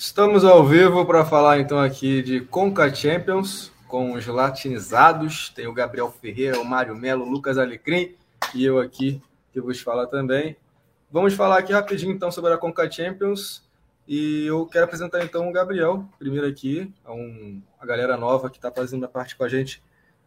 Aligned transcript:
Estamos 0.00 0.46
ao 0.46 0.66
vivo 0.66 1.04
para 1.04 1.26
falar 1.26 1.60
então 1.60 1.78
aqui 1.78 2.22
de 2.22 2.40
Conca 2.40 2.92
Champions 2.94 3.70
com 3.86 4.14
os 4.14 4.26
latinizados. 4.26 5.50
Tem 5.50 5.66
o 5.66 5.74
Gabriel 5.74 6.10
Ferreira, 6.10 6.58
o 6.58 6.64
Mário 6.64 6.96
Melo, 6.96 7.26
o 7.26 7.28
Lucas 7.28 7.58
Alecrim 7.58 8.14
e 8.54 8.64
eu 8.64 8.78
aqui 8.78 9.20
que 9.52 9.60
vos 9.60 9.78
falar 9.82 10.06
também. 10.06 10.56
Vamos 11.12 11.34
falar 11.34 11.58
aqui 11.58 11.74
rapidinho 11.74 12.14
então 12.14 12.32
sobre 12.32 12.50
a 12.50 12.56
Conca 12.56 12.90
Champions 12.90 13.62
e 14.08 14.46
eu 14.46 14.64
quero 14.64 14.86
apresentar 14.86 15.22
então 15.22 15.46
o 15.46 15.52
Gabriel, 15.52 16.08
primeiro 16.18 16.46
aqui, 16.46 16.90
a, 17.04 17.12
um, 17.12 17.60
a 17.78 17.84
galera 17.84 18.16
nova 18.16 18.48
que 18.48 18.56
está 18.56 18.72
fazendo 18.72 19.04
a 19.04 19.08
parte 19.08 19.36
com 19.36 19.44
a 19.44 19.50
gente 19.50 19.82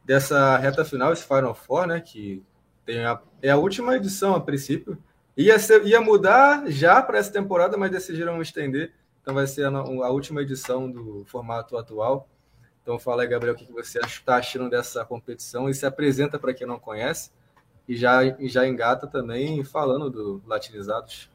dessa 0.06 0.56
reta 0.56 0.86
final, 0.86 1.12
esse 1.12 1.26
Final 1.26 1.56
Four, 1.56 1.88
né? 1.88 2.00
Que 2.00 2.44
tem 2.86 3.04
a, 3.06 3.20
é 3.42 3.50
a 3.50 3.58
última 3.58 3.96
edição 3.96 4.36
a 4.36 4.40
princípio. 4.40 5.00
Ia, 5.36 5.58
ser, 5.58 5.84
ia 5.88 6.00
mudar 6.00 6.66
já 6.68 7.02
para 7.02 7.18
essa 7.18 7.34
temporada, 7.34 7.76
mas 7.76 7.90
decidiram 7.90 8.40
estender 8.40 8.94
então 9.24 9.34
vai 9.34 9.48
ser 9.48 9.66
a, 9.66 9.70
a 9.70 10.10
última 10.12 10.42
edição 10.42 10.92
do 10.92 11.24
formato 11.26 11.78
atual. 11.78 12.28
Então 12.82 13.00
fala 13.00 13.24
aí, 13.24 13.28
Gabriel, 13.30 13.56
o 13.56 13.58
que 13.58 13.72
você 13.72 14.00
está 14.00 14.36
achando 14.36 14.70
dessa 14.70 15.06
competição 15.06 15.70
e 15.70 15.74
se 15.74 15.86
apresenta 15.86 16.38
para 16.38 16.54
quem 16.54 16.68
não 16.68 16.78
conhece 16.78 17.32
e 17.88 17.96
já, 17.96 18.20
já 18.42 18.68
engata 18.68 19.08
também 19.08 19.64
falando 19.64 20.10
do 20.10 20.42
Latinizados. 20.46 21.30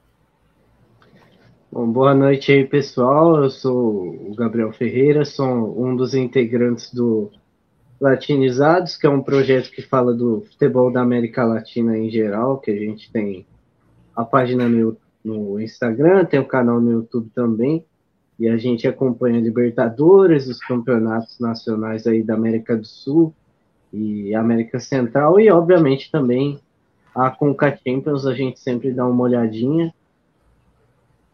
Bom, 1.72 1.90
boa 1.90 2.14
noite 2.14 2.52
aí, 2.52 2.66
pessoal. 2.66 3.42
Eu 3.42 3.48
sou 3.48 4.30
o 4.30 4.34
Gabriel 4.34 4.70
Ferreira, 4.70 5.24
sou 5.24 5.82
um 5.82 5.96
dos 5.96 6.14
integrantes 6.14 6.92
do 6.92 7.30
Latinizados, 7.98 8.98
que 8.98 9.06
é 9.06 9.10
um 9.10 9.22
projeto 9.22 9.70
que 9.70 9.80
fala 9.80 10.12
do 10.12 10.42
futebol 10.42 10.92
da 10.92 11.00
América 11.00 11.42
Latina 11.42 11.96
em 11.96 12.10
geral, 12.10 12.58
que 12.58 12.70
a 12.70 12.76
gente 12.76 13.10
tem 13.10 13.46
a 14.14 14.24
página 14.24 14.68
no 14.68 14.78
no 15.28 15.60
Instagram, 15.60 16.24
tem 16.24 16.40
o 16.40 16.42
um 16.42 16.46
canal 16.46 16.80
no 16.80 16.90
YouTube 16.90 17.30
também, 17.34 17.84
e 18.38 18.48
a 18.48 18.56
gente 18.56 18.88
acompanha 18.88 19.40
Libertadores, 19.40 20.46
os 20.46 20.58
campeonatos 20.58 21.38
nacionais 21.38 22.06
aí 22.06 22.22
da 22.22 22.34
América 22.34 22.76
do 22.76 22.86
Sul 22.86 23.34
e 23.92 24.34
América 24.34 24.80
Central, 24.80 25.38
e 25.38 25.50
obviamente 25.50 26.10
também 26.10 26.60
a 27.14 27.30
Conca 27.30 27.76
Champions, 27.76 28.26
a 28.26 28.34
gente 28.34 28.60
sempre 28.60 28.92
dá 28.92 29.04
uma 29.04 29.24
olhadinha. 29.24 29.92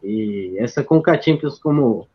E 0.03 0.55
essa 0.57 0.83
Conca 0.83 1.19
Champions, 1.21 1.59
como 1.59 2.07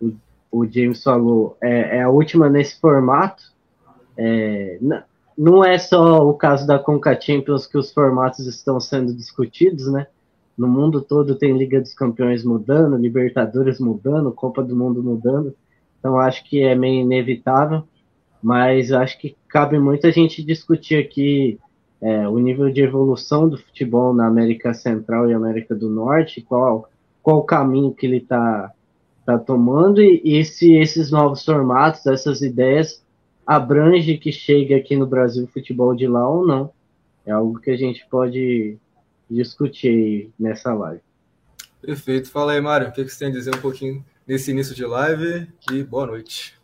o, 0.00 0.12
o 0.50 0.66
James 0.66 1.02
falou, 1.02 1.56
é, 1.60 1.98
é, 1.98 2.02
a 2.02 2.08
última 2.08 2.48
nesse 2.48 2.80
formato. 2.80 3.52
É, 4.16 4.78
não 5.36 5.64
é 5.64 5.78
só 5.78 6.26
o 6.26 6.34
caso 6.34 6.66
da 6.66 6.78
Conca 6.78 7.18
Champions 7.20 7.66
que 7.66 7.76
os 7.76 7.92
formatos 7.92 8.46
estão 8.46 8.80
sendo 8.80 9.12
discutidos, 9.14 9.90
né? 9.92 10.06
No 10.56 10.68
mundo 10.68 11.00
todo 11.00 11.34
tem 11.34 11.56
Liga 11.56 11.80
dos 11.80 11.94
Campeões 11.94 12.44
mudando, 12.44 12.96
Libertadores 12.96 13.80
mudando, 13.80 14.32
Copa 14.32 14.62
do 14.62 14.76
Mundo 14.76 15.02
mudando. 15.02 15.54
Então 15.98 16.18
acho 16.18 16.44
que 16.44 16.62
é 16.62 16.74
meio 16.74 17.02
inevitável, 17.02 17.84
mas 18.42 18.92
acho 18.92 19.18
que 19.18 19.36
cabe 19.48 19.78
muito 19.78 20.06
a 20.06 20.10
gente 20.10 20.42
discutir 20.42 20.96
aqui 20.96 21.58
é, 22.00 22.28
o 22.28 22.38
nível 22.38 22.70
de 22.70 22.82
evolução 22.82 23.48
do 23.48 23.56
futebol 23.56 24.12
na 24.12 24.26
América 24.26 24.74
Central 24.74 25.30
e 25.30 25.34
América 25.34 25.74
do 25.74 25.88
Norte, 25.88 26.42
qual, 26.42 26.88
qual 27.22 27.38
o 27.38 27.44
caminho 27.44 27.94
que 27.94 28.04
ele 28.04 28.16
está 28.16 28.72
tá 29.24 29.38
tomando 29.38 30.02
e, 30.02 30.20
e 30.24 30.44
se 30.44 30.74
esses 30.74 31.10
novos 31.12 31.44
formatos, 31.44 32.04
essas 32.06 32.42
ideias 32.42 33.02
abrange 33.46 34.18
que 34.18 34.32
chega 34.32 34.76
aqui 34.76 34.96
no 34.96 35.06
Brasil 35.06 35.46
futebol 35.46 35.94
de 35.94 36.06
lá 36.06 36.28
ou 36.28 36.46
não. 36.46 36.70
É 37.24 37.30
algo 37.30 37.60
que 37.60 37.70
a 37.70 37.76
gente 37.76 38.04
pode 38.10 38.76
discutir 39.32 40.30
nessa 40.38 40.72
live. 40.74 41.02
Perfeito. 41.80 42.30
Fala 42.30 42.52
aí, 42.52 42.60
Mário, 42.60 42.88
o 42.88 42.92
que 42.92 43.04
você 43.04 43.18
tem 43.18 43.28
a 43.28 43.32
dizer 43.32 43.54
um 43.54 43.60
pouquinho 43.60 44.04
nesse 44.26 44.50
início 44.50 44.74
de 44.74 44.84
live 44.84 45.48
e 45.70 45.82
boa 45.82 46.06
noite. 46.06 46.60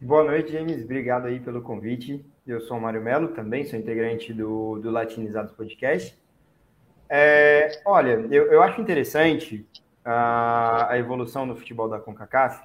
Boa 0.00 0.24
noite, 0.24 0.50
James. 0.52 0.82
Obrigado 0.82 1.26
aí 1.26 1.38
pelo 1.38 1.62
convite. 1.62 2.24
Eu 2.46 2.60
sou 2.62 2.76
o 2.76 2.80
Mário 2.80 3.02
Melo, 3.02 3.28
também 3.28 3.64
sou 3.64 3.78
integrante 3.78 4.32
do, 4.32 4.78
do 4.78 4.90
Latinizados 4.90 5.52
Podcast. 5.52 6.18
É, 7.08 7.80
olha, 7.84 8.26
eu, 8.30 8.50
eu 8.50 8.62
acho 8.62 8.80
interessante 8.80 9.66
a, 10.04 10.90
a 10.90 10.98
evolução 10.98 11.46
do 11.46 11.54
futebol 11.54 11.88
da 11.88 12.00
CONCACAF 12.00 12.64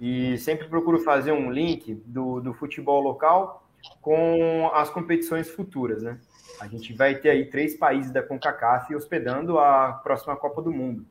e 0.00 0.38
sempre 0.38 0.68
procuro 0.68 0.98
fazer 1.00 1.32
um 1.32 1.50
link 1.50 1.94
do, 2.06 2.40
do 2.40 2.54
futebol 2.54 3.02
local 3.02 3.68
com 4.00 4.70
as 4.72 4.88
competições 4.88 5.50
futuras, 5.50 6.02
né? 6.02 6.18
A 6.62 6.68
gente 6.68 6.92
vai 6.92 7.16
ter 7.16 7.30
aí 7.30 7.46
três 7.46 7.74
países 7.74 8.12
da 8.12 8.22
CONCACAF 8.22 8.94
hospedando 8.94 9.58
a 9.58 9.94
próxima 9.94 10.36
Copa 10.36 10.62
do 10.62 10.70
Mundo. 10.70 11.04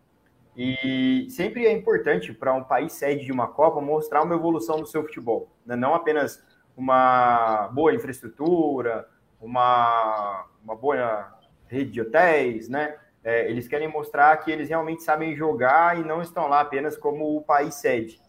E 0.55 1.27
sempre 1.29 1.65
é 1.65 1.73
importante 1.73 2.31
para 2.31 2.53
um 2.53 2.63
país 2.63 2.93
sede 2.93 3.25
de 3.25 3.33
uma 3.33 3.49
Copa 3.49 3.81
mostrar 3.81 4.23
uma 4.23 4.33
evolução 4.33 4.79
do 4.79 4.85
seu 4.85 5.03
futebol, 5.03 5.51
né? 5.65 5.75
não 5.75 5.93
apenas 5.93 6.41
uma 6.75 7.67
boa 7.67 7.93
infraestrutura, 7.93 9.05
uma, 9.41 10.45
uma 10.63 10.73
boa 10.73 11.37
rede 11.67 11.91
de 11.91 12.01
hotéis, 12.01 12.69
né? 12.69 12.95
É, 13.21 13.49
eles 13.49 13.67
querem 13.67 13.89
mostrar 13.89 14.37
que 14.37 14.49
eles 14.49 14.69
realmente 14.69 15.03
sabem 15.03 15.35
jogar 15.35 15.99
e 15.99 16.03
não 16.05 16.21
estão 16.21 16.47
lá 16.47 16.61
apenas 16.61 16.95
como 16.95 17.35
o 17.35 17.41
país 17.41 17.75
sede. 17.75 18.21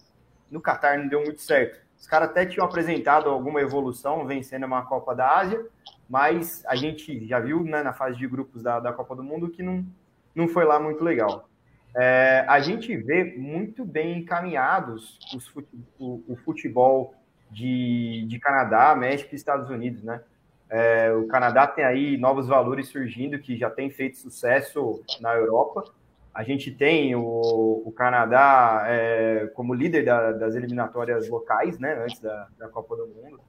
No 0.50 0.60
Catar 0.60 0.99
não 0.99 1.06
deu 1.06 1.22
muito 1.22 1.41
certo. 1.41 1.81
Os 1.97 2.06
caras 2.09 2.31
até 2.31 2.44
tinham 2.44 2.66
apresentado 2.66 3.31
alguma 3.31 3.60
evolução 3.60 4.27
vencendo 4.27 4.66
uma 4.66 4.84
Copa 4.84 5.15
da 5.15 5.39
Ásia, 5.39 5.65
mas 6.12 6.62
a 6.66 6.76
gente 6.76 7.26
já 7.26 7.40
viu 7.40 7.64
né, 7.64 7.82
na 7.82 7.94
fase 7.94 8.18
de 8.18 8.28
grupos 8.28 8.62
da, 8.62 8.78
da 8.78 8.92
Copa 8.92 9.16
do 9.16 9.24
Mundo 9.24 9.48
que 9.48 9.62
não, 9.62 9.82
não 10.34 10.46
foi 10.46 10.62
lá 10.66 10.78
muito 10.78 11.02
legal. 11.02 11.48
É, 11.96 12.44
a 12.46 12.60
gente 12.60 12.94
vê 12.98 13.24
muito 13.24 13.82
bem 13.82 14.18
encaminhados 14.18 15.18
os, 15.34 15.50
o, 15.98 16.22
o, 16.28 16.36
futebol 16.36 17.14
de, 17.50 18.26
de 18.28 18.38
Canadá, 18.38 18.94
México 18.94 19.30
e 19.32 19.36
Estados 19.36 19.70
Unidos, 19.70 20.02
né? 20.02 20.20
É, 20.68 21.10
o 21.12 21.26
Canadá 21.28 21.66
tem 21.66 21.82
aí 21.82 22.18
novos 22.18 22.46
valores 22.46 22.88
surgindo 22.88 23.38
que 23.38 23.56
já 23.56 23.70
tem 23.70 23.90
feito 23.90 24.18
sucesso 24.18 25.02
na 25.18 25.34
Europa. 25.34 25.82
A 26.34 26.42
gente 26.42 26.70
tem 26.70 27.14
o, 27.14 27.82
o 27.86 27.92
Canadá 27.96 28.84
é, 28.86 29.50
como 29.54 29.72
líder 29.72 30.04
da, 30.04 30.32
das 30.32 30.54
eliminatórias 30.54 31.26
locais, 31.26 31.78
né? 31.78 32.04
Antes 32.04 32.20
da, 32.20 32.48
da 32.58 32.68
Copa 32.68 32.96
do 32.96 33.06
Mundo. 33.06 33.40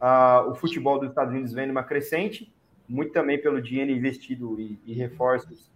Uh, 0.00 0.50
o 0.50 0.54
futebol 0.54 0.98
dos 0.98 1.08
Estados 1.08 1.32
Unidos 1.32 1.52
vem 1.52 1.66
numa 1.66 1.82
crescente, 1.82 2.52
muito 2.88 3.12
também 3.12 3.40
pelo 3.40 3.60
dinheiro 3.60 3.90
investido 3.90 4.58
e, 4.60 4.78
e, 4.86 4.94
reforços 4.94 5.70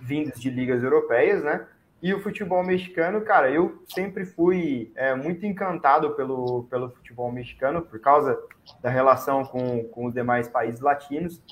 vindos 0.00 0.40
de 0.40 0.48
ligas 0.48 0.82
europeias, 0.82 1.42
né? 1.42 1.66
E 2.00 2.12
o 2.14 2.20
futebol 2.20 2.62
mexicano, 2.62 3.20
cara, 3.22 3.50
eu 3.50 3.82
sempre 3.88 4.24
fui 4.24 4.92
é, 4.94 5.14
muito 5.14 5.44
encantado 5.46 6.10
pelo, 6.14 6.64
pelo 6.64 6.90
futebol 6.90 7.32
mexicano 7.32 7.82
por 7.82 7.98
causa 7.98 8.38
da 8.82 8.90
relação 8.90 9.44
com, 9.44 9.84
com 9.84 10.06
os 10.06 10.14
demais 10.14 10.46
países 10.46 10.80
latinos 10.80 11.42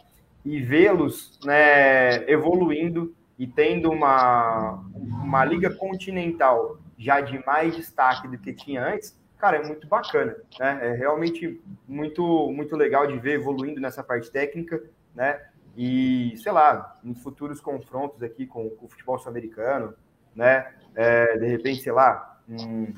e 0.45 0.61
vê-los 0.61 1.39
né, 1.45 2.29
evoluindo 2.31 3.15
e 3.39 3.47
tendo 3.47 3.91
uma, 3.91 4.85
uma 4.95 5.45
liga 5.45 5.71
continental 5.71 6.79
já 6.99 7.21
de 7.21 7.45
mais 7.45 7.75
destaque 7.75 8.29
do 8.29 8.39
que 8.39 8.53
tinha 8.53 8.87
antes, 8.87 9.19
cara, 9.43 9.57
é 9.57 9.67
muito 9.67 9.89
bacana, 9.89 10.37
né? 10.57 10.79
É 10.83 10.93
realmente 10.93 11.61
muito, 11.89 12.53
muito 12.53 12.77
legal 12.77 13.09
de 13.09 13.19
ver 13.19 13.41
evoluindo 13.41 13.81
nessa 13.81 14.01
parte 14.01 14.31
técnica, 14.31 14.81
né? 15.13 15.45
E, 15.77 16.35
sei 16.37 16.53
lá, 16.53 16.97
em 17.03 17.13
futuros 17.13 17.61
confrontos 17.61 18.23
aqui 18.23 18.47
com, 18.47 18.71
com 18.71 18.87
o 18.87 18.89
futebol 18.89 19.19
sul-americano, 19.19 19.95
né? 20.33 20.73
É, 20.95 21.37
de 21.39 21.47
repente, 21.49 21.83
sei 21.83 21.91
lá, 21.91 22.41
um, 22.49 22.95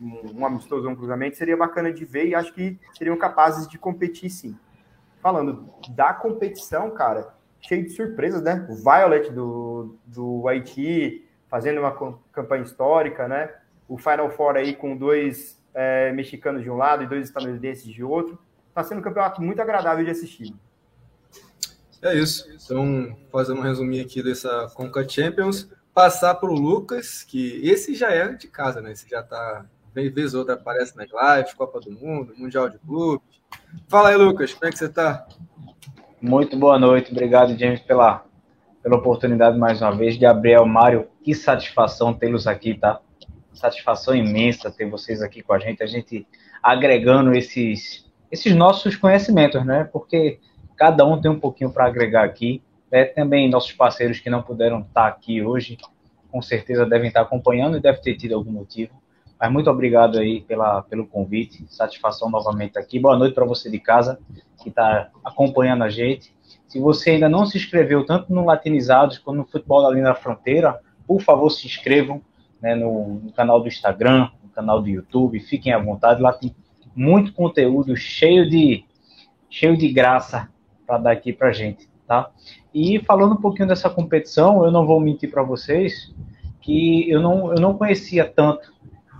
um, 0.00 0.46
amistoso, 0.46 0.88
um 0.88 0.94
cruzamento, 0.94 1.36
seria 1.36 1.56
bacana 1.56 1.92
de 1.92 2.04
ver 2.04 2.28
e 2.28 2.36
acho 2.36 2.52
que 2.54 2.78
seriam 2.96 3.16
capazes 3.16 3.66
de 3.66 3.76
competir 3.76 4.30
sim. 4.30 4.56
Falando 5.20 5.74
da 5.88 6.14
competição, 6.14 6.92
cara, 6.92 7.34
cheio 7.60 7.82
de 7.82 7.90
surpresas, 7.90 8.42
né? 8.42 8.64
O 8.70 8.76
Violet 8.76 9.32
do, 9.32 9.98
do 10.06 10.46
Haiti 10.46 11.28
fazendo 11.48 11.80
uma 11.80 12.14
campanha 12.30 12.62
histórica, 12.62 13.26
né? 13.26 13.52
O 13.88 13.98
Final 13.98 14.30
Four 14.30 14.54
aí 14.54 14.76
com 14.76 14.96
dois 14.96 15.59
é, 15.80 16.12
mexicanos 16.12 16.62
de 16.62 16.70
um 16.70 16.76
lado 16.76 17.02
e 17.02 17.06
dois 17.06 17.24
estadunidenses 17.24 17.90
de 17.90 18.04
outro. 18.04 18.38
Está 18.68 18.84
sendo 18.84 18.98
um 18.98 19.02
campeonato 19.02 19.40
muito 19.40 19.62
agradável 19.62 20.04
de 20.04 20.10
assistir. 20.10 20.54
É 22.02 22.14
isso. 22.14 22.46
Então, 22.54 23.16
fazendo 23.32 23.60
um 23.60 23.62
resuminho 23.62 24.04
aqui 24.04 24.22
dessa 24.22 24.70
Conca 24.74 25.08
Champions, 25.08 25.70
passar 25.94 26.34
para 26.34 26.50
o 26.50 26.54
Lucas, 26.54 27.22
que 27.22 27.66
esse 27.66 27.94
já 27.94 28.10
é 28.10 28.28
de 28.28 28.46
casa, 28.46 28.82
né? 28.82 28.92
Esse 28.92 29.08
já 29.08 29.20
está, 29.20 29.64
vez 29.94 30.34
ou 30.34 30.40
outra, 30.40 30.54
aparece 30.54 30.94
nas 30.96 31.08
lives, 31.08 31.54
Copa 31.54 31.80
do 31.80 31.90
Mundo, 31.90 32.34
Mundial 32.36 32.68
de 32.68 32.78
Clubes. 32.78 33.40
Fala 33.88 34.10
aí, 34.10 34.16
Lucas, 34.16 34.52
como 34.52 34.68
é 34.68 34.70
que 34.70 34.78
você 34.78 34.86
está? 34.86 35.26
Muito 36.20 36.58
boa 36.58 36.78
noite, 36.78 37.10
obrigado, 37.10 37.58
James, 37.58 37.80
pela, 37.80 38.24
pela 38.82 38.96
oportunidade 38.96 39.58
mais 39.58 39.80
uma 39.80 39.92
vez. 39.92 40.18
Gabriel, 40.18 40.66
Mário, 40.66 41.08
que 41.24 41.34
satisfação 41.34 42.12
tê-los 42.12 42.46
aqui, 42.46 42.74
tá? 42.74 43.00
Satisfação 43.60 44.14
imensa 44.14 44.70
ter 44.70 44.88
vocês 44.88 45.20
aqui 45.20 45.42
com 45.42 45.52
a 45.52 45.58
gente, 45.58 45.82
a 45.82 45.86
gente 45.86 46.26
agregando 46.62 47.32
esses, 47.32 48.10
esses 48.32 48.54
nossos 48.54 48.96
conhecimentos, 48.96 49.64
né? 49.64 49.84
Porque 49.92 50.40
cada 50.76 51.04
um 51.04 51.20
tem 51.20 51.30
um 51.30 51.38
pouquinho 51.38 51.70
para 51.70 51.86
agregar 51.86 52.24
aqui. 52.24 52.62
É, 52.90 53.04
também 53.04 53.48
nossos 53.48 53.72
parceiros 53.72 54.18
que 54.18 54.30
não 54.30 54.42
puderam 54.42 54.80
estar 54.80 55.06
aqui 55.06 55.42
hoje, 55.42 55.78
com 56.30 56.42
certeza 56.42 56.86
devem 56.86 57.08
estar 57.08 57.20
acompanhando 57.20 57.76
e 57.76 57.80
deve 57.80 58.00
ter 58.00 58.16
tido 58.16 58.34
algum 58.34 58.50
motivo. 58.50 58.92
Mas 59.38 59.52
muito 59.52 59.70
obrigado 59.70 60.18
aí 60.18 60.40
pela, 60.40 60.82
pelo 60.82 61.06
convite, 61.06 61.64
satisfação 61.68 62.28
novamente 62.28 62.78
aqui. 62.78 62.98
Boa 62.98 63.16
noite 63.16 63.34
para 63.34 63.44
você 63.44 63.70
de 63.70 63.78
casa 63.78 64.18
que 64.62 64.70
está 64.70 65.10
acompanhando 65.24 65.84
a 65.84 65.88
gente. 65.88 66.34
Se 66.66 66.78
você 66.78 67.10
ainda 67.10 67.28
não 67.28 67.46
se 67.46 67.56
inscreveu 67.56 68.04
tanto 68.04 68.32
no 68.32 68.44
Latinizados 68.44 69.18
quanto 69.18 69.36
no 69.36 69.46
Futebol 69.46 69.82
da 69.82 69.90
Linha 69.90 70.04
da 70.04 70.14
Fronteira, 70.14 70.80
por 71.06 71.20
favor 71.22 71.50
se 71.50 71.66
inscrevam 71.66 72.20
né, 72.60 72.74
no, 72.74 73.20
no 73.20 73.32
canal 73.32 73.60
do 73.60 73.68
Instagram, 73.68 74.28
no 74.42 74.50
canal 74.50 74.82
do 74.82 74.88
YouTube, 74.88 75.40
fiquem 75.40 75.72
à 75.72 75.78
vontade. 75.78 76.22
Lá 76.22 76.32
tem 76.32 76.54
muito 76.94 77.32
conteúdo 77.32 77.96
cheio 77.96 78.48
de, 78.48 78.84
cheio 79.48 79.76
de 79.76 79.88
graça 79.88 80.48
para 80.86 80.98
dar 80.98 81.12
aqui 81.12 81.32
para 81.32 81.52
gente, 81.52 81.88
tá? 82.06 82.30
E 82.74 82.98
falando 83.00 83.34
um 83.34 83.40
pouquinho 83.40 83.68
dessa 83.68 83.88
competição, 83.88 84.64
eu 84.64 84.70
não 84.70 84.86
vou 84.86 85.00
mentir 85.00 85.30
para 85.30 85.42
vocês 85.42 86.14
que 86.60 87.08
eu 87.10 87.20
não, 87.20 87.52
eu 87.52 87.60
não 87.60 87.76
conhecia 87.76 88.24
tanto 88.24 88.72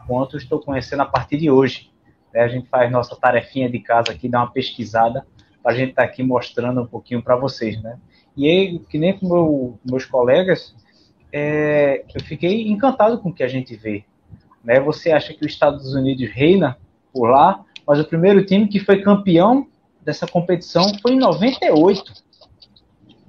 quanto 0.07 0.37
estou 0.37 0.61
conhecendo 0.61 1.03
a 1.03 1.07
partir 1.07 1.37
de 1.37 1.51
hoje. 1.51 1.91
Né? 2.33 2.43
A 2.43 2.49
gente 2.49 2.69
faz 2.69 2.91
nossa 2.91 3.17
tarefinha 3.17 3.71
de 3.71 3.79
casa 3.81 4.13
aqui, 4.13 4.29
dá 4.29 4.41
uma 4.41 4.53
pesquisada 4.53 5.27
para 5.63 5.73
a 5.73 5.75
gente 5.75 5.91
estar 5.91 6.03
tá 6.03 6.09
aqui 6.09 6.23
mostrando 6.23 6.83
um 6.83 6.87
pouquinho 6.87 7.23
para 7.23 7.37
vocês, 7.37 7.81
né? 7.83 7.99
E 8.37 8.47
aí, 8.49 8.79
que 8.79 8.99
nem 8.99 9.17
com 9.19 9.29
meu, 9.29 9.79
meus 9.85 10.05
colegas, 10.05 10.75
é, 11.33 12.05
eu 12.15 12.23
fiquei 12.25 12.69
encantado 12.69 13.19
com 13.19 13.31
o 13.31 13.33
que 13.33 13.43
a 13.43 13.49
gente 13.49 13.77
vê. 13.77 14.05
Né? 14.65 14.81
Você 14.81 15.11
acha 15.11 15.33
que 15.33 15.45
os 15.45 15.53
Estados 15.53 15.95
Unidos 15.95 16.29
reina 16.31 16.77
por 17.13 17.29
lá, 17.29 17.65
mas 17.87 17.99
o 17.99 18.05
primeiro 18.05 18.45
time 18.45 18.69
que 18.69 18.79
foi 18.79 19.03
campeão 19.03 19.67
dessa 20.03 20.27
competição 20.27 20.85
foi 21.01 21.13
em 21.13 21.19
98. 21.19 22.13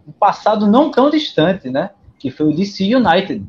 Um 0.08 0.12
passado 0.12 0.68
não 0.68 0.92
tão 0.92 1.10
distante, 1.10 1.70
né? 1.70 1.92
Que 2.20 2.30
foi 2.30 2.48
o 2.48 2.56
DC 2.56 2.96
United. 2.96 3.46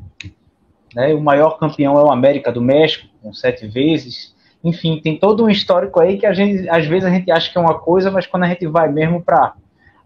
Né? 0.95 1.13
O 1.13 1.21
maior 1.21 1.57
campeão 1.57 1.97
é 1.97 2.03
o 2.03 2.11
América 2.11 2.51
do 2.51 2.61
México, 2.61 3.07
com 3.21 3.33
sete 3.33 3.67
vezes. 3.67 4.33
Enfim, 4.63 4.99
tem 5.01 5.17
todo 5.17 5.43
um 5.43 5.49
histórico 5.49 5.99
aí 5.99 6.17
que 6.17 6.25
a 6.25 6.33
gente, 6.33 6.69
às 6.69 6.85
vezes 6.85 7.05
a 7.05 7.09
gente 7.09 7.29
acha 7.31 7.51
que 7.51 7.57
é 7.57 7.61
uma 7.61 7.79
coisa, 7.79 8.09
mas 8.09 8.25
quando 8.25 8.43
a 8.43 8.47
gente 8.47 8.65
vai 8.65 8.89
mesmo 8.91 9.21
para 9.21 9.55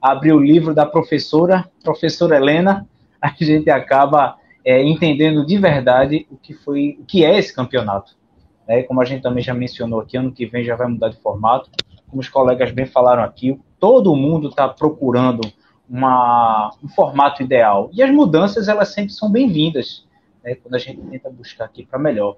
abrir 0.02 0.34
o 0.34 0.40
livro 0.40 0.74
da 0.74 0.86
professora, 0.86 1.70
professora 1.84 2.38
Helena, 2.38 2.88
a 3.40 3.44
gente 3.44 3.70
acaba 3.70 4.38
é, 4.64 4.84
entendendo 4.84 5.46
de 5.46 5.58
verdade 5.58 6.28
o 6.30 6.38
que 6.38 6.54
foi, 6.54 6.98
o 7.00 7.06
que 7.06 7.24
é 7.24 7.38
esse 7.38 7.54
campeonato. 7.54 8.16
Né? 8.68 8.84
Como 8.84 9.02
a 9.02 9.06
gente 9.06 9.22
também 9.22 9.44
já 9.44 9.54
mencionou 9.54 10.02
aqui, 10.02 10.18
ano 10.18 10.32
que 10.32 10.46
vem 10.46 10.64
já 10.64 10.76
vai 10.76 10.88
mudar 10.88 11.10
de 11.10 11.18
formato. 11.18 11.70
Como 12.10 12.22
os 12.22 12.30
colegas 12.30 12.72
bem 12.72 12.86
falaram 12.86 13.24
aqui, 13.24 13.60
todo 13.80 14.16
mundo 14.16 14.50
está 14.50 14.68
procurando 14.68 15.42
uma, 15.90 16.72
um 16.84 16.88
formato 16.90 17.42
ideal. 17.42 17.90
E 17.94 18.04
as 18.04 18.12
mudanças, 18.12 18.68
elas 18.68 18.90
sempre 18.90 19.14
são 19.14 19.32
bem-vindas 19.32 20.06
né, 20.44 20.56
quando 20.56 20.76
a 20.76 20.80
gente 20.80 21.02
tenta 21.02 21.30
buscar 21.30 21.66
aqui 21.66 21.86
para 21.86 21.98
melhor. 21.98 22.38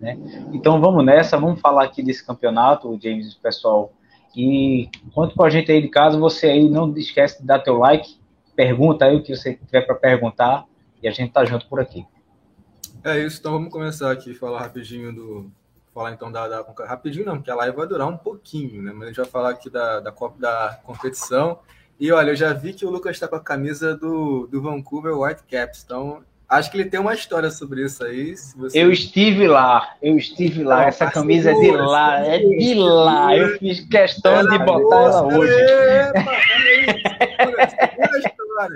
Né? 0.00 0.18
Então 0.52 0.80
vamos 0.80 1.04
nessa, 1.04 1.38
vamos 1.38 1.60
falar 1.60 1.84
aqui 1.84 2.02
desse 2.02 2.26
campeonato, 2.26 2.98
James, 3.00 3.34
pessoal. 3.34 3.92
E 4.34 4.90
conta 5.14 5.34
com 5.34 5.44
a 5.44 5.50
gente 5.50 5.70
aí 5.72 5.80
de 5.80 5.88
casa, 5.88 6.18
você 6.18 6.48
aí 6.48 6.68
não 6.68 6.94
esquece 6.96 7.40
de 7.40 7.46
dar 7.46 7.60
teu 7.60 7.78
like, 7.78 8.18
pergunta 8.56 9.04
aí 9.04 9.14
o 9.14 9.22
que 9.22 9.36
você 9.36 9.54
tiver 9.54 9.82
para 9.82 9.94
perguntar 9.94 10.64
e 11.02 11.06
a 11.06 11.10
gente 11.12 11.32
tá 11.32 11.44
junto 11.44 11.66
por 11.68 11.78
aqui. 11.78 12.06
É 13.04 13.18
isso, 13.18 13.38
então 13.38 13.52
vamos 13.52 13.70
começar 13.70 14.10
aqui 14.10 14.34
falar 14.34 14.60
rapidinho 14.60 15.12
do 15.12 15.50
falar 15.94 16.12
então 16.12 16.30
da, 16.30 16.48
da 16.48 16.66
rapidinho 16.86 17.24
não, 17.24 17.36
porque 17.36 17.50
a 17.50 17.54
live 17.54 17.76
vai 17.76 17.86
durar 17.86 18.08
um 18.08 18.16
pouquinho, 18.16 18.82
né? 18.82 18.92
Mas 18.92 19.04
a 19.04 19.06
gente 19.06 19.16
vai 19.16 19.26
falar 19.26 19.50
aqui 19.50 19.70
da 19.70 20.00
da, 20.00 20.10
da 20.10 20.80
competição. 20.82 21.60
E 21.98 22.10
olha, 22.12 22.30
eu 22.30 22.36
já 22.36 22.52
vi 22.52 22.74
que 22.74 22.84
o 22.84 22.90
Lucas 22.90 23.12
está 23.12 23.28
com 23.28 23.36
a 23.36 23.40
camisa 23.40 23.96
do, 23.96 24.46
do 24.46 24.60
Vancouver 24.60 25.16
Whitecaps, 25.16 25.82
então 25.84 26.22
Acho 26.48 26.70
que 26.70 26.76
ele 26.76 26.88
tem 26.88 27.00
uma 27.00 27.12
história 27.12 27.50
sobre 27.50 27.84
isso 27.84 28.04
aí. 28.04 28.32
Você... 28.56 28.78
Eu 28.78 28.92
estive 28.92 29.48
lá, 29.48 29.96
eu 30.00 30.16
estive 30.16 30.62
lá. 30.62 30.76
Não, 30.76 30.82
Essa 30.84 31.10
camisa 31.10 31.52
segura, 31.52 31.66
é 31.66 31.72
de 31.72 31.82
lá, 31.82 32.24
segura, 32.24 32.36
é 32.36 32.38
de 32.38 32.74
lá. 32.74 33.36
Eu 33.36 33.58
fiz 33.58 33.80
questão 33.80 34.46
de 34.48 34.58
botar 34.60 35.02
ela 35.02 35.26
hoje. 35.26 35.52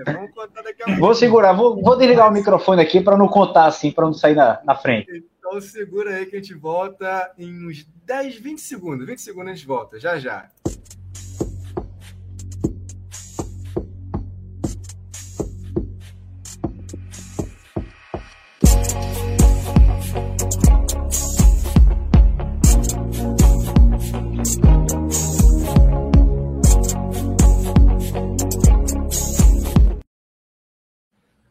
Vamos 0.07 0.31
contar 0.33 0.63
daqui 0.63 0.83
a 0.83 0.87
pouco. 0.87 1.01
Vou 1.01 1.15
segurar, 1.15 1.53
vou, 1.53 1.81
vou 1.81 1.97
desligar 1.97 2.29
o 2.29 2.33
microfone 2.33 2.83
aqui 2.83 3.01
para 3.01 3.17
não 3.17 3.29
contar 3.29 3.67
assim, 3.67 3.91
para 3.91 4.05
não 4.05 4.13
sair 4.13 4.35
na, 4.35 4.61
na 4.65 4.75
frente. 4.75 5.25
Então 5.39 5.61
segura 5.61 6.15
aí 6.15 6.27
que 6.27 6.37
a 6.37 6.39
gente 6.39 6.55
volta 6.55 7.33
em 7.37 7.67
uns 7.67 7.87
10, 8.05 8.37
20 8.37 8.61
segundos. 8.61 9.07
20 9.07 9.21
segundos 9.21 9.51
a 9.51 9.55
gente 9.55 9.67
volta, 9.67 9.99
já 9.99 10.19
já. 10.19 10.49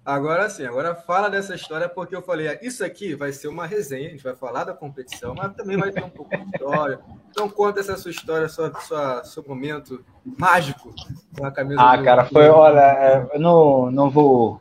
Agora 0.09 0.49
sim, 0.49 0.65
agora 0.65 0.95
fala 0.95 1.29
dessa 1.29 1.53
história, 1.53 1.87
porque 1.87 2.15
eu 2.15 2.21
falei, 2.23 2.47
ah, 2.47 2.57
isso 2.63 2.83
aqui 2.83 3.13
vai 3.13 3.31
ser 3.31 3.47
uma 3.47 3.67
resenha, 3.67 4.07
a 4.07 4.11
gente 4.11 4.23
vai 4.23 4.35
falar 4.35 4.63
da 4.63 4.73
competição, 4.73 5.35
mas 5.35 5.53
também 5.53 5.77
vai 5.77 5.91
ter 5.91 6.03
um 6.03 6.09
pouco 6.09 6.35
de 6.35 6.43
história. 6.45 6.99
Então 7.29 7.47
conta 7.47 7.79
essa 7.79 7.95
sua 7.95 8.09
história, 8.09 8.49
sua, 8.49 8.73
sua, 8.81 9.23
seu 9.23 9.45
momento 9.47 10.03
mágico 10.25 10.91
com 11.37 11.45
a 11.45 11.51
camisa 11.51 11.79
Ah, 11.79 11.95
do... 11.95 12.03
cara, 12.03 12.25
foi, 12.25 12.49
olha, 12.49 12.79
é, 12.79 13.35
eu 13.35 13.39
não, 13.39 13.91
não 13.91 14.09
vou 14.09 14.59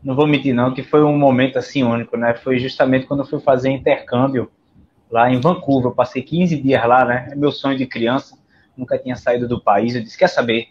não 0.00 0.14
vou 0.14 0.28
mentir 0.28 0.54
não, 0.54 0.72
que 0.72 0.84
foi 0.84 1.02
um 1.02 1.18
momento 1.18 1.58
assim 1.58 1.82
único, 1.82 2.16
né? 2.16 2.34
Foi 2.34 2.60
justamente 2.60 3.04
quando 3.04 3.24
eu 3.24 3.26
fui 3.26 3.40
fazer 3.40 3.70
intercâmbio 3.70 4.48
lá 5.10 5.28
em 5.28 5.40
Vancouver. 5.40 5.90
Eu 5.90 5.94
passei 5.94 6.22
15 6.22 6.56
dias 6.56 6.86
lá, 6.86 7.04
né? 7.04 7.28
É 7.32 7.34
meu 7.34 7.50
sonho 7.50 7.76
de 7.76 7.84
criança, 7.84 8.38
nunca 8.76 8.96
tinha 8.96 9.16
saído 9.16 9.48
do 9.48 9.60
país. 9.60 9.96
Eu 9.96 10.02
disse, 10.04 10.16
quer 10.16 10.28
saber? 10.28 10.68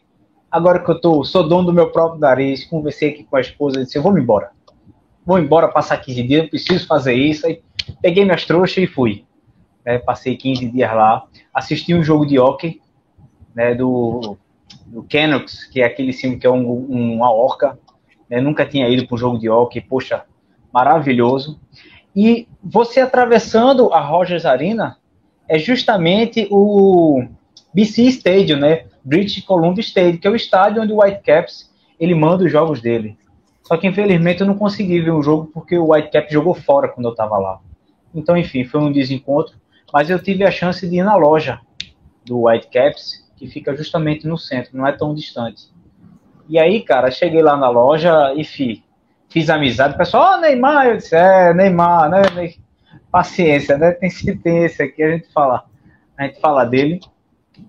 Agora 0.58 0.80
que 0.80 0.90
eu 0.90 1.00
tô, 1.00 1.24
sou 1.24 1.48
dono 1.48 1.68
do 1.68 1.72
meu 1.72 1.92
próprio 1.92 2.20
nariz, 2.20 2.66
conversei 2.66 3.10
aqui 3.12 3.24
com 3.24 3.38
a 3.38 3.42
esposa, 3.42 3.84
disse, 3.84 3.96
eu 3.96 4.02
vou 4.02 4.12
me 4.12 4.20
embora. 4.20 4.50
Vou 5.24 5.38
embora 5.38 5.68
passar 5.68 5.98
15 5.98 6.24
dias, 6.24 6.50
preciso 6.50 6.88
fazer 6.88 7.14
isso. 7.14 7.46
Aí 7.46 7.62
peguei 8.02 8.26
minhas 8.26 8.44
trouxas 8.44 8.78
e 8.78 8.88
fui. 8.88 9.24
É, 9.86 10.00
passei 10.00 10.36
15 10.36 10.66
dias 10.72 10.92
lá, 10.96 11.28
assisti 11.54 11.94
um 11.94 12.04
jogo 12.04 12.26
de 12.26 12.40
hockey, 12.40 12.82
né, 13.54 13.76
do, 13.76 14.36
do 14.88 15.04
Canucks, 15.04 15.66
que 15.66 15.80
é 15.80 15.86
aquele 15.86 16.12
time 16.12 16.38
que 16.40 16.48
é 16.48 16.50
um, 16.50 16.68
um, 16.68 17.14
uma 17.14 17.32
orca. 17.32 17.78
Né, 18.28 18.42
nunca 18.42 18.66
tinha 18.66 18.90
ido 18.90 19.06
para 19.06 19.14
um 19.14 19.20
jogo 19.20 19.38
de 19.38 19.48
hockey, 19.48 19.80
poxa, 19.80 20.24
maravilhoso. 20.74 21.60
E 22.16 22.48
você 22.64 23.00
atravessando 23.00 23.94
a 23.94 24.00
Rogers 24.00 24.44
Arena 24.44 24.98
é 25.48 25.60
justamente 25.60 26.48
o 26.50 27.24
BC 27.76 28.06
Stadium, 28.06 28.58
né? 28.58 28.86
British 29.08 29.42
Columbia 29.46 29.82
Stadium, 29.82 30.18
que 30.18 30.28
é 30.28 30.30
o 30.30 30.36
estádio 30.36 30.82
onde 30.82 30.92
o 30.92 31.02
Whitecaps 31.02 31.74
ele 31.98 32.14
manda 32.14 32.44
os 32.44 32.52
jogos 32.52 32.82
dele. 32.82 33.18
Só 33.64 33.78
que 33.78 33.88
infelizmente 33.88 34.42
eu 34.42 34.48
não 34.48 34.58
consegui 34.58 35.00
ver 35.00 35.12
o 35.12 35.24
jogo 35.24 35.50
porque 35.54 35.78
o 35.78 35.94
Whitecaps 35.94 36.34
jogou 36.34 36.54
fora 36.54 36.90
quando 36.90 37.06
eu 37.06 37.14
estava 37.14 37.38
lá. 37.38 37.62
Então, 38.14 38.36
enfim, 38.36 38.66
foi 38.66 38.82
um 38.82 38.92
desencontro, 38.92 39.56
mas 39.94 40.10
eu 40.10 40.22
tive 40.22 40.44
a 40.44 40.52
chance 40.52 40.86
de 40.86 40.98
ir 40.98 41.06
na 41.06 41.16
loja 41.16 41.62
do 42.26 42.48
Whitecaps, 42.48 43.26
que 43.38 43.48
fica 43.48 43.74
justamente 43.78 44.28
no 44.28 44.38
centro, 44.38 44.76
não 44.78 44.86
é 44.86 44.92
tão 44.92 45.16
distante. 45.16 45.70
E 46.50 46.60
aí, 46.60 46.82
cara, 46.82 47.10
cheguei 47.10 47.42
lá 47.42 47.56
na 47.56 47.70
loja 47.70 48.34
e 48.36 48.44
fi, 48.44 48.84
fiz 49.30 49.50
amizade. 49.50 49.96
O 49.96 49.98
pessoal, 49.98 50.34
oh, 50.34 50.42
Neymar, 50.42 50.88
eu 50.88 50.98
disse, 50.98 51.16
é, 51.16 51.54
Neymar, 51.54 52.10
né? 52.10 52.22
Paciência, 53.10 53.78
né? 53.78 53.92
Tem, 53.92 54.66
esse 54.66 54.84
aqui, 54.84 55.02
a 55.02 55.12
gente 55.12 55.32
fala, 55.32 55.64
a 56.18 56.26
gente 56.26 56.42
fala 56.42 56.66
dele 56.66 57.00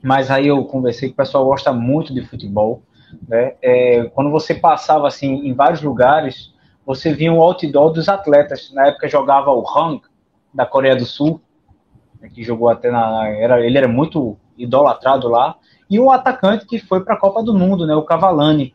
mas 0.02 0.30
aí 0.30 0.46
eu 0.48 0.64
conversei 0.64 1.08
que 1.08 1.14
o 1.14 1.16
pessoal 1.16 1.44
gosta 1.44 1.72
muito 1.72 2.14
de 2.14 2.24
futebol, 2.24 2.82
né? 3.26 3.54
É, 3.62 4.04
quando 4.14 4.30
você 4.30 4.54
passava 4.54 5.08
assim 5.08 5.46
em 5.46 5.54
vários 5.54 5.82
lugares, 5.82 6.52
você 6.84 7.12
via 7.12 7.32
um 7.32 7.42
outdoor 7.42 7.92
dos 7.92 8.08
atletas. 8.08 8.72
Na 8.72 8.88
época 8.88 9.08
jogava 9.08 9.50
o 9.50 9.64
Hang 9.68 10.02
da 10.52 10.66
Coreia 10.66 10.96
do 10.96 11.04
Sul, 11.04 11.40
né, 12.20 12.28
que 12.28 12.42
jogou 12.42 12.68
até 12.68 12.90
na 12.90 13.28
era 13.28 13.64
ele 13.64 13.78
era 13.78 13.88
muito 13.88 14.36
idolatrado 14.56 15.28
lá, 15.28 15.56
e 15.88 15.98
um 16.00 16.10
atacante 16.10 16.66
que 16.66 16.78
foi 16.78 17.02
para 17.04 17.14
a 17.14 17.18
Copa 17.18 17.42
do 17.42 17.54
Mundo, 17.54 17.86
né? 17.86 17.94
O 17.94 18.02
Cavalani. 18.02 18.74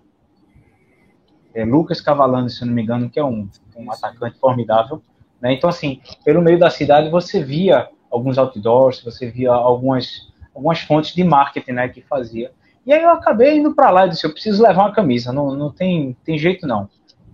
É, 1.53 1.63
Lucas 1.63 2.01
Cavalani, 2.01 2.49
se 2.49 2.65
não 2.65 2.73
me 2.73 2.81
engano, 2.81 3.09
que 3.09 3.19
é 3.19 3.23
um, 3.23 3.47
um 3.75 3.91
atacante 3.91 4.39
formidável. 4.39 5.03
Né? 5.39 5.53
Então, 5.53 5.69
assim, 5.69 6.01
pelo 6.23 6.41
meio 6.41 6.57
da 6.57 6.69
cidade 6.69 7.09
você 7.09 7.43
via 7.43 7.89
alguns 8.09 8.37
outdoors, 8.37 9.03
você 9.03 9.29
via 9.29 9.51
algumas 9.51 10.32
algumas 10.53 10.79
fontes 10.79 11.13
de 11.13 11.23
marketing, 11.23 11.71
né, 11.71 11.87
que 11.87 12.01
fazia. 12.01 12.51
E 12.85 12.93
aí 12.93 13.01
eu 13.01 13.09
acabei 13.09 13.57
indo 13.57 13.73
para 13.73 13.89
lá 13.89 14.05
e 14.05 14.09
disse, 14.09 14.25
eu 14.25 14.31
preciso 14.31 14.61
levar 14.61 14.83
uma 14.83 14.93
camisa, 14.93 15.31
não, 15.31 15.55
não 15.55 15.71
tem, 15.71 16.15
tem 16.23 16.37
jeito 16.37 16.67
não. 16.67 16.89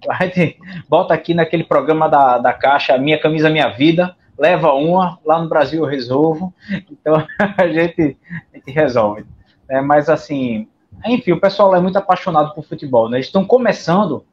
A 0.07 0.25
gente 0.25 0.57
bota 0.88 1.13
aqui 1.13 1.33
naquele 1.33 1.63
programa 1.63 2.07
da, 2.07 2.38
da 2.38 2.53
Caixa, 2.53 2.97
Minha 2.97 3.19
Camisa 3.19 3.49
Minha 3.49 3.69
Vida, 3.69 4.15
leva 4.38 4.73
uma, 4.73 5.19
lá 5.25 5.41
no 5.41 5.49
Brasil 5.49 5.83
eu 5.83 5.89
resolvo, 5.89 6.53
então 6.89 7.25
a 7.57 7.67
gente, 7.67 8.17
a 8.53 8.57
gente 8.57 8.71
resolve. 8.71 9.25
É, 9.67 9.81
mas 9.81 10.09
assim, 10.09 10.67
enfim, 11.05 11.33
o 11.33 11.41
pessoal 11.41 11.75
é 11.75 11.81
muito 11.81 11.97
apaixonado 11.97 12.53
por 12.53 12.63
futebol, 12.63 13.09
né? 13.09 13.17
Eles 13.17 13.27
estão 13.27 13.45
começando 13.45 14.23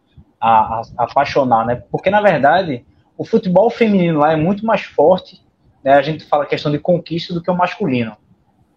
a, 0.40 0.50
a, 0.50 0.82
a, 0.98 1.04
apaixonar, 1.04 1.66
né? 1.66 1.82
Porque 1.90 2.10
na 2.10 2.20
verdade 2.20 2.84
o 3.18 3.24
futebol 3.24 3.68
feminino 3.70 4.20
lá 4.20 4.32
é 4.32 4.36
muito 4.36 4.64
mais 4.64 4.82
forte 4.82 5.40
né, 5.86 5.92
a 5.92 6.02
gente 6.02 6.24
fala 6.24 6.44
questão 6.44 6.72
de 6.72 6.80
conquista 6.80 7.32
do 7.32 7.40
que 7.40 7.48
o 7.48 7.56
masculino. 7.56 8.16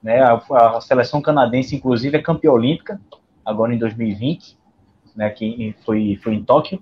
Né? 0.02 0.22
A, 0.22 0.42
a, 0.78 0.82
seleção 0.82 1.22
canadense, 1.22 1.76
inclusive, 1.76 2.18
é 2.18 2.22
campeã 2.22 2.52
olímpica, 2.52 3.00
agora 3.46 3.74
em 3.74 3.78
2020, 3.78 4.58
né, 5.16 5.30
que 5.30 5.76
foi, 5.86 6.20
foi 6.24 6.36
em 6.36 6.44
Tóquio, 6.44 6.82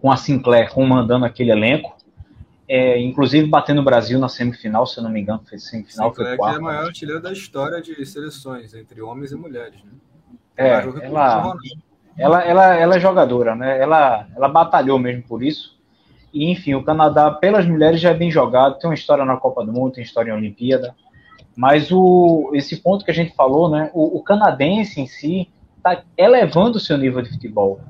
com 0.00 0.10
a 0.10 0.16
Sinclair 0.16 0.72
comandando 0.72 1.24
aquele 1.24 1.52
elenco, 1.52 1.96
é, 2.68 3.00
inclusive 3.00 3.48
batendo 3.48 3.80
o 3.80 3.84
Brasil 3.84 4.18
na 4.18 4.28
semifinal, 4.28 4.86
se 4.86 4.98
eu 4.98 5.04
não 5.04 5.10
me 5.10 5.20
engano, 5.20 5.42
foi 5.48 5.58
semifinal, 5.58 6.10
Sinclair, 6.10 6.30
foi 6.30 6.36
quarto. 6.36 6.58
que 6.58 6.58
é 6.58 6.60
a 6.60 6.64
maior 6.64 6.86
artilheira 6.86 7.20
da 7.20 7.32
história 7.32 7.80
de 7.80 8.04
seleções, 8.04 8.74
entre 8.74 9.00
homens 9.00 9.32
e 9.32 9.36
mulheres. 9.36 9.82
Né? 9.84 9.92
É, 10.56 10.70
ela, 11.04 11.54
ela, 12.16 12.42
ela, 12.42 12.74
ela 12.74 12.96
é 12.96 13.00
jogadora, 13.00 13.54
né? 13.54 13.80
Ela, 13.80 14.26
ela 14.34 14.48
batalhou 14.48 14.98
mesmo 14.98 15.22
por 15.22 15.40
isso. 15.40 15.78
E, 16.34 16.50
enfim, 16.50 16.74
o 16.74 16.82
Canadá, 16.82 17.30
pelas 17.30 17.64
mulheres, 17.64 18.00
já 18.00 18.10
é 18.10 18.14
bem 18.14 18.30
jogado, 18.30 18.78
tem 18.78 18.90
uma 18.90 18.94
história 18.94 19.24
na 19.24 19.36
Copa 19.36 19.64
do 19.64 19.72
Mundo, 19.72 19.92
tem 19.92 20.02
história 20.02 20.32
em 20.32 20.34
Olimpíada. 20.34 20.94
Mas 21.58 21.90
o, 21.90 22.52
esse 22.54 22.76
ponto 22.76 23.04
que 23.04 23.10
a 23.10 23.14
gente 23.14 23.34
falou, 23.34 23.68
né? 23.68 23.90
O, 23.92 24.18
o 24.18 24.22
canadense 24.22 25.00
em 25.00 25.06
si 25.08 25.50
está 25.76 26.02
elevando 26.16 26.78
o 26.78 26.80
seu 26.80 26.96
nível 26.96 27.20
de 27.20 27.30
futebol. 27.30 27.80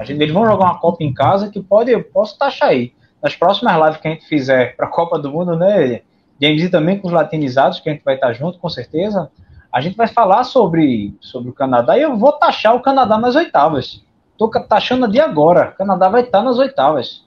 Gente, 0.00 0.22
eles 0.22 0.34
vão 0.34 0.44
jogar 0.44 0.66
uma 0.66 0.78
Copa 0.78 1.02
em 1.02 1.14
casa 1.14 1.50
que 1.50 1.62
pode, 1.62 1.90
eu 1.90 2.04
posso 2.04 2.38
taxar 2.38 2.68
aí. 2.68 2.92
Nas 3.22 3.34
próximas 3.34 3.74
lives 3.74 4.00
que 4.02 4.08
a 4.08 4.10
gente 4.10 4.26
fizer 4.26 4.76
para 4.76 4.86
a 4.86 4.90
Copa 4.90 5.18
do 5.18 5.30
Mundo, 5.30 5.56
né? 5.56 6.02
James 6.38 6.62
e 6.62 6.68
também 6.68 6.98
com 6.98 7.06
os 7.06 7.12
latinizados, 7.14 7.80
que 7.80 7.88
a 7.88 7.92
gente 7.94 8.04
vai 8.04 8.16
estar 8.16 8.34
junto, 8.34 8.58
com 8.58 8.68
certeza 8.68 9.30
a 9.72 9.80
gente 9.82 9.94
vai 9.94 10.08
falar 10.08 10.44
sobre, 10.44 11.14
sobre 11.20 11.50
o 11.50 11.52
Canadá 11.52 11.98
e 11.98 12.02
eu 12.02 12.16
vou 12.16 12.32
taxar 12.32 12.74
o 12.74 12.80
Canadá 12.80 13.18
nas 13.18 13.36
oitavas. 13.36 14.02
Estou 14.32 14.50
taxando 14.50 15.06
de 15.06 15.20
agora. 15.20 15.70
O 15.70 15.76
Canadá 15.76 16.08
vai 16.08 16.22
estar 16.22 16.42
nas 16.42 16.58
oitavas. 16.58 17.24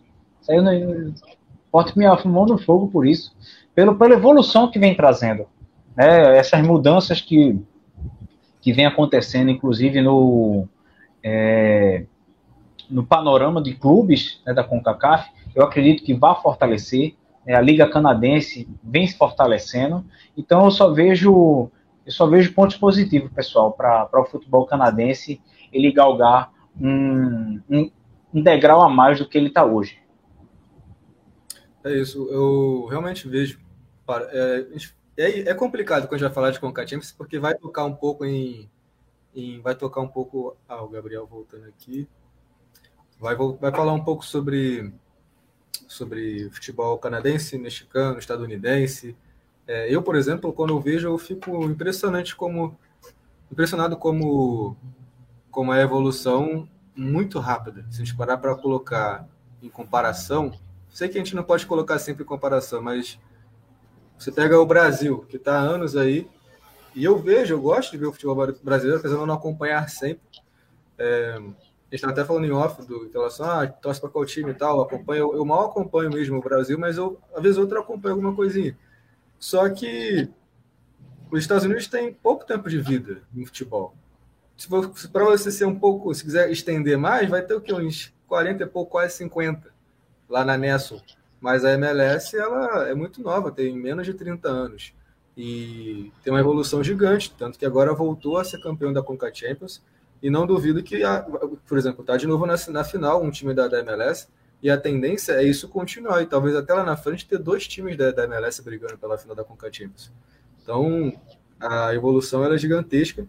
Eu 0.48 0.64
não, 0.64 1.14
boto 1.72 1.94
minha 1.96 2.16
mão 2.26 2.48
no 2.48 2.58
fogo 2.58 2.88
por 2.88 3.06
isso. 3.06 3.36
Pelo, 3.76 3.96
pela 3.96 4.16
evolução 4.16 4.70
que 4.70 4.80
vem 4.80 4.96
trazendo. 4.96 5.46
Né? 6.00 6.38
Essas 6.38 6.66
mudanças 6.66 7.20
que, 7.20 7.60
que 8.62 8.72
vem 8.72 8.86
acontecendo, 8.86 9.52
inclusive 9.52 10.02
no, 10.02 10.66
é, 11.22 12.06
no 12.90 13.06
panorama 13.06 13.62
de 13.62 13.74
clubes 13.76 14.42
né, 14.46 14.54
da 14.54 14.64
CONCACAF, 14.64 15.30
eu 15.54 15.62
acredito 15.62 16.02
que 16.02 16.14
vai 16.14 16.34
fortalecer. 16.42 17.16
Né? 17.46 17.54
A 17.54 17.60
Liga 17.60 17.86
Canadense 17.86 18.66
vem 18.82 19.06
se 19.06 19.18
fortalecendo. 19.18 20.06
Então 20.38 20.64
eu 20.64 20.72
só 20.72 20.90
vejo 20.94 21.70
eu 22.06 22.14
só 22.14 22.26
vejo 22.26 22.54
pontos 22.54 22.78
positivos, 22.78 23.30
pessoal, 23.32 23.74
para 23.74 24.10
o 24.14 24.26
futebol 24.26 24.66
canadense 24.66 25.40
ele 25.72 25.92
galgar 25.92 26.52
um, 26.82 27.60
um, 27.70 27.92
um 28.34 28.42
degrau 28.42 28.82
a 28.82 28.90
mais 28.90 29.20
do 29.20 29.28
que 29.28 29.38
ele 29.38 29.50
está 29.50 29.64
hoje. 29.64 30.00
É 31.84 31.94
isso, 31.94 32.28
eu 32.32 32.88
realmente 32.90 33.28
vejo. 33.28 33.60
É, 34.32 34.66
é, 35.22 35.40
é 35.50 35.54
complicado 35.54 36.08
quando 36.08 36.16
a 36.16 36.18
gente 36.18 36.28
vai 36.28 36.34
falar 36.34 36.52
de 36.52 36.60
Conca 36.60 36.86
porque 37.18 37.40
vai 37.40 37.56
tocar 37.56 37.86
um 37.86 37.96
pouco 37.96 38.26
em, 38.26 38.70
em. 39.36 39.60
Vai 39.62 39.76
tocar 39.76 40.02
um 40.02 40.08
pouco. 40.08 40.56
Ah, 40.68 40.82
o 40.84 40.90
Gabriel 40.90 41.28
voltando 41.28 41.66
aqui. 41.66 42.08
Vai, 43.20 43.36
vai 43.36 43.72
falar 43.72 43.94
um 43.94 44.04
pouco 44.04 44.26
sobre, 44.26 44.94
sobre 45.88 46.50
futebol 46.52 46.98
canadense, 46.98 47.58
mexicano, 47.58 48.18
estadunidense, 48.18 49.16
é, 49.70 49.88
eu, 49.88 50.02
por 50.02 50.16
exemplo, 50.16 50.52
quando 50.52 50.72
eu 50.72 50.80
vejo, 50.80 51.08
eu 51.08 51.18
fico 51.20 51.64
impressionante 51.66 52.36
como 52.36 52.76
impressionado 53.52 53.96
como 53.96 54.76
como 55.52 55.72
é 55.72 55.82
a 55.82 55.84
evolução 55.84 56.68
muito 56.96 57.38
rápida. 57.38 57.86
Se 57.92 58.02
a 58.02 58.04
gente 58.04 58.18
parar 58.18 58.38
para 58.38 58.56
colocar 58.56 59.28
em 59.62 59.70
comparação, 59.70 60.52
sei 60.90 61.08
que 61.08 61.20
a 61.20 61.24
gente 61.24 61.36
não 61.36 61.44
pode 61.44 61.68
colocar 61.68 62.00
sempre 62.00 62.24
em 62.24 62.26
comparação, 62.26 62.82
mas 62.82 63.20
você 64.20 64.32
pega 64.34 64.60
o 64.60 64.66
Brasil, 64.66 65.26
que 65.30 65.38
está 65.38 65.60
há 65.60 65.62
anos 65.62 65.96
aí, 65.96 66.28
e 66.94 67.06
eu 67.06 67.18
vejo, 67.18 67.54
eu 67.54 67.62
gosto 67.62 67.92
de 67.92 67.98
ver 67.98 68.08
o 68.08 68.12
futebol 68.12 68.36
brasileiro, 68.62 69.00
apesar 69.00 69.16
de 69.16 69.22
eu 69.22 69.26
não 69.26 69.36
acompanhar 69.36 69.90
sempre. 69.90 70.22
É, 70.98 71.36
a 71.38 71.42
gente 71.42 71.56
está 71.94 72.10
até 72.10 72.26
falando 72.26 72.46
em 72.46 72.52
off 72.52 72.86
do, 72.86 73.06
em 73.06 73.12
relação 73.12 73.46
a 73.46 73.64
ah, 73.64 73.68
torce 73.68 74.02
para 74.02 74.10
qual 74.10 74.26
time 74.26 74.52
e 74.52 74.54
tal, 74.54 74.82
acompanho, 74.82 75.34
eu, 75.34 75.46
mal 75.46 75.68
acompanho 75.68 76.12
mesmo 76.12 76.38
o 76.38 76.42
Brasil, 76.42 76.78
mas 76.78 76.98
eu, 76.98 77.18
às 77.34 77.42
vezes 77.42 77.58
outra 77.58 77.80
acompanho 77.80 78.16
alguma 78.16 78.36
coisinha. 78.36 78.78
Só 79.40 79.70
que 79.70 80.30
os 81.32 81.40
Estados 81.40 81.64
Unidos 81.64 81.88
têm 81.88 82.14
pouco 82.14 82.46
tempo 82.46 82.70
de 82.70 82.80
vida 82.80 83.22
no 83.34 83.46
futebol. 83.46 83.96
Para 85.14 85.24
você 85.24 85.50
ser 85.50 85.66
um 85.66 85.80
pouco, 85.80 86.14
se 86.14 86.24
quiser 86.24 86.52
estender 86.52 86.98
mais, 86.98 87.30
vai 87.30 87.42
ter 87.42 87.54
o 87.54 87.62
que 87.62 87.74
uns 87.74 88.14
40 88.28 88.64
e 88.64 88.68
pouco, 88.68 88.92
quase 88.92 89.16
50 89.16 89.72
lá 90.28 90.44
na 90.44 90.58
Nestle. 90.58 91.02
Mas 91.40 91.64
a 91.64 91.72
MLS 91.74 92.38
ela 92.38 92.88
é 92.88 92.94
muito 92.94 93.22
nova, 93.22 93.52
tem 93.52 93.74
menos 93.78 94.06
de 94.06 94.14
30 94.14 94.50
anos 94.50 94.94
e 95.42 96.12
tem 96.22 96.34
uma 96.34 96.40
evolução 96.40 96.84
gigante, 96.84 97.34
tanto 97.38 97.58
que 97.58 97.66
agora 97.66 97.94
voltou 97.94 98.38
a 98.38 98.44
ser 98.44 98.62
campeão 98.62 98.92
da 98.92 99.02
Conca 99.02 99.34
Champions 99.34 99.82
e 100.22 100.30
não 100.30 100.46
duvido 100.46 100.84
que, 100.84 101.02
por 101.66 101.78
exemplo, 101.78 102.04
tá 102.04 102.18
de 102.18 102.28
novo 102.28 102.46
na, 102.46 102.56
na 102.68 102.84
final 102.84 103.24
um 103.24 103.32
time 103.32 103.54
da, 103.54 103.70
da 103.70 103.80
MLS 103.80 104.28
e 104.62 104.70
a 104.70 104.78
tendência 104.78 105.34
é 105.34 105.44
isso 105.44 105.70
continuar, 105.70 106.22
e 106.22 106.26
talvez 106.26 106.56
até 106.56 106.74
lá 106.74 106.84
na 106.84 106.98
frente 106.98 107.26
ter 107.26 107.40
dois 107.40 107.66
times 107.66 107.96
da, 107.96 108.12
da 108.12 108.26
MLS 108.26 108.62
brigando 108.62 108.98
pela 108.98 109.18
final 109.18 109.34
da 109.34 109.46
Conca 109.46 109.72
Champions. 109.72 110.12
Então, 110.62 111.14
a 111.60 111.96
evolução 111.96 112.44
é 112.44 112.58
gigantesca. 112.58 113.26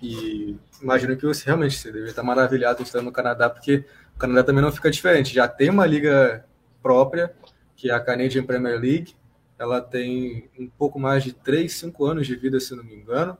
E 0.00 0.56
imagino 0.80 1.16
que 1.16 1.26
você 1.26 1.44
realmente 1.46 1.76
você 1.76 1.90
deve 1.90 2.10
estar 2.10 2.22
maravilhado 2.22 2.82
estando 2.82 3.06
no 3.06 3.12
Canadá, 3.12 3.50
porque 3.50 3.84
o 4.14 4.18
Canadá 4.18 4.44
também 4.44 4.62
não 4.62 4.70
fica 4.70 4.90
diferente. 4.90 5.34
Já 5.34 5.48
tem 5.48 5.70
uma 5.70 5.86
liga 5.86 6.44
própria, 6.82 7.32
que 7.76 7.90
é 7.90 7.94
a 7.94 8.00
Canadian 8.00 8.44
Premier 8.44 8.78
League. 8.78 9.14
Ela 9.58 9.80
tem 9.80 10.50
um 10.58 10.68
pouco 10.68 10.98
mais 10.98 11.22
de 11.22 11.32
3, 11.32 11.72
5 11.72 12.04
anos 12.04 12.26
de 12.26 12.34
vida, 12.34 12.58
se 12.58 12.74
não 12.74 12.82
me 12.82 12.94
engano. 12.94 13.36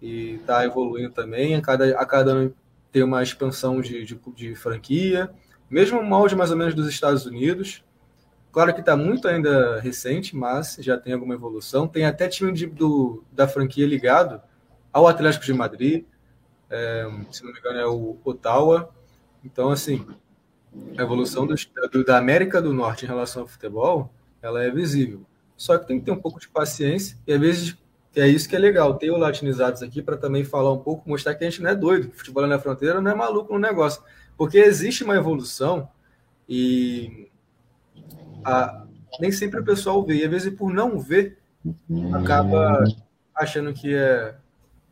E 0.00 0.34
está 0.34 0.64
evoluindo 0.64 1.10
também. 1.10 1.56
A 1.56 1.60
cada, 1.60 1.98
a 1.98 2.06
cada 2.06 2.30
ano 2.30 2.54
tem 2.92 3.02
uma 3.02 3.22
expansão 3.22 3.80
de, 3.80 4.04
de, 4.04 4.20
de 4.34 4.54
franquia 4.54 5.30
mesmo 5.70 6.02
molde 6.02 6.34
mais 6.34 6.50
ou 6.50 6.56
menos 6.56 6.74
dos 6.74 6.88
Estados 6.88 7.26
Unidos. 7.26 7.84
Claro 8.50 8.72
que 8.72 8.80
está 8.80 8.96
muito 8.96 9.28
ainda 9.28 9.78
recente, 9.80 10.34
mas 10.34 10.76
já 10.80 10.96
tem 10.96 11.12
alguma 11.12 11.34
evolução. 11.34 11.86
Tem 11.86 12.06
até 12.06 12.28
time 12.28 12.52
de, 12.52 12.66
do, 12.66 13.22
da 13.30 13.46
franquia 13.46 13.86
ligado 13.86 14.40
ao 14.92 15.06
Atlético 15.06 15.44
de 15.44 15.52
Madrid, 15.52 16.04
é, 16.70 17.06
se 17.30 17.44
não 17.44 17.52
me 17.52 17.58
engano 17.58 17.78
é 17.78 17.86
o 17.86 18.16
Ottawa. 18.24 18.90
Então, 19.44 19.70
assim, 19.70 20.04
a 20.96 21.02
evolução 21.02 21.46
do, 21.46 21.54
do, 21.90 22.04
da 22.04 22.18
América 22.18 22.60
do 22.60 22.72
Norte 22.72 23.04
em 23.04 23.08
relação 23.08 23.42
ao 23.42 23.48
futebol, 23.48 24.12
ela 24.42 24.62
é 24.62 24.70
visível. 24.70 25.22
Só 25.56 25.76
que 25.76 25.86
tem 25.86 25.98
que 25.98 26.04
ter 26.04 26.12
um 26.12 26.20
pouco 26.20 26.38
de 26.38 26.48
paciência 26.48 27.16
e 27.26 27.32
às 27.32 27.40
vezes 27.40 27.76
é 28.14 28.26
isso 28.26 28.48
que 28.48 28.56
é 28.56 28.58
legal, 28.58 28.94
ter 28.94 29.10
o 29.10 29.16
Latinizados 29.16 29.82
aqui 29.82 30.02
para 30.02 30.16
também 30.16 30.44
falar 30.44 30.72
um 30.72 30.78
pouco, 30.78 31.08
mostrar 31.08 31.34
que 31.34 31.44
a 31.44 31.50
gente 31.50 31.62
não 31.62 31.70
é 31.70 31.74
doido, 31.74 32.10
futebol 32.12 32.46
na 32.46 32.58
fronteira 32.58 33.00
não 33.00 33.10
é 33.10 33.14
maluco 33.14 33.52
no 33.52 33.58
negócio. 33.58 34.02
Porque 34.36 34.58
existe 34.58 35.04
uma 35.04 35.16
evolução 35.16 35.88
e 36.48 37.28
a, 38.44 38.84
nem 39.20 39.32
sempre 39.32 39.60
o 39.60 39.64
pessoal 39.64 40.04
vê. 40.04 40.16
E 40.16 40.24
às 40.24 40.30
vezes, 40.30 40.54
por 40.54 40.72
não 40.72 40.98
ver, 40.98 41.38
acaba 42.12 42.84
achando 43.34 43.72
que 43.72 43.94
é, 43.94 44.34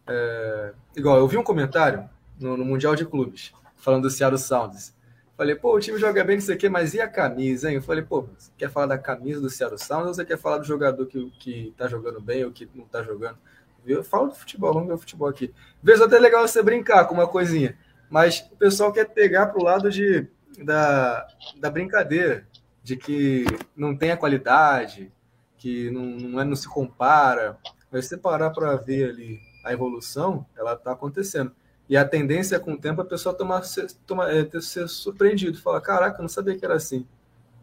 é... 0.06 0.72
Igual, 0.96 1.18
eu 1.18 1.28
vi 1.28 1.36
um 1.36 1.42
comentário 1.42 2.08
no, 2.38 2.56
no, 2.56 2.64
Mundial 2.64 2.94
de 2.94 3.04
Clubes, 3.04 3.52
falando 3.76 4.02
do 4.02 4.10
Seattle 4.10 4.38
Sounders. 4.38 4.94
Falei, 5.36 5.54
pô, 5.54 5.76
o 5.76 5.80
time 5.80 5.98
joga 5.98 6.24
bem, 6.24 6.36
não 6.36 6.42
sei 6.42 6.56
o 6.56 6.58
quê, 6.58 6.68
mas 6.68 6.94
e 6.94 7.00
a 7.00 7.08
camisa, 7.08 7.68
hein? 7.68 7.76
Eu 7.76 7.82
falei, 7.82 8.02
pô, 8.02 8.22
você 8.22 8.50
quer 8.56 8.70
falar 8.70 8.86
da 8.86 8.98
camisa 8.98 9.40
do 9.40 9.50
Seattle 9.50 9.78
Sounders 9.78 10.08
ou 10.08 10.14
você 10.14 10.24
quer 10.24 10.38
falar 10.38 10.58
do 10.58 10.64
jogador 10.64 11.04
que, 11.06 11.30
que 11.38 11.74
tá 11.76 11.86
jogando 11.86 12.20
bem 12.20 12.44
ou 12.44 12.50
que 12.50 12.68
não 12.74 12.84
tá 12.86 13.02
jogando? 13.02 13.38
Eu 13.86 14.02
falo 14.02 14.28
do 14.28 14.34
futebol, 14.34 14.72
vamos 14.72 14.88
ver 14.88 14.94
o 14.94 14.98
futebol 14.98 15.28
aqui. 15.28 15.52
Vezes 15.82 16.02
até 16.02 16.18
legal 16.18 16.46
você 16.46 16.62
brincar 16.62 17.04
com 17.04 17.14
uma 17.14 17.28
coisinha 17.28 17.76
mas 18.08 18.48
o 18.52 18.56
pessoal 18.56 18.92
quer 18.92 19.08
pegar 19.08 19.46
para 19.46 19.60
o 19.60 19.64
lado 19.64 19.90
de, 19.90 20.26
da, 20.62 21.26
da 21.58 21.70
brincadeira, 21.70 22.46
de 22.82 22.96
que 22.96 23.44
não 23.76 23.96
tem 23.96 24.10
a 24.10 24.16
qualidade, 24.16 25.12
que 25.58 25.90
não, 25.90 26.04
não, 26.04 26.40
é, 26.40 26.44
não 26.44 26.56
se 26.56 26.68
compara. 26.68 27.58
Mas 27.90 28.06
se 28.06 28.16
parar 28.16 28.50
para 28.50 28.76
ver 28.76 29.10
ali 29.10 29.40
a 29.64 29.72
evolução, 29.72 30.46
ela 30.56 30.74
está 30.74 30.92
acontecendo. 30.92 31.52
E 31.88 31.96
a 31.96 32.04
tendência 32.04 32.56
é, 32.56 32.58
com 32.58 32.72
o 32.72 32.78
tempo, 32.78 33.00
a 33.00 33.04
pessoa 33.04 33.34
tomar, 33.34 33.62
tomar, 34.06 34.34
é, 34.34 34.48
ser 34.60 34.88
surpreendido, 34.88 35.58
falar, 35.58 35.80
caraca, 35.80 36.18
eu 36.18 36.22
não 36.22 36.28
sabia 36.28 36.56
que 36.56 36.64
era 36.64 36.74
assim. 36.74 37.06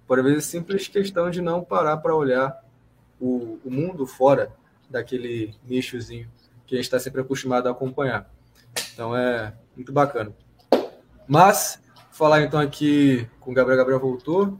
Por 0.07 0.21
vezes, 0.23 0.45
simples 0.45 0.87
questão 0.87 1.29
de 1.29 1.41
não 1.41 1.63
parar 1.63 1.97
para 1.97 2.15
olhar 2.15 2.63
o, 3.19 3.59
o 3.63 3.71
mundo 3.71 4.05
fora 4.05 4.53
daquele 4.89 5.55
nichozinho 5.65 6.29
que 6.65 6.75
a 6.75 6.77
gente 6.77 6.85
está 6.85 6.99
sempre 6.99 7.21
acostumado 7.21 7.67
a 7.67 7.71
acompanhar. 7.71 8.29
Então 8.93 9.15
é 9.15 9.53
muito 9.75 9.91
bacana. 9.91 10.33
Mas, 11.27 11.81
falar 12.11 12.41
então 12.41 12.59
aqui 12.59 13.27
com 13.39 13.51
o 13.51 13.53
Gabriel. 13.53 13.77
Gabriel 13.77 13.99
voltou. 13.99 14.59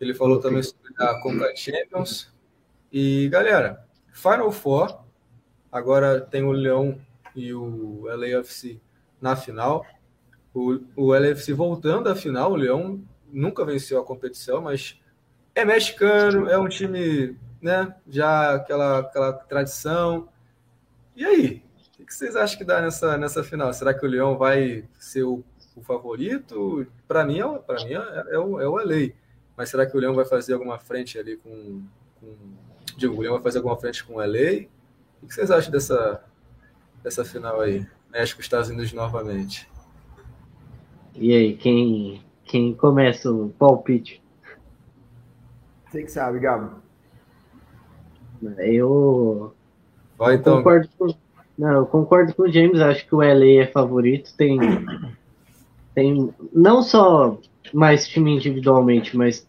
Ele 0.00 0.14
falou 0.14 0.40
também 0.40 0.62
sobre 0.62 0.92
a 0.98 1.20
Conca 1.20 1.54
Champions. 1.54 2.32
E, 2.92 3.28
galera, 3.28 3.86
Final 4.12 4.50
Four. 4.50 5.04
Agora 5.70 6.20
tem 6.20 6.42
o 6.42 6.52
Leão 6.52 6.98
e 7.34 7.52
o 7.52 8.06
LAFC 8.06 8.80
na 9.20 9.36
final. 9.36 9.84
O, 10.54 10.80
o 10.96 11.12
LAFC 11.12 11.52
voltando 11.52 12.08
à 12.08 12.16
final. 12.16 12.52
O 12.52 12.56
Leão 12.56 13.00
nunca 13.32 13.64
venceu 13.64 14.00
a 14.00 14.04
competição, 14.04 14.60
mas 14.60 15.00
é 15.54 15.64
mexicano, 15.64 16.48
é 16.48 16.58
um 16.58 16.68
time, 16.68 17.36
né? 17.60 17.94
Já 18.08 18.54
aquela, 18.54 19.00
aquela 19.00 19.32
tradição. 19.32 20.28
E 21.14 21.24
aí? 21.24 21.62
O 21.98 22.04
que 22.06 22.14
vocês 22.14 22.36
acham 22.36 22.58
que 22.58 22.64
dá 22.64 22.80
nessa, 22.80 23.16
nessa 23.16 23.42
final? 23.42 23.72
Será 23.72 23.92
que 23.92 24.04
o 24.04 24.08
Leão 24.08 24.36
vai 24.36 24.84
ser 24.98 25.24
o, 25.24 25.42
o 25.74 25.82
favorito? 25.82 26.86
Para 27.08 27.24
mim, 27.24 27.40
é, 27.40 27.58
para 27.58 27.84
mim 27.84 27.94
é, 27.94 28.34
é, 28.34 28.38
o, 28.38 28.60
é 28.60 28.68
o 28.68 28.76
LA. 28.76 29.12
Mas 29.56 29.70
será 29.70 29.86
que 29.86 29.96
o 29.96 30.00
Leão 30.00 30.14
vai 30.14 30.24
fazer 30.24 30.52
alguma 30.52 30.78
frente 30.78 31.18
ali 31.18 31.36
com, 31.38 31.82
com. 32.20 32.36
Digo, 32.96 33.16
o 33.16 33.20
Leão 33.20 33.34
vai 33.34 33.42
fazer 33.42 33.58
alguma 33.58 33.76
frente 33.76 34.04
com 34.04 34.14
o 34.14 34.18
LA? 34.18 34.66
O 35.22 35.26
que 35.26 35.34
vocês 35.34 35.50
acham 35.50 35.72
dessa, 35.72 36.22
dessa 37.02 37.24
final 37.24 37.60
aí? 37.60 37.86
México, 38.16 38.40
Estados 38.40 38.70
Unidos 38.70 38.94
novamente. 38.94 39.68
E 41.14 41.34
aí, 41.34 41.54
quem, 41.54 42.22
quem 42.44 42.72
começa 42.72 43.30
o 43.30 43.50
palpite? 43.50 44.22
Você 45.86 46.02
que 46.02 46.10
sabe, 46.10 46.38
Gabo. 46.38 46.76
Eu, 48.58 49.54
Vai, 50.16 50.34
eu 50.34 50.38
então. 50.38 50.56
concordo 50.56 50.88
com, 50.98 51.14
não, 51.58 51.72
eu 51.72 51.86
concordo 51.86 52.34
com 52.34 52.44
o 52.44 52.52
James, 52.52 52.80
acho 52.80 53.06
que 53.06 53.14
o 53.14 53.20
LA 53.20 53.62
é 53.62 53.66
favorito. 53.66 54.34
Tem, 54.34 54.58
tem 55.94 56.34
não 56.52 56.82
só 56.82 57.38
mais 57.72 58.08
time 58.08 58.34
individualmente, 58.34 59.14
mas 59.14 59.46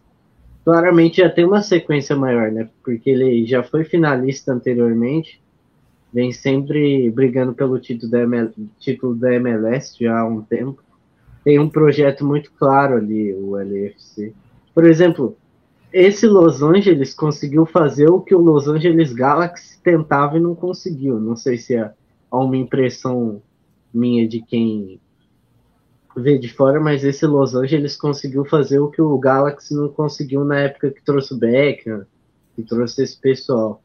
claramente 0.62 1.18
já 1.22 1.30
tem 1.30 1.44
uma 1.46 1.62
sequência 1.62 2.14
maior, 2.14 2.50
né? 2.52 2.68
Porque 2.84 3.08
ele 3.08 3.46
já 3.46 3.62
foi 3.62 3.84
finalista 3.84 4.52
anteriormente, 4.52 5.40
vem 6.12 6.32
sempre 6.32 7.10
brigando 7.10 7.52
pelo 7.52 7.78
título 7.78 8.10
da, 8.10 8.20
ML, 8.20 8.52
título 8.78 9.14
da 9.14 9.34
MLS 9.34 9.96
já 9.98 10.18
há 10.18 10.26
um 10.26 10.42
tempo. 10.42 10.82
Tem 11.44 11.58
um 11.58 11.68
projeto 11.68 12.24
muito 12.24 12.52
claro 12.52 12.96
ali, 12.96 13.32
o 13.34 13.56
LFC. 13.56 14.32
Por 14.74 14.84
exemplo, 14.84 15.36
esse 15.92 16.26
Los 16.26 16.62
Angeles 16.62 17.14
conseguiu 17.14 17.64
fazer 17.64 18.08
o 18.10 18.20
que 18.20 18.34
o 18.34 18.40
Los 18.40 18.68
Angeles 18.68 19.12
Galaxy 19.12 19.80
tentava 19.82 20.36
e 20.36 20.40
não 20.40 20.54
conseguiu. 20.54 21.18
Não 21.18 21.36
sei 21.36 21.56
se 21.56 21.76
é 21.76 21.92
uma 22.30 22.56
impressão 22.56 23.40
minha 23.92 24.28
de 24.28 24.40
quem 24.42 25.00
vê 26.16 26.36
de 26.38 26.52
fora, 26.52 26.80
mas 26.80 27.04
esse 27.04 27.26
Los 27.26 27.54
Angeles 27.54 27.96
conseguiu 27.96 28.44
fazer 28.44 28.78
o 28.80 28.90
que 28.90 29.00
o 29.00 29.16
Galaxy 29.18 29.74
não 29.74 29.88
conseguiu 29.88 30.44
na 30.44 30.60
época 30.60 30.90
que 30.90 31.02
trouxe 31.02 31.32
o 31.32 31.38
Beckham, 31.38 32.04
que 32.54 32.62
trouxe 32.62 33.02
esse 33.02 33.18
pessoal. 33.18 33.80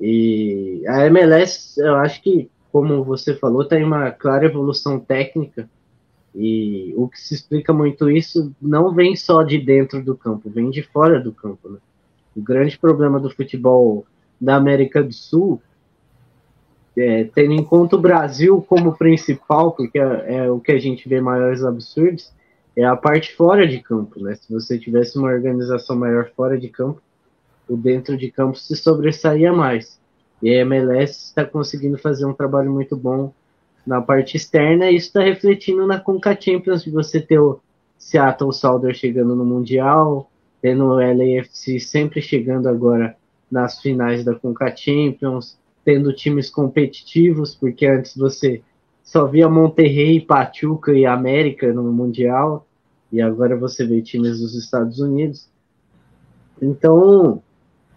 E 0.00 0.82
a 0.86 1.06
MLS, 1.06 1.78
eu 1.78 1.96
acho 1.96 2.22
que, 2.22 2.50
como 2.72 3.04
você 3.04 3.34
falou, 3.34 3.64
tem 3.64 3.84
uma 3.84 4.10
clara 4.10 4.46
evolução 4.46 4.98
técnica 4.98 5.68
e 6.34 6.94
o 6.96 7.08
que 7.08 7.20
se 7.20 7.34
explica 7.34 7.72
muito 7.72 8.10
isso 8.10 8.54
não 8.62 8.94
vem 8.94 9.16
só 9.16 9.42
de 9.42 9.58
dentro 9.58 10.02
do 10.02 10.16
campo, 10.16 10.48
vem 10.48 10.70
de 10.70 10.82
fora 10.82 11.20
do 11.20 11.32
campo. 11.32 11.68
Né? 11.68 11.78
O 12.36 12.40
grande 12.40 12.78
problema 12.78 13.18
do 13.18 13.30
futebol 13.30 14.06
da 14.40 14.56
América 14.56 15.02
do 15.02 15.12
Sul, 15.12 15.60
é, 16.96 17.24
tendo 17.24 17.52
em 17.52 17.64
conta 17.64 17.96
o 17.96 18.00
Brasil 18.00 18.62
como 18.62 18.96
principal, 18.96 19.72
porque 19.72 19.98
é, 19.98 20.36
é, 20.36 20.50
o 20.50 20.60
que 20.60 20.72
a 20.72 20.78
gente 20.78 21.08
vê 21.08 21.20
maiores 21.20 21.64
absurdos, 21.64 22.32
é 22.76 22.84
a 22.84 22.96
parte 22.96 23.34
fora 23.34 23.66
de 23.66 23.80
campo. 23.80 24.22
Né? 24.22 24.34
Se 24.36 24.52
você 24.52 24.78
tivesse 24.78 25.18
uma 25.18 25.28
organização 25.28 25.96
maior 25.96 26.30
fora 26.34 26.58
de 26.58 26.68
campo, 26.68 27.02
o 27.70 27.76
dentro 27.76 28.16
de 28.16 28.30
campo 28.30 28.58
se 28.58 28.74
sobressaía 28.74 29.52
mais. 29.52 30.00
E 30.42 30.50
a 30.50 30.62
MLS 30.62 31.26
está 31.26 31.44
conseguindo 31.44 31.96
fazer 31.96 32.26
um 32.26 32.32
trabalho 32.32 32.72
muito 32.72 32.96
bom 32.96 33.32
na 33.86 34.00
parte 34.00 34.36
externa, 34.36 34.90
e 34.90 34.96
isso 34.96 35.06
está 35.08 35.22
refletindo 35.22 35.86
na 35.86 36.00
Conca 36.00 36.36
Champions, 36.38 36.82
de 36.82 36.90
você 36.90 37.20
ter 37.20 37.38
o 37.38 37.60
Seattle 37.96 38.52
Sounder 38.52 38.94
chegando 38.94 39.34
no 39.34 39.44
Mundial, 39.44 40.30
tendo 40.60 40.84
o 40.84 40.94
LAFC 40.94 41.78
sempre 41.78 42.20
chegando 42.20 42.68
agora 42.68 43.16
nas 43.50 43.80
finais 43.80 44.24
da 44.24 44.34
Conca 44.34 44.74
Champions, 44.74 45.58
tendo 45.84 46.12
times 46.12 46.50
competitivos, 46.50 47.54
porque 47.54 47.86
antes 47.86 48.16
você 48.16 48.62
só 49.02 49.26
via 49.26 49.48
Monterrey, 49.48 50.20
Pachuca 50.20 50.92
e 50.92 51.06
América 51.06 51.72
no 51.72 51.82
Mundial, 51.92 52.66
e 53.10 53.20
agora 53.20 53.56
você 53.56 53.84
vê 53.86 54.00
times 54.02 54.40
dos 54.40 54.54
Estados 54.54 55.00
Unidos. 55.00 55.48
Então, 56.62 57.42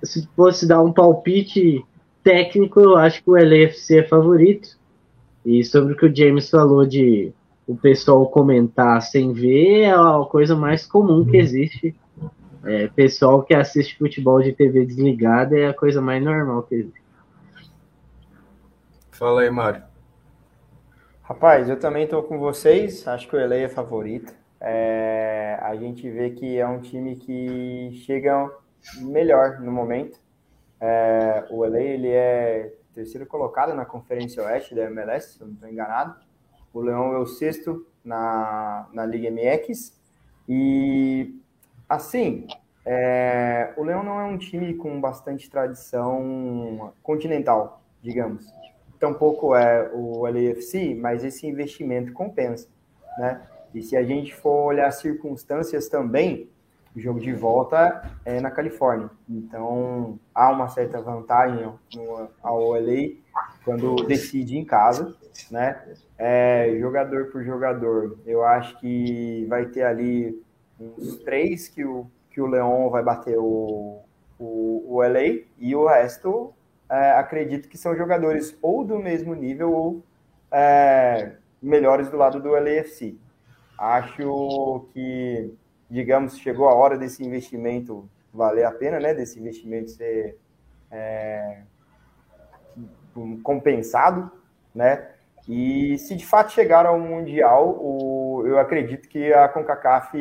se 0.03 0.27
fosse 0.35 0.67
dar 0.67 0.81
um 0.81 0.91
palpite 0.91 1.83
técnico, 2.23 2.79
eu 2.79 2.95
acho 2.95 3.23
que 3.23 3.29
o 3.29 3.33
LAFC 3.33 3.99
é 3.99 4.03
favorito. 4.03 4.77
E 5.45 5.63
sobre 5.63 5.93
o 5.93 5.97
que 5.97 6.05
o 6.05 6.15
James 6.15 6.49
falou 6.49 6.85
de 6.85 7.33
o 7.67 7.75
pessoal 7.75 8.25
comentar 8.27 9.01
sem 9.01 9.33
ver, 9.33 9.81
é 9.81 9.91
a 9.91 10.25
coisa 10.29 10.55
mais 10.55 10.85
comum 10.85 11.25
que 11.25 11.37
existe. 11.37 11.95
É, 12.65 12.87
pessoal 12.87 13.43
que 13.43 13.53
assiste 13.53 13.97
futebol 13.97 14.41
de 14.41 14.53
TV 14.53 14.85
desligada 14.85 15.57
é 15.57 15.67
a 15.67 15.73
coisa 15.73 16.01
mais 16.01 16.23
normal 16.23 16.63
que 16.63 16.75
existe. 16.75 17.03
Fala 19.11 19.41
aí, 19.41 19.49
Mário. 19.49 19.83
Rapaz, 21.21 21.69
eu 21.69 21.79
também 21.79 22.03
estou 22.03 22.23
com 22.23 22.37
vocês. 22.39 23.07
Acho 23.07 23.27
que 23.27 23.35
o 23.35 23.47
LA 23.47 23.55
é 23.55 23.69
favorito. 23.69 24.33
É, 24.59 25.57
a 25.61 25.75
gente 25.75 26.09
vê 26.09 26.29
que 26.29 26.57
é 26.57 26.65
um 26.65 26.79
time 26.79 27.17
que 27.17 27.91
chega 28.05 28.49
melhor 28.97 29.59
no 29.59 29.71
momento. 29.71 30.19
É, 30.79 31.45
o 31.49 31.63
LA 31.65 31.79
ele 31.79 32.09
é 32.09 32.73
terceiro 32.93 33.25
colocado 33.25 33.73
na 33.73 33.85
Conferência 33.85 34.43
Oeste 34.43 34.75
da 34.75 34.83
MLS, 34.83 35.33
se 35.33 35.41
eu 35.41 35.47
não 35.47 35.53
estou 35.53 35.69
enganado. 35.69 36.15
O 36.73 36.81
Leão 36.81 37.13
é 37.13 37.17
o 37.17 37.25
sexto 37.25 37.85
na, 38.03 38.87
na 38.93 39.05
Liga 39.05 39.29
MX. 39.29 39.99
E, 40.47 41.39
assim, 41.87 42.47
é, 42.85 43.73
o 43.77 43.83
Leão 43.83 44.03
não 44.03 44.19
é 44.19 44.25
um 44.25 44.37
time 44.37 44.73
com 44.73 44.99
bastante 44.99 45.49
tradição 45.49 46.93
continental, 47.01 47.81
digamos. 48.01 48.45
Tampouco 48.99 49.55
é 49.55 49.89
o 49.93 50.25
LAFC, 50.25 50.95
mas 50.95 51.23
esse 51.23 51.45
investimento 51.47 52.13
compensa, 52.13 52.67
né? 53.17 53.41
E 53.73 53.81
se 53.81 53.97
a 53.97 54.03
gente 54.03 54.33
for 54.35 54.65
olhar 54.65 54.87
as 54.87 54.95
circunstâncias 54.95 55.89
também, 55.89 56.49
o 56.95 56.99
jogo 56.99 57.19
de 57.19 57.33
volta 57.33 58.11
é 58.23 58.39
na 58.39 58.51
Califórnia. 58.51 59.09
Então, 59.27 60.19
há 60.33 60.51
uma 60.51 60.67
certa 60.67 61.01
vantagem 61.01 61.71
no, 61.95 62.29
ao 62.41 62.71
LA 62.73 63.15
quando 63.65 63.95
decide 64.07 64.57
em 64.57 64.65
casa, 64.65 65.15
né? 65.49 65.81
É, 66.17 66.77
jogador 66.79 67.31
por 67.31 67.43
jogador, 67.43 68.19
eu 68.25 68.43
acho 68.43 68.79
que 68.79 69.45
vai 69.49 69.65
ter 69.65 69.83
ali 69.83 70.39
uns 70.79 71.17
três 71.17 71.67
que 71.67 71.83
o, 71.83 72.05
que 72.29 72.39
o 72.39 72.47
Leão 72.47 72.89
vai 72.89 73.03
bater 73.03 73.37
o, 73.37 74.01
o, 74.37 74.85
o 74.87 75.01
LA 75.01 75.45
e 75.57 75.75
o 75.75 75.87
resto 75.87 76.53
é, 76.89 77.11
acredito 77.11 77.67
que 77.67 77.77
são 77.77 77.95
jogadores 77.95 78.57
ou 78.61 78.83
do 78.83 78.99
mesmo 78.99 79.33
nível 79.33 79.71
ou 79.71 80.03
é, 80.51 81.33
melhores 81.61 82.09
do 82.09 82.17
lado 82.17 82.39
do 82.39 82.51
LAFC. 82.51 83.17
Acho 83.77 84.85
que 84.93 85.51
digamos, 85.93 86.39
chegou 86.39 86.67
a 86.67 86.73
hora 86.73 86.97
desse 86.97 87.23
investimento 87.23 88.09
valer 88.33 88.65
a 88.65 88.71
pena, 88.71 88.99
né? 88.99 89.13
Desse 89.13 89.39
investimento 89.39 89.91
ser 89.91 90.39
é, 90.89 91.61
compensado, 93.43 94.31
né? 94.73 95.11
E 95.47 95.95
se 95.99 96.15
de 96.15 96.25
fato 96.25 96.51
chegar 96.51 96.87
ao 96.87 96.99
Mundial, 96.99 97.77
o, 97.79 98.43
eu 98.43 98.57
acredito 98.57 99.07
que 99.07 99.31
a 99.31 99.47
CONCACAF 99.47 100.17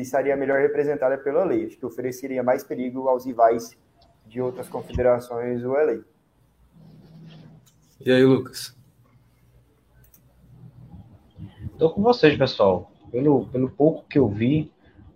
estaria 0.00 0.34
melhor 0.38 0.58
representada 0.60 1.18
pela 1.18 1.44
lei. 1.44 1.66
Acho 1.66 1.76
que 1.76 1.84
ofereceria 1.84 2.42
mais 2.42 2.64
perigo 2.64 3.06
aos 3.06 3.26
rivais 3.26 3.76
de 4.26 4.40
outras 4.40 4.70
confederações 4.70 5.60
do 5.60 5.72
LA. 5.72 5.98
E 8.00 8.10
aí, 8.10 8.24
Lucas? 8.24 8.74
Estou 11.72 11.92
com 11.92 12.00
vocês, 12.00 12.38
pessoal. 12.38 12.90
Pelo, 13.10 13.46
pelo 13.48 13.68
pouco 13.68 14.06
que 14.08 14.18
eu 14.18 14.28
vi, 14.28 14.72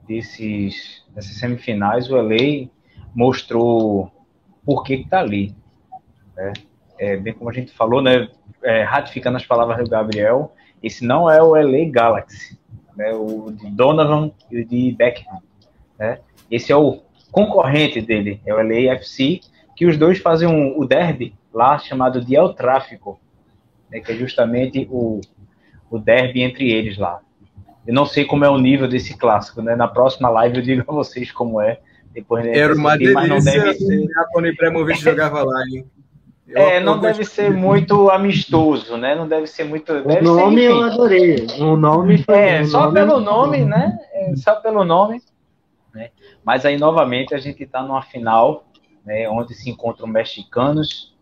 desses, 0.08 1.04
dessas 1.14 1.36
semifinais, 1.36 2.10
o 2.10 2.16
LA 2.16 2.68
mostrou 3.14 4.10
por 4.64 4.82
que 4.82 4.94
está 4.94 5.20
ali. 5.20 5.54
Né? 6.34 6.52
É, 6.98 7.16
bem 7.16 7.34
como 7.34 7.50
a 7.50 7.52
gente 7.52 7.72
falou, 7.72 8.02
né, 8.02 8.28
é, 8.62 8.82
ratificando 8.82 9.36
as 9.36 9.46
palavras 9.46 9.78
do 9.84 9.90
Gabriel, 9.90 10.52
esse 10.82 11.04
não 11.04 11.30
é 11.30 11.42
o 11.42 11.54
LA 11.54 11.90
Galaxy, 11.90 12.58
né, 12.96 13.12
o 13.12 13.52
de 13.52 13.70
Donovan 13.70 14.32
e 14.50 14.60
o 14.60 14.64
de 14.64 14.92
Beckham. 14.92 15.40
Né? 15.98 16.20
Esse 16.50 16.72
é 16.72 16.76
o 16.76 17.02
concorrente 17.30 18.00
dele, 18.00 18.40
é 18.46 18.54
o 18.54 18.56
LAFC, 18.56 19.40
que 19.76 19.86
os 19.86 19.96
dois 19.96 20.18
fazem 20.18 20.48
um, 20.48 20.78
o 20.78 20.84
derby 20.84 21.34
lá 21.52 21.78
chamado 21.78 22.24
de 22.24 22.34
El 22.34 22.54
Tráfico, 22.54 23.20
né, 23.90 24.00
que 24.00 24.12
é 24.12 24.14
justamente 24.14 24.88
o, 24.90 25.20
o 25.90 25.98
derby 25.98 26.42
entre 26.42 26.70
eles 26.72 26.96
lá. 26.96 27.20
Eu 27.88 27.94
não 27.94 28.04
sei 28.04 28.26
como 28.26 28.44
é 28.44 28.50
o 28.50 28.58
nível 28.58 28.86
desse 28.86 29.16
clássico, 29.16 29.62
né? 29.62 29.74
Na 29.74 29.88
próxima 29.88 30.28
live 30.28 30.58
eu 30.58 30.62
digo 30.62 30.84
a 30.86 30.92
vocês 30.92 31.32
como 31.32 31.58
é. 31.58 31.80
Depois, 32.12 32.44
né, 32.44 32.54
Era 32.54 32.74
uma 32.74 32.98
delícia 32.98 33.14
mas 33.14 33.28
não 33.30 33.38
deve 33.38 33.72
ser... 33.78 34.08
quando 34.30 34.44
o 34.44 34.48
Ibrahimovic 34.48 35.00
jogava 35.00 35.42
lá, 35.42 35.62
hein? 35.66 35.86
Eu 36.46 36.58
é, 36.58 36.80
não 36.80 36.98
deve 36.98 37.24
ser 37.24 37.50
muito 37.50 38.10
amistoso, 38.10 38.98
né? 38.98 39.14
Não 39.14 39.26
deve 39.26 39.46
ser 39.46 39.64
muito. 39.64 39.90
o 39.90 40.22
nome 40.22 40.60
ser, 40.60 40.70
eu 40.70 40.82
adorei. 40.82 41.46
O 41.58 41.76
nome 41.76 42.18
foi. 42.18 42.38
É, 42.38 42.64
só 42.64 42.82
nome... 42.82 42.94
pelo 42.94 43.20
nome, 43.20 43.64
né? 43.64 43.98
É, 44.12 44.36
só 44.36 44.56
pelo 44.56 44.84
nome. 44.84 45.22
Né? 45.94 46.10
Mas 46.44 46.66
aí, 46.66 46.76
novamente, 46.76 47.34
a 47.34 47.38
gente 47.38 47.62
está 47.62 47.82
numa 47.82 48.02
final 48.02 48.66
né, 49.02 49.26
onde 49.30 49.54
se 49.54 49.70
encontram 49.70 50.06
mexicanos 50.06 51.16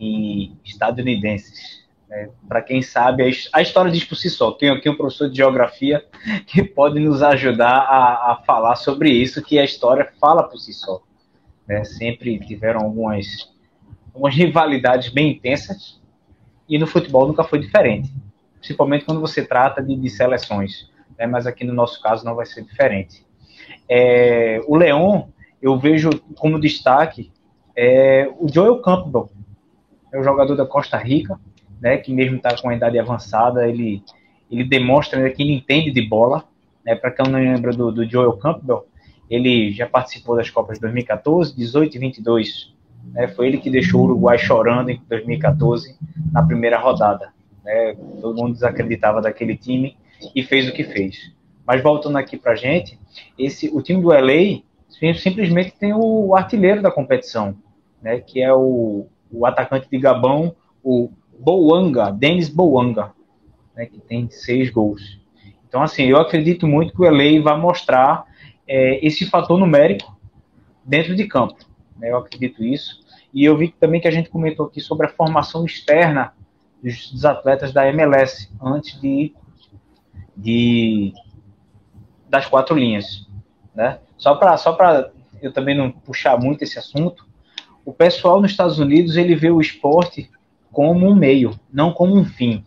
e 0.00 0.52
estadunidenses. 0.64 1.81
Né? 2.12 2.28
Para 2.46 2.60
quem 2.60 2.82
sabe, 2.82 3.24
a 3.54 3.62
história 3.62 3.90
diz 3.90 4.04
por 4.04 4.16
si 4.16 4.28
só. 4.28 4.52
Tenho 4.52 4.74
aqui 4.74 4.88
um 4.88 4.94
professor 4.94 5.30
de 5.30 5.36
geografia 5.36 6.04
que 6.46 6.62
pode 6.62 7.00
nos 7.00 7.22
ajudar 7.22 7.78
a, 7.78 8.32
a 8.32 8.42
falar 8.46 8.76
sobre 8.76 9.10
isso, 9.10 9.42
que 9.42 9.58
a 9.58 9.64
história 9.64 10.12
fala 10.20 10.42
por 10.42 10.58
si 10.58 10.74
só. 10.74 11.00
Né? 11.66 11.82
Sempre 11.84 12.38
tiveram 12.40 12.82
algumas, 12.82 13.50
algumas 14.12 14.34
rivalidades 14.34 15.08
bem 15.08 15.32
intensas 15.32 15.98
e 16.68 16.78
no 16.78 16.86
futebol 16.86 17.26
nunca 17.26 17.44
foi 17.44 17.58
diferente, 17.58 18.12
principalmente 18.58 19.06
quando 19.06 19.20
você 19.20 19.42
trata 19.42 19.82
de, 19.82 19.96
de 19.96 20.10
seleções. 20.10 20.90
Né? 21.18 21.26
Mas 21.26 21.46
aqui 21.46 21.64
no 21.64 21.72
nosso 21.72 22.00
caso 22.02 22.26
não 22.26 22.34
vai 22.34 22.44
ser 22.44 22.62
diferente. 22.62 23.24
É, 23.88 24.60
o 24.66 24.76
Leão, 24.76 25.32
eu 25.62 25.78
vejo 25.78 26.10
como 26.36 26.60
destaque 26.60 27.32
é, 27.74 28.30
o 28.38 28.46
Joel 28.52 28.82
Campbell, 28.82 29.30
é 30.12 30.20
o 30.20 30.22
jogador 30.22 30.54
da 30.54 30.66
Costa 30.66 30.98
Rica, 30.98 31.40
né, 31.82 31.96
que 31.96 32.12
mesmo 32.12 32.36
está 32.36 32.56
com 32.56 32.68
a 32.68 32.76
idade 32.76 32.96
avançada, 32.96 33.68
ele, 33.68 34.04
ele 34.48 34.62
demonstra 34.62 35.20
né, 35.20 35.30
que 35.30 35.42
ele 35.42 35.52
entende 35.52 35.90
de 35.90 36.00
bola. 36.00 36.44
Né, 36.86 36.94
Para 36.94 37.10
quem 37.10 37.26
não 37.26 37.40
lembra 37.40 37.72
do, 37.72 37.90
do 37.90 38.08
Joel 38.08 38.34
Campbell, 38.34 38.86
ele 39.28 39.72
já 39.72 39.86
participou 39.86 40.36
das 40.36 40.48
Copas 40.48 40.76
de 40.76 40.82
2014, 40.82 41.56
18 41.56 41.96
e 41.96 41.98
22. 41.98 42.72
Né, 43.12 43.26
foi 43.26 43.48
ele 43.48 43.58
que 43.58 43.68
deixou 43.68 44.02
o 44.02 44.04
Uruguai 44.04 44.38
chorando 44.38 44.90
em 44.90 45.02
2014, 45.08 45.96
na 46.30 46.46
primeira 46.46 46.78
rodada. 46.78 47.32
Né, 47.64 47.96
todo 48.20 48.40
mundo 48.40 48.52
desacreditava 48.52 49.20
daquele 49.20 49.56
time 49.56 49.96
e 50.36 50.42
fez 50.44 50.68
o 50.68 50.72
que 50.72 50.84
fez. 50.84 51.32
Mas 51.66 51.82
voltando 51.82 52.16
aqui 52.16 52.36
para 52.36 52.52
a 52.52 52.56
gente, 52.56 52.96
esse, 53.36 53.68
o 53.74 53.82
time 53.82 54.00
do 54.00 54.10
LA 54.10 54.62
simplesmente 55.14 55.72
tem 55.72 55.92
o 55.92 56.36
artilheiro 56.36 56.80
da 56.80 56.92
competição, 56.92 57.56
né, 58.00 58.20
que 58.20 58.40
é 58.40 58.52
o, 58.54 59.06
o 59.32 59.46
atacante 59.46 59.88
de 59.90 59.98
Gabão, 59.98 60.54
o 60.82 61.10
Boanga, 61.38 62.10
Denis 62.10 62.48
Boanga, 62.48 63.12
né, 63.74 63.86
que 63.86 64.00
tem 64.00 64.28
seis 64.30 64.70
gols. 64.70 65.20
Então, 65.68 65.82
assim, 65.82 66.04
eu 66.04 66.18
acredito 66.18 66.66
muito 66.66 66.92
que 66.92 67.02
o 67.02 67.10
LA 67.10 67.42
vai 67.42 67.58
mostrar 67.58 68.24
é, 68.66 69.04
esse 69.04 69.26
fator 69.26 69.58
numérico 69.58 70.16
dentro 70.84 71.16
de 71.16 71.26
campo. 71.26 71.56
Né, 71.96 72.10
eu 72.10 72.18
acredito 72.18 72.62
isso. 72.62 73.02
E 73.32 73.44
eu 73.44 73.56
vi 73.56 73.68
também 73.68 74.00
que 74.00 74.08
a 74.08 74.10
gente 74.10 74.28
comentou 74.28 74.66
aqui 74.66 74.80
sobre 74.80 75.06
a 75.06 75.10
formação 75.10 75.64
externa 75.64 76.34
dos, 76.82 77.10
dos 77.10 77.24
atletas 77.24 77.72
da 77.72 77.88
MLS 77.88 78.50
antes 78.60 79.00
de, 79.00 79.34
de 80.36 81.14
das 82.28 82.46
quatro 82.46 82.76
linhas. 82.76 83.26
Né? 83.74 83.98
Só 84.18 84.34
para 84.34 84.56
só 84.56 84.76
eu 85.40 85.52
também 85.52 85.76
não 85.76 85.90
puxar 85.90 86.38
muito 86.38 86.62
esse 86.62 86.78
assunto, 86.78 87.26
o 87.84 87.92
pessoal 87.92 88.40
nos 88.40 88.52
Estados 88.52 88.78
Unidos 88.78 89.16
ele 89.16 89.34
vê 89.34 89.50
o 89.50 89.60
esporte 89.60 90.30
como 90.72 91.06
um 91.06 91.14
meio, 91.14 91.58
não 91.72 91.92
como 91.92 92.16
um 92.16 92.24
fim. 92.24 92.64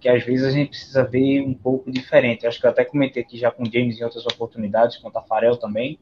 Que 0.00 0.08
às 0.08 0.24
vezes 0.24 0.44
a 0.44 0.50
gente 0.50 0.70
precisa 0.70 1.04
ver 1.04 1.40
um 1.40 1.54
pouco 1.54 1.90
diferente. 1.90 2.46
Acho 2.46 2.60
que 2.60 2.66
eu 2.66 2.70
até 2.70 2.84
comentei 2.84 3.22
aqui 3.22 3.38
já 3.38 3.50
com 3.50 3.62
o 3.62 3.72
James 3.72 3.98
em 3.98 4.04
outras 4.04 4.26
oportunidades, 4.26 4.96
com 4.96 5.08
o 5.08 5.12
Tafarel 5.12 5.56
também, 5.56 5.98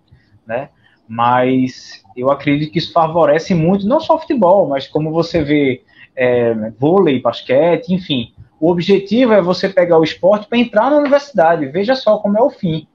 né? 0.47 0.71
Mas 1.07 2.03
eu 2.17 2.31
acredito 2.31 2.73
que 2.73 2.79
isso 2.79 2.93
favorece 2.93 3.55
muito, 3.55 3.87
não 3.87 4.01
só 4.01 4.15
o 4.15 4.19
futebol, 4.19 4.69
mas 4.69 4.89
como 4.89 5.11
você 5.11 5.43
vê 5.43 5.83
é, 6.17 6.71
vôlei, 6.79 7.21
basquete, 7.21 7.93
enfim. 7.93 8.33
O 8.59 8.71
objetivo 8.71 9.33
é 9.33 9.43
você 9.43 9.69
pegar 9.69 9.99
o 9.99 10.05
esporte 10.05 10.47
para 10.47 10.59
entrar 10.59 10.91
na 10.91 10.99
universidade. 10.99 11.67
Veja 11.67 11.95
só 11.95 12.19
como 12.19 12.39
é 12.39 12.43
o 12.43 12.51
fim. 12.51 12.87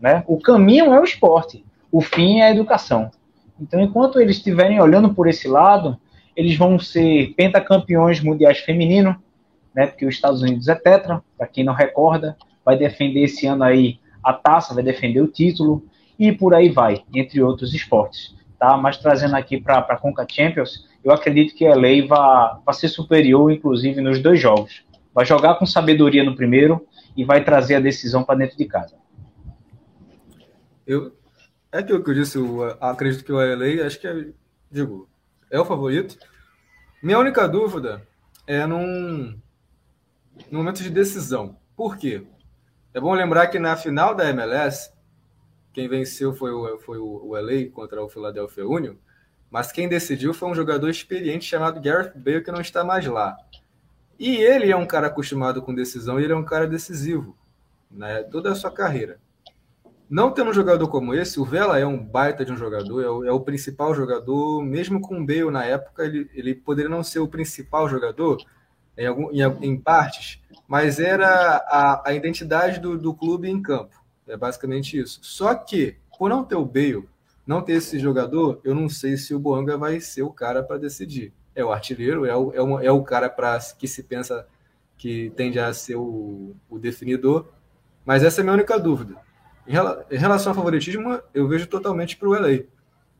Né? 0.00 0.24
O 0.26 0.38
caminho 0.40 0.92
é 0.92 1.00
o 1.00 1.04
esporte, 1.04 1.64
o 1.90 2.00
fim 2.00 2.40
é 2.40 2.46
a 2.46 2.50
educação. 2.50 3.10
Então, 3.60 3.80
enquanto 3.80 4.20
eles 4.20 4.38
estiverem 4.38 4.80
olhando 4.80 5.14
por 5.14 5.28
esse 5.28 5.46
lado, 5.46 5.96
eles 6.36 6.56
vão 6.56 6.78
ser 6.78 7.34
pentacampeões 7.36 8.20
mundiais 8.20 8.58
feminino, 8.58 9.16
né? 9.74 9.86
Porque 9.86 10.06
os 10.06 10.14
Estados 10.14 10.42
Unidos 10.42 10.68
é 10.68 10.74
tetra, 10.74 11.22
para 11.36 11.46
quem 11.46 11.64
não 11.64 11.74
recorda, 11.74 12.36
vai 12.64 12.76
defender 12.76 13.24
esse 13.24 13.46
ano 13.46 13.64
aí 13.64 13.98
a 14.22 14.32
taça, 14.32 14.74
vai 14.74 14.82
defender 14.82 15.20
o 15.20 15.28
título 15.28 15.84
e 16.18 16.30
por 16.30 16.54
aí 16.54 16.68
vai, 16.68 17.02
entre 17.12 17.42
outros 17.42 17.74
esportes, 17.74 18.34
tá? 18.58 18.76
Mas 18.76 18.96
trazendo 18.96 19.34
aqui 19.34 19.60
para 19.60 19.78
a 19.78 19.96
Conca 19.96 20.26
Champions, 20.28 20.86
eu 21.02 21.12
acredito 21.12 21.54
que 21.54 21.66
a 21.66 21.74
LA 21.74 22.06
vai, 22.06 22.60
vai 22.64 22.74
ser 22.74 22.88
superior, 22.88 23.50
inclusive, 23.50 24.00
nos 24.00 24.20
dois 24.20 24.40
jogos. 24.40 24.84
Vai 25.12 25.26
jogar 25.26 25.56
com 25.56 25.66
sabedoria 25.66 26.22
no 26.22 26.36
primeiro 26.36 26.86
e 27.16 27.24
vai 27.24 27.44
trazer 27.44 27.74
a 27.74 27.80
decisão 27.80 28.22
para 28.22 28.38
dentro 28.38 28.56
de 28.56 28.64
casa. 28.64 28.96
Eu, 30.86 31.12
é 31.72 31.78
aquilo 31.78 32.02
que 32.02 32.10
eu 32.10 32.14
disse, 32.14 32.38
eu 32.38 32.76
acredito 32.80 33.24
que 33.24 33.32
o 33.32 33.36
LA, 33.36 33.84
acho 33.84 34.00
que 34.00 34.06
é, 34.06 34.26
digo, 34.70 35.08
é 35.52 35.60
o 35.60 35.64
favorito. 35.66 36.18
Minha 37.02 37.18
única 37.18 37.46
dúvida 37.46 38.02
é 38.46 38.66
num, 38.66 39.38
num 40.50 40.58
momento 40.58 40.82
de 40.82 40.88
decisão. 40.88 41.58
Por 41.76 41.96
quê? 41.98 42.26
É 42.94 42.98
bom 42.98 43.12
lembrar 43.12 43.48
que 43.48 43.58
na 43.58 43.76
final 43.76 44.14
da 44.14 44.28
MLS, 44.30 44.90
quem 45.72 45.88
venceu 45.88 46.32
foi 46.32 46.50
o, 46.50 46.78
foi 46.78 46.98
o, 46.98 47.32
LA 47.34 47.70
contra 47.70 48.02
o 48.02 48.08
Philadelphia 48.08 48.66
Union, 48.66 48.94
mas 49.50 49.70
quem 49.70 49.88
decidiu 49.88 50.32
foi 50.32 50.48
um 50.48 50.54
jogador 50.54 50.88
experiente 50.88 51.44
chamado 51.44 51.80
Gareth 51.80 52.12
Bale, 52.16 52.42
que 52.42 52.50
não 52.50 52.60
está 52.60 52.82
mais 52.82 53.06
lá. 53.06 53.36
E 54.18 54.36
ele 54.36 54.70
é 54.70 54.76
um 54.76 54.86
cara 54.86 55.08
acostumado 55.08 55.60
com 55.60 55.74
decisão 55.74 56.18
e 56.18 56.24
ele 56.24 56.32
é 56.32 56.36
um 56.36 56.44
cara 56.44 56.66
decisivo, 56.66 57.36
né? 57.90 58.22
Toda 58.24 58.52
a 58.52 58.54
sua 58.54 58.70
carreira. 58.70 59.20
Não 60.12 60.30
tendo 60.30 60.50
um 60.50 60.52
jogador 60.52 60.86
como 60.88 61.14
esse, 61.14 61.40
o 61.40 61.44
Vela 61.44 61.78
é 61.78 61.86
um 61.86 61.96
baita 61.96 62.44
de 62.44 62.52
um 62.52 62.56
jogador, 62.58 63.02
é 63.02 63.08
o, 63.08 63.24
é 63.24 63.32
o 63.32 63.40
principal 63.40 63.94
jogador, 63.94 64.62
mesmo 64.62 65.00
com 65.00 65.18
o 65.18 65.24
Bale 65.24 65.50
na 65.50 65.64
época, 65.64 66.04
ele, 66.04 66.30
ele 66.34 66.54
poderia 66.54 66.90
não 66.90 67.02
ser 67.02 67.20
o 67.20 67.26
principal 67.26 67.88
jogador 67.88 68.36
em, 68.94 69.06
algum, 69.06 69.30
em, 69.32 69.40
em 69.62 69.74
partes, 69.74 70.38
mas 70.68 71.00
era 71.00 71.56
a, 71.66 72.10
a 72.10 72.12
identidade 72.12 72.78
do, 72.78 72.98
do 72.98 73.14
clube 73.14 73.48
em 73.48 73.62
campo. 73.62 74.04
É 74.28 74.36
basicamente 74.36 74.98
isso. 74.98 75.18
Só 75.22 75.54
que, 75.54 75.96
por 76.18 76.28
não 76.28 76.44
ter 76.44 76.56
o 76.56 76.66
Bale, 76.66 77.08
não 77.46 77.62
ter 77.62 77.72
esse 77.72 77.98
jogador, 77.98 78.60
eu 78.62 78.74
não 78.74 78.90
sei 78.90 79.16
se 79.16 79.34
o 79.34 79.38
Boanga 79.38 79.78
vai 79.78 79.98
ser 79.98 80.24
o 80.24 80.30
cara 80.30 80.62
para 80.62 80.76
decidir. 80.76 81.32
É 81.54 81.64
o 81.64 81.72
artilheiro, 81.72 82.26
é 82.26 82.36
o, 82.36 82.52
é, 82.52 82.60
o, 82.60 82.80
é 82.80 82.92
o 82.92 83.02
cara 83.02 83.30
para 83.30 83.58
que 83.78 83.88
se 83.88 84.02
pensa 84.02 84.46
que 84.94 85.32
tende 85.36 85.58
a 85.58 85.72
ser 85.72 85.96
o, 85.96 86.54
o 86.68 86.78
definidor, 86.78 87.48
mas 88.04 88.22
essa 88.22 88.40
é 88.40 88.42
a 88.42 88.44
minha 88.44 88.54
única 88.56 88.78
dúvida. 88.78 89.16
Em 89.66 90.18
relação 90.18 90.50
ao 90.50 90.56
favoritismo, 90.56 91.20
eu 91.32 91.46
vejo 91.46 91.66
totalmente 91.66 92.16
para 92.16 92.28
o 92.28 92.32
LA. 92.32 92.64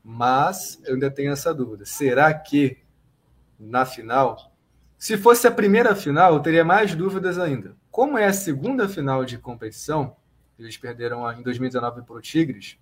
Mas 0.03 0.81
eu 0.85 0.95
ainda 0.95 1.11
tenho 1.11 1.33
essa 1.33 1.55
dúvida. 1.55 1.85
Será 1.85 2.33
que 2.35 2.79
na 3.59 3.87
final, 3.87 4.53
se 4.99 5.17
fosse 5.17 5.47
a 5.47 5.51
primeira 5.51 5.95
final, 5.95 6.35
eu 6.35 6.41
teria 6.41 6.65
mais 6.65 6.95
dúvidas 6.95 7.39
ainda. 7.39 7.77
Como 7.91 8.19
é 8.19 8.27
a 8.27 8.33
segunda 8.33 8.89
final 8.89 9.25
de 9.25 9.39
competição, 9.39 10.17
eles 10.59 10.77
perderam 10.77 11.31
em 11.33 11.43
2019 11.43 12.03
para 12.03 12.17
o 12.17 12.21
Tigres, 12.21 12.79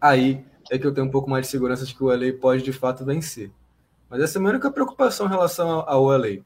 aí 0.00 0.44
é 0.70 0.78
que 0.78 0.86
eu 0.86 0.92
tenho 0.92 1.06
um 1.06 1.10
pouco 1.10 1.30
mais 1.30 1.46
de 1.46 1.50
segurança 1.50 1.86
de 1.86 1.94
que 1.94 2.02
o 2.02 2.08
LA 2.08 2.32
pode 2.38 2.62
de 2.62 2.72
fato 2.72 3.04
vencer. 3.04 3.50
Mas 4.10 4.20
essa 4.20 4.36
é 4.36 4.38
a 4.38 4.40
minha 4.40 4.52
única 4.52 4.70
preocupação 4.70 5.26
em 5.26 5.30
relação 5.30 5.84
ao 5.86 6.06
LA, 6.06 6.42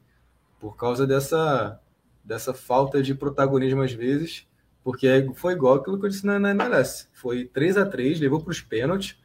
por 0.59 0.77
causa 0.77 1.05
dessa, 1.05 1.79
dessa 2.23 2.53
falta 2.53 3.01
de 3.03 3.13
protagonismo 3.13 3.81
às 3.81 3.91
vezes 3.91 4.47
porque 4.87 5.29
foi 5.35 5.51
igual 5.51 5.73
aquilo 5.73 5.99
que 5.99 6.05
eu 6.05 6.09
disse 6.09 6.25
na, 6.25 6.39
na 6.39 6.51
MLS. 6.51 7.09
Foi 7.11 7.43
3 7.43 7.75
a 7.75 7.85
3 7.85 8.21
levou 8.21 8.39
para 8.39 8.51
os 8.51 8.61
pênaltis. 8.61 9.17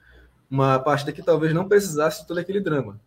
Uma 0.50 0.76
partida 0.80 1.12
que 1.12 1.22
talvez 1.22 1.54
não 1.54 1.68
precisasse 1.68 2.22
de 2.22 2.26
todo 2.26 2.38
aquele 2.38 2.58
drama. 2.58 3.00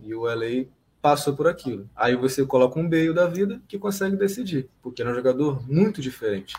E 0.00 0.14
o 0.14 0.22
LA 0.22 0.64
passou 1.02 1.36
por 1.36 1.46
aquilo. 1.46 1.86
Aí 1.94 2.16
você 2.16 2.42
coloca 2.46 2.80
um 2.80 2.88
meio 2.88 3.12
da 3.12 3.26
vida 3.26 3.60
que 3.68 3.78
consegue 3.78 4.16
decidir, 4.16 4.66
porque 4.82 5.02
é 5.02 5.06
um 5.06 5.14
jogador 5.14 5.62
muito 5.70 6.00
diferente. 6.00 6.56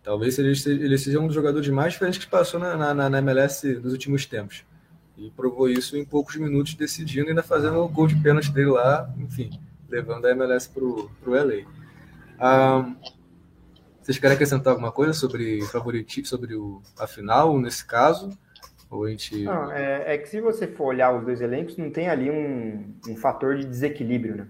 Talvez 0.00 0.38
ele 0.38 0.54
seja, 0.54 0.80
ele 0.80 0.96
seja 0.96 1.18
um 1.18 1.26
dos 1.26 1.34
jogadores 1.34 1.68
mais 1.70 1.94
diferentes 1.94 2.24
que 2.24 2.30
passou 2.30 2.60
na, 2.60 2.94
na, 2.94 3.10
na 3.10 3.18
MLS 3.18 3.80
nos 3.80 3.92
últimos 3.92 4.26
tempos. 4.26 4.64
E 5.16 5.28
provou 5.30 5.68
isso 5.68 5.96
em 5.96 6.04
poucos 6.04 6.36
minutos, 6.36 6.74
decidindo 6.74 7.26
e 7.26 7.30
ainda 7.30 7.42
fazendo 7.42 7.78
o 7.80 7.88
gol 7.88 8.06
de 8.06 8.14
pênalti 8.14 8.52
dele 8.52 8.70
lá, 8.70 9.12
enfim, 9.18 9.50
levando 9.88 10.26
a 10.26 10.30
MLS 10.30 10.68
para 10.68 10.84
o 10.84 11.10
LA. 11.26 11.66
Um, 12.40 13.17
vocês 14.08 14.18
querem 14.18 14.36
acrescentar 14.36 14.70
alguma 14.70 14.90
coisa 14.90 15.12
sobre 15.12 15.60
favorito, 15.66 16.26
sobre 16.26 16.54
o, 16.54 16.80
a 16.98 17.06
final, 17.06 17.60
nesse 17.60 17.86
caso? 17.86 18.30
Ou 18.90 19.04
a 19.04 19.10
gente... 19.10 19.44
Não, 19.44 19.70
é, 19.70 20.14
é, 20.14 20.16
que 20.16 20.26
se 20.30 20.40
você 20.40 20.66
for 20.66 20.86
olhar 20.86 21.14
os 21.14 21.22
dois 21.26 21.42
elencos, 21.42 21.76
não 21.76 21.90
tem 21.90 22.08
ali 22.08 22.30
um, 22.30 22.94
um 23.06 23.14
fator 23.14 23.58
de 23.58 23.66
desequilíbrio, 23.66 24.36
né? 24.36 24.46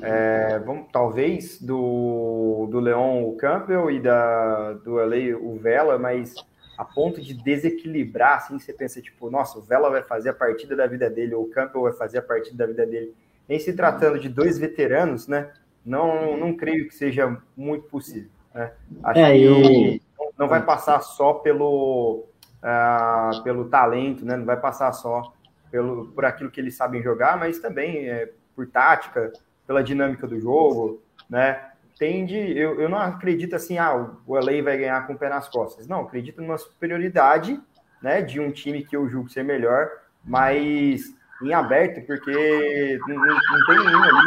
É, 0.00 0.58
vamos, 0.58 0.88
talvez 0.92 1.62
do, 1.62 2.66
do 2.72 2.80
Leon 2.80 3.22
o 3.22 3.36
Campbell 3.36 3.88
e 3.88 4.00
da, 4.00 4.72
do 4.72 4.94
LA 4.94 5.36
o 5.40 5.56
Vela, 5.60 5.96
mas 5.96 6.34
a 6.76 6.84
ponto 6.84 7.20
de 7.20 7.34
desequilibrar, 7.34 8.38
assim, 8.38 8.58
você 8.58 8.72
pensa, 8.72 9.00
tipo, 9.00 9.30
nossa, 9.30 9.60
o 9.60 9.62
Vela 9.62 9.90
vai 9.90 10.02
fazer 10.02 10.30
a 10.30 10.34
partida 10.34 10.74
da 10.74 10.88
vida 10.88 11.08
dele, 11.08 11.36
ou 11.36 11.44
o 11.44 11.50
Campbell 11.50 11.82
vai 11.82 11.92
fazer 11.92 12.18
a 12.18 12.22
partida 12.22 12.56
da 12.56 12.66
vida 12.66 12.84
dele. 12.84 13.14
Em 13.48 13.60
se 13.60 13.74
tratando 13.74 14.18
de 14.18 14.28
dois 14.28 14.58
veteranos, 14.58 15.28
né? 15.28 15.52
Não, 15.86 16.36
não 16.36 16.56
creio 16.56 16.88
que 16.88 16.94
seja 16.96 17.38
muito 17.56 17.86
possível. 17.86 18.28
Né? 18.54 18.72
Acho 19.02 19.20
é, 19.20 19.32
que 19.32 20.02
não 20.38 20.48
vai 20.48 20.62
passar 20.64 21.00
só 21.00 21.34
pelo, 21.34 22.26
uh, 22.62 23.42
pelo 23.42 23.68
talento, 23.68 24.24
né? 24.24 24.36
Não 24.36 24.44
vai 24.44 24.56
passar 24.56 24.92
só 24.92 25.32
pelo, 25.70 26.08
por 26.08 26.24
aquilo 26.24 26.50
que 26.50 26.60
eles 26.60 26.76
sabem 26.76 27.02
jogar, 27.02 27.38
mas 27.38 27.58
também 27.58 28.08
é, 28.08 28.30
por 28.54 28.66
tática, 28.66 29.32
pela 29.66 29.82
dinâmica 29.82 30.26
do 30.26 30.40
jogo, 30.40 31.02
né? 31.28 31.68
Tende, 31.98 32.36
eu, 32.36 32.80
eu 32.80 32.88
não 32.88 32.98
acredito 32.98 33.54
assim, 33.54 33.78
ah, 33.78 33.94
o 34.26 34.34
LA 34.34 34.62
vai 34.62 34.76
ganhar 34.76 35.06
com 35.06 35.12
o 35.12 35.18
pé 35.18 35.28
nas 35.28 35.48
costas. 35.48 35.86
Não, 35.86 36.00
acredito 36.00 36.40
numa 36.40 36.58
superioridade, 36.58 37.60
né, 38.02 38.20
de 38.20 38.40
um 38.40 38.50
time 38.50 38.84
que 38.84 38.96
eu 38.96 39.08
julgo 39.08 39.28
ser 39.28 39.44
melhor, 39.44 39.88
mas 40.24 41.14
em 41.42 41.52
aberto, 41.52 42.04
porque 42.06 42.98
não, 43.06 43.16
não 43.16 43.66
tem 43.66 43.76
nenhum 43.84 44.02
ali 44.02 44.26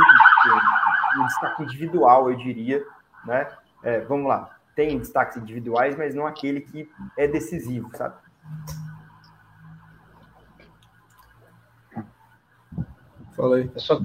um 1.20 1.26
destaque 1.26 1.64
individual, 1.64 2.30
eu 2.30 2.38
diria, 2.38 2.84
né? 3.26 3.48
É, 3.86 4.00
vamos 4.00 4.28
lá, 4.28 4.58
tem 4.76 4.98
destaques 4.98 5.38
individuais, 5.38 5.96
mas 5.96 6.16
não 6.16 6.26
aquele 6.26 6.60
que 6.60 6.90
é 7.16 7.28
decisivo, 7.28 7.90
sabe? 7.96 8.16
Fala 13.36 13.58
aí. 13.58 13.70
Eu 13.74 13.80
só, 13.80 14.02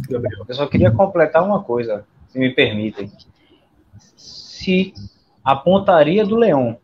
eu 0.48 0.54
só 0.54 0.66
queria 0.66 0.90
completar 0.90 1.42
uma 1.42 1.62
coisa, 1.62 2.04
se 2.28 2.38
me 2.38 2.54
permitem. 2.54 3.10
Se 4.16 4.92
a 5.42 5.56
pontaria 5.56 6.26
do 6.26 6.36
Leão 6.36 6.78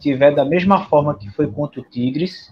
tiver 0.00 0.34
da 0.34 0.44
mesma 0.44 0.86
forma 0.86 1.14
que 1.14 1.28
foi 1.30 1.46
contra 1.46 1.80
o 1.80 1.84
Tigres, 1.84 2.50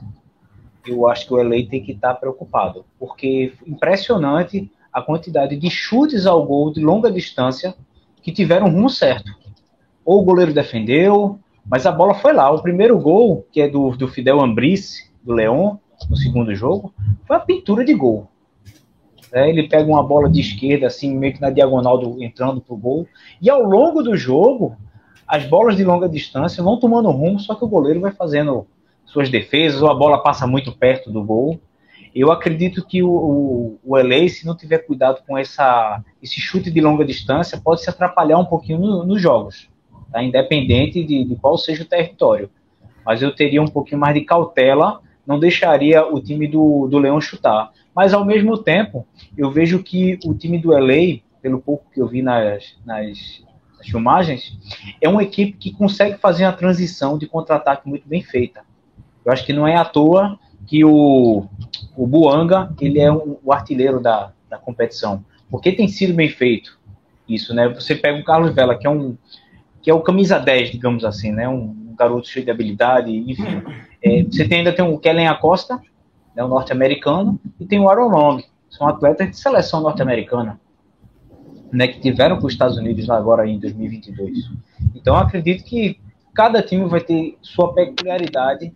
eu 0.87 1.09
acho 1.09 1.27
que 1.27 1.33
o 1.33 1.43
LA 1.43 1.67
tem 1.69 1.83
que 1.83 1.93
estar 1.93 2.15
preocupado, 2.15 2.85
porque 2.99 3.55
impressionante 3.67 4.71
a 4.93 5.01
quantidade 5.01 5.57
de 5.57 5.71
chutes 5.71 6.27
ao 6.27 6.45
gol 6.45 6.73
de 6.73 6.81
longa 6.81 7.11
distância 7.11 7.75
que 8.23 8.31
tiveram 8.31 8.69
rumo 8.69 8.91
certo. 8.91 9.40
Ou 10.11 10.23
o 10.23 10.25
goleiro 10.25 10.53
defendeu, 10.53 11.39
mas 11.65 11.87
a 11.87 11.93
bola 11.93 12.15
foi 12.15 12.33
lá. 12.33 12.51
O 12.51 12.61
primeiro 12.61 12.99
gol, 12.99 13.47
que 13.53 13.61
é 13.61 13.69
do, 13.69 13.91
do 13.91 14.09
Fidel 14.09 14.41
Ambrice, 14.41 15.09
do 15.23 15.33
Leão, 15.33 15.79
no 16.11 16.17
segundo 16.17 16.53
jogo, 16.53 16.93
foi 17.29 17.37
a 17.37 17.39
pintura 17.39 17.85
de 17.85 17.95
gol. 17.95 18.27
É, 19.33 19.49
ele 19.49 19.69
pega 19.69 19.89
uma 19.89 20.03
bola 20.03 20.29
de 20.29 20.41
esquerda, 20.41 20.89
assim, 20.89 21.17
meio 21.17 21.35
que 21.35 21.41
na 21.41 21.49
diagonal, 21.49 21.97
do, 21.97 22.21
entrando 22.21 22.61
pro 22.61 22.77
gol. 22.77 23.07
E 23.41 23.49
ao 23.49 23.63
longo 23.63 24.03
do 24.03 24.17
jogo, 24.17 24.77
as 25.29 25.47
bolas 25.47 25.77
de 25.77 25.85
longa 25.85 26.09
distância 26.09 26.61
vão 26.61 26.81
tomando 26.81 27.09
rumo, 27.13 27.39
só 27.39 27.55
que 27.55 27.65
o 27.65 27.69
goleiro 27.69 28.01
vai 28.01 28.11
fazendo 28.11 28.67
suas 29.05 29.31
defesas, 29.31 29.81
ou 29.81 29.89
a 29.89 29.95
bola 29.95 30.25
passa 30.25 30.45
muito 30.45 30.73
perto 30.73 31.09
do 31.09 31.23
gol. 31.23 31.61
Eu 32.13 32.33
acredito 32.33 32.85
que 32.85 33.01
o, 33.01 33.09
o, 33.09 33.79
o 33.85 34.29
se 34.29 34.45
não 34.45 34.57
tiver 34.57 34.79
cuidado 34.79 35.21
com 35.25 35.39
essa, 35.39 36.03
esse 36.21 36.41
chute 36.41 36.69
de 36.69 36.81
longa 36.81 37.05
distância, 37.05 37.61
pode 37.63 37.85
se 37.85 37.89
atrapalhar 37.89 38.39
um 38.39 38.45
pouquinho 38.45 38.81
no, 38.81 39.07
nos 39.07 39.23
jogos, 39.23 39.71
tá? 40.11 40.23
independente 40.23 41.05
de, 41.05 41.25
de 41.25 41.37
qual 41.37 41.57
seja 41.57 41.83
o 41.83 41.87
território. 41.87 42.51
Mas 43.05 43.23
eu 43.23 43.35
teria 43.35 43.63
um 43.63 43.69
pouquinho 43.69 44.01
mais 44.01 44.15
de 44.15 44.23
cautela, 44.23 45.01
não 45.27 45.39
deixaria 45.39 46.07
o 46.07 46.21
time 46.21 46.47
do, 46.47 46.87
do 46.89 46.99
Leão 46.99 47.21
chutar. 47.21 47.71
Mas 47.95 48.15
ao 48.15 48.25
mesmo 48.25 48.59
tempo, 48.59 49.07
eu 49.37 49.51
vejo 49.51 49.83
que 49.83 50.19
o 50.25 50.35
time 50.35 50.59
do 50.59 50.71
LA, 50.71 51.21
pelo 51.43 51.61
pouco 51.61 51.87
que 51.93 52.01
eu 52.01 52.07
vi 52.07 52.23
nas, 52.23 52.77
nas, 52.85 53.43
nas 53.79 53.87
filmagens, 53.87 54.57
é 55.01 55.09
uma 55.09 55.23
equipe 55.23 55.53
que 55.53 55.73
consegue 55.73 56.19
fazer 56.19 56.45
uma 56.45 56.53
transição 56.53 57.19
de 57.19 57.27
contra-ataque 57.27 57.89
muito 57.89 58.09
bem 58.09 58.23
feita. 58.23 58.63
Eu 59.25 59.33
acho 59.33 59.45
que 59.45 59.53
não 59.53 59.67
é 59.67 59.77
à 59.77 59.85
toa 59.85 60.39
que 60.67 60.85
o, 60.85 61.47
o 61.97 62.07
Buanga 62.07 62.73
ele 62.81 63.01
é 63.01 63.13
um, 63.13 63.37
o 63.43 63.53
artilheiro 63.53 64.01
da, 64.01 64.33
da 64.49 64.59
competição, 64.59 65.25
porque 65.51 65.73
tem 65.73 65.89
sido 65.89 66.15
bem 66.15 66.29
feito 66.29 66.79
isso, 67.29 67.55
né? 67.55 67.69
Você 67.69 67.95
pega 67.95 68.19
o 68.19 68.25
Carlos 68.25 68.55
Vela, 68.55 68.77
que 68.77 68.87
é 68.87 68.91
um 68.91 69.17
que 69.83 69.91
é 69.91 69.95
o 69.95 70.01
camisa 70.01 70.39
10, 70.39 70.71
digamos 70.71 71.05
assim, 71.05 71.33
né? 71.33 71.49
Um, 71.49 71.81
garoto 72.01 72.29
cheio 72.29 72.45
de 72.45 72.51
habilidade, 72.51 73.15
enfim. 73.15 73.63
É, 74.03 74.23
você 74.23 74.49
tem, 74.49 74.59
ainda 74.59 74.73
tem 74.73 74.85
o 74.85 74.99
Kellen 74.99 75.29
Acosta, 75.29 75.81
né, 76.35 76.43
o 76.43 76.49
norte-americano, 76.49 77.39
e 77.61 77.67
tem 77.67 77.79
o 77.79 77.89
Aaron 77.89 78.09
Long, 78.09 78.43
são 78.71 78.89
atletas 78.89 79.31
de 79.31 79.37
seleção 79.37 79.83
norte-americana, 79.83 80.59
né, 81.71 81.89
que 81.89 82.01
tiveram 82.01 82.39
para 82.39 82.47
os 82.47 82.55
Estados 82.55 82.79
Unidos 82.79 83.11
agora 83.11 83.47
em 83.47 83.59
2022. 83.59 84.51
Então, 84.95 85.15
acredito 85.15 85.63
que 85.65 86.01
cada 86.33 86.63
time 86.63 86.87
vai 86.87 87.01
ter 87.01 87.37
sua 87.43 87.75
peculiaridade 87.75 88.73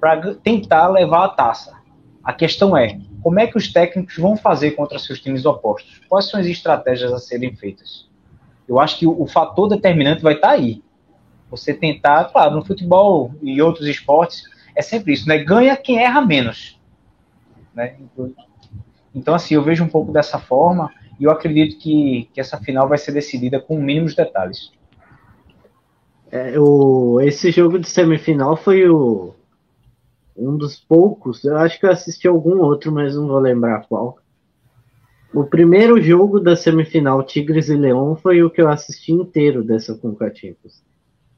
para 0.00 0.34
tentar 0.36 0.88
levar 0.88 1.24
a 1.24 1.28
taça. 1.28 1.76
A 2.22 2.32
questão 2.32 2.74
é, 2.74 2.98
como 3.22 3.38
é 3.38 3.46
que 3.46 3.58
os 3.58 3.70
técnicos 3.70 4.16
vão 4.16 4.36
fazer 4.36 4.70
contra 4.70 4.98
seus 4.98 5.20
times 5.20 5.44
opostos? 5.44 6.00
Quais 6.08 6.30
são 6.30 6.40
as 6.40 6.46
estratégias 6.46 7.12
a 7.12 7.18
serem 7.18 7.54
feitas? 7.54 8.03
Eu 8.68 8.80
acho 8.80 8.98
que 8.98 9.06
o, 9.06 9.22
o 9.22 9.26
fator 9.26 9.68
determinante 9.68 10.22
vai 10.22 10.34
estar 10.34 10.48
tá 10.48 10.54
aí. 10.54 10.82
Você 11.50 11.72
tentar, 11.72 12.24
claro, 12.26 12.56
no 12.56 12.64
futebol 12.64 13.32
e 13.42 13.60
outros 13.60 13.86
esportes, 13.86 14.42
é 14.74 14.82
sempre 14.82 15.12
isso, 15.12 15.28
né? 15.28 15.38
Ganha 15.38 15.76
quem 15.76 15.98
erra 15.98 16.20
menos. 16.20 16.80
Né? 17.74 17.96
Então, 19.14 19.34
assim, 19.34 19.54
eu 19.54 19.62
vejo 19.62 19.84
um 19.84 19.88
pouco 19.88 20.12
dessa 20.12 20.38
forma 20.38 20.90
e 21.18 21.24
eu 21.24 21.30
acredito 21.30 21.78
que, 21.78 22.28
que 22.32 22.40
essa 22.40 22.58
final 22.58 22.88
vai 22.88 22.98
ser 22.98 23.12
decidida 23.12 23.60
com 23.60 23.78
mínimos 23.78 24.14
detalhes. 24.14 24.72
É, 26.30 26.58
o, 26.58 27.20
esse 27.20 27.52
jogo 27.52 27.78
de 27.78 27.88
semifinal 27.88 28.56
foi 28.56 28.88
o, 28.88 29.34
um 30.36 30.56
dos 30.56 30.76
poucos, 30.80 31.44
eu 31.44 31.56
acho 31.56 31.78
que 31.78 31.86
eu 31.86 31.90
assisti 31.90 32.26
algum 32.26 32.60
outro, 32.60 32.90
mas 32.90 33.14
não 33.14 33.28
vou 33.28 33.38
lembrar 33.38 33.86
qual. 33.86 34.18
O 35.34 35.42
primeiro 35.42 36.00
jogo 36.00 36.38
da 36.38 36.54
semifinal 36.54 37.20
Tigres 37.24 37.68
e 37.68 37.74
Leão 37.76 38.14
foi 38.14 38.40
o 38.44 38.48
que 38.48 38.62
eu 38.62 38.68
assisti 38.68 39.10
inteiro 39.10 39.64
dessa 39.64 39.92
Conca 39.92 40.32
Champions. 40.32 40.80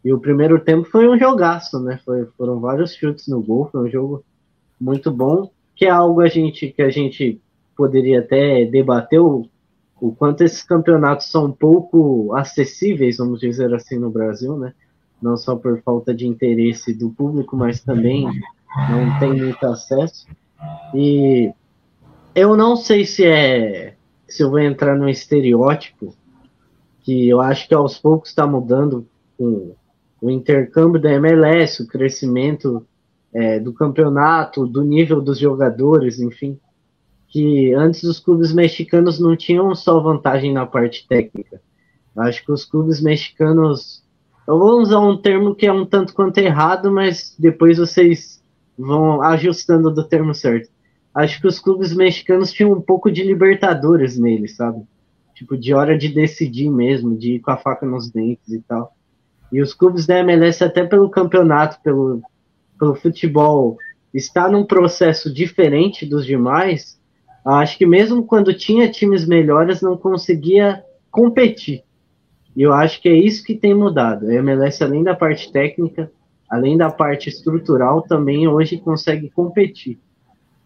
E 0.04 0.12
o 0.12 0.20
primeiro 0.20 0.60
tempo 0.60 0.86
foi 0.86 1.08
um 1.08 1.18
jogaço, 1.18 1.80
né? 1.80 1.98
Foi, 2.04 2.26
foram 2.36 2.60
vários 2.60 2.94
chutes 2.94 3.26
no 3.26 3.42
gol, 3.42 3.70
foi 3.72 3.88
um 3.88 3.90
jogo 3.90 4.22
muito 4.78 5.10
bom, 5.10 5.50
que 5.74 5.86
é 5.86 5.90
algo 5.90 6.20
a 6.20 6.28
gente, 6.28 6.68
que 6.68 6.82
a 6.82 6.90
gente 6.90 7.40
poderia 7.74 8.20
até 8.20 8.66
debater 8.66 9.18
o, 9.18 9.48
o 9.98 10.12
quanto 10.14 10.44
esses 10.44 10.62
campeonatos 10.62 11.30
são 11.30 11.50
pouco 11.50 12.34
acessíveis, 12.36 13.16
vamos 13.16 13.40
dizer 13.40 13.72
assim, 13.72 13.98
no 13.98 14.10
Brasil, 14.10 14.58
né? 14.58 14.74
Não 15.22 15.38
só 15.38 15.56
por 15.56 15.80
falta 15.80 16.14
de 16.14 16.26
interesse 16.26 16.92
do 16.92 17.08
público, 17.08 17.56
mas 17.56 17.82
também 17.82 18.26
não 18.90 19.18
tem 19.18 19.32
muito 19.32 19.66
acesso. 19.66 20.26
E 20.94 21.50
eu 22.36 22.54
não 22.54 22.76
sei 22.76 23.06
se 23.06 23.24
é 23.24 23.96
se 24.28 24.42
eu 24.42 24.50
vou 24.50 24.58
entrar 24.58 24.94
no 24.94 25.08
estereótipo 25.08 26.14
que 27.00 27.28
eu 27.28 27.40
acho 27.40 27.66
que 27.66 27.74
aos 27.74 27.98
poucos 27.98 28.28
está 28.28 28.46
mudando 28.46 29.06
com 29.38 29.74
o 30.20 30.30
intercâmbio 30.30 31.00
da 31.00 31.12
MLS, 31.12 31.82
o 31.82 31.86
crescimento 31.86 32.86
é, 33.32 33.58
do 33.58 33.72
campeonato, 33.72 34.66
do 34.66 34.82
nível 34.82 35.22
dos 35.22 35.38
jogadores, 35.38 36.20
enfim, 36.20 36.58
que 37.28 37.72
antes 37.72 38.02
os 38.02 38.18
clubes 38.18 38.52
mexicanos 38.52 39.18
não 39.18 39.36
tinham 39.36 39.74
só 39.74 40.00
vantagem 40.00 40.52
na 40.52 40.66
parte 40.66 41.06
técnica. 41.08 41.62
Acho 42.16 42.44
que 42.44 42.52
os 42.52 42.64
clubes 42.64 43.00
mexicanos, 43.00 44.02
eu 44.46 44.58
vou 44.58 44.80
usar 44.80 44.98
um 44.98 45.16
termo 45.16 45.54
que 45.54 45.66
é 45.66 45.72
um 45.72 45.86
tanto 45.86 46.12
quanto 46.12 46.38
errado, 46.38 46.90
mas 46.90 47.34
depois 47.38 47.78
vocês 47.78 48.42
vão 48.76 49.22
ajustando 49.22 49.90
do 49.90 50.04
termo 50.04 50.34
certo. 50.34 50.75
Acho 51.16 51.40
que 51.40 51.46
os 51.46 51.58
clubes 51.58 51.94
mexicanos 51.94 52.52
tinham 52.52 52.72
um 52.72 52.80
pouco 52.80 53.10
de 53.10 53.22
libertadores 53.22 54.18
neles, 54.18 54.54
sabe? 54.54 54.82
Tipo, 55.34 55.56
de 55.56 55.72
hora 55.72 55.96
de 55.96 56.10
decidir 56.10 56.68
mesmo, 56.68 57.16
de 57.16 57.36
ir 57.36 57.40
com 57.40 57.50
a 57.50 57.56
faca 57.56 57.86
nos 57.86 58.10
dentes 58.10 58.52
e 58.52 58.60
tal. 58.60 58.94
E 59.50 59.62
os 59.62 59.72
clubes 59.72 60.06
da 60.06 60.18
MLS, 60.18 60.62
até 60.62 60.84
pelo 60.84 61.08
campeonato, 61.08 61.80
pelo, 61.82 62.20
pelo 62.78 62.94
futebol, 62.94 63.78
está 64.12 64.46
num 64.50 64.66
processo 64.66 65.32
diferente 65.32 66.04
dos 66.04 66.26
demais. 66.26 67.00
Acho 67.42 67.78
que 67.78 67.86
mesmo 67.86 68.26
quando 68.26 68.52
tinha 68.52 68.90
times 68.90 69.26
melhores, 69.26 69.80
não 69.80 69.96
conseguia 69.96 70.84
competir. 71.10 71.82
E 72.54 72.60
eu 72.60 72.74
acho 72.74 73.00
que 73.00 73.08
é 73.08 73.16
isso 73.16 73.42
que 73.42 73.54
tem 73.54 73.74
mudado. 73.74 74.28
A 74.28 74.34
MLS, 74.34 74.84
além 74.84 75.02
da 75.02 75.16
parte 75.16 75.50
técnica, 75.50 76.12
além 76.46 76.76
da 76.76 76.90
parte 76.90 77.30
estrutural, 77.30 78.02
também 78.02 78.46
hoje 78.46 78.76
consegue 78.76 79.30
competir. 79.30 79.98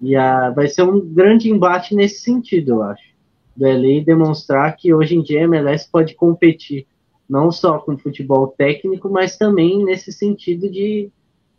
E 0.01 0.17
a, 0.17 0.51
vai 0.51 0.67
ser 0.69 0.83
um 0.83 1.01
grande 1.01 1.51
embate 1.51 1.95
nesse 1.95 2.23
sentido, 2.23 2.73
eu 2.73 2.83
acho. 2.83 3.11
Do 3.57 3.67
LA 3.67 4.03
demonstrar 4.05 4.75
que 4.77 4.95
hoje 4.95 5.17
em 5.17 5.23
dia 5.23 5.41
a 5.41 5.45
MLS 5.45 5.89
pode 5.91 6.15
competir, 6.15 6.87
não 7.29 7.53
só 7.53 7.79
com 7.79 7.99
futebol 7.99 8.49
técnico, 8.49 9.11
mas 9.11 9.37
também 9.37 9.85
nesse 9.85 10.13
sentido 10.13 10.71
de, 10.71 11.11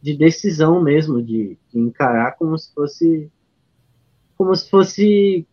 de 0.01 0.17
decisão 0.17 0.81
mesmo, 0.81 1.21
de, 1.21 1.57
de 1.71 1.79
encarar 1.79 2.35
como 2.37 2.57
se 2.57 2.73
fosse 2.73 3.29
como 4.35 4.55
se 4.55 4.69
fosse 4.69 5.47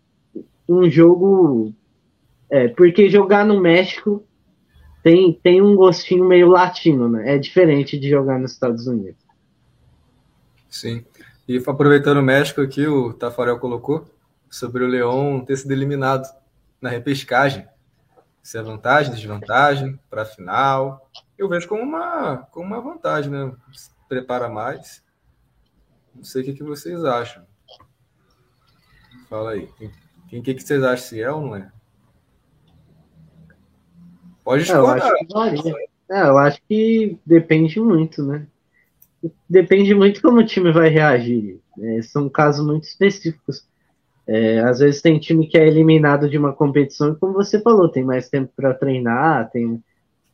um 0.66 0.88
jogo. 0.88 1.74
É, 2.50 2.68
porque 2.68 3.10
jogar 3.10 3.44
no 3.44 3.60
México 3.60 4.24
tem, 5.02 5.34
tem 5.34 5.60
um 5.60 5.76
gostinho 5.76 6.26
meio 6.26 6.48
latino, 6.48 7.06
né? 7.06 7.34
É 7.34 7.38
diferente 7.38 7.98
de 7.98 8.08
jogar 8.08 8.38
nos 8.38 8.52
Estados 8.52 8.86
Unidos. 8.86 9.20
Sim. 10.70 11.04
E 11.48 11.56
aproveitando 11.56 12.18
o 12.18 12.22
México 12.22 12.60
aqui, 12.60 12.86
o 12.86 13.14
Tafarel 13.14 13.58
colocou 13.58 14.06
sobre 14.50 14.84
o 14.84 14.86
Leão 14.86 15.42
ter 15.42 15.56
sido 15.56 15.72
eliminado 15.72 16.28
na 16.78 16.90
repescagem. 16.90 17.66
Se 18.42 18.58
é 18.58 18.62
vantagem, 18.62 19.14
desvantagem 19.14 19.98
para 20.10 20.22
a 20.22 20.26
final. 20.26 21.10
Eu 21.38 21.48
vejo 21.48 21.66
como 21.66 21.82
uma, 21.82 22.36
como 22.52 22.66
uma 22.66 22.82
vantagem, 22.82 23.30
né? 23.30 23.50
Se 23.72 23.88
prepara 24.06 24.50
mais. 24.50 25.02
Não 26.14 26.22
sei 26.22 26.42
o 26.42 26.44
que, 26.44 26.52
que 26.52 26.62
vocês 26.62 27.02
acham. 27.02 27.46
Fala 29.30 29.52
aí. 29.52 29.70
Quem 30.28 30.42
que, 30.42 30.52
que 30.52 30.62
vocês 30.62 30.82
acham 30.82 31.06
se 31.06 31.22
é 31.22 31.30
ou 31.30 31.40
não 31.40 31.56
é? 31.56 31.72
Pode 34.44 34.64
discordar. 34.64 35.10
Eu, 35.64 35.78
é, 36.14 36.28
eu 36.28 36.36
acho 36.36 36.60
que 36.68 37.18
depende 37.24 37.80
muito, 37.80 38.22
né? 38.22 38.46
Depende 39.48 39.94
muito 39.94 40.22
como 40.22 40.38
o 40.38 40.46
time 40.46 40.72
vai 40.72 40.88
reagir. 40.88 41.60
É, 41.80 42.02
são 42.02 42.28
casos 42.28 42.64
muito 42.64 42.84
específicos. 42.84 43.66
É, 44.26 44.60
às 44.60 44.80
vezes 44.80 45.00
tem 45.00 45.18
time 45.18 45.46
que 45.46 45.56
é 45.56 45.66
eliminado 45.66 46.28
de 46.28 46.36
uma 46.36 46.52
competição 46.52 47.12
e, 47.12 47.16
como 47.16 47.32
você 47.32 47.60
falou, 47.60 47.88
tem 47.88 48.04
mais 48.04 48.28
tempo 48.28 48.52
para 48.54 48.74
treinar, 48.74 49.50
tem 49.50 49.82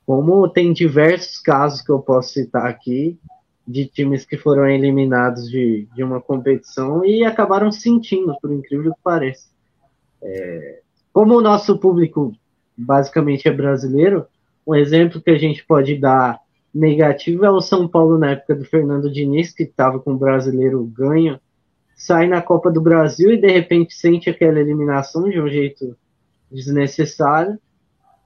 como 0.04 0.48
tem 0.48 0.72
diversos 0.72 1.38
casos 1.38 1.80
que 1.80 1.90
eu 1.90 1.98
posso 1.98 2.34
citar 2.34 2.66
aqui 2.66 3.18
de 3.66 3.86
times 3.86 4.26
que 4.26 4.36
foram 4.36 4.66
eliminados 4.66 5.48
de, 5.48 5.88
de 5.94 6.02
uma 6.02 6.20
competição 6.20 7.04
e 7.04 7.24
acabaram 7.24 7.72
sentindo, 7.72 8.36
por 8.40 8.52
incrível 8.52 8.92
que 8.92 9.00
pareça. 9.02 9.48
É, 10.22 10.80
como 11.12 11.34
o 11.36 11.40
nosso 11.40 11.78
público 11.78 12.34
basicamente 12.76 13.48
é 13.48 13.52
brasileiro, 13.52 14.26
um 14.66 14.74
exemplo 14.74 15.22
que 15.22 15.30
a 15.30 15.38
gente 15.38 15.64
pode 15.64 15.96
dar 15.96 16.38
negativo 16.74 17.44
é 17.44 17.50
o 17.50 17.60
São 17.60 17.86
Paulo 17.86 18.18
na 18.18 18.32
época 18.32 18.56
do 18.56 18.64
Fernando 18.64 19.10
Diniz, 19.10 19.52
que 19.52 19.62
estava 19.62 20.00
com 20.00 20.12
o 20.12 20.18
brasileiro 20.18 20.82
ganho, 20.84 21.38
sai 21.94 22.26
na 22.26 22.42
Copa 22.42 22.70
do 22.70 22.80
Brasil 22.80 23.32
e 23.32 23.40
de 23.40 23.46
repente 23.46 23.94
sente 23.94 24.28
aquela 24.28 24.58
eliminação 24.58 25.28
de 25.30 25.40
um 25.40 25.48
jeito 25.48 25.96
desnecessário. 26.50 27.58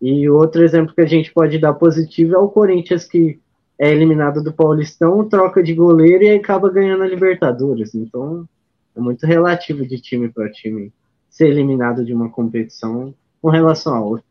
E 0.00 0.28
outro 0.30 0.62
exemplo 0.62 0.94
que 0.94 1.00
a 1.00 1.06
gente 1.06 1.32
pode 1.32 1.58
dar 1.58 1.74
positivo 1.74 2.34
é 2.34 2.38
o 2.38 2.48
Corinthians, 2.48 3.04
que 3.04 3.38
é 3.78 3.90
eliminado 3.90 4.42
do 4.42 4.52
Paulistão, 4.52 5.28
troca 5.28 5.62
de 5.62 5.74
goleiro 5.74 6.24
e 6.24 6.34
acaba 6.34 6.70
ganhando 6.70 7.02
a 7.02 7.08
Libertadores. 7.08 7.94
Então 7.94 8.48
é 8.96 9.00
muito 9.00 9.26
relativo 9.26 9.86
de 9.86 10.00
time 10.00 10.28
para 10.28 10.50
time 10.50 10.92
ser 11.28 11.48
eliminado 11.48 12.04
de 12.04 12.14
uma 12.14 12.30
competição 12.30 13.14
com 13.40 13.50
relação 13.50 13.94
a 13.94 14.00
outra. 14.00 14.27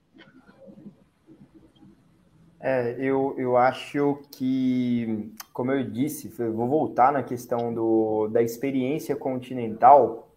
É, 2.60 2.96
eu, 2.98 3.36
eu 3.38 3.56
acho 3.56 4.20
que, 4.32 5.32
como 5.54 5.72
eu 5.72 5.84
disse, 5.84 6.28
vou 6.30 6.68
voltar 6.68 7.12
na 7.12 7.22
questão 7.22 7.74
do, 7.74 8.28
da 8.30 8.42
experiência 8.42 9.16
continental, 9.16 10.32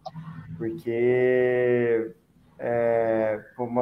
porque 0.59 2.13
é, 2.59 3.41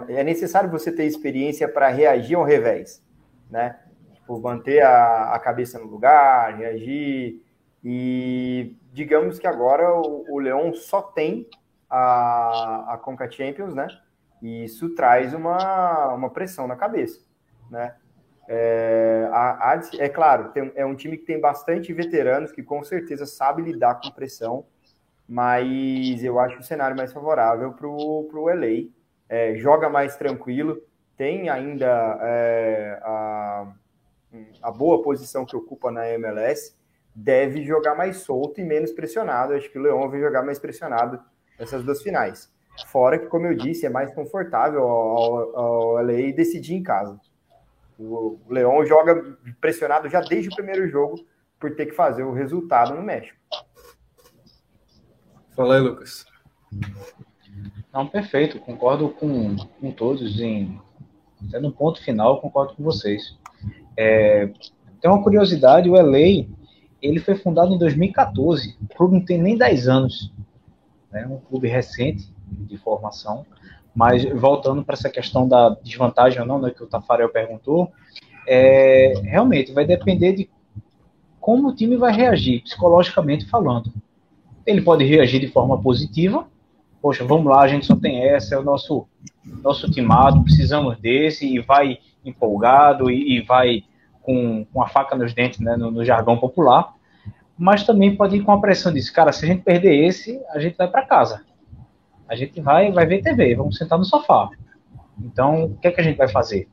é 0.09 0.25
necessário 0.25 0.71
você 0.71 0.93
ter 0.93 1.05
experiência 1.05 1.69
para 1.69 1.89
reagir 1.89 2.37
ao 2.37 2.45
revés, 2.45 3.03
né? 3.51 3.81
Tipo, 4.15 4.39
manter 4.41 4.83
a, 4.83 5.35
a 5.35 5.39
cabeça 5.41 5.79
no 5.81 5.87
lugar, 5.87 6.57
reagir. 6.57 7.43
E 7.83 8.77
digamos 8.93 9.39
que 9.39 9.47
agora 9.49 9.93
o, 9.95 10.25
o 10.29 10.39
Leão 10.39 10.73
só 10.75 11.03
tem 11.03 11.49
a, 11.91 12.95
a 12.95 12.99
Conca 12.99 13.29
Champions, 13.29 13.75
né? 13.75 13.89
E 14.41 14.65
isso 14.65 14.95
traz 14.95 15.35
uma, 15.35 16.15
uma 16.15 16.31
pressão 16.31 16.69
na 16.69 16.77
cabeça, 16.77 17.21
né? 17.69 17.97
É, 18.51 19.29
a, 19.31 19.73
a, 19.73 19.81
é 19.99 20.09
claro, 20.09 20.49
tem, 20.53 20.73
é 20.75 20.85
um 20.87 20.95
time 20.95 21.19
que 21.19 21.27
tem 21.27 21.39
bastante 21.39 21.93
veteranos 21.93 22.51
que 22.51 22.63
com 22.63 22.83
certeza 22.83 23.27
sabe 23.27 23.61
lidar 23.61 24.01
com 24.01 24.11
pressão, 24.11 24.65
mas 25.29 26.25
eu 26.25 26.41
acho 26.41 26.59
o 26.59 26.63
cenário 26.63 26.97
mais 26.97 27.13
favorável 27.13 27.73
para 27.73 27.87
o 27.87 28.49
LA. 28.49 28.89
É, 29.29 29.55
joga 29.57 29.91
mais 29.91 30.17
tranquilo, 30.17 30.81
tem 31.15 31.51
ainda 31.51 32.19
é, 32.23 32.99
a, 33.03 33.73
a 34.63 34.71
boa 34.71 35.03
posição 35.03 35.45
que 35.45 35.55
ocupa 35.55 35.91
na 35.91 36.09
MLS, 36.13 36.75
deve 37.15 37.63
jogar 37.65 37.95
mais 37.95 38.19
solto 38.19 38.63
e 38.63 38.65
menos 38.65 38.93
pressionado. 38.93 39.53
Acho 39.53 39.71
que 39.71 39.79
o 39.79 39.83
Leão 39.83 40.09
vai 40.09 40.21
jogar 40.21 40.43
mais 40.43 40.59
pressionado 40.59 41.21
nessas 41.59 41.85
duas 41.85 42.01
finais. 42.01 42.51
Fora 42.87 43.19
que, 43.19 43.27
como 43.27 43.47
eu 43.47 43.55
disse, 43.55 43.85
é 43.85 43.91
mais 43.91 44.15
confortável 44.15 44.83
ao, 44.83 45.59
ao 45.59 45.93
LA 45.97 46.33
decidir 46.35 46.75
em 46.75 46.83
casa. 46.83 47.21
O 47.99 48.39
Leão 48.49 48.87
joga 48.87 49.37
pressionado 49.61 50.09
já 50.09 50.21
desde 50.21 50.49
o 50.49 50.55
primeiro 50.55 50.89
jogo 50.89 51.19
por 51.59 51.75
ter 51.75 51.87
que 51.87 51.95
fazer 51.95 52.23
o 52.23 52.33
resultado 52.33 52.95
no 52.95 53.03
México. 53.03 53.37
Fala 55.57 55.75
aí, 55.75 55.81
Lucas. 55.81 56.25
Não, 57.93 58.07
perfeito. 58.07 58.61
Concordo 58.61 59.09
com, 59.09 59.57
com 59.81 59.91
todos. 59.91 60.41
Em, 60.41 60.81
até 61.49 61.59
no 61.59 61.73
ponto 61.73 62.01
final, 62.03 62.41
concordo 62.41 62.75
com 62.75 62.85
vocês. 62.85 63.37
É, 63.97 64.47
tem 65.01 65.11
uma 65.11 65.23
curiosidade, 65.23 65.91
o 65.91 65.95
LA, 65.95 66.47
ele 67.03 67.19
foi 67.19 67.35
fundado 67.35 67.75
em 67.75 67.79
2014. 67.79 68.77
O 68.81 68.95
clube 68.95 69.15
não 69.15 69.25
tem 69.25 69.43
nem 69.43 69.59
10 69.59 69.89
anos. 69.89 70.33
É 71.13 71.23
né? 71.23 71.27
um 71.27 71.39
clube 71.41 71.67
recente 71.67 72.33
de 72.47 72.77
formação. 72.77 73.45
Mas 73.95 74.25
voltando 74.25 74.85
para 74.85 74.95
essa 74.95 75.11
questão 75.11 75.49
da 75.49 75.71
desvantagem 75.83 76.41
ou 76.41 76.47
não, 76.47 76.61
né, 76.61 76.71
que 76.71 76.83
o 76.83 76.87
Tafarel 76.87 77.29
perguntou, 77.29 77.91
é, 78.47 79.15
realmente 79.25 79.73
vai 79.73 79.85
depender 79.85 80.33
de 80.33 80.51
como 81.41 81.69
o 81.69 81.75
time 81.75 81.97
vai 81.97 82.13
reagir, 82.13 82.63
psicologicamente 82.63 83.47
falando. 83.47 83.93
Ele 84.67 84.83
pode 84.83 85.05
reagir 85.05 85.41
de 85.41 85.49
forma 85.49 85.81
positiva, 85.81 86.47
poxa, 87.01 87.25
vamos 87.25 87.47
lá, 87.47 87.63
a 87.63 87.69
gente 87.69 87.87
só 87.87 87.97
tem 87.97 88.23
essa, 88.23 88.55
é 88.55 88.59
o 88.59 88.63
nosso, 88.63 89.07
nosso 89.63 89.91
timado, 89.91 90.43
precisamos 90.43 90.99
desse, 90.99 91.47
e 91.47 91.61
vai 91.61 91.99
empolgado 92.25 93.11
e, 93.11 93.39
e 93.39 93.41
vai 93.41 93.85
com, 94.23 94.67
com 94.73 94.83
a 94.83 94.89
faca 94.89 95.17
nos 95.17 95.33
dentes, 95.33 95.61
né, 95.61 95.77
no, 95.77 95.91
no 95.91 96.05
jargão 96.05 96.37
popular, 96.37 96.95
mas 97.57 97.85
também 97.85 98.15
pode 98.15 98.37
ir 98.37 98.43
com 98.43 98.53
a 98.53 98.61
pressão 98.61 98.93
disso, 98.93 99.13
cara, 99.13 99.33
se 99.33 99.45
a 99.45 99.49
gente 99.49 99.63
perder 99.63 100.05
esse, 100.05 100.41
a 100.51 100.61
gente 100.61 100.77
vai 100.77 100.89
para 100.89 101.07
casa. 101.07 101.45
A 102.29 102.37
gente 102.37 102.61
vai, 102.61 102.93
vai 102.93 103.07
ver 103.07 103.23
TV, 103.23 103.55
vamos 103.55 103.77
sentar 103.77 103.99
no 103.99 104.05
sofá. 104.05 104.51
Então, 105.21 105.65
o 105.65 105.75
que 105.79 105.89
é 105.89 105.91
que 105.91 106.01
a 106.01 106.05
gente 106.05 106.17
vai 106.17 106.29
fazer? 106.29 106.69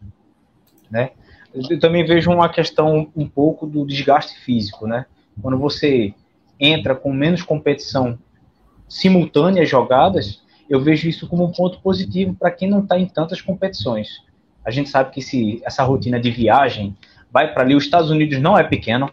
Né? 0.91 1.11
Eu 1.53 1.79
também 1.79 2.05
vejo 2.05 2.29
uma 2.29 2.49
questão 2.49 3.09
um 3.15 3.27
pouco 3.27 3.65
do 3.65 3.85
desgaste 3.85 4.37
físico, 4.39 4.85
né? 4.85 5.05
Quando 5.41 5.57
você 5.57 6.13
entra 6.59 6.93
com 6.93 7.13
menos 7.13 7.41
competição 7.41 8.19
simultânea 8.87 9.65
jogadas, 9.65 10.43
eu 10.69 10.81
vejo 10.81 11.07
isso 11.07 11.27
como 11.27 11.45
um 11.45 11.51
ponto 11.51 11.79
positivo 11.79 12.35
para 12.35 12.51
quem 12.51 12.69
não 12.69 12.81
está 12.81 12.99
em 12.99 13.07
tantas 13.07 13.41
competições. 13.41 14.21
A 14.65 14.71
gente 14.71 14.89
sabe 14.89 15.11
que 15.11 15.21
se 15.21 15.61
essa 15.63 15.83
rotina 15.83 16.19
de 16.19 16.31
viagem 16.31 16.95
vai 17.31 17.53
para 17.53 17.63
ali, 17.63 17.75
os 17.75 17.83
Estados 17.83 18.09
Unidos 18.09 18.39
não 18.39 18.57
é 18.57 18.63
pequeno, 18.63 19.09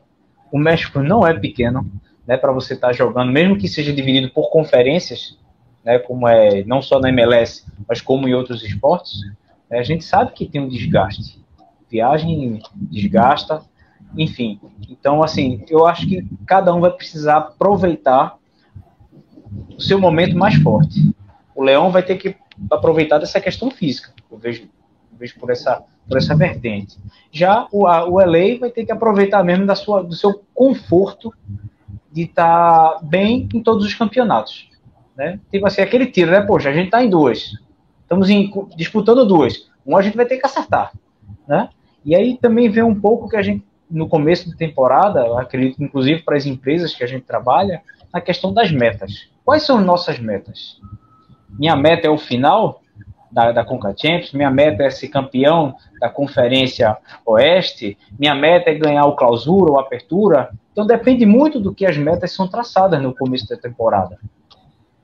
o 0.50 0.58
México 0.58 1.00
não 1.00 1.26
é 1.26 1.32
pequeno, 1.32 1.90
né? 2.26 2.36
Para 2.36 2.52
você 2.52 2.74
estar 2.74 2.88
tá 2.88 2.92
jogando, 2.92 3.30
mesmo 3.30 3.56
que 3.56 3.68
seja 3.68 3.92
dividido 3.92 4.30
por 4.30 4.50
conferências, 4.50 5.38
né, 5.84 5.98
como 5.98 6.28
é 6.28 6.64
não 6.64 6.80
só 6.80 6.98
na 7.00 7.08
MLS, 7.08 7.64
mas 7.88 8.00
como 8.00 8.28
em 8.28 8.34
outros 8.34 8.62
esportes, 8.62 9.20
né, 9.70 9.78
a 9.78 9.82
gente 9.82 10.04
sabe 10.04 10.32
que 10.32 10.46
tem 10.46 10.60
um 10.60 10.68
desgaste. 10.68 11.42
Viagem 11.90 12.62
desgasta, 12.74 13.62
enfim. 14.16 14.60
Então, 14.88 15.22
assim, 15.22 15.64
eu 15.68 15.86
acho 15.86 16.06
que 16.06 16.26
cada 16.46 16.74
um 16.74 16.80
vai 16.80 16.90
precisar 16.90 17.38
aproveitar 17.38 18.36
o 19.76 19.80
seu 19.80 19.98
momento 19.98 20.36
mais 20.36 20.54
forte. 20.56 21.14
O 21.54 21.62
Leão 21.62 21.90
vai 21.90 22.02
ter 22.02 22.16
que 22.16 22.34
aproveitar 22.70 23.18
dessa 23.18 23.40
questão 23.40 23.70
física, 23.70 24.12
eu 24.30 24.38
vejo, 24.38 24.62
eu 24.62 25.18
vejo 25.18 25.38
por, 25.38 25.50
essa, 25.50 25.82
por 26.08 26.16
essa 26.16 26.34
vertente. 26.34 26.98
Já 27.30 27.66
o, 27.72 27.86
a, 27.86 28.04
o 28.06 28.18
LA 28.18 28.58
vai 28.60 28.70
ter 28.70 28.84
que 28.84 28.92
aproveitar 28.92 29.42
mesmo 29.42 29.66
da 29.66 29.74
sua, 29.74 30.02
do 30.02 30.14
seu 30.14 30.42
conforto 30.54 31.32
de 32.10 32.22
estar 32.22 32.90
tá 32.90 33.00
bem 33.02 33.48
em 33.52 33.62
todos 33.62 33.84
os 33.86 33.94
campeonatos. 33.94 34.71
Né? 35.16 35.38
Tipo 35.50 35.66
assim, 35.66 35.82
aquele 35.82 36.06
tiro, 36.06 36.30
né? 36.30 36.40
Poxa, 36.40 36.70
a 36.70 36.72
gente 36.72 36.90
tá 36.90 37.02
em 37.02 37.10
duas. 37.10 37.52
Estamos 38.02 38.30
em, 38.30 38.50
disputando 38.76 39.26
duas. 39.26 39.70
Um 39.86 39.96
a 39.96 40.02
gente 40.02 40.16
vai 40.16 40.26
ter 40.26 40.38
que 40.38 40.46
acertar. 40.46 40.92
Né? 41.46 41.68
E 42.04 42.14
aí 42.14 42.38
também 42.38 42.68
vem 42.70 42.82
um 42.82 42.98
pouco 42.98 43.28
que 43.28 43.36
a 43.36 43.42
gente, 43.42 43.64
no 43.90 44.08
começo 44.08 44.50
da 44.50 44.56
temporada, 44.56 45.38
acredito 45.40 45.82
inclusive 45.82 46.22
para 46.22 46.36
as 46.36 46.46
empresas 46.46 46.94
que 46.94 47.04
a 47.04 47.06
gente 47.06 47.24
trabalha, 47.24 47.82
na 48.12 48.20
questão 48.20 48.52
das 48.52 48.70
metas. 48.70 49.30
Quais 49.44 49.62
são 49.62 49.78
as 49.78 49.84
nossas 49.84 50.18
metas? 50.18 50.78
Minha 51.58 51.74
meta 51.76 52.06
é 52.06 52.10
o 52.10 52.18
final 52.18 52.82
da, 53.30 53.52
da 53.52 53.64
Conca 53.64 53.94
Champions, 53.96 54.32
minha 54.32 54.50
meta 54.50 54.82
é 54.82 54.90
ser 54.90 55.08
campeão 55.08 55.74
da 55.98 56.08
Conferência 56.08 56.96
Oeste, 57.24 57.96
minha 58.18 58.34
meta 58.34 58.70
é 58.70 58.74
ganhar 58.74 59.06
o 59.06 59.16
clausura 59.16 59.72
ou 59.72 59.80
apertura. 59.80 60.50
Então 60.70 60.86
depende 60.86 61.24
muito 61.24 61.58
do 61.58 61.74
que 61.74 61.86
as 61.86 61.96
metas 61.96 62.32
são 62.32 62.46
traçadas 62.46 63.02
no 63.02 63.14
começo 63.14 63.48
da 63.48 63.56
temporada 63.56 64.18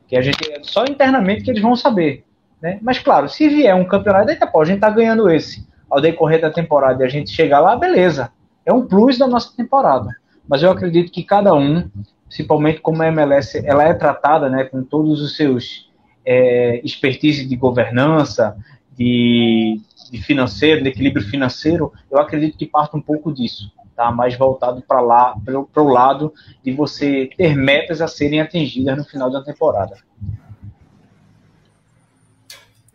que 0.09 0.16
a 0.16 0.22
gente 0.22 0.38
só 0.62 0.84
internamente 0.84 1.44
que 1.44 1.50
eles 1.50 1.62
vão 1.62 1.76
saber, 1.76 2.24
né? 2.61 2.78
Mas 2.82 2.98
claro, 2.98 3.28
se 3.28 3.48
vier 3.48 3.74
um 3.74 3.84
campeonato, 3.84 4.30
eita, 4.30 4.46
pô, 4.46 4.61
a 4.61 4.64
gente 4.64 4.80
tá 4.80 4.90
ganhando 4.90 5.30
esse 5.30 5.68
ao 5.88 6.00
decorrer 6.00 6.40
da 6.40 6.50
temporada 6.50 7.02
e 7.02 7.06
a 7.06 7.09
gente 7.09 7.30
chegar 7.30 7.61
lá, 7.61 7.76
beleza. 7.76 8.32
É 8.64 8.72
um 8.72 8.86
plus 8.86 9.16
da 9.16 9.26
nossa 9.26 9.54
temporada. 9.56 10.14
Mas 10.46 10.62
eu 10.62 10.70
acredito 10.70 11.12
que 11.12 11.22
cada 11.22 11.54
um, 11.54 11.88
principalmente 12.26 12.80
como 12.80 13.02
a 13.02 13.09
MLS, 13.09 13.62
ela 13.64 13.84
é 13.84 13.94
tratada, 13.94 14.48
né, 14.48 14.64
com 14.64 14.82
todos 14.82 15.20
os 15.20 15.36
seus 15.36 15.90
é, 16.24 16.80
expertise 16.84 17.46
de 17.46 17.56
governança, 17.56 18.56
de, 18.96 19.80
de 20.11 20.20
financeiro, 20.22 20.82
de 20.82 20.88
equilíbrio 20.88 21.24
financeiro, 21.26 21.92
eu 22.11 22.18
acredito 22.18 22.59
que 22.59 22.66
parte 22.66 22.96
um 22.96 23.00
pouco 23.00 23.32
disso, 23.32 23.70
tá? 23.99 24.12
Mais 24.12 24.38
voltado 24.38 24.80
para 24.80 25.01
lá, 25.01 25.34
para 25.44 25.82
o 25.82 25.88
lado 25.88 26.32
de 26.62 26.72
você 26.72 27.28
ter 27.36 27.57
metas 27.57 28.01
a 28.01 28.07
serem 28.07 28.40
atingidas 28.40 28.96
no 28.96 29.05
final 29.05 29.28
da 29.28 29.42
temporada. 29.42 29.99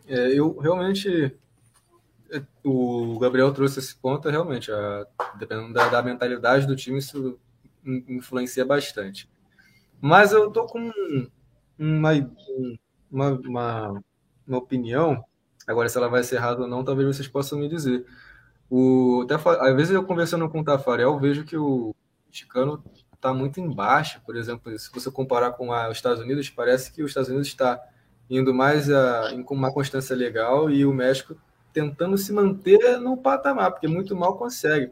É, 0.08 0.32
eu 0.32 0.58
realmente 0.58 1.36
é, 2.32 2.42
o 2.64 3.18
Gabriel 3.18 3.52
trouxe 3.52 3.80
esse 3.80 3.94
ponto, 3.94 4.30
realmente, 4.30 4.72
a, 4.72 5.06
dependendo 5.38 5.74
da, 5.74 5.90
da, 5.90 6.02
mentalidade 6.02 6.66
do 6.66 6.74
time, 6.74 6.98
isso 6.98 7.38
influencia 7.84 8.64
bastante. 8.64 9.28
Mas 10.00 10.32
eu 10.32 10.50
tô 10.50 10.64
com 10.64 10.90
uma, 11.78 12.10
uma, 13.10 13.30
uma, 13.30 14.02
uma 14.46 14.58
opinião, 14.58 15.22
agora 15.66 15.86
se 15.86 15.98
ela 15.98 16.08
vai 16.08 16.22
ser 16.22 16.36
errada 16.36 16.62
ou 16.62 16.66
não, 16.66 16.82
talvez 16.82 17.14
vocês 17.14 17.28
possam 17.28 17.58
me 17.58 17.68
dizer. 17.68 18.06
O, 18.76 19.24
às 19.60 19.76
vezes 19.76 19.92
eu 19.92 20.02
conversando 20.02 20.48
com 20.48 20.58
o 20.58 20.64
Tafarel, 20.64 21.16
vejo 21.16 21.44
que 21.44 21.56
o 21.56 21.94
mexicano 22.26 22.82
está 23.14 23.32
muito 23.32 23.60
embaixo, 23.60 24.20
por 24.26 24.34
exemplo, 24.34 24.76
se 24.76 24.90
você 24.92 25.08
comparar 25.12 25.52
com 25.52 25.72
a, 25.72 25.88
os 25.88 25.96
Estados 25.96 26.20
Unidos, 26.20 26.50
parece 26.50 26.90
que 26.90 27.00
os 27.00 27.12
Estados 27.12 27.28
Unidos 27.28 27.46
está 27.46 27.80
indo 28.28 28.52
mais 28.52 28.90
a, 28.90 29.30
com 29.44 29.54
uma 29.54 29.72
constância 29.72 30.16
legal 30.16 30.68
e 30.68 30.84
o 30.84 30.92
México 30.92 31.36
tentando 31.72 32.18
se 32.18 32.32
manter 32.32 32.98
no 32.98 33.16
patamar, 33.16 33.70
porque 33.70 33.86
muito 33.86 34.16
mal 34.16 34.36
consegue. 34.36 34.90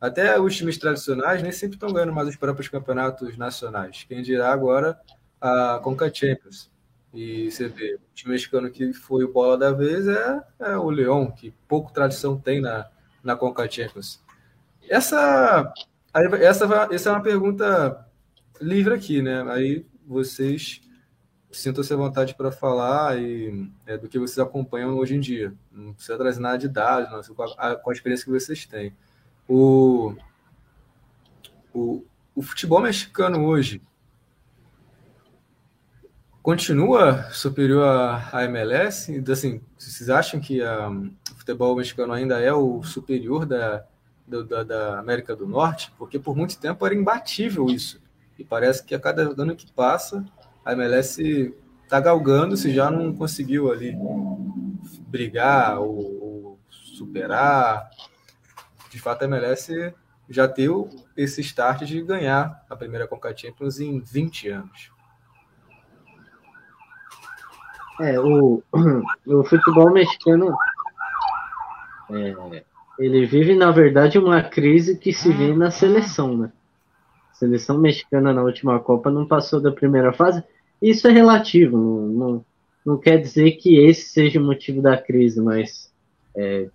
Até 0.00 0.40
os 0.40 0.56
times 0.56 0.78
tradicionais 0.78 1.42
nem 1.42 1.52
sempre 1.52 1.76
estão 1.76 1.92
ganhando 1.92 2.14
mais 2.14 2.28
os 2.28 2.36
próprios 2.36 2.68
campeonatos 2.68 3.36
nacionais. 3.36 4.06
Quem 4.08 4.22
dirá 4.22 4.50
agora 4.50 4.98
a 5.38 5.78
Conca 5.84 6.10
Champions. 6.10 6.70
E 7.12 7.50
você 7.50 7.68
vê, 7.68 7.96
o 7.96 8.00
time 8.14 8.32
mexicano 8.32 8.70
que 8.70 8.94
foi 8.94 9.24
o 9.24 9.32
bola 9.34 9.58
da 9.58 9.70
vez 9.70 10.08
é, 10.08 10.42
é 10.60 10.78
o 10.78 10.88
Leão, 10.88 11.30
que 11.30 11.52
pouco 11.68 11.92
tradição 11.92 12.38
tem 12.38 12.62
na, 12.62 12.88
na 13.22 13.36
Conca 13.36 13.68
Champions. 13.70 14.22
Essa, 14.88 15.72
essa, 16.14 16.88
essa 16.90 17.08
é 17.08 17.12
uma 17.12 17.22
pergunta 17.22 18.06
livre 18.60 18.94
aqui, 18.94 19.22
né? 19.22 19.42
Aí 19.50 19.84
vocês 20.06 20.80
sintam-se 21.50 21.92
à 21.92 21.96
vontade 21.96 22.34
para 22.34 22.50
falar 22.50 23.18
e, 23.18 23.70
é, 23.86 23.96
do 23.96 24.08
que 24.08 24.18
vocês 24.18 24.38
acompanham 24.38 24.96
hoje 24.96 25.14
em 25.14 25.20
dia. 25.20 25.54
Não 25.70 25.92
precisa 25.92 26.16
trazer 26.18 26.40
nada 26.40 26.58
de 26.58 26.68
dados, 26.68 27.10
não, 27.10 27.34
com, 27.34 27.42
a, 27.42 27.76
com 27.76 27.90
a 27.90 27.92
experiência 27.92 28.24
que 28.24 28.30
vocês 28.30 28.66
têm. 28.66 28.94
O, 29.48 30.14
o, 31.72 32.04
o 32.34 32.42
futebol 32.42 32.80
mexicano 32.80 33.44
hoje 33.44 33.82
continua 36.48 37.30
superior 37.30 37.84
à 38.32 38.42
MLS? 38.44 39.22
Assim, 39.30 39.60
vocês 39.76 40.08
acham 40.08 40.40
que 40.40 40.62
a, 40.62 40.88
o 40.88 41.36
futebol 41.36 41.76
mexicano 41.76 42.14
ainda 42.14 42.40
é 42.40 42.50
o 42.50 42.82
superior 42.82 43.44
da, 43.44 43.84
da, 44.26 44.62
da 44.62 44.98
América 44.98 45.36
do 45.36 45.46
Norte? 45.46 45.92
Porque 45.98 46.18
por 46.18 46.34
muito 46.34 46.58
tempo 46.58 46.86
era 46.86 46.94
imbatível 46.94 47.66
isso. 47.66 48.00
E 48.38 48.44
parece 48.44 48.82
que 48.82 48.94
a 48.94 48.98
cada 48.98 49.24
ano 49.24 49.54
que 49.54 49.70
passa 49.70 50.24
a 50.64 50.72
MLS 50.72 51.54
está 51.84 52.00
galgando 52.00 52.56
se 52.56 52.72
já 52.72 52.90
não 52.90 53.14
conseguiu 53.14 53.70
ali 53.70 53.94
brigar 55.06 55.78
ou, 55.78 55.98
ou, 55.98 56.58
superar. 56.70 57.90
De 58.90 58.98
fato, 58.98 59.20
a 59.20 59.24
MLS 59.26 59.92
já 60.30 60.46
deu 60.46 60.88
esse 61.14 61.42
start 61.42 61.82
de 61.82 62.00
ganhar 62.00 62.64
a 62.70 62.74
primeira 62.74 63.06
Conca 63.06 63.36
Champions 63.36 63.80
em 63.80 64.00
20 64.00 64.48
anos. 64.48 64.97
É, 68.00 68.18
o, 68.20 68.62
o 69.26 69.44
futebol 69.44 69.92
mexicano 69.92 70.54
é, 72.10 72.62
ele 72.98 73.26
vive, 73.26 73.54
na 73.54 73.70
verdade, 73.70 74.18
uma 74.18 74.42
crise 74.42 74.96
que 74.96 75.12
se 75.12 75.32
vê 75.32 75.54
na 75.54 75.70
seleção, 75.70 76.36
né? 76.36 76.52
A 77.30 77.34
seleção 77.34 77.78
mexicana 77.78 78.32
na 78.32 78.42
última 78.42 78.80
Copa 78.80 79.10
não 79.10 79.26
passou 79.26 79.60
da 79.60 79.70
primeira 79.70 80.12
fase 80.12 80.42
isso 80.80 81.08
é 81.08 81.10
relativo, 81.10 81.76
não, 81.76 82.44
não, 82.86 82.96
quer 82.96 83.18
dizer 83.18 83.52
que 83.52 83.78
esse 83.78 84.10
seja 84.10 84.40
o 84.40 84.44
motivo 84.44 84.80
da 84.80 84.96
crise, 84.96 85.40
mas 85.40 85.92
é, 86.36 86.68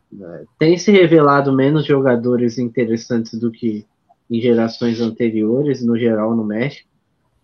tem 0.60 0.78
se 0.78 0.92
revelado 0.92 1.54
menos 1.54 1.86
jogadores 1.86 2.58
interessantes 2.58 3.40
do 3.40 3.50
que 3.50 3.86
em 4.30 4.42
gerações 4.42 5.00
anteriores, 5.00 5.84
no 5.86 5.98
geral 5.98 6.36
no 6.36 6.44
México. 6.44 6.90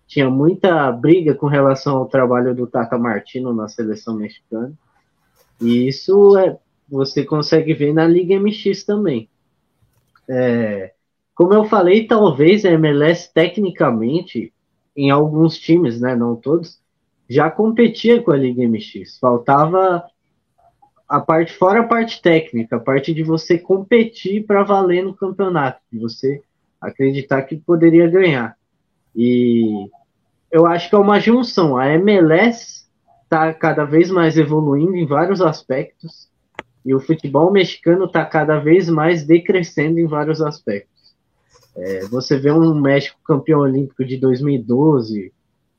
Tinha 0.09 0.27
muita 0.27 0.91
briga 0.91 1.35
com 1.35 1.45
relação 1.45 1.97
ao 1.97 2.07
trabalho 2.07 2.55
do 2.55 2.65
Tata 2.65 2.97
Martino 2.97 3.53
na 3.53 3.67
seleção 3.67 4.15
mexicana. 4.15 4.73
E 5.61 5.87
isso 5.87 6.35
é, 6.35 6.57
você 6.89 7.23
consegue 7.23 7.75
ver 7.75 7.93
na 7.93 8.07
Liga 8.07 8.39
MX 8.39 8.83
também. 8.85 9.29
É, 10.27 10.93
como 11.35 11.53
eu 11.53 11.65
falei, 11.65 12.07
talvez 12.07 12.65
a 12.65 12.71
MLS 12.71 13.31
tecnicamente 13.31 14.51
em 14.97 15.11
alguns 15.11 15.59
times, 15.59 16.01
né, 16.01 16.15
não 16.15 16.35
todos, 16.35 16.81
já 17.29 17.51
competia 17.51 18.19
com 18.19 18.31
a 18.31 18.37
Liga 18.37 18.67
MX. 18.67 19.19
Faltava 19.19 20.03
a 21.07 21.19
parte 21.19 21.53
fora 21.53 21.81
a 21.81 21.87
parte 21.87 22.19
técnica, 22.19 22.77
a 22.77 22.79
parte 22.79 23.13
de 23.13 23.21
você 23.21 23.59
competir 23.59 24.43
para 24.47 24.63
valer 24.63 25.03
no 25.03 25.13
campeonato, 25.13 25.79
de 25.93 25.99
você 25.99 26.41
acreditar 26.81 27.43
que 27.43 27.57
poderia 27.57 28.09
ganhar. 28.09 28.57
E 29.15 29.87
eu 30.51 30.65
acho 30.65 30.89
que 30.89 30.95
é 30.95 30.99
uma 30.99 31.19
junção. 31.19 31.77
A 31.77 31.87
MLS 31.93 32.85
está 33.23 33.53
cada 33.53 33.85
vez 33.85 34.09
mais 34.09 34.37
evoluindo 34.37 34.95
em 34.95 35.05
vários 35.05 35.41
aspectos 35.41 36.29
e 36.85 36.93
o 36.93 36.99
futebol 36.99 37.51
mexicano 37.51 38.05
está 38.05 38.25
cada 38.25 38.57
vez 38.59 38.89
mais 38.89 39.23
decrescendo 39.23 39.99
em 39.99 40.07
vários 40.07 40.41
aspectos. 40.41 41.13
É, 41.75 42.05
você 42.07 42.37
vê 42.37 42.51
um 42.51 42.73
México 42.79 43.19
campeão 43.23 43.59
olímpico 43.59 44.03
de 44.03 44.17
2012, 44.17 45.31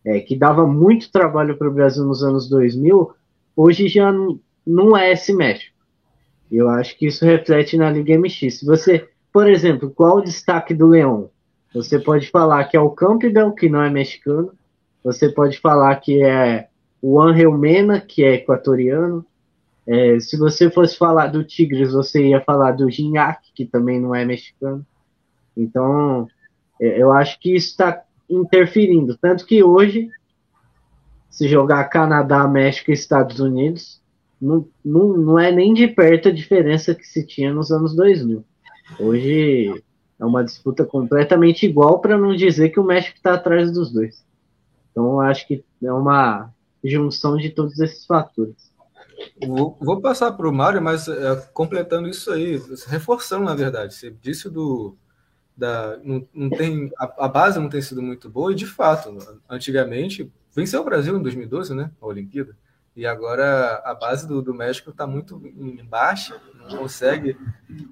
é, 0.04 0.20
que 0.20 0.36
dava 0.36 0.66
muito 0.66 1.10
trabalho 1.10 1.56
para 1.56 1.68
o 1.68 1.72
Brasil 1.72 2.04
nos 2.04 2.22
anos 2.22 2.48
2000, 2.48 3.10
hoje 3.56 3.88
já 3.88 4.12
não, 4.66 4.96
é 4.96 5.12
esse 5.12 5.32
México. 5.32 5.76
Eu 6.50 6.68
acho 6.68 6.96
que 6.96 7.06
isso 7.06 7.24
reflete 7.24 7.76
na 7.76 7.90
Liga 7.90 8.18
MX. 8.18 8.60
Se 8.60 8.64
você, 8.64 9.08
por 9.32 9.48
exemplo, 9.48 9.90
qual 9.90 10.18
o 10.18 10.22
destaque 10.22 10.74
do 10.74 10.86
Leão? 10.86 11.30
Você 11.74 11.98
pode 11.98 12.28
falar 12.30 12.64
que 12.64 12.76
é 12.76 12.80
o 12.80 12.90
Campbell, 12.90 13.52
que 13.52 13.68
não 13.68 13.82
é 13.82 13.90
mexicano. 13.90 14.52
Você 15.02 15.28
pode 15.28 15.58
falar 15.58 15.96
que 15.96 16.22
é 16.22 16.68
o 17.00 17.20
Angel 17.20 17.52
Mena, 17.56 18.00
que 18.00 18.22
é 18.22 18.34
equatoriano. 18.34 19.24
É, 19.86 20.20
se 20.20 20.36
você 20.36 20.70
fosse 20.70 20.96
falar 20.96 21.28
do 21.28 21.42
Tigres, 21.42 21.92
você 21.92 22.28
ia 22.28 22.40
falar 22.40 22.72
do 22.72 22.90
Gignac, 22.90 23.50
que 23.54 23.64
também 23.64 24.00
não 24.00 24.14
é 24.14 24.24
mexicano. 24.24 24.86
Então, 25.56 26.28
é, 26.80 27.02
eu 27.02 27.12
acho 27.12 27.40
que 27.40 27.54
isso 27.54 27.70
está 27.70 28.02
interferindo. 28.28 29.16
Tanto 29.16 29.46
que 29.46 29.62
hoje, 29.62 30.08
se 31.28 31.48
jogar 31.48 31.84
Canadá, 31.84 32.46
México 32.46 32.90
e 32.90 32.94
Estados 32.94 33.40
Unidos, 33.40 34.00
não, 34.40 34.66
não, 34.84 35.16
não 35.16 35.38
é 35.38 35.50
nem 35.50 35.74
de 35.74 35.88
perto 35.88 36.28
a 36.28 36.32
diferença 36.32 36.94
que 36.94 37.06
se 37.06 37.26
tinha 37.26 37.52
nos 37.52 37.70
anos 37.70 37.94
2000. 37.94 38.44
Hoje 38.98 39.82
é 40.18 40.24
uma 40.24 40.44
disputa 40.44 40.84
completamente 40.84 41.66
igual, 41.66 42.00
para 42.00 42.18
não 42.18 42.34
dizer 42.34 42.70
que 42.70 42.80
o 42.80 42.84
México 42.84 43.16
está 43.16 43.34
atrás 43.34 43.72
dos 43.72 43.92
dois. 43.92 44.24
Então, 44.90 45.04
eu 45.04 45.20
acho 45.20 45.46
que 45.46 45.64
é 45.82 45.92
uma 45.92 46.50
junção 46.84 47.36
de 47.36 47.50
todos 47.50 47.78
esses 47.78 48.06
fatores. 48.06 48.70
Vou, 49.46 49.76
vou 49.80 50.00
passar 50.00 50.32
para 50.32 50.48
o 50.48 50.52
Mário, 50.52 50.80
mas 50.80 51.06
é, 51.08 51.36
completando 51.52 52.08
isso 52.08 52.30
aí, 52.32 52.60
reforçando, 52.86 53.44
na 53.44 53.54
verdade. 53.54 53.94
Você 53.94 54.10
disse 54.10 54.48
do, 54.48 54.96
da, 55.56 55.98
não, 56.02 56.26
não 56.32 56.50
tem, 56.50 56.90
a, 56.98 57.26
a, 57.26 57.28
base 57.28 57.58
não 57.58 57.68
tem 57.68 57.82
sido 57.82 58.02
muito 58.02 58.30
boa, 58.30 58.52
e 58.52 58.54
de 58.54 58.66
fato, 58.66 59.16
antigamente, 59.48 60.30
venceu 60.54 60.80
o 60.80 60.84
Brasil 60.84 61.16
em 61.16 61.22
2012, 61.22 61.74
né? 61.74 61.90
A 62.00 62.06
Olimpíada. 62.06 62.56
E 62.96 63.06
agora 63.06 63.80
a 63.84 63.94
base 63.94 64.26
do, 64.26 64.42
do 64.42 64.52
México 64.52 64.90
está 64.90 65.06
muito 65.06 65.40
em 65.44 65.84
baixa, 65.84 66.40
não 66.54 66.78
consegue 66.78 67.36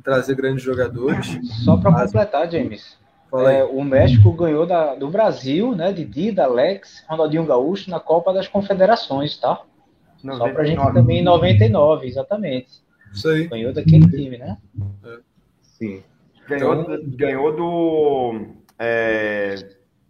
trazer 0.03 0.35
grandes 0.35 0.63
jogadores. 0.63 1.39
Só 1.65 1.77
para 1.77 2.05
completar, 2.05 2.51
James. 2.51 2.99
É, 3.33 3.63
o 3.65 3.85
México 3.85 4.33
ganhou 4.33 4.67
da, 4.67 4.95
do 4.95 5.09
Brasil, 5.11 5.75
né? 5.75 5.93
De 5.93 6.05
Dida, 6.05 6.45
Alex, 6.45 7.05
Ronaldinho 7.09 7.45
Gaúcho 7.45 7.91
na 7.91 8.01
Copa 8.01 8.33
das 8.33 8.49
Confederações, 8.49 9.37
tá? 9.37 9.63
99. 10.23 10.39
Só 10.39 10.55
pra 10.55 10.65
gente 10.65 10.95
também 10.95 11.19
em 11.21 11.25
99, 11.25 12.07
exatamente. 12.07 12.83
Isso 13.13 13.29
aí. 13.29 13.47
Ganhou 13.47 13.73
daquele 13.73 14.09
time, 14.11 14.39
né? 14.39 14.57
É. 15.05 15.19
Sim. 15.63 16.03
Ganhou, 16.49 16.81
então, 16.81 16.99
ganhou 17.09 17.55
do, 17.55 18.47
é, 18.79 19.55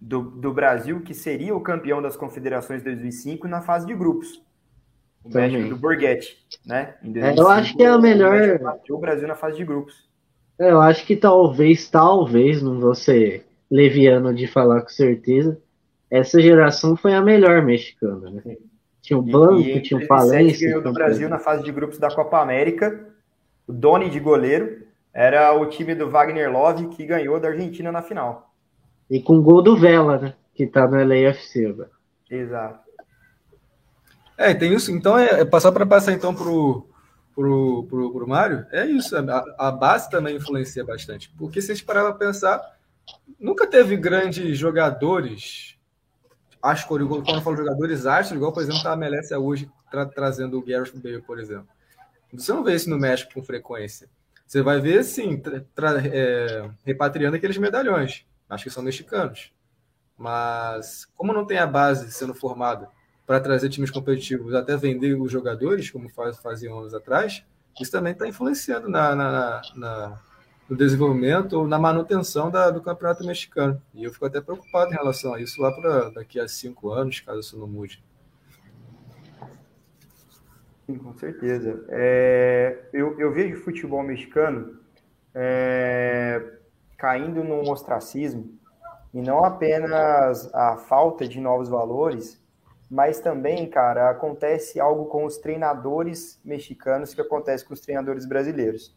do, 0.01 0.23
do, 0.23 0.53
Brasil, 0.53 1.01
que 1.03 1.13
seria 1.13 1.55
o 1.55 1.61
campeão 1.61 2.01
das 2.01 2.17
confederações 2.17 2.83
2005 2.83 3.49
na 3.49 3.61
fase 3.61 3.87
de 3.87 3.95
grupos. 3.95 4.41
O 5.25 5.31
Também. 5.31 5.51
México 5.51 5.71
do 5.71 5.77
Borghetti, 5.81 6.39
né? 6.65 6.95
É, 7.03 7.39
eu 7.39 7.49
acho 7.49 7.77
que 7.77 7.83
é 7.83 7.89
a 7.89 7.99
melhor. 7.99 8.33
O 8.89 8.99
Brasil 8.99 9.27
na 9.27 9.35
fase 9.35 9.57
de 9.57 9.65
grupos. 9.65 10.08
Eu 10.59 10.81
acho 10.81 11.07
que 11.07 11.15
talvez, 11.15 11.89
talvez, 11.89 12.61
não 12.61 12.81
vou 12.81 12.95
ser 12.95 13.47
leviano 13.71 14.35
de 14.35 14.47
falar 14.47 14.83
com 14.83 14.89
certeza, 14.89 15.61
essa 16.11 16.41
geração 16.41 16.97
foi 16.97 17.15
a 17.15 17.23
melhor 17.23 17.63
mexicana, 17.63 18.31
né? 18.31 18.57
Tinha 19.01 19.19
o 19.19 19.23
Banco, 19.23 19.61
e, 19.61 19.77
e 19.77 19.81
tinha 19.81 20.01
o 20.01 20.07
Palestra. 20.07 20.67
ganhou 20.67 20.83
do 20.83 20.93
Brasil 20.93 21.29
na 21.29 21.39
fase 21.39 21.63
de 21.63 21.73
grupos 21.73 21.99
da 21.99 22.11
Copa 22.15 22.41
América. 22.41 23.07
O 23.67 23.73
Doni 23.73 24.11
de 24.11 24.19
goleiro. 24.19 24.87
Era 25.15 25.53
o 25.53 25.67
time 25.67 25.95
do 25.95 26.11
Wagner 26.11 26.51
Love 26.53 26.89
que 26.89 27.07
ganhou 27.07 27.41
da 27.41 27.49
Argentina 27.49 27.91
na 27.91 28.03
final. 28.03 28.53
E 29.11 29.21
com 29.21 29.41
gol 29.41 29.63
do 29.63 29.77
Vela, 29.77 30.19
né? 30.19 30.35
Que 30.55 30.67
tá 30.67 30.87
no 30.87 30.97
LAFC 30.97 31.67
agora. 31.67 31.91
Exato. 32.31 32.81
É, 34.37 34.55
tem 34.55 34.75
isso. 34.75 34.93
Então, 34.93 35.19
é, 35.19 35.41
é 35.41 35.45
passar 35.45 35.73
para 35.73 35.87
passar 35.87 36.13
então 36.13 36.35
pro, 36.35 36.87
pro, 37.39 37.85
pro, 37.85 38.13
pro 38.13 38.27
Mário, 38.27 38.67
é 38.73 38.85
isso. 38.85 39.17
A, 39.17 39.45
a, 39.69 39.71
base 39.71 40.11
também 40.11 40.35
influencia 40.35 40.85
bastante. 40.85 41.33
Porque 41.39 41.63
se 41.63 41.71
a 41.71 41.75
gente 41.75 41.87
parar 41.87 42.03
para 42.03 42.15
pensar, 42.15 42.61
nunca 43.39 43.65
teve 43.65 43.97
grandes 43.97 44.59
jogadores. 44.59 45.79
Que 46.51 46.85
quando 46.89 47.29
eu 47.29 47.41
falo 47.41 47.57
jogadores 47.57 48.07
astros, 48.07 48.37
igual, 48.37 48.53
por 48.53 48.61
exemplo, 48.61 48.89
a 48.89 48.95
MLS 48.95 49.33
é 49.33 49.39
hoje 49.39 49.71
tra 49.89 50.05
trazendo 50.05 50.59
o 50.59 50.63
Gareth 50.65 50.91
Bale, 50.97 51.23
por 51.23 51.39
exemplo. 51.39 51.69
Você 52.33 52.53
não 52.53 52.65
vê 52.65 52.75
isso 52.75 52.91
no 52.91 52.99
México 52.99 53.33
com 53.33 53.43
frequência. 53.45 54.11
Você 54.45 54.61
vai 54.61 54.81
ver, 54.81 55.05
sim, 55.05 55.41
é, 56.13 56.69
repatriando 56.85 57.37
aqueles 57.37 57.57
medalhões. 57.57 58.27
Acho 58.51 58.65
que 58.65 58.71
são 58.71 58.83
mexicanos. 58.83 59.53
Mas, 60.17 61.07
como 61.15 61.33
não 61.33 61.47
tem 61.47 61.59
a 61.59 61.67
base 61.69 62.11
sendo 62.11 62.35
formada 62.35 62.89
para 63.29 63.41
trazer 63.41 63.69
times 63.69 63.91
competitivos, 63.91 64.55
até 64.55 64.75
vender 64.75 65.13
os 65.13 65.31
jogadores, 65.31 65.91
como 65.91 66.09
faz, 66.09 66.39
faziam 66.39 66.79
anos 66.79 66.95
atrás, 66.95 67.45
isso 67.79 67.93
também 67.93 68.15
está 68.15 68.27
influenciando 68.27 68.89
na, 68.89 69.15
na, 69.15 69.63
na, 69.77 70.21
no 70.67 70.75
desenvolvimento 70.75 71.53
ou 71.53 71.69
na 71.69 71.79
manutenção 71.79 72.51
da, 72.51 72.71
do 72.71 72.81
campeonato 72.81 73.27
mexicano. 73.27 73.83
E 73.93 74.03
eu 74.03 74.11
fico 74.11 74.25
até 74.25 74.41
preocupado 74.41 74.93
em 74.93 74.97
relação 74.97 75.35
a 75.35 75.43
isso 75.43 75.61
lá 75.61 75.71
para 75.71 76.09
daqui 76.09 76.41
a 76.41 76.49
cinco 76.49 76.91
anos, 76.91 77.21
caso 77.21 77.41
isso 77.41 77.59
não 77.59 77.67
mude. 77.67 78.03
Sim, 80.87 80.97
com 80.97 81.13
certeza. 81.13 81.85
É, 81.91 82.79
eu, 82.95 83.21
eu 83.21 83.31
vejo 83.31 83.63
futebol 83.63 84.03
mexicano 84.03 84.81
é, 85.35 86.55
caindo 86.97 87.45
num 87.45 87.71
ostracismo, 87.71 88.59
e 89.13 89.21
não 89.21 89.45
apenas 89.45 90.49
a 90.55 90.79
falta 90.79 91.29
de 91.29 91.39
novos 91.39 91.69
valores, 91.69 92.43
mas 92.91 93.21
também, 93.21 93.69
cara, 93.69 94.11
acontece 94.11 94.81
algo 94.81 95.07
com 95.07 95.25
os 95.25 95.39
treinadores 95.39 96.41
mexicanos 96.45 97.15
que 97.15 97.21
acontece 97.21 97.65
com 97.65 97.75
os 97.75 97.81
treinadores 97.81 98.27
brasileiros. 98.27 98.97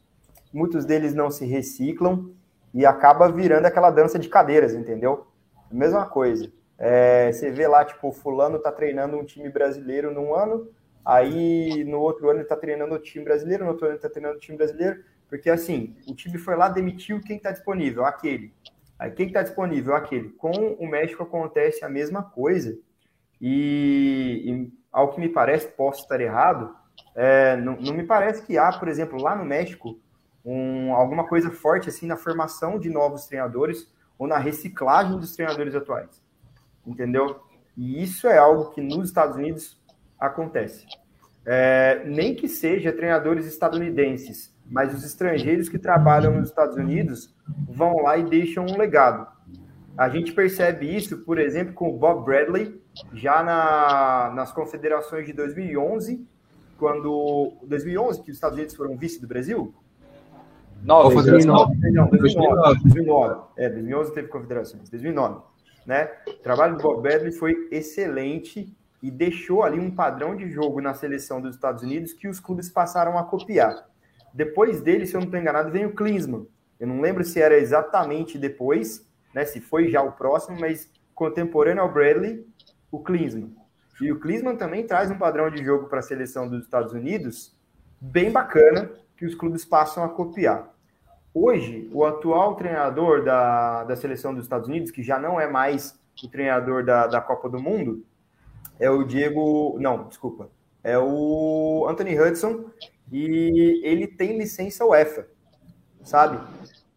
Muitos 0.54 0.86
deles 0.86 1.14
não 1.14 1.30
se 1.30 1.46
reciclam 1.46 2.32
e 2.74 2.86
acaba 2.86 3.32
virando 3.32 3.66
aquela 3.66 3.92
dança 3.92 4.18
de 4.18 4.30
cadeiras, 4.30 4.74
entendeu? 4.74 5.28
Mesma 5.72 6.06
coisa. 6.06 6.52
É, 6.78 7.32
você 7.32 7.52
vê 7.52 7.68
lá, 7.68 7.86
tipo, 7.86 8.12
fulano 8.12 8.60
tá 8.60 8.72
treinando 8.72 9.18
um 9.18 9.24
time 9.24 9.50
brasileiro 9.50 10.12
num 10.12 10.34
ano, 10.34 10.68
Aí 11.06 11.84
no 11.84 12.00
outro 12.00 12.30
ano 12.30 12.38
ele 12.38 12.44
está 12.44 12.56
treinando 12.56 12.94
o 12.94 13.00
time 13.00 13.26
brasileiro, 13.26 13.64
no 13.64 13.72
outro 13.72 13.86
ano 13.86 13.94
ele 13.94 13.98
está 13.98 14.10
treinando 14.10 14.38
o 14.38 14.40
time 14.40 14.58
brasileiro, 14.58 15.04
porque 15.28 15.50
assim, 15.50 15.96
o 16.08 16.14
time 16.14 16.38
foi 16.38 16.56
lá, 16.56 16.70
demitiu 16.70 17.20
quem 17.22 17.38
está 17.38 17.52
disponível, 17.52 18.06
aquele. 18.06 18.54
Aí 19.00 19.10
quem 19.12 19.28
está 19.28 19.42
disponível, 19.42 19.96
aquele. 19.96 20.30
Com 20.30 20.52
o 20.52 20.88
México 20.88 21.24
acontece 21.24 21.84
a 21.84 21.90
mesma 21.90 22.22
coisa. 22.22 22.78
E, 23.42 24.44
e 24.46 24.74
ao 24.92 25.12
que 25.12 25.20
me 25.20 25.28
parece, 25.28 25.68
posso 25.70 26.02
estar 26.02 26.22
errado, 26.22 26.76
é, 27.16 27.58
não, 27.58 27.76
não, 27.78 27.94
me 27.94 28.04
parece 28.04 28.46
que 28.46 28.58
há, 28.58 28.72
por 28.72 28.88
exemplo, 28.88 29.22
lá 29.22 29.36
no 29.36 29.44
México, 29.44 30.00
um, 30.46 30.94
alguma 30.94 31.28
coisa 31.28 31.50
forte 31.50 31.90
assim 31.90 32.06
na 32.06 32.16
formação 32.16 32.80
de 32.80 32.90
novos 32.90 33.26
treinadores 33.26 33.92
ou 34.18 34.28
na 34.28 34.38
reciclagem 34.38 35.18
dos 35.18 35.36
treinadores 35.36 35.74
atuais. 35.74 36.22
Entendeu? 36.86 37.42
E 37.76 38.04
isso 38.04 38.28
é 38.28 38.38
algo 38.38 38.72
que 38.72 38.82
nos 38.82 39.08
Estados 39.08 39.36
Unidos 39.36 39.82
acontece. 40.20 40.86
É, 41.46 42.04
nem 42.06 42.36
que 42.36 42.48
seja 42.48 42.92
treinadores 42.92 43.48
estadunidenses, 43.48 44.54
mas 44.66 44.94
os 44.94 45.04
estrangeiros 45.04 45.68
que 45.68 45.80
trabalham 45.80 46.36
nos 46.36 46.50
Estados 46.50 46.76
Unidos 46.76 47.34
vão 47.68 48.04
lá 48.04 48.18
e 48.18 48.24
deixam 48.24 48.66
um 48.66 48.78
legado. 48.78 49.28
A 49.98 50.10
gente 50.10 50.34
percebe 50.34 50.96
isso, 50.96 51.20
por 51.20 51.38
exemplo, 51.38 51.74
com 51.74 51.90
o 51.90 51.98
Bob 51.98 52.26
Bradley, 52.26 52.82
já 53.14 53.44
na, 53.44 54.32
nas 54.36 54.52
confederações 54.52 55.26
de 55.26 55.34
2011, 55.34 56.26
quando 56.78 57.54
2011 57.64 58.24
que 58.24 58.32
os 58.32 58.38
Estados 58.38 58.58
Unidos 58.58 58.76
foram 58.76 58.98
vice 58.98 59.22
do 59.22 59.28
Brasil. 59.28 59.74
9, 60.84 61.16
2009. 61.16 61.76
2009. 61.76 62.18
2009. 62.18 62.80
2009. 62.84 63.42
É, 63.58 63.70
2011 63.70 64.14
teve 64.14 64.28
confederações. 64.30 64.90
2009, 64.90 65.42
né? 65.86 66.10
O 66.28 66.34
trabalho 66.42 66.78
do 66.78 66.82
Bob 66.82 67.02
Bradley 67.02 67.32
foi 67.32 67.68
excelente 67.72 68.76
e 69.02 69.12
deixou 69.12 69.64
ali 69.64 69.80
um 69.80 69.92
padrão 69.92 70.36
de 70.36 70.50
jogo 70.50 70.82
na 70.82 70.94
seleção 70.94 71.42
dos 71.42 71.56
Estados 71.56 71.84
Unidos 71.84 72.14
que 72.14 72.28
os 72.28 72.40
clubes 72.40 72.70
passaram 72.70 73.18
a 73.18 73.24
copiar. 73.24 73.88
Depois 74.34 74.82
dele, 74.82 75.06
se 75.06 75.16
eu 75.16 75.20
não 75.20 75.26
estou 75.26 75.40
enganado, 75.40 75.72
vem 75.72 75.86
o 75.86 75.94
Klinsmann. 75.94 76.48
Eu 76.80 76.88
não 76.88 77.02
lembro 77.02 77.24
se 77.24 77.40
era 77.40 77.58
exatamente 77.58 78.38
depois, 78.38 79.08
né, 79.34 79.46
se 79.46 79.60
foi 79.62 79.90
já 79.90 80.02
o 80.02 80.12
próximo, 80.12 80.60
mas 80.60 80.90
contemporâneo 81.14 81.84
ao 81.84 81.92
Bradley, 81.92 82.46
o 82.92 83.00
Klinsmann. 83.00 83.56
E 84.02 84.12
o 84.12 84.20
Klinsmann 84.20 84.58
também 84.58 84.86
traz 84.86 85.12
um 85.12 85.18
padrão 85.18 85.50
de 85.50 85.64
jogo 85.64 85.88
para 85.88 86.00
a 86.00 86.04
seleção 86.04 86.48
dos 86.48 86.64
Estados 86.64 86.94
Unidos 86.94 87.56
bem 88.00 88.32
bacana 88.32 88.90
que 89.16 89.26
os 89.26 89.36
clubes 89.36 89.64
passam 89.64 90.04
a 90.04 90.10
copiar. 90.10 90.74
Hoje, 91.34 91.90
o 91.94 92.04
atual 92.04 92.56
treinador 92.56 93.24
da, 93.24 93.84
da 93.84 93.96
seleção 93.96 94.34
dos 94.34 94.44
Estados 94.44 94.68
Unidos, 94.68 94.90
que 94.90 95.04
já 95.04 95.20
não 95.20 95.40
é 95.40 95.48
mais 95.48 95.98
o 96.24 96.28
treinador 96.28 96.84
da, 96.84 97.06
da 97.08 97.22
Copa 97.22 97.48
do 97.48 97.62
Mundo, 97.62 98.04
é 98.80 98.90
o 98.90 99.04
Diego. 99.04 99.78
Não, 99.80 100.08
desculpa. 100.08 100.50
É 100.84 100.98
o 100.98 101.86
Anthony 101.88 102.20
Hudson 102.20 102.66
e 103.12 103.82
ele 103.84 104.08
tem 104.08 104.38
licença 104.38 104.84
UEFA, 104.84 105.28
sabe? 106.04 106.40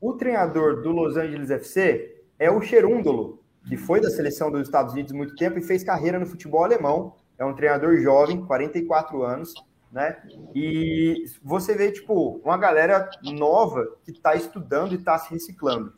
O 0.01 0.14
treinador 0.14 0.82
do 0.82 0.91
Los 0.91 1.16
Angeles 1.16 1.51
FC 1.51 2.14
é 2.39 2.51
o 2.51 2.61
Cherúndolo, 2.61 3.43
que 3.68 3.76
foi 3.76 4.01
da 4.01 4.11
seleção 4.11 4.51
dos 4.51 4.62
Estados 4.62 4.93
Unidos 4.93 5.12
muito 5.12 5.35
tempo 5.37 5.59
e 5.59 5.62
fez 5.62 5.82
carreira 5.82 6.18
no 6.18 6.26
futebol 6.26 6.64
alemão. 6.64 7.14
É 7.39 7.45
um 7.45 7.55
treinador 7.55 7.97
jovem, 7.97 8.45
44 8.45 9.22
anos, 9.22 9.55
né? 9.91 10.16
E 10.55 11.24
você 11.43 11.74
vê, 11.74 11.91
tipo, 11.91 12.41
uma 12.45 12.57
galera 12.57 13.09
nova 13.22 13.97
que 14.05 14.12
está 14.12 14.35
estudando 14.35 14.93
e 14.93 14.97
está 14.97 15.18
se 15.18 15.30
reciclando. 15.32 15.93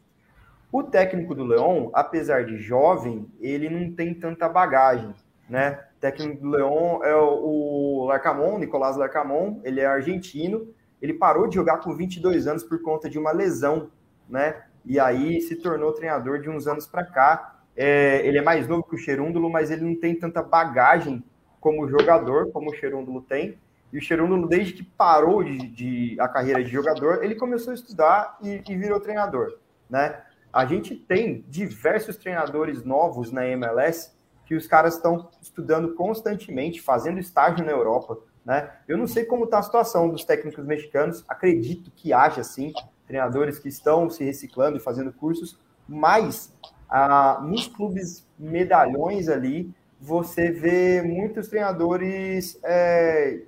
O 0.72 0.82
técnico 0.82 1.34
do 1.34 1.44
Leão, 1.44 1.90
apesar 1.92 2.44
de 2.44 2.58
jovem, 2.58 3.30
ele 3.40 3.68
não 3.68 3.92
tem 3.92 4.14
tanta 4.14 4.48
bagagem 4.48 5.14
né? 5.48 5.80
O 5.96 6.00
técnico 6.00 6.42
do 6.42 6.50
Leão 6.50 7.04
é 7.04 7.14
o 7.14 8.04
Larcamon, 8.08 8.58
Nicolás 8.58 8.96
Larcamon, 8.96 9.60
ele 9.64 9.80
é 9.80 9.86
argentino, 9.86 10.68
ele 11.00 11.14
parou 11.14 11.46
de 11.46 11.54
jogar 11.54 11.78
com 11.78 11.94
22 11.94 12.46
anos 12.46 12.64
por 12.64 12.80
conta 12.82 13.08
de 13.08 13.18
uma 13.18 13.32
lesão, 13.32 13.90
né? 14.28 14.62
E 14.86 15.00
aí 15.00 15.40
se 15.40 15.56
tornou 15.56 15.92
treinador 15.92 16.40
de 16.40 16.48
uns 16.48 16.66
anos 16.66 16.86
para 16.86 17.04
cá. 17.04 17.58
É, 17.76 18.24
ele 18.24 18.38
é 18.38 18.42
mais 18.42 18.68
novo 18.68 18.84
que 18.84 18.94
o 18.94 18.98
Cherúndulo, 18.98 19.50
mas 19.50 19.70
ele 19.70 19.84
não 19.84 19.96
tem 19.96 20.14
tanta 20.14 20.42
bagagem 20.42 21.22
como 21.60 21.88
jogador, 21.88 22.52
como 22.52 22.70
o 22.70 22.74
Cherúndulo 22.74 23.20
tem. 23.20 23.58
E 23.92 23.98
o 23.98 24.00
Cherúndulo, 24.00 24.48
desde 24.48 24.72
que 24.72 24.82
parou 24.84 25.42
de, 25.42 25.58
de, 25.58 26.16
a 26.20 26.28
carreira 26.28 26.62
de 26.62 26.70
jogador, 26.70 27.24
ele 27.24 27.34
começou 27.34 27.72
a 27.72 27.74
estudar 27.74 28.38
e, 28.42 28.62
e 28.68 28.76
virou 28.76 29.00
treinador, 29.00 29.58
né? 29.90 30.22
A 30.52 30.64
gente 30.64 30.94
tem 30.94 31.44
diversos 31.48 32.16
treinadores 32.16 32.82
novos 32.84 33.30
na 33.30 33.46
MLS 33.46 34.16
que 34.46 34.54
os 34.54 34.66
caras 34.66 34.94
estão 34.94 35.28
estudando 35.42 35.94
constantemente, 35.94 36.80
fazendo 36.80 37.18
estágio 37.18 37.64
na 37.64 37.72
Europa. 37.72 38.16
Né? 38.44 38.70
Eu 38.86 38.96
não 38.96 39.06
sei 39.06 39.24
como 39.24 39.44
está 39.44 39.58
a 39.58 39.62
situação 39.62 40.08
dos 40.08 40.24
técnicos 40.24 40.64
mexicanos, 40.64 41.24
acredito 41.28 41.90
que 41.90 42.12
haja 42.12 42.44
sim 42.44 42.72
treinadores 43.06 43.58
que 43.58 43.68
estão 43.68 44.10
se 44.10 44.24
reciclando 44.24 44.76
e 44.76 44.80
fazendo 44.80 45.12
cursos, 45.12 45.58
mas 45.88 46.52
ah, 46.88 47.40
nos 47.42 47.66
clubes 47.66 48.26
medalhões 48.38 49.28
ali, 49.28 49.72
você 50.00 50.50
vê 50.50 51.02
muitos 51.02 51.48
treinadores, 51.48 52.58
é, 52.62 53.40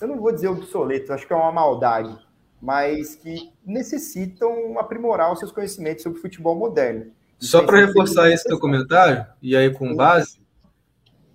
eu 0.00 0.08
não 0.08 0.18
vou 0.18 0.32
dizer 0.32 0.48
obsoletos, 0.48 1.10
acho 1.10 1.26
que 1.26 1.32
é 1.32 1.36
uma 1.36 1.52
maldade, 1.52 2.16
mas 2.60 3.14
que 3.14 3.52
necessitam 3.64 4.78
aprimorar 4.78 5.32
os 5.32 5.38
seus 5.38 5.52
conhecimentos 5.52 6.02
sobre 6.02 6.20
futebol 6.20 6.56
moderno. 6.56 7.12
Só 7.38 7.64
para 7.64 7.86
reforçar 7.86 8.30
esse 8.30 8.44
teu 8.44 8.58
comentário, 8.58 9.24
e 9.40 9.56
aí 9.56 9.72
com 9.72 9.94
base, 9.94 10.40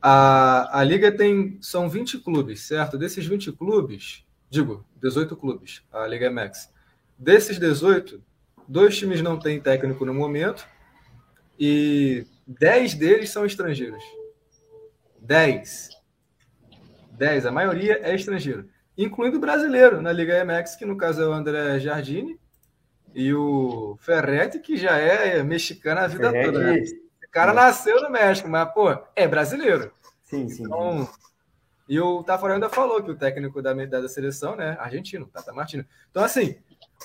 a, 0.01 0.79
a 0.79 0.83
liga 0.83 1.11
tem 1.11 1.57
são 1.61 1.89
20 1.89 2.19
clubes, 2.19 2.61
certo? 2.67 2.95
Desses 2.95 3.25
20 3.25 3.51
clubes, 3.53 4.23
digo, 4.51 4.85
18 5.01 5.35
clubes, 5.35 5.81
a 5.91 6.05
Liga 6.05 6.29
MX. 6.29 6.69
Desses 7.17 7.57
18, 7.57 8.21
dois 8.67 8.97
times 8.97 9.21
não 9.21 9.39
têm 9.39 9.59
técnico 9.59 10.05
no 10.05 10.13
momento 10.13 10.67
e 11.59 12.25
10 12.45 12.95
deles 12.95 13.29
são 13.29 13.45
estrangeiros. 13.45 14.03
10. 15.19 15.89
10, 17.11 17.45
a 17.45 17.51
maioria 17.51 17.99
é 18.03 18.13
estrangeiro, 18.13 18.69
incluindo 18.97 19.37
o 19.37 19.39
brasileiro 19.39 20.01
na 20.01 20.11
Liga 20.11 20.43
MX, 20.43 20.75
que 20.75 20.85
no 20.85 20.97
caso 20.97 21.21
é 21.21 21.27
o 21.27 21.31
André 21.31 21.79
Jardine, 21.79 22.37
e 23.13 23.33
o 23.33 23.97
Ferretti, 24.01 24.59
que 24.59 24.75
já 24.75 24.97
é 24.97 25.41
mexicano 25.41 26.01
a 26.01 26.07
vida 26.07 26.29
Ferretti. 26.29 26.51
toda. 26.51 26.73
Né? 26.73 26.83
O 27.25 27.31
cara 27.31 27.51
é. 27.53 27.55
nasceu 27.55 28.01
no 28.01 28.09
México, 28.09 28.49
mas, 28.49 28.73
pô, 28.73 28.89
é 29.15 29.25
brasileiro. 29.25 29.91
Sim, 30.23 30.49
sim. 30.49 30.63
Então, 30.65 31.07
E 31.87 31.99
o 31.99 32.23
Tafarel 32.23 32.55
ainda 32.55 32.69
falou 32.69 33.01
que 33.01 33.11
o 33.11 33.17
técnico 33.17 33.61
da, 33.61 33.73
da 33.73 34.07
seleção, 34.09 34.55
né, 34.55 34.75
argentino, 34.79 35.27
Tata 35.27 35.53
Martino. 35.53 35.85
Então, 36.11 36.23
assim, 36.23 36.57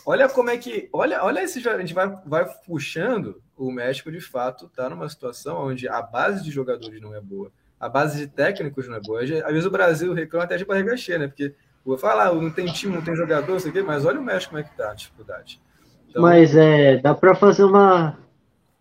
olha 0.04 0.28
como 0.28 0.50
é 0.50 0.56
que. 0.56 0.88
Olha, 0.92 1.24
olha 1.24 1.42
esse. 1.42 1.66
A 1.68 1.78
gente 1.78 1.94
vai, 1.94 2.08
vai 2.26 2.46
puxando. 2.66 3.40
O 3.56 3.70
México, 3.70 4.10
de 4.10 4.20
fato, 4.20 4.66
está 4.66 4.88
numa 4.88 5.08
situação 5.08 5.66
onde 5.66 5.86
a 5.86 6.00
base 6.00 6.42
de 6.42 6.50
jogadores 6.50 7.00
não 7.00 7.14
é 7.14 7.20
boa, 7.20 7.52
a 7.78 7.90
base 7.90 8.18
de 8.18 8.26
técnicos 8.26 8.88
não 8.88 8.96
é 8.96 9.00
boa. 9.00 9.22
Às 9.22 9.28
vezes 9.28 9.66
o 9.66 9.70
Brasil 9.70 10.14
reclama 10.14 10.44
até 10.44 10.56
de 10.56 10.64
barriga 10.64 10.96
cheia, 10.96 11.18
né? 11.18 11.28
Porque 11.28 11.54
vou 11.84 11.98
falar, 11.98 12.32
não 12.34 12.50
tem 12.50 12.66
time, 12.66 12.94
não 12.94 13.02
tem 13.02 13.14
jogador, 13.14 13.52
não 13.52 13.58
sei 13.58 13.70
o 13.70 13.72
quê, 13.74 13.82
mas 13.82 14.06
olha 14.06 14.18
o 14.18 14.22
México 14.22 14.52
como 14.52 14.60
é 14.60 14.64
que 14.64 14.74
tá 14.76 14.90
a 14.90 14.94
dificuldade. 14.94 15.60
Então, 16.08 16.22
mas 16.22 16.56
é, 16.56 16.96
dá 16.96 17.14
para 17.14 17.34
fazer 17.34 17.64
uma. 17.64 18.18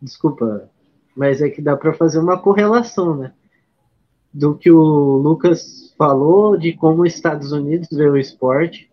Desculpa, 0.02 0.70
mas 1.16 1.42
é 1.42 1.50
que 1.50 1.62
dá 1.62 1.76
para 1.76 1.94
fazer 1.94 2.20
uma 2.20 2.40
correlação, 2.40 3.18
né? 3.18 3.34
Do 4.34 4.56
que 4.56 4.72
o 4.72 5.18
Lucas 5.18 5.94
falou 5.98 6.56
de 6.56 6.72
como 6.74 7.04
os 7.04 7.14
Estados 7.14 7.52
Unidos 7.52 7.90
vê 7.92 8.08
o 8.08 8.16
esporte 8.16 8.89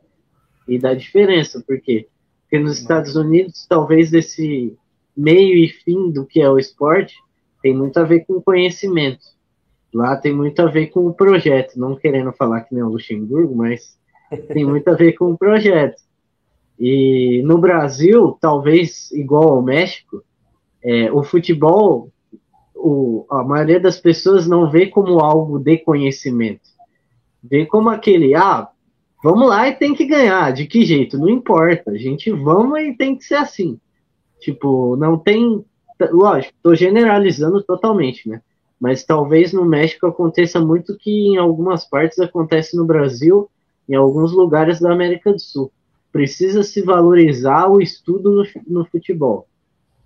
e 0.66 0.78
da 0.78 0.94
diferença, 0.94 1.62
por 1.66 1.80
quê? 1.80 2.08
Porque 2.42 2.58
nos 2.58 2.78
Estados 2.78 3.16
Unidos, 3.16 3.66
talvez 3.68 4.12
esse 4.12 4.76
meio 5.16 5.56
e 5.56 5.68
fim 5.68 6.10
do 6.10 6.24
que 6.26 6.40
é 6.40 6.48
o 6.48 6.58
esporte 6.58 7.16
tem 7.62 7.74
muito 7.74 7.98
a 7.98 8.04
ver 8.04 8.24
com 8.26 8.40
conhecimento. 8.40 9.24
Lá 9.92 10.16
tem 10.16 10.32
muito 10.32 10.60
a 10.60 10.66
ver 10.66 10.88
com 10.88 11.06
o 11.06 11.14
projeto, 11.14 11.78
não 11.78 11.96
querendo 11.96 12.32
falar 12.32 12.62
que 12.62 12.74
nem 12.74 12.84
o 12.84 12.88
Luxemburgo, 12.88 13.54
mas 13.56 13.98
tem 14.52 14.64
muito 14.64 14.88
a 14.88 14.94
ver 14.94 15.12
com 15.12 15.30
o 15.30 15.38
projeto. 15.38 16.02
E 16.78 17.42
no 17.44 17.58
Brasil, 17.58 18.36
talvez 18.40 19.10
igual 19.12 19.48
ao 19.48 19.62
México, 19.62 20.22
é, 20.82 21.10
o 21.10 21.22
futebol, 21.22 22.12
o, 22.74 23.24
a 23.30 23.42
maioria 23.42 23.80
das 23.80 23.98
pessoas 23.98 24.46
não 24.46 24.70
vê 24.70 24.86
como 24.86 25.20
algo 25.20 25.58
de 25.58 25.78
conhecimento 25.78 26.76
vê 27.48 27.64
como 27.64 27.88
aquele, 27.88 28.34
ah, 28.34 28.68
vamos 29.26 29.48
lá 29.48 29.68
e 29.68 29.74
tem 29.74 29.92
que 29.92 30.06
ganhar, 30.06 30.52
de 30.52 30.66
que 30.66 30.84
jeito? 30.84 31.18
Não 31.18 31.28
importa, 31.28 31.90
a 31.90 31.98
gente 31.98 32.30
vamos 32.30 32.78
e 32.78 32.94
tem 32.94 33.16
que 33.16 33.24
ser 33.24 33.34
assim. 33.34 33.76
Tipo, 34.38 34.94
não 34.96 35.18
tem. 35.18 35.64
Lógico, 36.12 36.54
tô 36.62 36.76
generalizando 36.76 37.60
totalmente, 37.60 38.28
né? 38.28 38.40
Mas 38.78 39.04
talvez 39.04 39.52
no 39.52 39.64
México 39.64 40.06
aconteça 40.06 40.60
muito 40.60 40.96
que 40.96 41.10
em 41.10 41.38
algumas 41.38 41.84
partes 41.84 42.20
acontece 42.20 42.76
no 42.76 42.84
Brasil, 42.84 43.50
em 43.88 43.96
alguns 43.96 44.30
lugares 44.30 44.78
da 44.78 44.92
América 44.92 45.32
do 45.32 45.40
Sul. 45.40 45.72
Precisa 46.12 46.62
se 46.62 46.80
valorizar 46.82 47.68
o 47.68 47.80
estudo 47.80 48.44
no, 48.66 48.84
futebol. 48.84 49.48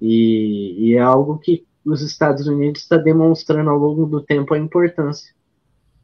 E, 0.01 0.77
e 0.79 0.95
é 0.95 1.01
algo 1.01 1.39
que 1.39 1.66
os 1.85 2.01
Estados 2.01 2.47
Unidos 2.47 2.83
está 2.83 2.97
demonstrando 2.97 3.68
ao 3.68 3.77
longo 3.77 4.07
do 4.07 4.23
tempo 4.23 4.55
a 4.55 4.59
importância 4.59 5.35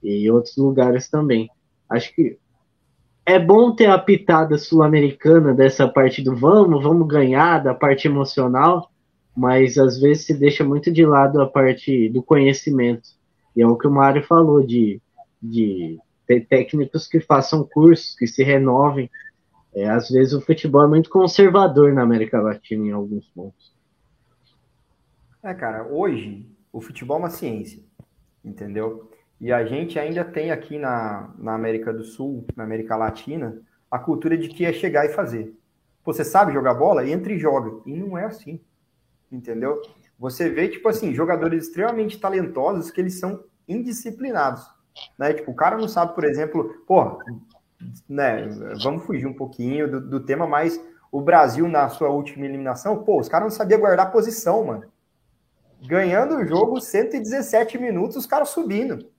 e 0.03 0.31
outros 0.31 0.57
lugares 0.57 1.09
também. 1.09 1.49
Acho 1.89 2.15
que 2.15 2.37
é 3.27 3.41
bom 3.41 3.75
ter 3.75 3.91
a 3.91 3.99
pitada 3.99 4.57
sul-americana 4.57 5.53
dessa 5.53 5.89
parte 5.89 6.23
do 6.23 6.37
vamos, 6.37 6.83
vamos 6.83 7.09
ganhar, 7.09 7.59
da 7.59 7.75
parte 7.75 8.07
emocional, 8.07 8.89
mas 9.37 9.77
às 9.77 9.99
vezes 10.01 10.27
se 10.27 10.33
deixa 10.33 10.63
muito 10.63 10.93
de 10.93 11.05
lado 11.05 11.43
a 11.43 11.47
parte 11.47 12.09
do 12.09 12.23
conhecimento. 12.23 13.11
E 13.57 13.61
é 13.61 13.67
o 13.67 13.77
que 13.77 13.89
o 13.89 13.91
Mário 13.91 14.25
falou, 14.25 14.65
de, 14.65 15.03
de 15.43 15.99
ter 16.25 16.47
técnicos 16.47 17.09
que 17.09 17.19
façam 17.19 17.65
cursos, 17.65 18.15
que 18.15 18.29
se 18.29 18.45
renovem. 18.45 19.11
É, 19.75 19.89
às 19.89 20.09
vezes 20.09 20.33
o 20.33 20.41
futebol 20.41 20.85
é 20.85 20.89
muito 20.89 21.11
conservador 21.11 21.93
na 21.93 22.03
América 22.03 22.41
Latina 22.41 22.87
em 22.87 22.93
alguns 22.93 23.27
pontos. 23.31 23.75
É, 25.43 25.53
cara, 25.53 25.85
hoje 25.89 26.47
o 26.73 26.81
futebol 26.81 27.17
é 27.17 27.21
uma 27.21 27.31
ciência, 27.31 27.83
entendeu? 28.45 29.11
E 29.41 29.53
a 29.53 29.65
gente 29.65 29.99
ainda 29.99 30.25
tem 30.25 30.51
aqui 30.51 30.79
na, 30.79 31.31
na 31.39 31.55
América 31.55 31.93
do 31.93 32.03
Sul, 32.03 32.47
na 32.57 32.65
América 32.65 32.97
Latina, 32.97 33.61
a 33.91 33.99
cultura 33.99 34.37
de 34.37 34.49
que 34.49 34.65
é 34.65 34.73
chegar 34.73 35.05
e 35.05 35.11
fazer. 35.11 35.55
Você 36.05 36.25
sabe 36.25 36.53
jogar 36.53 36.75
bola? 36.75 37.07
Entra 37.07 37.33
e 37.33 37.39
joga. 37.39 37.81
E 37.85 37.93
não 37.93 38.17
é 38.17 38.25
assim. 38.25 38.61
Entendeu? 39.31 39.83
Você 40.19 40.49
vê, 40.49 40.69
tipo 40.69 40.89
assim, 40.89 41.15
jogadores 41.15 41.65
extremamente 41.65 42.19
talentosos 42.19 42.91
que 42.91 43.01
eles 43.01 43.19
são 43.19 43.45
indisciplinados. 43.69 44.65
Né? 45.19 45.35
Tipo, 45.35 45.51
o 45.51 45.55
cara 45.55 45.77
não 45.77 45.89
sabe, 45.89 46.15
por 46.15 46.25
exemplo, 46.25 46.83
porra, 46.87 47.19
né? 48.09 48.47
Vamos 48.83 49.05
fugir 49.05 49.27
um 49.27 49.35
pouquinho 49.35 49.91
do, 49.91 50.01
do 50.01 50.21
tema, 50.21 50.47
mas 50.47 50.81
o 51.13 51.21
Brasil, 51.21 51.69
na 51.69 51.89
sua 51.89 52.09
última 52.09 52.47
eliminação, 52.47 53.03
pô, 53.05 53.21
os 53.21 53.29
caras 53.29 53.51
não 53.51 53.57
sabiam 53.57 53.81
guardar 53.81 54.13
posição, 54.13 54.65
mano. 54.65 54.85
Ganhando 55.87 56.37
o 56.37 56.47
jogo 56.47 56.81
117 56.81 57.79
minutos, 57.79 58.17
os 58.17 58.27
caras 58.27 58.49
subindo. 58.49 59.11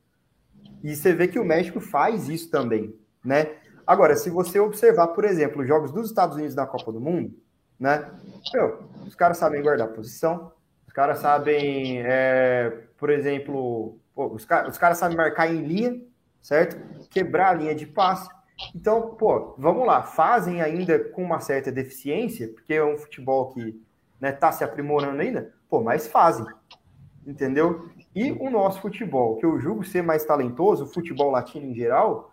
E 0.84 0.95
você 0.95 1.13
vê 1.13 1.28
que 1.28 1.39
o 1.39 1.45
México 1.45 1.80
faz 1.80 2.30
isso 2.30 2.49
também, 2.49 2.93
né? 3.23 3.55
Agora, 3.86 4.15
se 4.15 4.30
você 4.30 4.59
observar, 4.59 5.07
por 5.07 5.23
exemplo, 5.23 5.61
os 5.61 5.67
jogos 5.67 5.91
dos 5.91 6.09
Estados 6.09 6.36
Unidos 6.36 6.55
na 6.55 6.65
Copa 6.65 6.91
do 6.91 6.99
Mundo, 6.99 7.34
né? 7.80 8.11
Meu, 8.53 8.89
os 9.05 9.15
caras 9.15 9.38
sabem 9.38 9.61
guardar 9.61 9.88
posição, 9.89 10.51
os 10.86 10.93
caras 10.93 11.19
sabem, 11.19 12.01
é, 12.03 12.84
por 12.97 13.09
exemplo, 13.09 13.97
pô, 14.13 14.28
os, 14.28 14.45
car 14.45 14.67
os 14.67 14.78
caras 14.78 14.97
sabem 14.97 15.15
marcar 15.15 15.47
em 15.47 15.61
linha, 15.61 16.01
certo? 16.41 16.78
Quebrar 17.09 17.49
a 17.49 17.53
linha 17.53 17.75
de 17.75 17.86
passe. 17.86 18.30
Então, 18.75 19.15
pô, 19.15 19.55
vamos 19.57 19.86
lá, 19.86 20.03
fazem 20.03 20.61
ainda 20.61 20.99
com 20.99 21.23
uma 21.23 21.39
certa 21.39 21.71
deficiência, 21.71 22.47
porque 22.49 22.73
é 22.73 22.84
um 22.84 22.97
futebol 22.97 23.53
que 23.53 23.80
né, 24.19 24.32
tá 24.32 24.51
se 24.51 24.63
aprimorando 24.63 25.21
ainda, 25.21 25.53
pô, 25.69 25.82
mas 25.82 26.07
fazem, 26.07 26.45
entendeu? 27.25 27.88
E 28.18 28.32
o 28.32 28.49
nosso 28.49 28.82
futebol, 28.82 29.36
que 29.36 29.45
eu 29.45 29.59
julgo 29.59 29.84
ser 29.84 30.01
mais 30.01 30.26
talentoso, 30.26 30.86
o 30.86 30.88
futebol 30.88 31.30
latino 31.30 31.68
em 31.68 31.76
geral, 31.76 32.32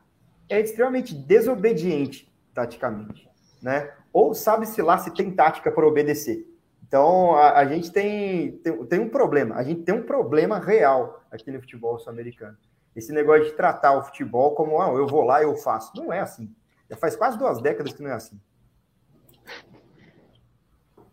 é 0.49 0.59
extremamente 0.59 1.14
desobediente 1.14 2.26
taticamente, 2.55 3.28
né? 3.61 3.93
Ou 4.11 4.32
sabe-se 4.32 4.80
lá 4.80 4.97
se 4.97 5.12
tem 5.12 5.30
tática 5.30 5.70
para 5.70 5.87
obedecer. 5.87 6.49
Então, 6.89 7.35
a, 7.35 7.59
a 7.59 7.66
gente 7.66 7.93
tem, 7.93 8.53
tem, 8.62 8.87
tem, 8.87 8.99
um 8.99 9.11
problema, 9.11 9.57
a 9.57 9.62
gente 9.62 9.82
tem 9.82 9.95
um 9.95 10.05
problema 10.05 10.59
real 10.59 11.22
aqui 11.30 11.51
no 11.51 11.61
futebol 11.61 11.99
sul-americano. 11.99 12.57
Esse 12.97 13.12
negócio 13.12 13.45
de 13.45 13.53
tratar 13.53 13.93
o 13.93 14.05
futebol 14.05 14.55
como, 14.55 14.80
ah, 14.80 14.89
eu 14.89 15.07
vou 15.07 15.22
lá 15.22 15.43
e 15.43 15.45
eu 15.45 15.55
faço. 15.55 15.93
Não 15.97 16.11
é 16.11 16.20
assim. 16.20 16.51
Já 16.89 16.97
faz 16.97 17.14
quase 17.14 17.37
duas 17.37 17.61
décadas 17.61 17.93
que 17.93 18.03
não 18.03 18.09
é 18.09 18.14
assim. 18.14 18.41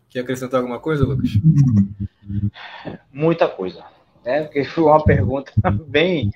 Quer 0.08 0.20
acrescentar 0.20 0.60
alguma 0.60 0.80
coisa, 0.80 1.04
Lucas? 1.04 1.28
Muita 3.12 3.46
coisa 3.46 3.91
né? 4.24 4.42
Porque 4.42 4.64
foi 4.66 4.84
uma 4.84 5.02
pergunta 5.02 5.52
bem. 5.86 6.30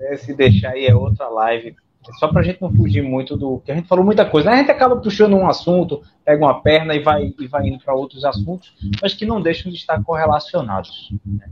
Né, 0.00 0.16
se 0.16 0.34
deixar 0.34 0.70
aí 0.70 0.86
é 0.86 0.94
outra 0.94 1.28
live. 1.28 1.76
Só 2.18 2.28
para 2.28 2.40
a 2.40 2.44
gente 2.44 2.62
não 2.62 2.72
fugir 2.72 3.02
muito 3.02 3.36
do. 3.36 3.60
que 3.60 3.70
a 3.70 3.74
gente 3.74 3.88
falou 3.88 4.04
muita 4.04 4.24
coisa. 4.24 4.50
Né? 4.50 4.56
A 4.56 4.58
gente 4.60 4.70
acaba 4.70 4.96
puxando 4.96 5.34
um 5.34 5.46
assunto, 5.46 6.02
pega 6.24 6.42
uma 6.44 6.62
perna 6.62 6.94
e 6.94 7.00
vai, 7.00 7.34
e 7.38 7.46
vai 7.46 7.68
indo 7.68 7.78
para 7.84 7.94
outros 7.94 8.24
assuntos, 8.24 8.74
mas 9.02 9.14
que 9.14 9.26
não 9.26 9.42
deixam 9.42 9.70
de 9.70 9.76
estar 9.76 10.02
correlacionados. 10.02 11.12
Né? 11.24 11.46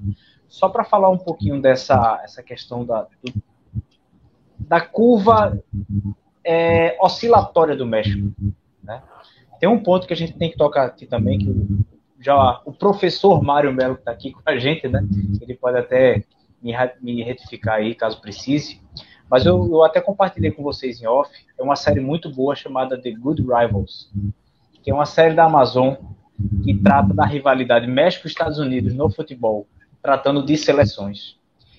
Só 0.49 0.69
para 0.69 0.85
falar 0.85 1.11
um 1.11 1.19
pouquinho 1.19 1.61
dessa 1.61 2.21
essa 2.25 2.43
questão 2.43 2.85
da, 2.85 3.03
do, 3.03 3.35
da 4.59 4.81
curva 4.81 5.61
é, 6.43 6.97
oscilatória 7.01 7.77
do 7.77 7.85
México. 7.85 8.33
Né? 8.83 9.03
Tem 9.61 9.69
um 9.69 9.83
ponto 9.83 10.07
que 10.07 10.13
a 10.13 10.17
gente 10.17 10.35
tem 10.35 10.51
que 10.51 10.57
tocar 10.57 10.87
aqui 10.87 11.07
também, 11.07 11.39
que 11.39 11.87
já 12.27 12.61
o 12.65 12.73
professor 12.73 13.41
Mário 13.41 13.73
Melo 13.73 13.95
que 13.95 14.01
está 14.01 14.11
aqui 14.11 14.33
com 14.33 14.41
a 14.45 14.59
gente, 14.59 14.89
né? 14.89 15.01
Ele 15.41 15.55
pode 15.55 15.79
até 15.79 16.25
me, 16.61 16.73
me 17.01 17.23
retificar 17.23 17.77
aí 17.77 17.95
caso 17.95 18.21
precise. 18.21 18.81
Mas 19.31 19.47
eu, 19.47 19.65
eu, 19.69 19.85
até 19.85 20.01
compartilhei 20.01 20.51
com 20.51 20.63
vocês 20.63 21.01
em 21.01 21.07
off. 21.07 21.31
É 21.57 21.63
uma 21.63 21.77
série 21.77 22.01
muito 22.01 22.29
boa 22.29 22.57
chamada 22.57 23.01
The 23.01 23.13
Good 23.13 23.43
Rivals, 23.43 24.11
que 24.83 24.91
é 24.91 24.95
uma 24.95 25.07
série 25.07 25.35
da 25.35 25.45
Amazon 25.45 25.95
que 26.65 26.75
trata 26.75 27.15
da 27.15 27.25
rivalidade 27.25 27.87
México-Estados 27.87 28.59
Unidos 28.59 28.93
no 28.93 29.09
futebol, 29.09 29.67
tratando 30.03 30.45
de 30.45 30.57
seleções. 30.57 31.37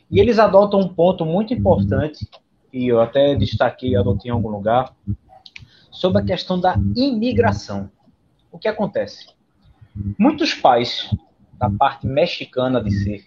E 0.10 0.20
eles 0.20 0.40
adotam 0.40 0.80
um 0.80 0.88
ponto 0.88 1.26
muito 1.26 1.54
importante, 1.54 2.26
e 2.72 2.88
eu 2.88 3.02
até 3.02 3.36
destaquei, 3.36 3.96
adotei 3.96 4.32
em 4.32 4.34
algum 4.34 4.50
lugar, 4.50 4.94
sobre 5.92 6.22
a 6.22 6.26
questão 6.26 6.60
da 6.60 6.76
imigração. 6.96 7.92
O 8.52 8.58
que 8.58 8.68
acontece? 8.68 9.37
Muitos 10.18 10.54
pais 10.54 11.10
da 11.58 11.70
parte 11.70 12.06
mexicana 12.06 12.82
de 12.82 12.92
ser 12.92 13.26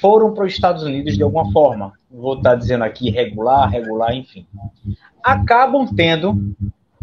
foram 0.00 0.34
para 0.34 0.44
os 0.44 0.52
Estados 0.52 0.82
Unidos 0.82 1.16
de 1.16 1.22
alguma 1.22 1.50
forma. 1.52 1.92
Vou 2.10 2.34
estar 2.34 2.54
dizendo 2.54 2.84
aqui 2.84 3.10
regular, 3.10 3.68
regular, 3.68 4.14
enfim. 4.14 4.46
Acabam 5.22 5.86
tendo 5.94 6.54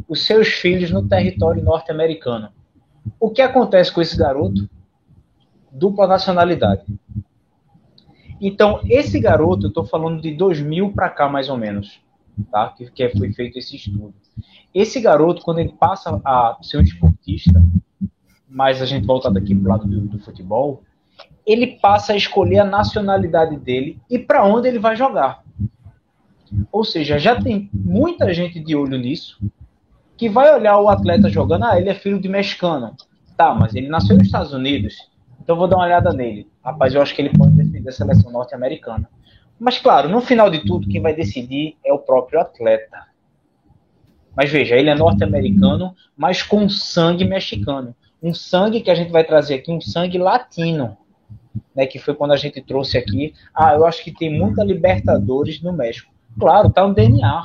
os 0.08 0.26
seus 0.26 0.48
filhos 0.48 0.92
no 0.92 1.08
território 1.08 1.64
norte-americano. 1.64 2.50
O 3.20 3.30
que 3.30 3.42
acontece 3.42 3.92
com 3.92 4.02
esse 4.02 4.18
garoto? 4.18 4.70
Dupla 5.72 6.08
nacionalidade. 6.08 6.84
Então, 8.40 8.82
esse 8.86 9.20
garoto, 9.20 9.66
eu 9.66 9.70
estou 9.70 9.86
falando 9.86 10.22
de 10.22 10.34
2000 10.36 10.92
para 10.92 11.10
cá, 11.10 11.30
mais 11.30 11.50
ou 11.50 11.58
menos, 11.58 12.02
tá? 12.52 12.70
que, 12.70 12.90
que 12.92 13.10
foi 13.18 13.32
feito 13.32 13.58
esse 13.58 13.76
estudo. 13.76 14.14
Esse 14.74 15.00
garoto, 15.00 15.42
quando 15.44 15.60
ele 15.60 15.74
passa 15.80 16.22
a 16.26 16.58
ser 16.62 16.78
um 16.78 16.82
esportista, 16.82 17.64
mais 18.54 18.82
a 18.82 18.86
gente 18.86 19.06
voltar 19.06 19.32
daqui 19.32 19.56
para 19.56 19.66
o 19.66 19.70
lado 19.70 19.88
do, 19.88 20.02
do 20.02 20.20
futebol, 20.20 20.84
ele 21.46 21.80
passa 21.82 22.14
a 22.14 22.16
escolher 22.16 22.60
a 22.60 22.66
nacionalidade 22.66 23.58
dele 23.58 24.00
e 24.10 24.20
para 24.20 24.46
onde 24.46 24.68
ele 24.68 24.80
vai 24.80 24.96
jogar. 24.96 25.44
Ou 26.72 26.84
seja, 26.84 27.18
já 27.18 27.42
tem 27.42 27.70
muita 27.74 28.32
gente 28.34 28.60
de 28.60 28.76
olho 28.76 28.98
nisso 28.98 29.40
que 30.16 30.30
vai 30.30 30.54
olhar 30.54 30.80
o 30.80 30.88
atleta 30.88 31.28
jogando, 31.28 31.66
ah, 31.66 31.78
ele 31.78 31.90
é 31.90 31.96
filho 31.96 32.20
de 32.20 32.30
mexicano. 32.30 32.96
Tá, 33.36 33.54
mas 33.54 33.74
ele 33.74 33.90
nasceu 33.90 34.16
nos 34.16 34.28
Estados 34.28 34.54
Unidos, 34.54 34.96
então 35.42 35.56
vou 35.56 35.68
dar 35.68 35.78
uma 35.78 35.86
olhada 35.86 36.14
nele. 36.14 36.48
Rapaz, 36.64 36.94
eu 36.94 37.02
acho 37.02 37.16
que 37.16 37.22
ele 37.22 37.36
pode 37.36 37.52
defender 37.54 37.90
a 37.90 37.92
seleção 37.92 38.32
norte-americana. 38.32 39.10
Mas 39.60 39.80
claro, 39.80 40.08
no 40.08 40.22
final 40.22 40.50
de 40.52 40.64
tudo, 40.66 40.88
quem 40.88 41.02
vai 41.02 41.16
decidir 41.16 41.76
é 41.84 41.92
o 41.92 41.98
próprio 41.98 42.40
atleta. 42.40 43.08
Mas 44.36 44.52
veja, 44.52 44.76
ele 44.76 44.90
é 44.90 44.96
norte-americano, 44.96 45.96
mas 46.16 46.44
com 46.44 46.70
sangue 46.70 47.26
mexicano. 47.26 47.96
Um 48.24 48.34
sangue 48.34 48.82
que 48.82 48.90
a 48.90 48.96
gente 48.96 49.12
vai 49.12 49.24
trazer 49.24 49.56
aqui, 49.56 49.72
um 49.72 49.82
sangue 49.82 50.18
latino. 50.18 50.98
Né, 51.76 51.86
que 51.86 52.00
foi 52.00 52.16
quando 52.16 52.32
a 52.32 52.38
gente 52.38 52.62
trouxe 52.62 52.98
aqui. 52.98 53.34
Ah, 53.54 53.74
eu 53.74 53.86
acho 53.86 54.04
que 54.04 54.12
tem 54.12 54.32
muita 54.32 54.64
Libertadores 54.64 55.62
no 55.62 55.74
México. 55.74 56.12
Claro, 56.40 56.70
tá 56.70 56.88
no 56.88 56.94
DNA. 56.94 57.44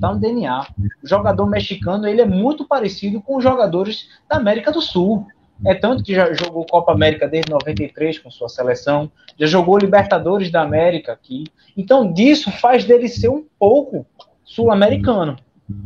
Tá 0.00 0.14
no 0.14 0.20
DNA. 0.20 0.66
O 1.02 1.06
jogador 1.06 1.46
mexicano 1.46 2.06
ele 2.06 2.20
é 2.20 2.26
muito 2.26 2.66
parecido 2.66 3.20
com 3.20 3.36
os 3.36 3.42
jogadores 3.42 4.08
da 4.28 4.36
América 4.36 4.70
do 4.70 4.80
Sul. 4.80 5.26
É 5.64 5.74
tanto 5.74 6.02
que 6.02 6.14
já 6.14 6.32
jogou 6.32 6.66
Copa 6.66 6.92
América 6.92 7.28
desde 7.28 7.50
93 7.50 8.18
com 8.18 8.30
sua 8.30 8.48
seleção, 8.48 9.10
já 9.38 9.46
jogou 9.46 9.78
Libertadores 9.78 10.50
da 10.50 10.62
América 10.62 11.12
aqui. 11.12 11.44
Então, 11.76 12.12
disso 12.12 12.50
faz 12.50 12.84
dele 12.84 13.08
ser 13.08 13.28
um 13.28 13.44
pouco 13.58 14.04
sul-americano. 14.44 15.36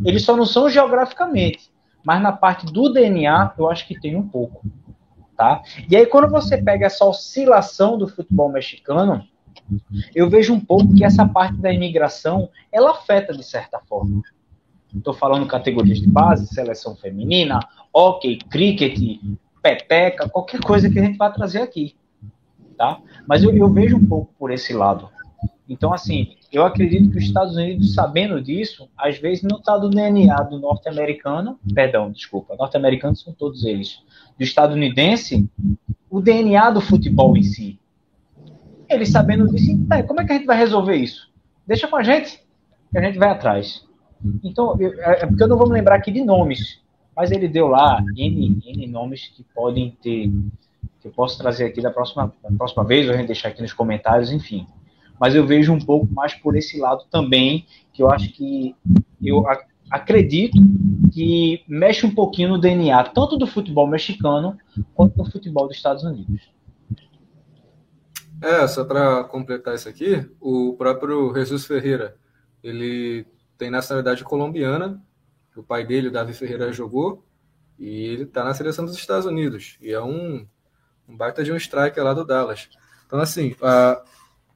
Eles 0.04 0.22
só 0.22 0.34
não 0.34 0.46
são 0.46 0.70
geograficamente, 0.70 1.70
mas 2.06 2.22
na 2.22 2.30
parte 2.30 2.66
do 2.66 2.88
DNA 2.88 3.54
eu 3.58 3.68
acho 3.68 3.84
que 3.84 3.98
tem 3.98 4.14
um 4.14 4.28
pouco, 4.28 4.64
tá? 5.36 5.60
E 5.90 5.96
aí 5.96 6.06
quando 6.06 6.30
você 6.30 6.56
pega 6.56 6.86
essa 6.86 7.04
oscilação 7.04 7.98
do 7.98 8.06
futebol 8.06 8.48
mexicano, 8.48 9.26
eu 10.14 10.30
vejo 10.30 10.54
um 10.54 10.60
pouco 10.60 10.94
que 10.94 11.04
essa 11.04 11.26
parte 11.26 11.56
da 11.56 11.72
imigração 11.72 12.48
ela 12.70 12.92
afeta 12.92 13.36
de 13.36 13.42
certa 13.42 13.80
forma. 13.80 14.22
Estou 14.94 15.12
falando 15.12 15.48
categorias 15.48 15.98
de 15.98 16.08
base, 16.08 16.46
seleção 16.46 16.94
feminina, 16.94 17.58
hockey, 17.92 18.38
cricket, 18.38 18.96
peteca, 19.60 20.28
qualquer 20.28 20.60
coisa 20.60 20.88
que 20.88 21.00
a 21.00 21.02
gente 21.02 21.18
vai 21.18 21.32
trazer 21.32 21.60
aqui, 21.60 21.96
tá? 22.78 23.00
Mas 23.26 23.42
eu, 23.42 23.52
eu 23.52 23.68
vejo 23.68 23.96
um 23.96 24.06
pouco 24.06 24.32
por 24.38 24.52
esse 24.52 24.72
lado. 24.72 25.10
Então, 25.68 25.92
assim, 25.92 26.36
eu 26.56 26.64
acredito 26.64 27.10
que 27.10 27.18
os 27.18 27.24
Estados 27.24 27.54
Unidos, 27.54 27.92
sabendo 27.92 28.40
disso, 28.40 28.88
às 28.96 29.18
vezes 29.18 29.42
não 29.42 29.58
está 29.58 29.76
do 29.76 29.90
DNA 29.90 30.34
do 30.44 30.58
norte-americano, 30.58 31.58
perdão, 31.74 32.10
desculpa, 32.10 32.56
norte-americanos 32.56 33.20
são 33.20 33.34
todos 33.34 33.64
eles, 33.66 34.00
do 34.38 34.42
estadunidense, 34.42 35.46
o 36.08 36.18
DNA 36.18 36.70
do 36.70 36.80
futebol 36.80 37.36
em 37.36 37.42
si. 37.42 37.78
Eles 38.88 39.10
sabendo 39.10 39.46
disso, 39.48 39.86
tá, 39.86 40.02
como 40.02 40.22
é 40.22 40.24
que 40.24 40.32
a 40.32 40.36
gente 40.36 40.46
vai 40.46 40.56
resolver 40.56 40.96
isso? 40.96 41.30
Deixa 41.66 41.86
com 41.88 41.96
a 41.96 42.02
gente, 42.02 42.42
que 42.90 42.96
a 42.96 43.02
gente 43.02 43.18
vai 43.18 43.28
atrás. 43.28 43.84
Então, 44.42 44.80
eu, 44.80 44.98
é, 45.02 45.24
é 45.24 45.26
porque 45.26 45.42
eu 45.42 45.48
não 45.48 45.58
vou 45.58 45.66
me 45.68 45.74
lembrar 45.74 45.96
aqui 45.96 46.10
de 46.10 46.24
nomes, 46.24 46.80
mas 47.14 47.30
ele 47.32 47.48
deu 47.48 47.66
lá 47.66 48.02
N, 48.16 48.62
N 48.64 48.86
nomes 48.86 49.28
que 49.28 49.44
podem 49.54 49.94
ter, 50.02 50.32
que 51.02 51.08
eu 51.08 51.12
posso 51.12 51.36
trazer 51.36 51.66
aqui 51.66 51.82
da 51.82 51.90
próxima, 51.90 52.32
da 52.42 52.56
próxima 52.56 52.82
vez, 52.82 53.06
ou 53.06 53.12
a 53.12 53.16
gente 53.18 53.26
deixar 53.26 53.50
aqui 53.50 53.60
nos 53.60 53.74
comentários, 53.74 54.32
enfim. 54.32 54.66
Mas 55.18 55.34
eu 55.34 55.46
vejo 55.46 55.72
um 55.72 55.78
pouco 55.78 56.12
mais 56.12 56.34
por 56.34 56.56
esse 56.56 56.78
lado 56.78 57.04
também, 57.10 57.66
que 57.92 58.02
eu 58.02 58.10
acho 58.10 58.30
que 58.32 58.74
eu 59.22 59.44
acredito 59.90 60.58
que 61.12 61.64
mexe 61.66 62.04
um 62.04 62.14
pouquinho 62.14 62.50
no 62.50 62.58
DNA, 62.58 63.04
tanto 63.04 63.36
do 63.36 63.46
futebol 63.46 63.86
mexicano 63.86 64.58
quanto 64.94 65.16
do 65.16 65.30
futebol 65.30 65.66
dos 65.66 65.76
Estados 65.76 66.04
Unidos. 66.04 66.50
É, 68.42 68.66
só 68.66 68.84
para 68.84 69.24
completar 69.24 69.74
isso 69.74 69.88
aqui, 69.88 70.28
o 70.40 70.74
próprio 70.74 71.34
Jesus 71.34 71.64
Ferreira, 71.64 72.16
ele 72.62 73.26
tem 73.56 73.70
nacionalidade 73.70 74.22
colombiana, 74.22 75.02
o 75.56 75.62
pai 75.62 75.86
dele, 75.86 76.08
o 76.08 76.12
Davi 76.12 76.34
Ferreira, 76.34 76.70
jogou, 76.72 77.24
e 77.78 77.88
ele 77.88 78.24
está 78.24 78.44
na 78.44 78.52
seleção 78.52 78.84
dos 78.84 78.96
Estados 78.96 79.24
Unidos, 79.24 79.78
e 79.80 79.90
é 79.90 80.02
um, 80.02 80.46
um 81.08 81.16
baita 81.16 81.42
de 81.42 81.50
um 81.50 81.56
strike 81.56 81.98
lá 81.98 82.12
do 82.12 82.26
Dallas. 82.26 82.68
Então, 83.06 83.18
assim, 83.18 83.54
a, 83.62 84.02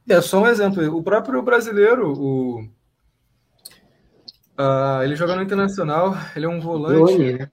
é 0.09 0.21
só 0.21 0.41
um 0.41 0.47
exemplo. 0.47 0.95
O 0.95 1.03
próprio 1.03 1.41
brasileiro, 1.41 2.11
o, 2.13 2.67
a, 4.57 5.01
ele 5.03 5.15
joga 5.15 5.35
no 5.35 5.41
Internacional, 5.41 6.15
ele 6.35 6.45
é 6.45 6.49
um 6.49 6.59
volante. 6.59 7.13
Johnny, 7.13 7.33
né? 7.33 7.51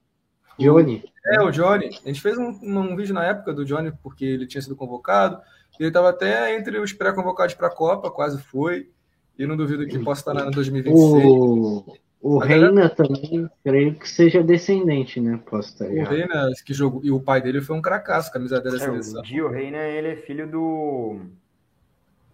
Johnny. 0.59 1.05
É, 1.27 1.41
o 1.43 1.51
Johnny. 1.51 1.91
A 2.05 2.09
gente 2.09 2.21
fez 2.21 2.37
um, 2.39 2.59
um 2.63 2.97
vídeo 2.97 3.15
na 3.15 3.25
época 3.25 3.53
do 3.53 3.65
Johnny, 3.65 3.93
porque 4.03 4.25
ele 4.25 4.47
tinha 4.47 4.63
sido 4.63 4.77
convocado. 4.77 5.41
Ele 5.79 5.89
estava 5.89 6.11
até 6.11 6.57
entre 6.57 6.79
os 6.79 6.93
pré-convocados 6.93 7.55
para 7.55 7.69
a 7.69 7.75
Copa, 7.75 8.11
quase 8.11 8.43
foi. 8.43 8.91
E 9.39 9.47
não 9.47 9.57
duvido 9.57 9.87
que 9.87 9.99
possa 10.01 10.23
estar 10.23 10.35
na 10.35 10.51
2026. 10.51 11.25
O, 11.25 11.85
o 12.21 12.39
Reina 12.39 12.89
também, 12.91 13.49
creio 13.63 13.95
que 13.95 14.09
seja 14.09 14.43
descendente, 14.43 15.21
né? 15.21 15.39
Posso 15.49 15.69
estar 15.69 15.85
O 15.85 16.05
Reina, 16.05 16.51
que 16.67 16.75
jogou, 16.75 17.01
e 17.05 17.11
o 17.13 17.21
pai 17.21 17.41
dele 17.41 17.61
foi 17.61 17.77
um 17.77 17.83
cracaço, 17.83 18.33
camisa 18.33 18.61
dele 18.61 18.79
da 18.79 18.85
É, 18.85 18.87
seleção. 18.89 19.23
o 19.23 19.25
Gio 19.25 19.49
Reina, 19.49 19.79
ele 19.79 20.09
é 20.09 20.17
filho 20.17 20.51
do. 20.51 21.21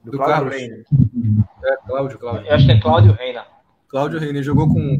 Do, 0.05 0.11
Do 0.13 0.19
Cláudio 0.19 0.35
Carlos. 0.35 0.55
Reina. 0.57 0.85
É, 1.65 1.77
Cláudio, 1.87 2.19
Cláudio. 2.19 2.47
Eu 2.47 2.55
acho 2.55 2.67
que 2.67 2.73
é 2.73 2.81
Cláudio 2.81 3.13
Reina. 3.13 3.45
Cláudio 3.89 4.19
Reina 4.21 4.43
jogou 4.43 4.69
com, 4.69 4.99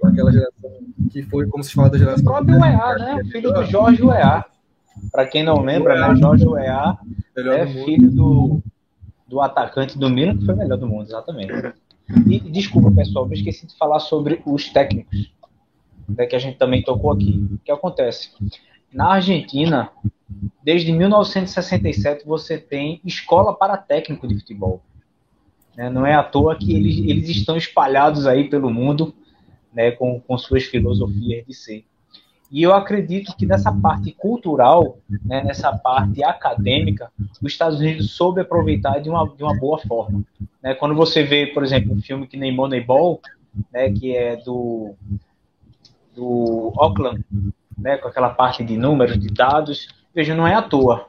com 0.00 0.06
aquela 0.06 0.30
geração 0.30 0.70
que 1.10 1.22
foi, 1.22 1.46
como 1.48 1.64
se 1.64 1.72
fala 1.72 1.88
da 1.90 1.96
O 1.96 1.98
geração. 1.98 2.24
próprio 2.24 2.56
UEA, 2.56 2.94
né? 2.98 3.24
Filho 3.32 3.52
do 3.52 3.64
Jorge 3.64 4.02
UEA. 4.02 4.44
Para 5.10 5.26
quem 5.26 5.42
não 5.42 5.60
lembra, 5.62 6.08
né? 6.08 6.16
Jorge 6.16 6.46
UEA 6.46 6.96
é 7.36 7.66
do 7.66 7.84
filho 7.84 8.10
do, 8.10 8.62
do 9.26 9.40
atacante 9.40 9.98
do 9.98 10.08
Milan, 10.08 10.36
que 10.38 10.44
foi 10.44 10.54
o 10.54 10.58
melhor 10.58 10.78
do 10.78 10.86
mundo, 10.86 11.04
exatamente. 11.04 11.52
E 12.28 12.38
desculpa, 12.40 12.90
pessoal, 12.92 13.26
eu 13.26 13.32
esqueci 13.32 13.66
de 13.66 13.76
falar 13.76 13.98
sobre 13.98 14.40
os 14.46 14.68
técnicos, 14.70 15.32
né, 16.08 16.26
que 16.26 16.36
a 16.36 16.38
gente 16.38 16.56
também 16.56 16.82
tocou 16.82 17.10
aqui. 17.10 17.46
O 17.52 17.58
que 17.58 17.72
acontece? 17.72 18.30
Na 18.92 19.08
Argentina, 19.14 19.90
desde 20.62 20.92
1967, 20.92 22.26
você 22.26 22.58
tem 22.58 23.00
escola 23.04 23.54
para 23.54 23.76
técnico 23.76 24.26
de 24.26 24.38
futebol. 24.38 24.82
né? 25.76 25.88
Não 25.88 26.04
é 26.04 26.14
à 26.14 26.22
toa 26.22 26.56
que 26.56 26.74
eles, 26.74 26.98
eles 26.98 27.28
estão 27.28 27.56
espalhados 27.56 28.26
aí 28.26 28.48
pelo 28.48 28.70
mundo 28.70 29.14
né, 29.72 29.90
com, 29.90 30.20
com 30.20 30.38
suas 30.38 30.64
filosofias 30.64 31.46
de 31.46 31.54
ser. 31.54 31.84
E 32.50 32.62
eu 32.62 32.72
acredito 32.74 33.36
que 33.36 33.44
nessa 33.44 33.72
parte 33.72 34.12
cultural, 34.12 34.98
né, 35.24 35.42
nessa 35.42 35.76
parte 35.76 36.22
acadêmica, 36.22 37.10
os 37.42 37.52
Estados 37.52 37.80
Unidos 37.80 38.12
soube 38.12 38.40
aproveitar 38.40 39.00
de 39.00 39.10
uma, 39.10 39.28
de 39.28 39.42
uma 39.42 39.54
boa 39.58 39.78
forma. 39.78 40.24
né? 40.62 40.74
Quando 40.74 40.94
você 40.94 41.24
vê, 41.24 41.46
por 41.48 41.64
exemplo, 41.64 41.92
um 41.92 42.00
filme 42.00 42.26
que 42.26 42.36
nem 42.36 42.54
Moneyball, 42.54 43.20
né, 43.72 43.90
que 43.90 44.16
é 44.16 44.36
do, 44.36 44.94
do 46.14 46.72
Auckland, 46.76 47.24
né, 47.76 47.96
com 47.96 48.08
aquela 48.08 48.30
parte 48.30 48.64
de 48.64 48.76
números, 48.76 49.18
de 49.18 49.28
dados, 49.28 49.88
veja, 50.16 50.34
não 50.34 50.48
é 50.48 50.54
à 50.54 50.62
toa 50.62 51.08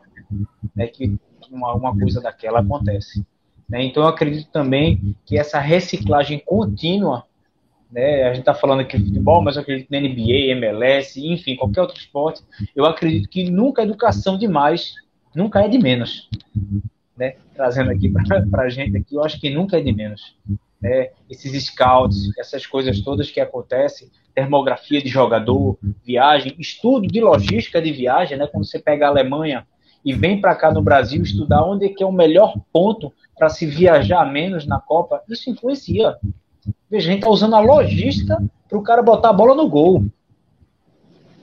né, 0.76 0.86
que 0.88 1.18
uma, 1.50 1.98
coisa 1.98 2.22
daquela 2.22 2.60
acontece. 2.60 3.26
né? 3.68 3.84
Então 3.84 4.04
eu 4.04 4.10
acredito 4.10 4.52
também 4.52 5.16
que 5.26 5.40
essa 5.40 5.60
reciclagem 5.60 6.40
contínua 6.46 7.26
né? 7.90 8.24
A 8.24 8.34
gente 8.34 8.40
está 8.40 8.54
falando 8.54 8.82
aqui 8.82 8.98
de 8.98 9.06
futebol, 9.06 9.42
mas 9.42 9.56
eu 9.56 9.62
acredito 9.62 9.90
na 9.90 10.00
NBA, 10.00 10.52
MLS, 10.52 11.26
enfim, 11.26 11.56
qualquer 11.56 11.82
outro 11.82 11.98
esporte. 11.98 12.44
Eu 12.76 12.86
acredito 12.86 13.30
que 13.30 13.50
nunca 13.50 13.82
é 13.82 13.86
educação 13.86 14.38
demais, 14.38 14.94
nunca 15.34 15.62
é 15.62 15.70
de 15.70 15.78
menos. 15.78 16.30
Né? 17.16 17.36
Trazendo 17.56 17.92
aqui 17.92 18.10
para 18.10 18.64
a 18.64 18.70
gente 18.70 18.98
aqui, 18.98 19.16
eu 19.16 19.24
acho 19.24 19.40
que 19.40 19.50
nunca 19.50 19.78
é 19.78 19.82
de 19.82 19.94
menos. 19.94 20.36
Né? 20.82 21.12
Esses 21.30 21.66
scouts, 21.68 22.38
essas 22.38 22.66
coisas 22.66 23.00
todas 23.02 23.32
que 23.32 23.40
acontecem, 23.40 24.10
termografia 24.38 25.02
de 25.02 25.10
jogador, 25.10 25.80
viagem, 26.06 26.56
estudo 26.60 27.08
de 27.08 27.20
logística 27.20 27.82
de 27.82 27.92
viagem, 27.92 28.38
né? 28.38 28.46
Quando 28.46 28.68
você 28.68 28.78
pega 28.78 29.08
a 29.08 29.10
Alemanha 29.10 29.66
e 30.06 30.14
vem 30.14 30.40
para 30.40 30.54
cá 30.54 30.72
no 30.72 30.80
Brasil 30.80 31.24
estudar 31.24 31.64
onde 31.64 31.88
é 31.88 31.90
que 31.90 32.04
é 32.04 32.06
o 32.06 32.12
melhor 32.12 32.54
ponto 32.72 33.12
para 33.36 33.50
se 33.50 33.66
viajar 33.66 34.32
menos 34.32 34.68
na 34.68 34.80
Copa, 34.80 35.24
isso 35.28 35.50
influencia. 35.50 36.18
Veja, 36.88 37.10
a 37.10 37.12
gente 37.12 37.22
está 37.22 37.32
usando 37.32 37.56
a 37.56 37.60
logística 37.60 38.38
para 38.70 38.78
o 38.78 38.84
cara 38.84 39.02
botar 39.02 39.30
a 39.30 39.34
bola 39.34 39.56
no 39.56 39.68
gol. 39.68 40.06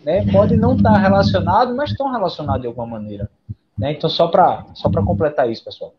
Né? 0.04 0.24
Pode 0.30 0.56
não 0.56 0.76
estar 0.76 0.92
tá 0.92 0.98
relacionado, 0.98 1.74
mas 1.74 1.90
estão 1.90 2.12
relacionados 2.12 2.60
de 2.60 2.68
alguma 2.68 2.86
maneira. 2.86 3.28
Né? 3.76 3.90
Então, 3.90 4.08
só 4.08 4.28
para 4.28 4.66
só 4.72 4.88
completar 4.88 5.50
isso, 5.50 5.64
pessoal. 5.64 5.92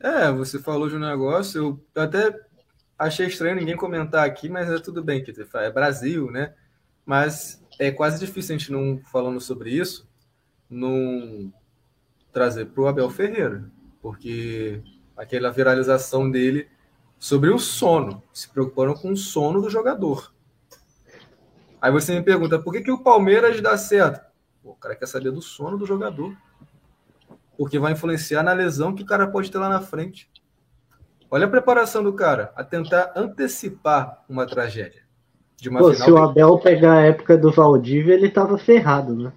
É, 0.00 0.32
você 0.32 0.58
falou 0.58 0.88
de 0.88 0.96
um 0.96 0.98
negócio, 0.98 1.80
eu 1.94 2.02
até 2.02 2.34
achei 2.98 3.26
estranho 3.26 3.56
ninguém 3.56 3.76
comentar 3.76 4.26
aqui, 4.26 4.48
mas 4.48 4.70
é 4.70 4.78
tudo 4.78 5.02
bem, 5.02 5.22
que 5.22 5.32
é 5.54 5.70
Brasil, 5.70 6.30
né? 6.30 6.54
Mas 7.04 7.64
é 7.78 7.90
quase 7.90 8.18
difícil 8.18 8.54
a 8.54 8.58
gente 8.58 8.72
não 8.72 9.00
falando 9.10 9.40
sobre 9.40 9.70
isso, 9.70 10.08
não 10.68 11.52
trazer 12.32 12.66
para 12.66 12.82
o 12.82 12.86
Abel 12.88 13.10
Ferreira, 13.10 13.70
porque 14.00 14.82
aquela 15.16 15.50
viralização 15.50 16.30
dele 16.30 16.68
sobre 17.18 17.50
o 17.50 17.58
sono, 17.58 18.22
se 18.32 18.48
preocupando 18.48 18.94
com 18.94 19.12
o 19.12 19.16
sono 19.16 19.60
do 19.62 19.70
jogador. 19.70 20.32
Aí 21.80 21.92
você 21.92 22.14
me 22.14 22.22
pergunta, 22.22 22.58
por 22.58 22.72
que, 22.72 22.80
que 22.80 22.90
o 22.90 23.02
Palmeiras 23.02 23.60
dá 23.60 23.76
certo? 23.76 24.24
Pô, 24.62 24.70
o 24.70 24.74
cara 24.74 24.96
quer 24.96 25.06
saber 25.06 25.30
do 25.30 25.42
sono 25.42 25.76
do 25.76 25.84
jogador. 25.84 26.34
Porque 27.58 27.78
vai 27.78 27.92
influenciar 27.92 28.42
na 28.42 28.54
lesão 28.54 28.94
que 28.94 29.02
o 29.02 29.06
cara 29.06 29.26
pode 29.26 29.50
ter 29.50 29.58
lá 29.58 29.68
na 29.68 29.80
frente. 29.80 30.30
Olha 31.34 31.46
a 31.46 31.50
preparação 31.50 32.00
do 32.00 32.12
cara, 32.12 32.52
a 32.54 32.62
tentar 32.62 33.12
antecipar 33.16 34.22
uma 34.28 34.46
tragédia. 34.46 35.02
De 35.56 35.68
uma 35.68 35.80
Pô, 35.80 35.92
final 35.92 36.06
se 36.06 36.12
o 36.12 36.16
Abel 36.16 36.60
pegar 36.60 36.92
a 36.92 37.06
época 37.06 37.36
do 37.36 37.50
Valdívia, 37.50 38.14
ele 38.14 38.30
tava 38.30 38.56
ferrado, 38.56 39.16
né? 39.16 39.32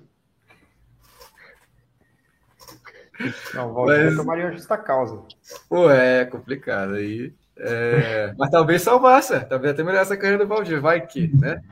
Não, 3.52 3.72
o 3.72 3.74
Valdívia 3.74 4.06
Mas... 4.06 4.16
tomaria 4.16 4.52
justa 4.52 4.78
causa. 4.78 5.24
Pô, 5.68 5.90
é 5.90 6.24
complicado 6.26 6.94
aí. 6.94 7.34
É... 7.58 8.32
Mas 8.38 8.52
talvez 8.52 8.84
salvasse, 8.84 9.40
talvez 9.46 9.74
até 9.74 9.82
melhorasse 9.82 10.14
a 10.14 10.18
carreira 10.18 10.46
do 10.46 10.48
Valdívia, 10.48 10.80
vai 10.80 11.02
que, 11.02 11.36
né? 11.36 11.64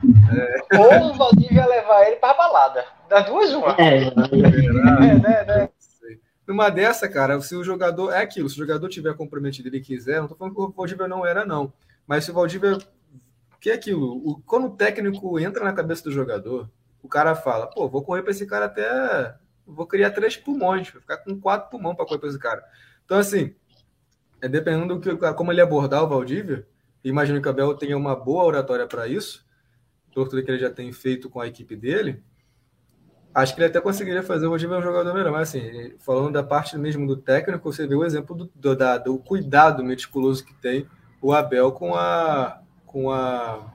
É... 0.72 0.76
Ou 0.76 1.12
o 1.12 1.14
Valdívia 1.14 1.60
ia 1.60 1.66
levar 1.68 2.04
ele 2.04 2.16
pra 2.16 2.34
balada. 2.34 2.84
Das 3.08 3.26
duas, 3.26 3.54
uma. 3.54 3.76
É, 3.78 3.98
é, 3.98 4.08
é 4.08 5.14
né, 5.20 5.44
né? 5.44 5.68
Numa 6.46 6.70
dessa, 6.70 7.08
cara, 7.08 7.40
se 7.40 7.56
o 7.56 7.64
jogador. 7.64 8.12
É 8.12 8.22
aquilo, 8.22 8.48
se 8.48 8.54
o 8.54 8.58
jogador 8.58 8.88
tiver 8.88 9.14
comprometido 9.14 9.68
ele 9.68 9.80
quiser, 9.80 10.20
não 10.20 10.28
tô 10.28 10.36
falando 10.36 10.54
que 10.54 10.60
o 10.60 10.70
Valdívia 10.70 11.08
não 11.08 11.26
era, 11.26 11.44
não. 11.44 11.72
Mas 12.06 12.24
se 12.24 12.30
o 12.30 12.34
Valdívia. 12.34 12.78
Que 13.60 13.70
é 13.70 13.74
aquilo? 13.74 14.16
O, 14.24 14.40
quando 14.42 14.68
o 14.68 14.76
técnico 14.76 15.40
entra 15.40 15.64
na 15.64 15.72
cabeça 15.72 16.04
do 16.04 16.12
jogador, 16.12 16.70
o 17.02 17.08
cara 17.08 17.34
fala, 17.34 17.66
pô, 17.66 17.88
vou 17.88 18.02
correr 18.02 18.22
para 18.22 18.30
esse 18.30 18.46
cara 18.46 18.66
até. 18.66 19.34
Vou 19.66 19.86
criar 19.86 20.12
três 20.12 20.36
pulmões, 20.36 20.88
vou 20.90 21.00
ficar 21.00 21.16
com 21.16 21.40
quatro 21.40 21.68
pulmões 21.70 21.96
para 21.96 22.06
correr 22.06 22.20
para 22.20 22.28
esse 22.28 22.38
cara. 22.38 22.62
Então, 23.04 23.18
assim, 23.18 23.52
é 24.40 24.48
dependendo 24.48 24.94
do 24.94 25.00
que, 25.00 25.16
como 25.34 25.50
ele 25.50 25.60
abordar 25.60 26.04
o 26.04 26.08
Valdívia, 26.08 26.64
imagino 27.02 27.42
que 27.42 27.48
o 27.48 27.50
Abel 27.50 27.74
tenha 27.74 27.96
uma 27.96 28.14
boa 28.14 28.44
oratória 28.44 28.86
para 28.86 29.08
isso, 29.08 29.44
por 30.14 30.28
tudo 30.28 30.44
que 30.44 30.50
ele 30.50 30.60
já 30.60 30.70
tem 30.70 30.92
feito 30.92 31.28
com 31.28 31.40
a 31.40 31.48
equipe 31.48 31.74
dele 31.74 32.22
Acho 33.36 33.54
que 33.54 33.60
ele 33.60 33.68
até 33.68 33.82
conseguiria 33.82 34.22
fazer 34.22 34.46
o 34.46 34.48
Valdívia 34.48 34.78
um 34.78 34.82
jogador 34.82 35.12
melhor, 35.12 35.30
mas 35.30 35.50
assim, 35.50 35.92
falando 35.98 36.32
da 36.32 36.42
parte 36.42 36.78
mesmo 36.78 37.06
do 37.06 37.18
técnico, 37.18 37.70
você 37.70 37.86
vê 37.86 37.94
o 37.94 38.02
exemplo 38.02 38.34
do, 38.34 38.50
do, 38.54 38.74
da, 38.74 38.96
do 38.96 39.18
cuidado 39.18 39.84
meticuloso 39.84 40.42
que 40.42 40.54
tem 40.54 40.88
o 41.20 41.34
Abel 41.34 41.70
com 41.70 41.94
a, 41.94 42.62
com 42.86 43.10
a 43.10 43.74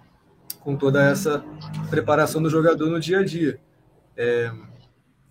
com 0.61 0.75
toda 0.75 1.03
essa 1.03 1.45
preparação 1.91 2.41
do 2.41 2.49
jogador 2.49 2.89
no 2.89 2.99
dia 2.99 3.19
a 3.19 3.23
dia. 3.23 3.59
É, 4.17 4.51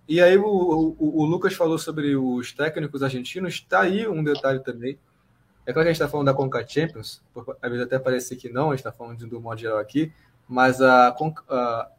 e 0.07 0.21
aí 0.21 0.37
o, 0.37 0.47
o, 0.47 1.23
o, 1.23 1.25
Lucas 1.25 1.55
falou 1.55 1.77
sobre 1.77 2.15
os 2.15 2.53
técnicos 2.53 3.03
argentinos, 3.03 3.55
está 3.55 3.81
aí 3.81 4.07
um 4.07 4.23
detalhe 4.23 4.61
também. 4.61 4.97
É 5.67 5.73
claro 5.73 5.87
que 5.87 5.91
a 5.91 5.93
gente 5.93 6.03
está 6.03 6.09
falando 6.09 6.27
da 6.27 6.35
Conca 6.35 6.65
Champions, 6.65 7.21
às 7.61 7.69
vezes 7.69 7.85
até 7.85 7.99
parece 7.99 8.37
que 8.37 8.49
não, 8.49 8.69
a 8.69 8.77
gente 8.77 8.87
está 8.87 8.93
falando 8.93 9.27
do 9.27 9.41
modo 9.41 9.61
geral 9.61 9.79
aqui, 9.79 10.13
mas 10.49 10.81
a, 10.81 11.17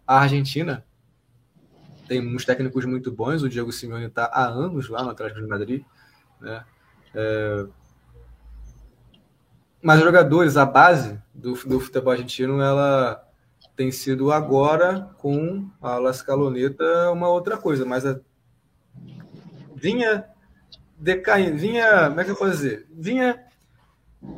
a 0.08 0.18
Argentina 0.18 0.86
tem 2.12 2.36
uns 2.36 2.43
técnicos 2.43 2.84
muito 2.84 3.09
bons. 3.09 3.41
O 3.41 3.47
Diego 3.47 3.72
Simeone 3.72 4.07
está 4.07 4.26
há 4.26 4.45
anos 4.45 4.89
lá 4.89 5.01
no 5.01 5.12
Atlético 5.12 5.39
de 5.39 5.47
Madrid. 5.47 5.86
Né? 6.41 6.66
É... 7.16 7.66
Mas 9.82 10.01
jogadores, 10.01 10.57
a 10.57 10.66
base 10.66 11.18
do, 11.34 11.53
do 11.53 11.80
futebol 11.80 12.12
argentino, 12.12 12.62
ela 12.62 13.26
tem 13.78 13.93
sido 13.93 14.30
agora 14.30 15.09
com 15.20 15.70
a 15.82 15.97
La 15.99 16.12
Scaloneta 16.12 17.09
uma 17.12 17.30
outra 17.30 17.55
coisa, 17.55 17.86
mas 17.86 18.05
a... 18.05 18.20
vinha 19.74 20.26
decaindo, 20.99 21.57
vinha, 21.57 22.09
como 22.09 22.20
é 22.20 22.26
que 22.26 22.32
eu 22.32 22.36
posso 22.36 22.51
dizer? 22.51 22.88
Vinha 22.91 23.41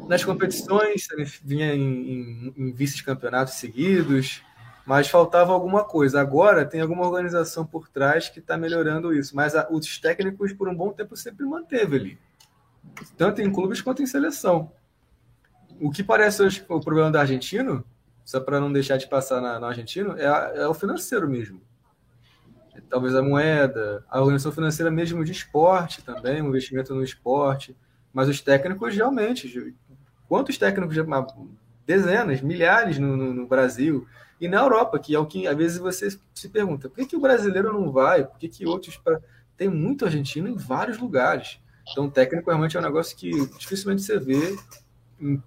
nas 0.08 0.24
competições, 0.24 1.08
vinha 1.44 1.74
em, 1.74 1.82
em, 1.82 2.54
em 2.56 2.72
vice-campeonatos 2.72 3.56
seguidos, 3.56 4.44
mas 4.86 5.08
faltava 5.08 5.54
alguma 5.54 5.84
coisa. 5.84 6.20
Agora 6.20 6.66
tem 6.66 6.82
alguma 6.82 7.06
organização 7.06 7.66
por 7.66 7.88
trás 7.88 8.30
que 8.30 8.40
está 8.40 8.58
melhorando 8.58 9.14
isso, 9.14 9.36
mas 9.36 9.56
a, 9.56 9.68
os 9.70 9.98
técnicos 9.98 10.54
por 10.54 10.68
um 10.68 10.76
bom 10.76 10.92
tempo 10.92 11.16
sempre 11.16 11.46
manteve 11.46 11.96
ali, 11.96 12.20
tanto 13.18 13.42
em 13.42 13.52
clubes 13.52 13.82
quanto 13.82 14.02
em 14.02 14.06
seleção. 14.06 14.72
O 15.80 15.90
que 15.90 16.04
parece 16.04 16.42
hoje 16.42 16.66
o 16.68 16.80
problema 16.80 17.12
do 17.12 17.18
argentino, 17.18 17.84
só 18.24 18.40
para 18.40 18.60
não 18.60 18.72
deixar 18.72 18.98
de 18.98 19.08
passar 19.08 19.42
na, 19.42 19.60
no 19.60 19.66
argentino, 19.66 20.18
é, 20.18 20.28
a, 20.28 20.52
é 20.56 20.68
o 20.68 20.74
financeiro 20.74 21.28
mesmo. 21.28 21.62
É, 22.76 22.82
talvez 22.90 23.16
a 23.16 23.22
moeda, 23.22 24.06
a 24.10 24.20
organização 24.20 24.52
financeira 24.52 24.92
mesmo 24.92 25.24
de 25.24 25.32
esporte 25.32 26.04
também, 26.04 26.42
o 26.42 26.48
investimento 26.48 26.94
no 26.94 27.04
esporte, 27.04 27.76
mas 28.12 28.28
os 28.28 28.42
técnicos 28.42 28.96
realmente, 28.96 29.76
quantos 30.28 30.58
técnicos, 30.58 30.96
dezenas, 31.86 32.42
milhares 32.42 33.00
no, 33.00 33.18
no, 33.18 33.34
no 33.34 33.48
Brasil, 33.48 34.08
e 34.40 34.48
na 34.48 34.60
Europa, 34.60 35.00
que 35.00 35.16
é 35.16 35.20
o 35.20 35.26
que 35.26 35.48
às 35.48 35.56
vezes 35.56 35.78
você 35.78 36.10
se 36.34 36.50
pergunta, 36.50 36.90
por 36.90 36.96
que, 36.98 37.06
que 37.06 37.16
o 37.16 37.22
brasileiro 37.22 37.72
não 37.72 37.92
vai? 37.92 38.26
Por 38.26 38.38
que, 38.38 38.50
que 38.50 38.66
outros. 38.66 38.98
Pra... 38.98 39.20
Tem 39.56 39.70
muito 39.70 40.06
argentino 40.06 40.48
em 40.48 40.56
vários 40.56 40.98
lugares. 40.98 41.60
Então, 41.92 42.10
técnico 42.10 42.50
realmente 42.50 42.76
é 42.76 42.80
um 42.80 42.84
negócio 42.84 43.16
que 43.16 43.30
dificilmente 43.58 44.02
você 44.02 44.18
vê 44.20 44.58
em, 45.20 45.42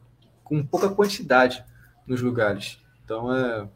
com 0.45 0.65
pouca 0.65 0.89
quantidade 0.89 1.65
nos 2.07 2.23
lugares. 2.23 2.79
Então, 3.05 3.35
é, 3.35 3.69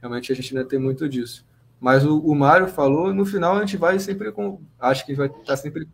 realmente 0.00 0.32
a 0.32 0.34
gente 0.34 0.56
ainda 0.56 0.68
tem 0.68 0.78
muito 0.78 1.08
disso. 1.08 1.46
Mas 1.80 2.04
o, 2.04 2.18
o 2.18 2.34
Mário 2.34 2.68
falou, 2.68 3.12
no 3.12 3.24
final 3.24 3.56
a 3.56 3.60
gente 3.60 3.76
vai 3.76 3.98
sempre 3.98 4.30
com. 4.32 4.60
Acho 4.78 5.04
que 5.04 5.14
vai 5.14 5.26
estar 5.26 5.42
tá 5.44 5.56
sempre 5.56 5.88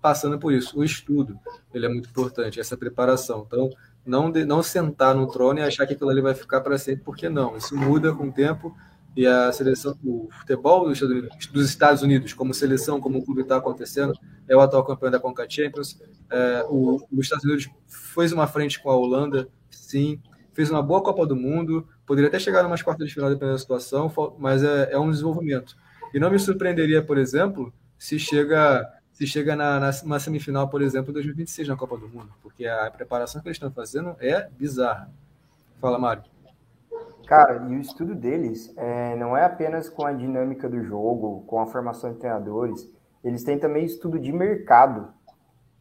passando 0.00 0.38
por 0.38 0.52
isso. 0.52 0.78
O 0.78 0.84
estudo, 0.84 1.38
ele 1.72 1.86
é 1.86 1.88
muito 1.88 2.08
importante, 2.08 2.60
essa 2.60 2.76
preparação. 2.76 3.44
Então, 3.46 3.70
não, 4.08 4.30
de, 4.30 4.44
não 4.44 4.62
sentar 4.62 5.14
no 5.14 5.26
trono 5.26 5.60
e 5.60 5.62
achar 5.62 5.86
que 5.86 5.92
aquilo 5.92 6.10
ali 6.10 6.20
vai 6.20 6.34
ficar 6.34 6.60
para 6.60 6.78
sempre, 6.78 7.04
porque 7.04 7.28
não. 7.28 7.56
Isso 7.56 7.76
muda 7.76 8.12
com 8.14 8.28
o 8.28 8.32
tempo 8.32 8.74
e 9.16 9.26
a 9.26 9.50
seleção, 9.52 9.98
o 10.04 10.28
futebol 10.30 10.88
dos 11.52 11.68
Estados 11.68 12.02
Unidos, 12.02 12.32
como 12.32 12.54
seleção, 12.54 13.00
como 13.00 13.18
o 13.18 13.24
clube 13.24 13.42
está 13.42 13.56
acontecendo, 13.56 14.12
é 14.48 14.56
o 14.56 14.60
atual 14.60 14.84
campeão 14.84 15.10
da 15.10 15.18
Conca 15.18 15.44
Champions. 15.48 16.00
É, 16.30 16.64
o, 16.68 16.96
os 17.12 17.24
Estados 17.24 17.44
Unidos 17.44 17.68
fez 17.86 18.32
uma 18.32 18.46
frente 18.46 18.80
com 18.80 18.90
a 18.90 18.96
Holanda, 18.96 19.48
sim, 19.70 20.20
fez 20.52 20.70
uma 20.70 20.82
boa 20.82 21.02
Copa 21.02 21.26
do 21.26 21.36
Mundo, 21.36 21.86
poderia 22.06 22.28
até 22.28 22.38
chegar 22.38 22.64
umas 22.64 22.82
quartas 22.82 23.08
de 23.08 23.14
final 23.14 23.28
dependendo 23.28 23.54
da 23.54 23.58
situação, 23.58 24.12
mas 24.38 24.62
é, 24.62 24.92
é 24.92 24.98
um 24.98 25.10
desenvolvimento. 25.10 25.76
E 26.14 26.18
não 26.18 26.30
me 26.30 26.38
surpreenderia, 26.38 27.02
por 27.02 27.18
exemplo, 27.18 27.72
se 27.98 28.18
chega 28.18 28.88
se 29.18 29.26
chega 29.26 29.56
na, 29.56 29.80
na, 29.80 30.20
semifinal, 30.20 30.68
por 30.68 30.80
exemplo, 30.80 31.12
2026 31.12 31.66
na 31.66 31.76
Copa 31.76 31.96
do 31.98 32.08
Mundo, 32.08 32.32
porque 32.40 32.64
a 32.68 32.88
preparação 32.88 33.42
que 33.42 33.48
eles 33.48 33.56
estão 33.56 33.68
fazendo 33.68 34.14
é 34.20 34.48
bizarra. 34.56 35.10
Fala, 35.80 35.98
Mário. 35.98 36.22
Cara, 37.26 37.66
e 37.68 37.74
o 37.74 37.80
estudo 37.80 38.14
deles 38.14 38.72
é, 38.76 39.16
não 39.16 39.36
é 39.36 39.44
apenas 39.44 39.88
com 39.88 40.06
a 40.06 40.12
dinâmica 40.12 40.68
do 40.68 40.84
jogo, 40.84 41.42
com 41.48 41.60
a 41.60 41.66
formação 41.66 42.12
de 42.12 42.20
treinadores, 42.20 42.88
eles 43.24 43.42
têm 43.42 43.58
também 43.58 43.84
estudo 43.84 44.20
de 44.20 44.30
mercado. 44.30 45.12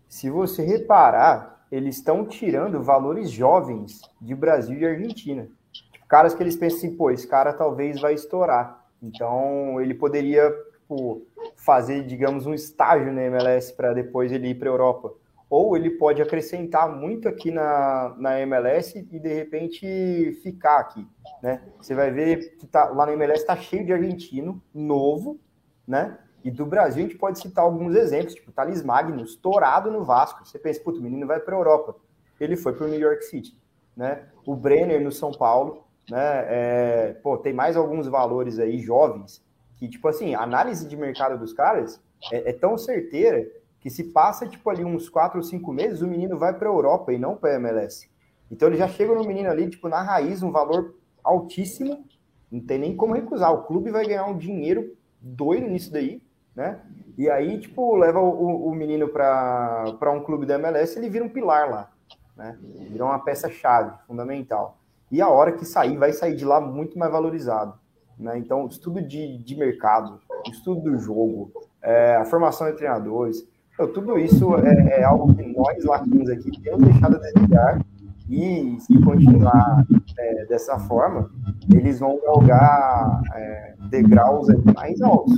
Se 0.09 0.31
você 0.31 0.65
reparar, 0.65 1.63
eles 1.71 1.97
estão 1.97 2.25
tirando 2.25 2.81
valores 2.81 3.29
jovens 3.29 4.01
de 4.19 4.33
Brasil 4.33 4.79
e 4.79 4.85
Argentina. 4.87 5.47
Tipo, 5.71 6.07
caras 6.07 6.33
que 6.33 6.41
eles 6.41 6.55
pensam 6.55 6.79
assim, 6.79 6.95
pô, 6.95 7.11
esse 7.11 7.27
cara 7.27 7.53
talvez 7.53 8.01
vai 8.01 8.15
estourar. 8.15 8.83
Então, 8.99 9.79
ele 9.79 9.93
poderia 9.93 10.51
tipo, 10.87 11.21
fazer, 11.55 12.05
digamos, 12.05 12.45
um 12.45 12.53
estágio 12.53 13.11
na 13.11 13.23
MLS 13.23 13.73
para 13.73 13.93
depois 13.93 14.31
ele 14.31 14.49
ir 14.49 14.55
para 14.55 14.69
a 14.69 14.71
Europa. 14.71 15.13
Ou 15.49 15.77
ele 15.77 15.91
pode 15.91 16.21
acrescentar 16.21 16.93
muito 16.93 17.27
aqui 17.27 17.51
na, 17.51 18.13
na 18.17 18.39
MLS 18.41 18.99
e 18.99 19.19
de 19.19 19.33
repente 19.33 20.33
ficar 20.43 20.79
aqui, 20.79 21.07
né? 21.41 21.61
Você 21.79 21.95
vai 21.95 22.11
ver 22.11 22.57
que 22.57 22.67
tá, 22.67 22.89
lá 22.89 23.05
na 23.05 23.13
MLS 23.13 23.41
está 23.41 23.55
cheio 23.55 23.85
de 23.85 23.93
argentino 23.93 24.61
novo, 24.73 25.39
né? 25.87 26.17
E 26.43 26.51
do 26.51 26.65
Brasil 26.65 27.03
a 27.03 27.07
gente 27.07 27.17
pode 27.17 27.39
citar 27.39 27.63
alguns 27.63 27.95
exemplos, 27.95 28.35
tipo 28.35 28.51
Thales 28.51 28.83
Magno, 28.83 29.23
estourado 29.23 29.89
no 29.89 30.03
Vasco. 30.03 30.45
Você 30.45 30.59
pensa, 30.59 30.81
puto, 30.81 30.99
o 30.99 31.03
menino 31.03 31.25
vai 31.25 31.39
para 31.39 31.55
a 31.55 31.59
Europa. 31.59 31.95
Ele 32.39 32.57
foi 32.57 32.73
para 32.73 32.85
o 32.85 32.89
New 32.89 32.99
York 32.99 33.23
City, 33.23 33.57
né? 33.95 34.23
O 34.45 34.53
Brenner 34.53 35.01
no 35.01 35.13
São 35.13 35.31
Paulo, 35.31 35.85
né? 36.09 36.45
É, 36.47 37.13
pô, 37.23 37.37
tem 37.37 37.53
mais 37.53 37.77
alguns 37.77 38.07
valores 38.07 38.59
aí 38.59 38.79
jovens 38.79 39.46
que, 39.77 39.87
tipo 39.87 40.07
assim, 40.07 40.35
a 40.35 40.41
análise 40.41 40.87
de 40.87 40.97
mercado 40.97 41.37
dos 41.37 41.53
caras 41.53 42.01
é, 42.31 42.49
é 42.49 42.53
tão 42.53 42.77
certeira 42.77 43.47
que 43.79 43.89
se 43.89 44.05
passa, 44.05 44.47
tipo, 44.47 44.69
ali 44.69 44.83
uns 44.83 45.07
quatro 45.07 45.37
ou 45.37 45.43
cinco 45.43 45.71
meses, 45.71 46.01
o 46.01 46.07
menino 46.07 46.37
vai 46.37 46.53
para 46.53 46.67
a 46.67 46.71
Europa 46.71 47.13
e 47.13 47.17
não 47.17 47.35
para 47.35 47.51
a 47.51 47.55
MLS. 47.55 48.09
Então 48.51 48.67
ele 48.67 48.77
já 48.77 48.87
chega 48.87 49.13
no 49.13 49.23
menino 49.23 49.49
ali, 49.49 49.69
tipo, 49.69 49.87
na 49.87 50.01
raiz, 50.01 50.41
um 50.41 50.51
valor 50.51 50.95
altíssimo, 51.23 52.05
não 52.51 52.59
tem 52.59 52.79
nem 52.79 52.95
como 52.95 53.13
recusar. 53.13 53.53
O 53.53 53.63
clube 53.63 53.91
vai 53.91 54.05
ganhar 54.05 54.25
um 54.25 54.37
dinheiro 54.37 54.95
doido 55.21 55.67
nisso 55.67 55.91
daí, 55.91 56.21
né? 56.55 56.81
E 57.17 57.29
aí, 57.29 57.59
tipo, 57.59 57.95
leva 57.95 58.19
o, 58.19 58.67
o 58.67 58.73
menino 58.73 59.09
para 59.09 60.11
um 60.11 60.23
clube 60.23 60.45
da 60.45 60.55
MLS, 60.55 60.97
ele 60.97 61.09
vira 61.09 61.25
um 61.25 61.29
pilar 61.29 61.69
lá, 61.69 61.91
né? 62.35 62.57
Vira 62.61 63.05
uma 63.05 63.19
peça-chave, 63.19 63.97
fundamental. 64.07 64.79
E 65.11 65.21
a 65.21 65.29
hora 65.29 65.51
que 65.51 65.65
sair, 65.65 65.97
vai 65.97 66.13
sair 66.13 66.35
de 66.35 66.45
lá 66.45 66.59
muito 66.59 66.97
mais 66.97 67.11
valorizado. 67.11 67.77
Né? 68.17 68.37
Então, 68.39 68.67
estudo 68.67 69.01
de, 69.01 69.37
de 69.37 69.55
mercado, 69.55 70.19
estudo 70.49 70.81
do 70.81 70.97
jogo, 70.97 71.51
é, 71.81 72.15
a 72.15 72.25
formação 72.25 72.67
de 72.67 72.77
treinadores, 72.77 73.47
então, 73.77 73.87
tudo 73.93 74.17
isso 74.17 74.55
é, 74.55 75.01
é, 75.01 75.03
algo 75.03 75.35
que 75.35 75.43
nós, 75.55 75.85
latinos 75.85 76.27
aqui, 76.31 76.49
temos 76.61 76.81
deixado 76.81 77.15
a 77.15 77.19
desejar 77.19 77.79
e 78.27 78.75
se 78.79 78.99
continuar 79.03 79.85
é, 80.17 80.45
dessa 80.47 80.79
forma, 80.79 81.29
eles 81.71 81.99
vão 81.99 82.19
galgar 82.23 83.21
é, 83.35 83.75
degraus 83.91 84.47
mais 84.75 84.99
altos. 84.99 85.37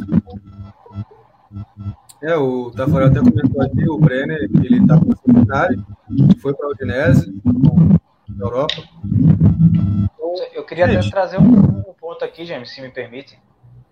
É, 2.22 2.34
o 2.38 2.72
Tafarel 2.72 3.10
até 3.10 3.20
comentou 3.20 3.62
aqui, 3.62 3.90
o 3.90 3.98
Brenner, 3.98 4.50
ele 4.64 4.88
tá 4.88 4.98
com 4.98 5.14
seminário, 5.18 5.86
foi 6.42 6.54
para 6.54 6.66
a 6.66 6.70
Udinese, 6.70 7.42
na 8.40 8.46
Europa. 8.46 8.84
Então, 9.04 10.34
eu 10.54 10.64
queria 10.64 10.86
até 10.86 11.10
trazer 11.10 11.38
um, 11.38 11.44
um, 11.44 11.94
ponto 12.00 12.24
aqui, 12.24 12.46
James, 12.46 12.72
se 12.72 12.82
me 12.82 12.90
permite. 12.90 13.38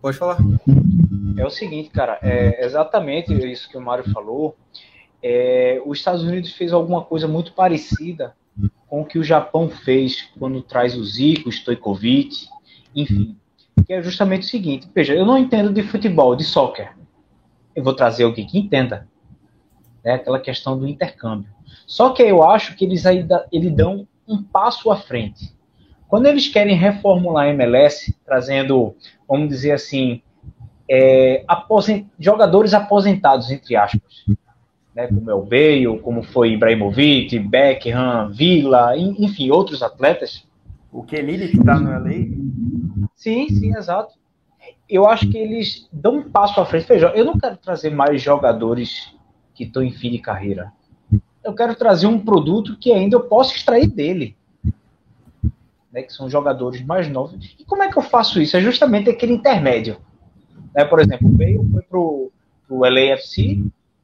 Pode 0.02 0.18
falar. 0.18 0.38
É 1.38 1.46
o 1.46 1.50
seguinte, 1.50 1.90
cara, 1.90 2.18
é 2.22 2.66
exatamente 2.66 3.34
isso 3.34 3.70
que 3.70 3.78
o 3.78 3.82
Mário 3.82 4.10
falou. 4.12 4.56
É, 5.22 5.82
os 5.86 6.00
Estados 6.00 6.24
Unidos 6.24 6.54
fez 6.54 6.72
alguma 6.72 7.04
coisa 7.04 7.28
muito 7.28 7.52
parecida 7.54 8.36
com 8.88 9.02
o 9.02 9.06
que 9.06 9.20
o 9.20 9.24
Japão 9.24 9.70
fez 9.70 10.30
quando 10.40 10.62
traz 10.62 10.96
o 10.96 11.04
Zico, 11.04 11.50
o 11.50 11.52
Stojkovic, 11.52 12.48
enfim. 12.96 13.36
Que 13.86 13.94
é 13.94 14.02
justamente 14.02 14.44
o 14.44 14.50
seguinte: 14.50 14.88
veja, 14.96 15.14
eu 15.14 15.26
não 15.26 15.38
entendo 15.38 15.74
de 15.74 15.84
futebol, 15.84 16.36
de 16.36 16.44
soccer. 16.44 16.96
Eu 17.76 17.84
vou 17.84 17.94
trazer 17.94 18.24
alguém 18.24 18.48
que 18.48 18.58
entenda. 18.58 19.08
É 20.04 20.14
aquela 20.14 20.40
questão 20.40 20.80
do 20.80 20.88
intercâmbio. 20.88 21.50
Só 21.86 22.12
que 22.12 22.24
eu 22.24 22.42
acho 22.44 22.76
que 22.76 22.86
eles 22.86 23.06
ainda 23.06 23.46
eles 23.52 23.72
dão 23.72 24.08
um 24.28 24.44
passo 24.44 24.92
à 24.92 24.98
frente. 24.98 25.56
Quando 26.08 26.26
eles 26.28 26.48
querem 26.48 26.76
reformular 26.76 27.46
a 27.46 27.50
MLS, 27.50 28.16
trazendo, 28.26 28.96
vamos 29.28 29.50
dizer 29.50 29.74
assim, 29.74 30.22
é, 30.90 31.44
aposent... 31.48 32.06
jogadores 32.18 32.74
aposentados, 32.74 33.52
entre 33.52 33.76
aspas, 33.76 34.26
né, 34.96 35.08
como 35.08 35.30
é 35.30 35.34
o 35.34 35.44
Bale, 35.44 36.00
como 36.00 36.24
foi 36.24 36.54
Ibrahimovic, 36.54 37.38
Beckham, 37.40 38.32
Villa, 38.32 38.98
enfim, 38.98 39.52
outros 39.52 39.84
atletas. 39.84 40.48
O 40.92 41.04
Kelly 41.04 41.50
que 41.50 41.58
está 41.58 41.80
no 41.80 41.92
LA? 41.92 43.08
Sim, 43.16 43.48
sim, 43.50 43.76
exato. 43.76 44.16
Eu 44.90 45.06
acho 45.06 45.30
que 45.30 45.38
eles 45.38 45.88
dão 45.92 46.16
um 46.16 46.32
passo 46.32 46.60
à 46.62 46.66
frente. 46.66 46.88
Veja, 46.88 47.12
eu 47.14 47.26
não 47.26 47.38
quero 47.38 47.58
trazer 47.58 47.90
mais 47.90 48.22
jogadores 48.22 49.14
que 49.54 49.66
estão 49.66 49.84
em 49.84 49.92
fim 49.92 50.10
de 50.10 50.20
carreira. 50.20 50.72
Eu 51.48 51.56
quero 51.56 51.76
trazer 51.76 52.08
um 52.08 52.20
produto 52.20 52.78
que 52.78 52.92
ainda 52.92 53.16
eu 53.16 53.22
possa 53.22 53.56
extrair 53.56 53.88
dele. 53.88 54.36
Né, 55.92 56.02
que 56.02 56.12
são 56.12 56.30
jogadores 56.30 56.82
mais 56.84 57.08
novos. 57.08 57.56
E 57.58 57.64
como 57.64 57.82
é 57.82 57.90
que 57.90 57.98
eu 57.98 58.02
faço 58.02 58.42
isso? 58.42 58.58
É 58.58 58.62
justamente 58.62 59.10
aquele 59.10 59.32
intermédio. 59.32 59.98
Né? 60.76 60.84
Por 60.84 61.00
exemplo, 61.00 61.28
o 61.28 61.32
Bale 61.32 61.72
foi 61.72 61.82
pro, 61.84 62.32
pro 62.68 62.80
LAFC, 62.80 63.64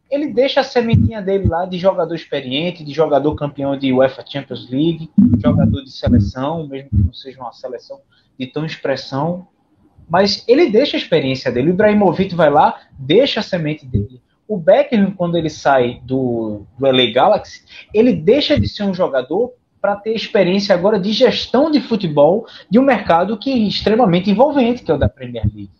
ele 0.09 0.27
deixa 0.31 0.61
a 0.61 0.63
sementinha 0.63 1.21
dele 1.21 1.47
lá 1.47 1.65
de 1.65 1.77
jogador 1.77 2.15
experiente, 2.15 2.83
de 2.83 2.93
jogador 2.93 3.35
campeão 3.35 3.75
de 3.75 3.91
UEFA 3.91 4.23
Champions 4.25 4.69
League, 4.69 5.09
jogador 5.43 5.83
de 5.83 5.91
seleção, 5.91 6.65
mesmo 6.67 6.89
que 6.91 6.95
não 6.95 7.13
seja 7.13 7.41
uma 7.41 7.51
seleção 7.51 7.99
de 8.39 8.47
tão 8.47 8.65
expressão, 8.65 9.47
mas 10.07 10.45
ele 10.47 10.69
deixa 10.69 10.95
a 10.95 10.99
experiência 10.99 11.51
dele. 11.51 11.71
O 11.71 11.73
Ibrahimovic 11.73 12.33
vai 12.35 12.49
lá, 12.49 12.79
deixa 12.97 13.41
a 13.41 13.43
semente 13.43 13.85
dele. 13.85 14.21
O 14.47 14.57
Beckham, 14.57 15.11
quando 15.11 15.37
ele 15.37 15.49
sai 15.49 16.01
do, 16.03 16.65
do 16.77 16.85
LA 16.85 17.11
Galaxy, 17.13 17.63
ele 17.93 18.13
deixa 18.13 18.59
de 18.59 18.67
ser 18.67 18.83
um 18.83 18.93
jogador 18.93 19.53
para 19.81 19.95
ter 19.95 20.13
experiência 20.13 20.73
agora 20.73 20.99
de 20.99 21.11
gestão 21.11 21.69
de 21.69 21.81
futebol 21.81 22.45
de 22.69 22.79
um 22.79 22.83
mercado 22.83 23.37
que 23.37 23.51
é 23.51 23.57
extremamente 23.57 24.29
envolvente, 24.29 24.83
que 24.83 24.91
é 24.91 24.93
o 24.93 24.97
da 24.97 25.09
Premier 25.09 25.45
League. 25.45 25.71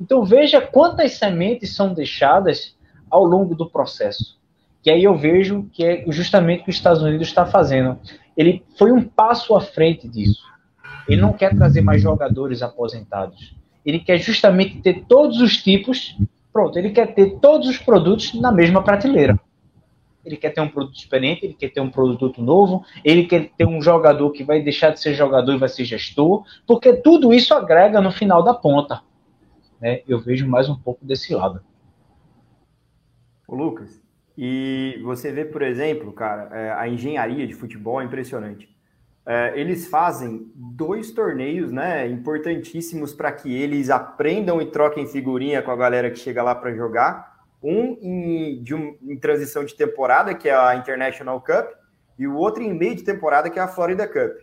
Então 0.00 0.24
veja 0.24 0.60
quantas 0.60 1.12
sementes 1.12 1.74
são 1.74 1.92
deixadas 1.92 2.76
ao 3.10 3.24
longo 3.24 3.54
do 3.54 3.68
processo. 3.68 4.38
Que 4.82 4.90
aí 4.90 5.04
eu 5.04 5.16
vejo 5.16 5.68
que 5.72 5.84
é 5.84 6.04
justamente 6.08 6.60
o 6.60 6.64
que 6.64 6.70
os 6.70 6.76
Estados 6.76 7.02
Unidos 7.02 7.28
está 7.28 7.44
fazendo. 7.44 7.98
Ele 8.36 8.64
foi 8.78 8.92
um 8.92 9.02
passo 9.02 9.54
à 9.54 9.60
frente 9.60 10.08
disso. 10.08 10.42
Ele 11.06 11.20
não 11.20 11.32
quer 11.32 11.54
trazer 11.54 11.82
mais 11.82 12.00
jogadores 12.00 12.62
aposentados. 12.62 13.54
Ele 13.84 13.98
quer 13.98 14.18
justamente 14.18 14.80
ter 14.80 15.04
todos 15.06 15.40
os 15.40 15.56
tipos. 15.62 16.16
Pronto, 16.52 16.78
ele 16.78 16.90
quer 16.90 17.14
ter 17.14 17.38
todos 17.38 17.68
os 17.68 17.78
produtos 17.78 18.34
na 18.34 18.50
mesma 18.50 18.82
prateleira. 18.82 19.38
Ele 20.24 20.36
quer 20.36 20.50
ter 20.50 20.60
um 20.60 20.68
produto 20.68 20.96
experiente, 20.96 21.46
ele 21.46 21.54
quer 21.54 21.70
ter 21.70 21.80
um 21.80 21.90
produto 21.90 22.42
novo, 22.42 22.84
ele 23.04 23.24
quer 23.24 23.50
ter 23.56 23.66
um 23.66 23.80
jogador 23.80 24.30
que 24.32 24.44
vai 24.44 24.60
deixar 24.60 24.90
de 24.90 25.00
ser 25.00 25.14
jogador 25.14 25.54
e 25.54 25.58
vai 25.58 25.68
ser 25.68 25.84
gestor, 25.84 26.44
porque 26.66 26.92
tudo 26.92 27.32
isso 27.32 27.54
agrega 27.54 28.00
no 28.00 28.10
final 28.10 28.42
da 28.42 28.52
ponta 28.52 29.00
né, 29.80 30.02
eu 30.06 30.18
vejo 30.20 30.46
mais 30.46 30.68
um 30.68 30.76
pouco 30.76 31.04
desse 31.04 31.34
lado. 31.34 31.62
O 33.48 33.56
Lucas, 33.56 34.00
e 34.36 35.00
você 35.02 35.32
vê, 35.32 35.44
por 35.44 35.62
exemplo, 35.62 36.12
cara, 36.12 36.56
é, 36.56 36.70
a 36.72 36.86
engenharia 36.86 37.46
de 37.46 37.54
futebol 37.54 38.00
é 38.00 38.04
impressionante. 38.04 38.68
É, 39.26 39.58
eles 39.58 39.86
fazem 39.86 40.50
dois 40.54 41.10
torneios, 41.10 41.70
né, 41.70 42.08
importantíssimos 42.08 43.12
para 43.12 43.30
que 43.30 43.54
eles 43.54 43.90
aprendam 43.90 44.60
e 44.60 44.70
troquem 44.70 45.06
figurinha 45.06 45.62
com 45.62 45.70
a 45.70 45.76
galera 45.76 46.10
que 46.10 46.18
chega 46.18 46.42
lá 46.42 46.54
para 46.54 46.74
jogar. 46.74 47.38
Um 47.62 47.98
em, 48.00 48.62
de 48.62 48.74
um 48.74 48.96
em 49.02 49.18
transição 49.18 49.64
de 49.64 49.74
temporada, 49.74 50.34
que 50.34 50.48
é 50.48 50.54
a 50.54 50.74
International 50.74 51.40
Cup, 51.40 51.70
e 52.18 52.26
o 52.26 52.34
outro 52.34 52.62
em 52.62 52.72
meio 52.72 52.96
de 52.96 53.02
temporada, 53.02 53.50
que 53.50 53.58
é 53.58 53.62
a 53.62 53.68
Florida 53.68 54.06
Cup. 54.06 54.38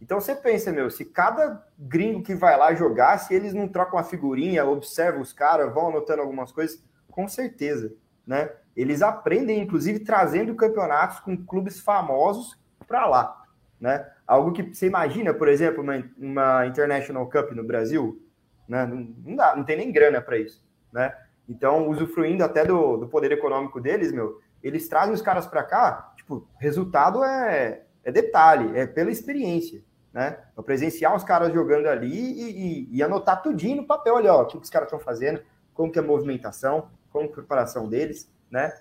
Então 0.00 0.20
você 0.20 0.34
pensa, 0.34 0.70
meu, 0.70 0.90
se 0.90 1.04
cada 1.04 1.64
gringo 1.78 2.22
que 2.22 2.34
vai 2.34 2.56
lá 2.56 2.74
jogar, 2.74 3.18
se 3.18 3.34
eles 3.34 3.52
não 3.52 3.66
trocam 3.66 3.98
a 3.98 4.04
figurinha, 4.04 4.64
observam 4.64 5.20
os 5.20 5.32
caras, 5.32 5.72
vão 5.72 5.88
anotando 5.88 6.22
algumas 6.22 6.52
coisas, 6.52 6.82
com 7.10 7.26
certeza, 7.26 7.92
né? 8.26 8.50
Eles 8.76 9.02
aprendem, 9.02 9.60
inclusive, 9.60 9.98
trazendo 10.00 10.54
campeonatos 10.54 11.18
com 11.20 11.36
clubes 11.36 11.80
famosos 11.80 12.56
para 12.86 13.06
lá, 13.06 13.42
né? 13.80 14.08
Algo 14.28 14.52
que 14.52 14.62
você 14.62 14.86
imagina, 14.86 15.34
por 15.34 15.48
exemplo, 15.48 15.82
uma, 15.82 16.04
uma 16.18 16.66
International 16.66 17.28
Cup 17.28 17.50
no 17.52 17.64
Brasil, 17.64 18.22
né? 18.68 18.86
Não, 18.86 18.96
não 19.24 19.34
dá, 19.34 19.56
não 19.56 19.64
tem 19.64 19.76
nem 19.76 19.90
grana 19.90 20.20
para 20.20 20.38
isso, 20.38 20.62
né? 20.92 21.12
Então, 21.48 21.88
usufruindo 21.88 22.44
até 22.44 22.64
do, 22.64 22.98
do 22.98 23.08
poder 23.08 23.32
econômico 23.32 23.80
deles, 23.80 24.12
meu, 24.12 24.38
eles 24.62 24.86
trazem 24.86 25.14
os 25.14 25.22
caras 25.22 25.46
para 25.46 25.62
cá, 25.62 26.12
tipo, 26.16 26.46
resultado 26.58 27.24
é, 27.24 27.84
é 28.04 28.12
detalhe, 28.12 28.78
é 28.78 28.86
pela 28.86 29.10
experiência 29.10 29.82
né? 30.12 30.38
Eu 30.56 30.62
presenciar 30.62 31.14
os 31.14 31.22
caras 31.22 31.52
jogando 31.52 31.86
ali 31.86 32.12
e, 32.12 32.50
e, 32.50 32.96
e 32.96 33.02
anotar 33.02 33.42
tudinho 33.42 33.76
no 33.76 33.86
papel, 33.86 34.14
olha, 34.14 34.34
ó, 34.34 34.42
o 34.42 34.46
que 34.46 34.56
os 34.56 34.70
caras 34.70 34.86
estão 34.86 34.98
fazendo, 34.98 35.40
como 35.74 35.92
que 35.92 35.98
é 35.98 36.02
a 36.02 36.04
movimentação, 36.04 36.90
como 37.10 37.26
é 37.26 37.28
a 37.28 37.32
preparação 37.32 37.88
deles, 37.88 38.30
né? 38.50 38.72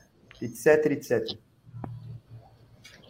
Etc, 0.42 0.86
etc. 0.88 1.38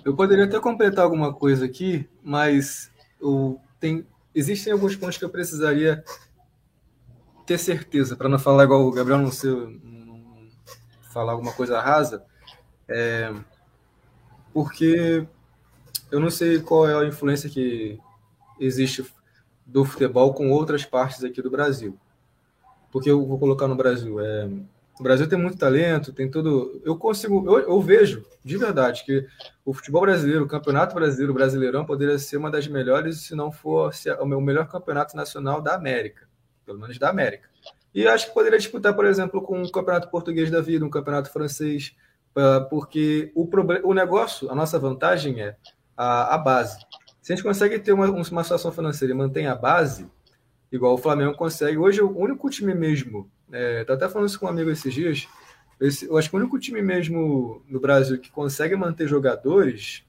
Eu 0.07 0.15
poderia 0.15 0.45
até 0.45 0.57
completar 0.57 1.03
alguma 1.03 1.33
coisa 1.33 1.65
aqui, 1.65 2.07
mas 2.23 2.89
eu 3.19 3.59
tem, 3.77 4.07
existem 4.33 4.71
alguns 4.71 4.95
pontos 4.95 5.17
que 5.17 5.25
eu 5.25 5.29
precisaria 5.29 6.01
ter 7.45 7.57
certeza, 7.57 8.15
para 8.15 8.29
não 8.29 8.39
falar 8.39 8.63
igual 8.63 8.87
o 8.87 8.91
Gabriel, 8.93 9.19
não, 9.19 9.29
ser, 9.29 9.51
não 9.51 10.47
falar 11.11 11.33
alguma 11.33 11.51
coisa 11.51 11.81
rasa, 11.81 12.23
é, 12.87 13.33
porque 14.53 15.27
eu 16.09 16.21
não 16.21 16.29
sei 16.29 16.61
qual 16.61 16.87
é 16.87 16.95
a 16.95 17.05
influência 17.05 17.49
que 17.49 17.99
existe 18.61 19.05
do 19.65 19.83
futebol 19.83 20.33
com 20.33 20.49
outras 20.49 20.85
partes 20.85 21.21
aqui 21.21 21.41
do 21.41 21.51
Brasil. 21.51 21.99
Porque 22.93 23.11
eu 23.11 23.25
vou 23.25 23.37
colocar 23.37 23.67
no 23.67 23.75
Brasil. 23.75 24.21
É, 24.21 24.49
o 24.99 25.03
Brasil 25.03 25.27
tem 25.27 25.37
muito 25.37 25.57
talento, 25.57 26.11
tem 26.11 26.29
tudo. 26.29 26.81
Eu 26.83 26.97
consigo, 26.97 27.45
eu, 27.47 27.59
eu, 27.59 27.81
vejo 27.81 28.25
de 28.43 28.57
verdade 28.57 29.03
que 29.05 29.27
o 29.63 29.73
futebol 29.73 30.01
brasileiro, 30.01 30.45
o 30.45 30.47
campeonato 30.47 30.95
brasileiro, 30.95 31.31
o 31.31 31.35
Brasileirão, 31.35 31.85
poderia 31.85 32.17
ser 32.17 32.37
uma 32.37 32.49
das 32.49 32.67
melhores, 32.67 33.21
se 33.21 33.35
não 33.35 33.51
for 33.51 33.91
o 34.19 34.41
melhor 34.41 34.67
campeonato 34.67 35.15
nacional 35.15 35.61
da 35.61 35.75
América, 35.75 36.27
pelo 36.65 36.79
menos 36.79 36.97
da 36.97 37.09
América. 37.09 37.47
E 37.93 38.07
acho 38.07 38.27
que 38.27 38.33
poderia 38.33 38.57
disputar, 38.57 38.93
por 38.93 39.05
exemplo, 39.05 39.41
com 39.41 39.61
um 39.61 39.69
campeonato 39.69 40.09
português 40.09 40.49
da 40.49 40.61
vida, 40.61 40.85
um 40.85 40.89
campeonato 40.89 41.31
francês, 41.31 41.95
porque 42.69 43.31
o, 43.35 43.47
o 43.83 43.93
negócio, 43.93 44.49
a 44.51 44.55
nossa 44.55 44.79
vantagem 44.79 45.41
é 45.41 45.55
a, 45.95 46.35
a 46.35 46.37
base. 46.37 46.79
Se 47.21 47.33
a 47.33 47.35
gente 47.35 47.43
consegue 47.43 47.77
ter 47.79 47.91
uma, 47.91 48.09
uma 48.09 48.43
situação 48.43 48.71
financeira 48.71 49.13
e 49.13 49.17
mantém 49.17 49.47
a 49.47 49.55
base, 49.55 50.09
igual 50.71 50.93
o 50.93 50.97
Flamengo 50.97 51.35
consegue, 51.35 51.77
hoje 51.77 52.01
o 52.01 52.17
único 52.17 52.49
time 52.49 52.73
mesmo, 52.73 53.29
é, 53.51 53.85
até 53.87 54.09
falando 54.09 54.27
isso 54.27 54.39
com 54.39 54.45
um 54.45 54.49
amigo 54.49 54.69
esses 54.69 54.93
dias, 54.93 55.27
esse, 55.79 56.05
eu 56.05 56.17
acho 56.17 56.29
que 56.29 56.35
o 56.35 56.39
único 56.39 56.59
time 56.59 56.81
mesmo 56.81 57.61
no 57.67 57.79
Brasil 57.79 58.19
que 58.19 58.31
consegue 58.31 58.75
manter 58.75 59.07
jogadores 59.07 60.03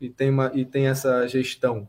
e 0.00 0.08
tem, 0.10 0.30
uma, 0.30 0.50
e 0.54 0.64
tem 0.64 0.86
essa 0.86 1.26
gestão 1.26 1.88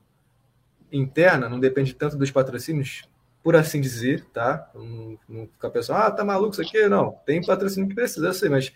interna, 0.92 1.50
não 1.50 1.60
depende 1.60 1.94
tanto 1.94 2.18
dos 2.18 2.32
patrocínios, 2.32 3.04
por 3.44 3.56
assim 3.56 3.82
dizer, 3.82 4.26
tá? 4.34 4.70
Não, 4.74 5.20
não 5.28 5.48
ficar 5.48 5.70
pensando, 5.70 5.98
ah, 5.98 6.10
tá 6.10 6.24
maluco 6.24 6.54
isso 6.54 6.62
aqui? 6.62 6.88
Não, 6.88 7.12
tem 7.26 7.46
patrocínio 7.46 7.90
que 7.90 7.96
precisa, 7.96 8.28
eu 8.28 8.34
sei, 8.34 8.50
mas 8.50 8.74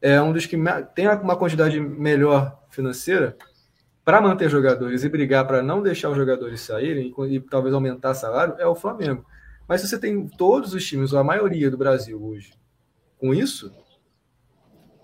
é 0.00 0.20
um 0.20 0.32
dos 0.32 0.46
que 0.46 0.56
tem 0.94 1.08
uma 1.08 1.36
quantidade 1.36 1.80
melhor 1.80 2.60
financeira, 2.70 3.36
para 4.04 4.20
manter 4.20 4.50
jogadores 4.50 5.04
e 5.04 5.08
brigar 5.08 5.46
para 5.46 5.62
não 5.62 5.82
deixar 5.82 6.10
os 6.10 6.16
jogadores 6.16 6.60
saírem 6.60 7.14
e, 7.16 7.36
e, 7.36 7.40
talvez 7.40 7.72
aumentar 7.74 8.14
salário 8.14 8.56
é 8.58 8.66
o 8.66 8.74
Flamengo. 8.74 9.24
Mas 9.72 9.80
se 9.80 9.88
você 9.88 9.98
tem 9.98 10.28
todos 10.28 10.74
os 10.74 10.86
times, 10.86 11.14
ou 11.14 11.18
a 11.18 11.24
maioria 11.24 11.70
do 11.70 11.78
Brasil 11.78 12.22
hoje, 12.22 12.52
com 13.18 13.32
isso, 13.32 13.72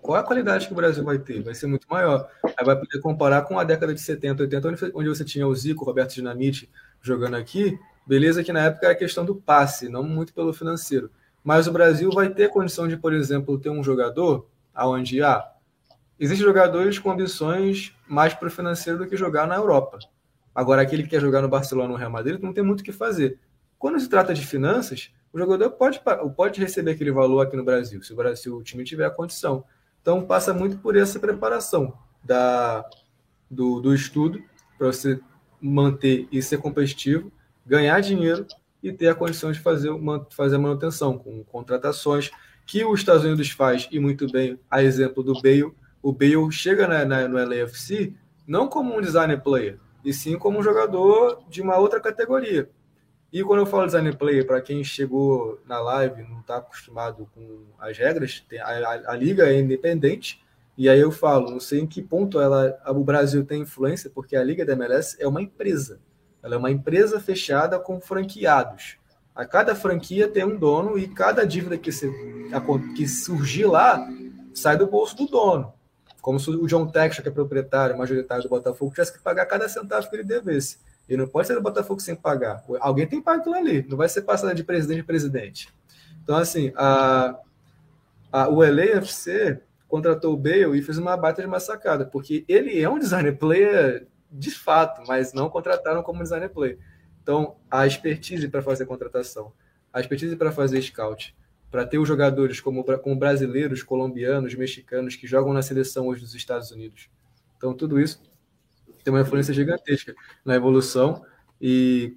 qual 0.03 0.19
é 0.19 0.21
a 0.21 0.23
qualidade 0.23 0.67
que 0.67 0.73
o 0.75 0.77
Brasil 0.77 1.03
vai 1.03 1.19
ter? 1.19 1.43
Vai 1.43 1.55
ser 1.55 1.67
muito 1.67 1.87
maior. 1.89 2.29
Aí 2.45 2.67
vai 2.67 2.77
poder 2.77 3.01
comparar 3.01 3.41
com 3.47 3.59
a 3.59 3.65
década 3.65 3.95
de 3.95 4.01
70, 4.03 4.43
80, 4.43 4.93
onde 4.95 5.09
você 5.09 5.25
tinha 5.25 5.47
o 5.49 5.55
Zico, 5.55 5.85
o 5.85 5.87
Roberto 5.87 6.13
Dinamite 6.13 6.71
jogando 7.01 7.37
aqui. 7.37 7.79
Beleza 8.07 8.45
que 8.45 8.53
na 8.53 8.67
época 8.67 8.85
era 8.85 8.95
questão 8.95 9.25
do 9.25 9.37
passe, 9.37 9.89
não 9.89 10.03
muito 10.03 10.35
pelo 10.35 10.53
financeiro. 10.53 11.11
Mas 11.43 11.67
o 11.67 11.73
Brasil 11.73 12.11
vai 12.11 12.29
ter 12.29 12.51
condição 12.51 12.87
de, 12.87 12.99
por 12.99 13.15
exemplo, 13.15 13.59
ter 13.59 13.71
um 13.71 13.83
jogador 13.83 14.51
aonde 14.75 15.23
ah, 15.23 15.51
existem 16.21 16.47
jogadores 16.47 16.99
com 16.99 17.11
ambições 17.11 17.97
mais 18.07 18.35
para 18.35 18.49
o 18.49 18.51
financeiro 18.51 18.99
do 18.99 19.07
que 19.07 19.17
jogar 19.17 19.47
na 19.47 19.57
Europa. 19.57 19.99
Agora, 20.55 20.83
aquele 20.83 21.05
que 21.05 21.09
quer 21.09 21.23
jogar 21.23 21.41
no 21.41 21.49
Barcelona 21.49 21.89
ou 21.89 21.95
no 21.95 21.99
Real 21.99 22.11
Madrid 22.11 22.39
não 22.39 22.53
tem 22.53 22.63
muito 22.63 22.83
o 22.83 22.85
que 22.85 22.93
fazer. 22.93 23.39
Quando 23.79 24.01
se 24.01 24.09
trata 24.09 24.35
de 24.35 24.45
finanças, 24.45 25.11
o 25.33 25.39
jogador 25.39 25.71
pode, 25.71 26.01
pode 26.37 26.61
receber 26.61 26.93
aquele 26.93 27.13
valor 27.13 27.41
aqui 27.41 27.57
no 27.57 27.65
Brasil, 27.65 28.03
se 28.03 28.13
o, 28.13 28.17
Brasil, 28.17 28.57
o 28.57 28.63
time 28.63 28.85
tiver 28.85 29.05
a 29.05 29.11
condição. 29.11 29.65
Então, 30.01 30.25
passa 30.25 30.53
muito 30.55 30.79
por 30.79 30.97
essa 30.97 31.19
preparação 31.21 31.93
da, 32.25 32.85
do, 33.51 33.81
do 33.81 33.95
estudo 33.95 34.43
para 34.77 34.89
você 34.89 35.21
manter 35.61 36.27
e 36.33 36.41
ser 36.43 36.59
competitivo, 36.59 37.31
ganhar 37.67 38.01
dinheiro 38.01 38.47
e 38.83 38.93
ter 38.93 39.09
a 39.09 39.15
condição 39.15 39.53
de 39.53 39.59
fazer, 39.59 39.91
uma, 39.91 40.27
fazer 40.31 40.57
a 40.57 40.59
manutenção 40.59 41.19
com 41.19 41.45
contratações 41.45 42.31
que 42.65 42.85
os 42.85 43.01
Estados 43.01 43.25
Unidos 43.25 43.51
faz 43.51 43.89
e 43.91 43.99
muito 43.99 44.31
bem, 44.31 44.59
a 44.71 44.83
exemplo 44.83 45.23
do 45.23 45.35
Bale. 45.35 45.73
O 46.03 46.13
Bale 46.13 46.51
chega 46.51 46.87
na, 46.87 47.05
na, 47.05 47.29
no 47.29 47.37
LAFC 47.37 48.15
não 48.47 48.69
como 48.69 48.97
um 48.97 49.01
designer 49.01 49.43
player, 49.43 49.79
e 50.05 50.13
sim 50.13 50.39
como 50.39 50.59
um 50.59 50.63
jogador 50.63 51.43
de 51.49 51.61
uma 51.61 51.77
outra 51.77 52.01
categoria. 52.01 52.71
E 53.33 53.45
quando 53.45 53.61
eu 53.61 53.67
falo 53.67 53.85
designer 53.85 54.17
player, 54.17 54.47
para 54.47 54.61
quem 54.61 54.83
chegou 54.83 55.61
na 55.67 55.79
live 55.81 56.23
não 56.23 56.41
está 56.41 56.57
acostumado 56.57 57.29
com 57.35 57.67
as 57.79 57.97
regras, 57.99 58.45
a, 58.61 58.71
a, 58.71 59.13
a, 59.13 59.17
liga 59.17 59.47
é 59.47 59.59
independente, 59.59 60.43
e 60.77 60.89
aí 60.89 60.99
eu 60.99 61.11
falo, 61.11 61.51
não 61.51 61.61
sei 61.61 61.81
em 61.81 61.87
que 61.87 62.01
ponto 62.01 62.41
ela, 62.41 62.79
o 62.87 63.05
Brasil 63.05 63.45
tem 63.45 63.63
influência, 63.63 64.09
porque 64.09 64.35
a 64.35 64.43
liga 64.43 64.65
da 64.65 64.73
MLS 64.73 65.17
é 65.21 65.29
uma 65.29 65.43
empresa. 65.43 66.01
Ela 66.43 66.55
é 66.55 66.59
uma 66.59 66.71
empresa 66.71 67.21
fechada 67.21 67.79
com 67.79 68.01
franqueados. 68.01 68.97
A 69.35 69.45
cada 69.45 69.75
franquia 69.75 70.27
tem 70.27 70.45
um 70.45 70.57
dono 70.57 70.99
e 70.99 71.07
cada 71.07 71.45
dívida 71.47 71.77
que, 71.77 71.93
se, 71.93 72.11
que 72.97 73.07
surgir 73.07 73.67
lá 73.67 74.09
sai 74.55 74.77
do 74.77 74.87
bolso 74.87 75.17
do 75.17 75.27
dono. 75.27 75.75
Como 76.21 76.41
se 76.41 76.51
o 76.51 76.67
John 76.67 76.87
Texas, 76.87 77.23
que 77.23 77.29
é 77.29 77.33
proprietário 77.33 77.97
majoritário 77.97 78.43
do 78.43 78.49
Botafogo, 78.49 78.91
tivesse 78.91 79.13
que 79.13 79.23
pagar 79.23 79.47
cada 79.47 79.69
centavo 79.69 80.09
que 80.09 80.17
ele 80.17 80.25
devesse. 80.25 80.79
Ele 81.09 81.23
não 81.23 81.29
pode 81.29 81.47
ser 81.47 81.55
do 81.55 81.63
Botafogo 81.63 82.01
sem 82.01 82.15
pagar. 82.15 82.63
Alguém 82.81 83.07
tem 83.07 83.19
que 83.19 83.25
pagar 83.25 83.41
aquilo 83.41 83.55
ali. 83.55 83.87
Não 83.89 83.97
vai 83.97 84.09
ser 84.09 84.23
passado 84.23 84.55
de 84.55 84.63
presidente 84.63 85.01
em 85.01 85.05
presidente. 85.05 85.69
Então, 86.23 86.37
assim, 86.37 86.73
a, 86.77 87.39
a, 88.31 88.49
o 88.49 88.61
LAFC 88.61 89.61
contratou 89.89 90.35
o 90.35 90.37
Bale 90.37 90.79
e 90.79 90.83
fez 90.83 90.99
uma 90.99 91.17
baita 91.17 91.41
de 91.41 91.49
massacada, 91.49 92.05
porque 92.05 92.45
ele 92.47 92.79
é 92.79 92.89
um 92.89 92.99
designer 92.99 93.37
player 93.37 94.07
de 94.31 94.51
fato, 94.51 95.03
mas 95.09 95.33
não 95.33 95.49
contrataram 95.49 96.03
como 96.03 96.23
designer 96.23 96.51
player. 96.51 96.79
Então, 97.23 97.57
a 97.71 97.87
expertise 97.87 98.47
para 98.49 98.61
fazer 98.61 98.85
contratação, 98.85 99.53
a 99.91 100.01
expertise 100.01 100.37
para 100.37 100.53
fazer 100.53 100.83
scout, 100.83 101.35
para 101.71 101.87
ter 101.87 101.99
os 101.99 102.07
jogadores 102.07 102.61
como, 102.61 102.85
como 102.85 103.17
brasileiros, 103.17 103.83
colombianos, 103.83 104.55
mexicanos 104.55 105.17
que 105.17 105.27
jogam 105.27 105.55
na 105.55 105.63
seleção 105.63 106.07
hoje 106.07 106.21
dos 106.21 106.35
Estados 106.35 106.71
Unidos. 106.71 107.09
Então, 107.57 107.73
tudo 107.73 107.99
isso 107.99 108.21
tem 109.09 109.15
uma 109.15 109.23
influência 109.23 109.55
gigantesca 109.55 110.15
na 110.45 110.55
evolução. 110.55 111.25
E 111.61 112.15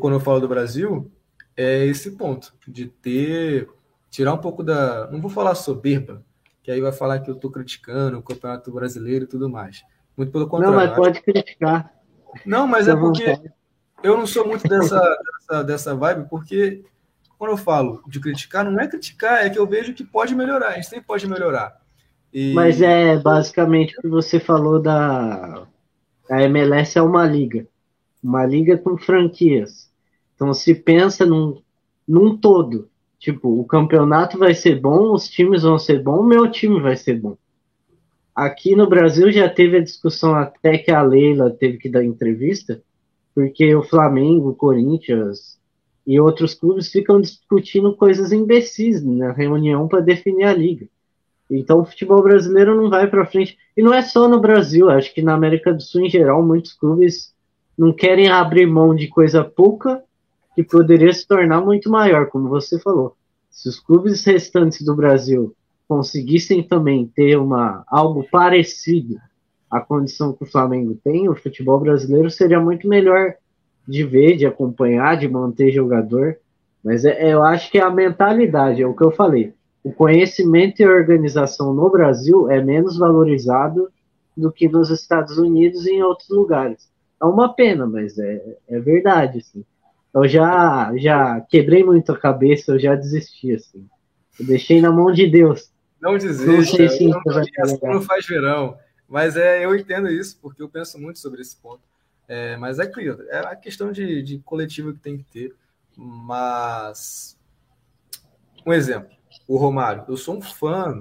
quando 0.00 0.14
eu 0.14 0.20
falo 0.20 0.40
do 0.40 0.48
Brasil, 0.48 1.12
é 1.54 1.84
esse 1.84 2.12
ponto 2.12 2.54
de 2.66 2.86
ter, 2.86 3.68
tirar 4.10 4.32
um 4.32 4.38
pouco 4.38 4.62
da. 4.62 5.10
Não 5.10 5.20
vou 5.20 5.30
falar 5.30 5.54
soberba, 5.54 6.24
que 6.62 6.70
aí 6.70 6.80
vai 6.80 6.92
falar 6.92 7.18
que 7.20 7.30
eu 7.30 7.34
estou 7.34 7.50
criticando 7.50 8.18
o 8.18 8.22
Campeonato 8.22 8.72
Brasileiro 8.72 9.24
e 9.24 9.28
tudo 9.28 9.50
mais. 9.50 9.82
Muito 10.16 10.32
pelo 10.32 10.48
contrário. 10.48 10.74
Não, 10.74 10.86
mas 10.86 10.96
pode 10.96 11.20
criticar. 11.20 11.92
Não, 12.46 12.66
mas 12.66 12.88
é 12.88 12.96
porque 12.96 13.38
eu 14.02 14.16
não 14.16 14.26
sou 14.26 14.46
muito 14.46 14.66
dessa, 14.66 14.98
dessa, 14.98 15.62
dessa 15.62 15.94
vibe, 15.94 16.26
porque 16.30 16.82
quando 17.36 17.50
eu 17.50 17.56
falo 17.58 18.02
de 18.08 18.18
criticar, 18.18 18.64
não 18.64 18.80
é 18.80 18.88
criticar, 18.88 19.44
é 19.44 19.50
que 19.50 19.58
eu 19.58 19.66
vejo 19.66 19.92
que 19.92 20.04
pode 20.04 20.34
melhorar, 20.34 20.68
a 20.68 20.72
gente 20.72 20.88
sempre 20.88 21.04
pode 21.04 21.26
melhorar. 21.28 21.78
E... 22.32 22.54
Mas 22.54 22.80
é 22.80 23.18
basicamente 23.18 23.98
o 23.98 24.02
que 24.02 24.08
você 24.08 24.40
falou 24.40 24.80
da. 24.80 25.66
A 26.30 26.42
MLS 26.44 26.96
é 26.96 27.02
uma 27.02 27.26
liga. 27.26 27.66
Uma 28.22 28.46
liga 28.46 28.78
com 28.78 28.96
franquias. 28.96 29.90
Então 30.34 30.54
se 30.54 30.74
pensa 30.74 31.26
num, 31.26 31.60
num 32.06 32.36
todo. 32.36 32.88
Tipo, 33.18 33.60
o 33.60 33.64
campeonato 33.64 34.38
vai 34.38 34.54
ser 34.54 34.80
bom, 34.80 35.12
os 35.12 35.28
times 35.28 35.62
vão 35.62 35.78
ser 35.78 36.06
o 36.06 36.22
meu 36.22 36.50
time 36.50 36.80
vai 36.80 36.96
ser 36.96 37.20
bom. 37.20 37.36
Aqui 38.34 38.74
no 38.74 38.88
Brasil 38.88 39.30
já 39.30 39.48
teve 39.48 39.76
a 39.76 39.82
discussão 39.82 40.34
até 40.34 40.78
que 40.78 40.90
a 40.90 41.02
Leila 41.02 41.50
teve 41.50 41.76
que 41.76 41.90
dar 41.90 42.04
entrevista, 42.04 42.80
porque 43.34 43.74
o 43.74 43.82
Flamengo, 43.82 44.54
Corinthians 44.54 45.58
e 46.06 46.18
outros 46.18 46.54
clubes 46.54 46.90
ficam 46.90 47.20
discutindo 47.20 47.94
coisas 47.94 48.32
imbecis 48.32 49.04
na 49.04 49.32
reunião 49.32 49.86
para 49.86 50.00
definir 50.00 50.44
a 50.44 50.54
liga. 50.54 50.88
Então 51.50 51.80
o 51.80 51.84
futebol 51.84 52.22
brasileiro 52.22 52.76
não 52.76 52.88
vai 52.88 53.08
para 53.08 53.26
frente. 53.26 53.58
E 53.76 53.82
não 53.82 53.92
é 53.92 54.02
só 54.02 54.28
no 54.28 54.40
Brasil, 54.40 54.88
acho 54.88 55.12
que 55.12 55.22
na 55.22 55.34
América 55.34 55.72
do 55.72 55.82
Sul 55.82 56.02
em 56.02 56.10
geral 56.10 56.42
muitos 56.42 56.72
clubes 56.72 57.34
não 57.76 57.92
querem 57.92 58.28
abrir 58.28 58.66
mão 58.66 58.94
de 58.94 59.08
coisa 59.08 59.42
pouca 59.42 60.02
que 60.54 60.62
poderia 60.62 61.12
se 61.12 61.26
tornar 61.26 61.60
muito 61.60 61.90
maior, 61.90 62.26
como 62.26 62.48
você 62.48 62.78
falou. 62.78 63.16
Se 63.50 63.68
os 63.68 63.80
clubes 63.80 64.24
restantes 64.24 64.84
do 64.84 64.94
Brasil 64.94 65.54
conseguissem 65.88 66.62
também 66.62 67.06
ter 67.06 67.36
uma 67.36 67.82
algo 67.88 68.24
parecido 68.30 69.16
à 69.70 69.80
condição 69.80 70.32
que 70.32 70.44
o 70.44 70.50
Flamengo 70.50 70.96
tem, 71.02 71.28
o 71.28 71.34
futebol 71.34 71.80
brasileiro 71.80 72.30
seria 72.30 72.60
muito 72.60 72.86
melhor 72.86 73.34
de 73.86 74.04
ver, 74.04 74.36
de 74.36 74.46
acompanhar, 74.46 75.16
de 75.16 75.28
manter 75.28 75.72
jogador. 75.72 76.36
Mas 76.84 77.04
é, 77.04 77.32
eu 77.32 77.42
acho 77.42 77.70
que 77.70 77.78
é 77.78 77.82
a 77.82 77.90
mentalidade, 77.90 78.82
é 78.82 78.86
o 78.86 78.94
que 78.94 79.02
eu 79.02 79.10
falei. 79.10 79.52
O 79.82 79.92
conhecimento 79.92 80.80
e 80.80 80.84
a 80.84 80.90
organização 80.90 81.72
no 81.72 81.90
Brasil 81.90 82.50
é 82.50 82.62
menos 82.62 82.98
valorizado 82.98 83.90
do 84.36 84.52
que 84.52 84.68
nos 84.68 84.90
Estados 84.90 85.38
Unidos 85.38 85.86
e 85.86 85.92
em 85.92 86.02
outros 86.02 86.28
lugares. 86.28 86.90
É 87.20 87.24
uma 87.24 87.52
pena, 87.52 87.86
mas 87.86 88.18
é, 88.18 88.56
é 88.68 88.78
verdade. 88.78 89.38
Assim. 89.38 89.64
Eu 90.12 90.26
já, 90.28 90.92
já 90.96 91.40
quebrei 91.42 91.84
muito 91.84 92.12
a 92.12 92.18
cabeça, 92.18 92.72
eu 92.72 92.78
já 92.78 92.94
desisti. 92.94 93.52
Assim. 93.52 93.86
Eu 94.38 94.46
deixei 94.46 94.80
na 94.80 94.90
mão 94.90 95.10
de 95.12 95.26
Deus. 95.26 95.70
Não 96.00 96.16
desista, 96.16 96.82
não, 97.04 97.22
não, 97.24 97.94
não 97.94 98.02
faz 98.02 98.26
verão. 98.26 98.76
Mas 99.08 99.36
é, 99.36 99.64
eu 99.64 99.74
entendo 99.74 100.08
isso, 100.08 100.38
porque 100.40 100.62
eu 100.62 100.68
penso 100.68 100.98
muito 100.98 101.18
sobre 101.18 101.40
esse 101.40 101.56
ponto. 101.56 101.82
É, 102.28 102.56
mas 102.56 102.78
é 102.78 102.86
claro, 102.86 103.22
é 103.28 103.38
a 103.38 103.56
questão 103.56 103.90
de, 103.90 104.22
de 104.22 104.38
coletivo 104.38 104.92
que 104.92 105.00
tem 105.00 105.18
que 105.18 105.24
ter. 105.24 105.54
Mas, 105.96 107.36
um 108.64 108.72
exemplo, 108.72 109.10
o 109.50 109.56
Romário. 109.56 110.04
Eu 110.08 110.16
sou 110.16 110.36
um 110.36 110.40
fã, 110.40 110.94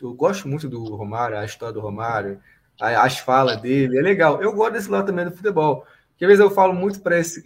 eu 0.00 0.14
gosto 0.14 0.46
muito 0.46 0.68
do 0.68 0.94
Romário, 0.94 1.36
a 1.36 1.44
história 1.44 1.74
do 1.74 1.80
Romário, 1.80 2.40
as 2.80 3.18
falas 3.18 3.60
dele, 3.60 3.98
é 3.98 4.00
legal. 4.00 4.40
Eu 4.40 4.52
gosto 4.52 4.74
desse 4.74 4.88
lado 4.88 5.06
também 5.06 5.24
do 5.24 5.32
futebol. 5.32 5.84
Porque 6.10 6.24
às 6.24 6.28
vezes 6.28 6.44
eu 6.44 6.48
falo 6.48 6.72
muito 6.72 7.00
para 7.00 7.16
essa, 7.16 7.42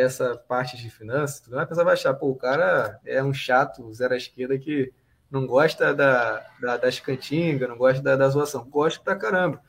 essa 0.00 0.36
parte 0.48 0.78
de 0.78 0.88
finanças, 0.88 1.52
a 1.52 1.66
pessoa 1.66 1.84
vai 1.84 1.92
achar, 1.92 2.14
pô, 2.14 2.30
o 2.30 2.34
cara 2.34 2.98
é 3.04 3.22
um 3.22 3.34
chato, 3.34 3.92
zero 3.92 4.14
à 4.14 4.16
esquerda 4.16 4.58
que 4.58 4.90
não 5.30 5.46
gosta 5.46 5.92
da, 5.92 6.42
da, 6.58 6.78
das 6.78 6.98
cantingas, 6.98 7.68
não 7.68 7.76
gosta 7.76 8.02
da, 8.02 8.16
da 8.16 8.30
zoação. 8.30 8.64
Gosta 8.70 8.98
pra 9.04 9.14
caramba. 9.14 9.60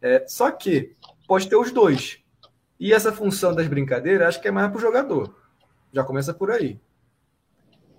É, 0.00 0.24
só 0.28 0.48
que 0.48 0.94
pode 1.26 1.48
ter 1.48 1.56
os 1.56 1.72
dois. 1.72 2.20
E 2.78 2.92
essa 2.92 3.10
função 3.10 3.52
das 3.52 3.66
brincadeiras, 3.66 4.28
acho 4.28 4.40
que 4.40 4.46
é 4.46 4.52
mais 4.52 4.70
pro 4.70 4.80
jogador. 4.80 5.34
Já 5.92 6.04
começa 6.04 6.32
por 6.32 6.52
aí. 6.52 6.78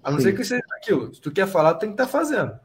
A 0.07 0.11
não 0.11 0.19
Sim. 0.19 0.23
ser 0.23 0.37
que 0.37 0.45
seja 0.45 0.63
aquilo. 0.77 1.13
Se 1.13 1.19
tu 1.19 1.29
quer 1.29 1.45
falar, 1.45 1.73
tu 1.73 1.81
tem 1.81 1.89
que 1.89 1.95
estar 1.95 2.05
tá 2.05 2.09
fazendo. 2.09 2.57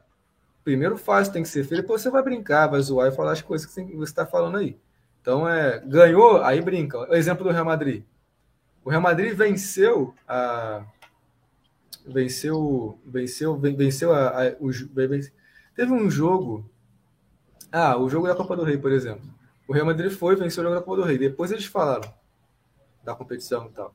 Primeiro 0.63 0.95
faz, 0.95 1.27
tem 1.27 1.43
que 1.43 1.49
ser 1.49 1.65
feito, 1.65 1.81
depois 1.81 2.01
você 2.01 2.09
vai 2.09 2.23
brincar, 2.23 2.67
vai 2.67 2.79
zoar 2.79 3.09
e 3.09 3.11
falar 3.13 3.33
as 3.33 3.41
coisas 3.41 3.67
que 3.67 3.83
você 3.97 4.11
está 4.11 4.25
falando 4.25 4.59
aí. 4.59 4.79
Então, 5.21 5.45
é, 5.45 5.77
ganhou, 5.85 6.41
aí 6.41 6.61
brinca. 6.61 6.99
O 6.99 7.13
exemplo 7.13 7.43
do 7.43 7.51
Real 7.51 7.65
Madrid. 7.65 8.05
O 8.85 8.89
Real 8.89 9.01
Madrid 9.01 9.35
venceu 9.35 10.15
a, 10.25 10.85
venceu, 12.07 12.97
venceu, 13.05 13.57
venceu 13.57 14.13
a, 14.13 14.29
a 14.29 14.55
o, 14.61 14.71
teve 15.75 15.91
um 15.91 16.09
jogo, 16.09 16.65
ah, 17.73 17.97
o 17.97 18.09
jogo 18.09 18.25
da 18.25 18.35
Copa 18.35 18.55
do 18.55 18.63
Rei, 18.63 18.77
por 18.77 18.93
exemplo. 18.93 19.29
O 19.67 19.73
Real 19.73 19.85
Madrid 19.85 20.13
foi 20.13 20.37
venceu 20.37 20.63
o 20.63 20.67
jogo 20.67 20.79
da 20.79 20.81
Copa 20.81 21.01
do 21.01 21.07
Rei. 21.07 21.17
Depois 21.17 21.51
eles 21.51 21.65
falaram 21.65 22.09
da 23.03 23.13
competição 23.13 23.65
e 23.65 23.69
tal. 23.71 23.93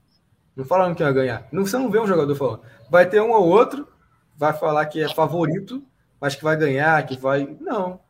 Não 0.58 0.64
falaram 0.64 0.94
que 0.94 1.02
ia 1.02 1.12
ganhar. 1.12 1.48
Não, 1.52 1.64
você 1.64 1.78
não 1.78 1.88
vê 1.88 2.00
um 2.00 2.06
jogador 2.06 2.34
falando. 2.34 2.62
Vai 2.90 3.08
ter 3.08 3.22
um 3.22 3.30
ou 3.30 3.46
outro, 3.46 3.88
vai 4.36 4.52
falar 4.52 4.84
que 4.86 5.00
é 5.00 5.08
favorito, 5.08 5.82
mas 6.20 6.34
que 6.34 6.42
vai 6.42 6.56
ganhar, 6.56 7.06
que 7.06 7.16
vai. 7.16 7.56
Não. 7.60 8.00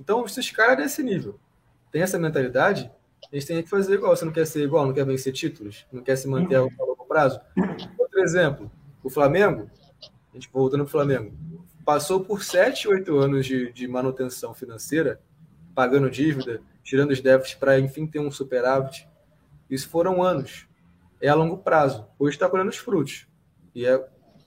Então, 0.00 0.24
esses 0.24 0.50
caras 0.50 0.78
desse 0.78 1.02
nível 1.02 1.38
tem 1.92 2.02
essa 2.02 2.18
mentalidade, 2.18 2.90
gente 3.36 3.46
tem 3.46 3.62
que 3.62 3.68
fazer 3.68 3.94
igual. 3.94 4.16
Você 4.16 4.24
não 4.24 4.32
quer 4.32 4.46
ser 4.46 4.62
igual, 4.62 4.86
não 4.86 4.94
quer 4.94 5.04
vencer 5.04 5.32
títulos, 5.32 5.86
não 5.92 6.02
quer 6.02 6.16
se 6.16 6.28
manter 6.28 6.56
a 6.56 6.62
longo 6.62 7.04
prazo. 7.06 7.40
Outro 7.98 8.20
exemplo, 8.20 8.70
o 9.02 9.10
Flamengo, 9.10 9.70
a 10.32 10.34
gente 10.34 10.48
voltando 10.52 10.84
para 10.84 10.88
o 10.88 10.90
Flamengo, 10.90 11.32
passou 11.84 12.24
por 12.24 12.42
7, 12.42 12.88
8 12.88 13.16
anos 13.18 13.46
de, 13.46 13.72
de 13.72 13.86
manutenção 13.86 14.54
financeira, 14.54 15.20
pagando 15.74 16.10
dívida, 16.10 16.62
tirando 16.82 17.10
os 17.10 17.20
déficits 17.20 17.58
para, 17.58 17.78
enfim, 17.78 18.06
ter 18.06 18.20
um 18.20 18.30
superávit. 18.30 19.08
Isso 19.68 19.88
foram 19.88 20.22
anos. 20.22 20.66
É 21.24 21.28
a 21.30 21.34
longo 21.34 21.56
prazo. 21.56 22.06
Hoje 22.18 22.36
está 22.36 22.50
colhendo 22.50 22.68
os 22.68 22.76
frutos. 22.76 23.26
E 23.74 23.86
é 23.86 23.98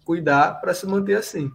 cuidar 0.06 0.62
para 0.62 0.76
se 0.76 0.86
manter 0.86 1.16
assim. 1.16 1.52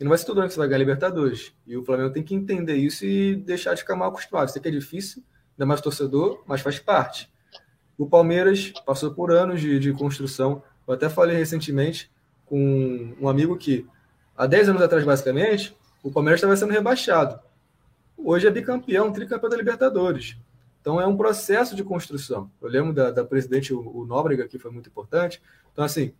E 0.00 0.02
não 0.02 0.08
vai 0.08 0.18
ser 0.18 0.24
todo 0.24 0.38
ano 0.38 0.48
que 0.48 0.54
você 0.54 0.58
vai 0.58 0.66
ganhar 0.66 0.80
Libertadores. 0.80 1.54
E 1.64 1.76
o 1.76 1.84
Flamengo 1.84 2.12
tem 2.12 2.20
que 2.20 2.34
entender 2.34 2.74
isso 2.74 3.06
e 3.06 3.36
deixar 3.36 3.74
de 3.74 3.82
ficar 3.82 3.94
mal 3.94 4.08
acostumado. 4.08 4.48
Sei 4.48 4.60
que 4.60 4.66
é 4.66 4.72
difícil, 4.72 5.22
ainda 5.52 5.66
mais 5.66 5.80
torcedor, 5.80 6.42
mas 6.48 6.62
faz 6.62 6.80
parte. 6.80 7.32
O 7.96 8.08
Palmeiras 8.08 8.72
passou 8.84 9.14
por 9.14 9.30
anos 9.30 9.60
de, 9.60 9.78
de 9.78 9.92
construção. 9.92 10.64
Eu 10.84 10.94
até 10.94 11.08
falei 11.08 11.36
recentemente 11.36 12.10
com 12.44 13.14
um 13.20 13.28
amigo 13.28 13.56
que, 13.56 13.86
há 14.36 14.48
10 14.48 14.70
anos 14.70 14.82
atrás, 14.82 15.04
basicamente, 15.04 15.76
o 16.02 16.10
Palmeiras 16.10 16.38
estava 16.38 16.56
sendo 16.56 16.72
rebaixado. 16.72 17.38
Hoje 18.18 18.48
é 18.48 18.50
bicampeão, 18.50 19.12
tricampeão 19.12 19.48
da 19.48 19.56
Libertadores. 19.56 20.36
Então 20.86 21.00
é 21.00 21.06
um 21.06 21.16
processo 21.16 21.74
de 21.74 21.82
construção. 21.82 22.48
Eu 22.62 22.68
lembro 22.68 22.92
da, 22.92 23.10
da 23.10 23.24
presidente, 23.24 23.74
o, 23.74 23.80
o 23.80 24.06
Nóbrega, 24.06 24.46
que 24.46 24.56
foi 24.56 24.70
muito 24.70 24.88
importante. 24.88 25.42
Então, 25.72 25.84
assim, 25.84 26.12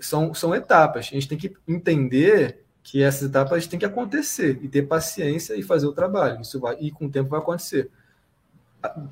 são, 0.00 0.32
são 0.32 0.54
etapas. 0.54 1.10
A 1.12 1.14
gente 1.14 1.28
tem 1.28 1.36
que 1.36 1.54
entender 1.68 2.64
que 2.82 3.02
essas 3.02 3.28
etapas 3.28 3.66
têm 3.66 3.78
que 3.78 3.84
acontecer 3.84 4.58
e 4.62 4.68
ter 4.68 4.86
paciência 4.86 5.54
e 5.54 5.62
fazer 5.62 5.86
o 5.86 5.92
trabalho. 5.92 6.40
Isso 6.40 6.58
vai, 6.58 6.78
e 6.80 6.90
com 6.90 7.04
o 7.04 7.10
tempo 7.10 7.28
vai 7.28 7.40
acontecer. 7.40 7.90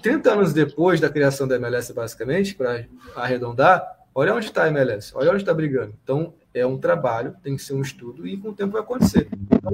30 0.00 0.32
anos 0.32 0.54
depois 0.54 1.02
da 1.02 1.10
criação 1.10 1.46
da 1.46 1.56
MLS, 1.56 1.92
basicamente, 1.92 2.54
para 2.54 2.86
arredondar, 3.14 3.86
olha 4.14 4.34
onde 4.34 4.46
está 4.46 4.64
a 4.64 4.68
MLS, 4.68 5.12
olha 5.14 5.32
onde 5.32 5.42
está 5.42 5.52
brigando. 5.52 5.92
Então, 6.02 6.32
é 6.54 6.64
um 6.64 6.78
trabalho, 6.78 7.36
tem 7.42 7.56
que 7.56 7.62
ser 7.62 7.74
um 7.74 7.82
estudo 7.82 8.26
e 8.26 8.38
com 8.38 8.48
o 8.48 8.54
tempo 8.54 8.72
vai 8.72 8.80
acontecer. 8.80 9.28
Então, 9.52 9.70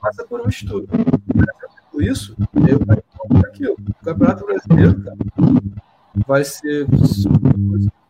passa 0.00 0.26
por 0.26 0.40
um 0.40 0.48
estudo. 0.48 0.88
Isso, 2.00 2.36
eu 2.68 2.80
aquilo. 3.38 3.76
O 3.78 4.04
Campeonato 4.04 4.44
Brasileiro 4.44 5.02
vai 6.26 6.44
ser 6.44 6.86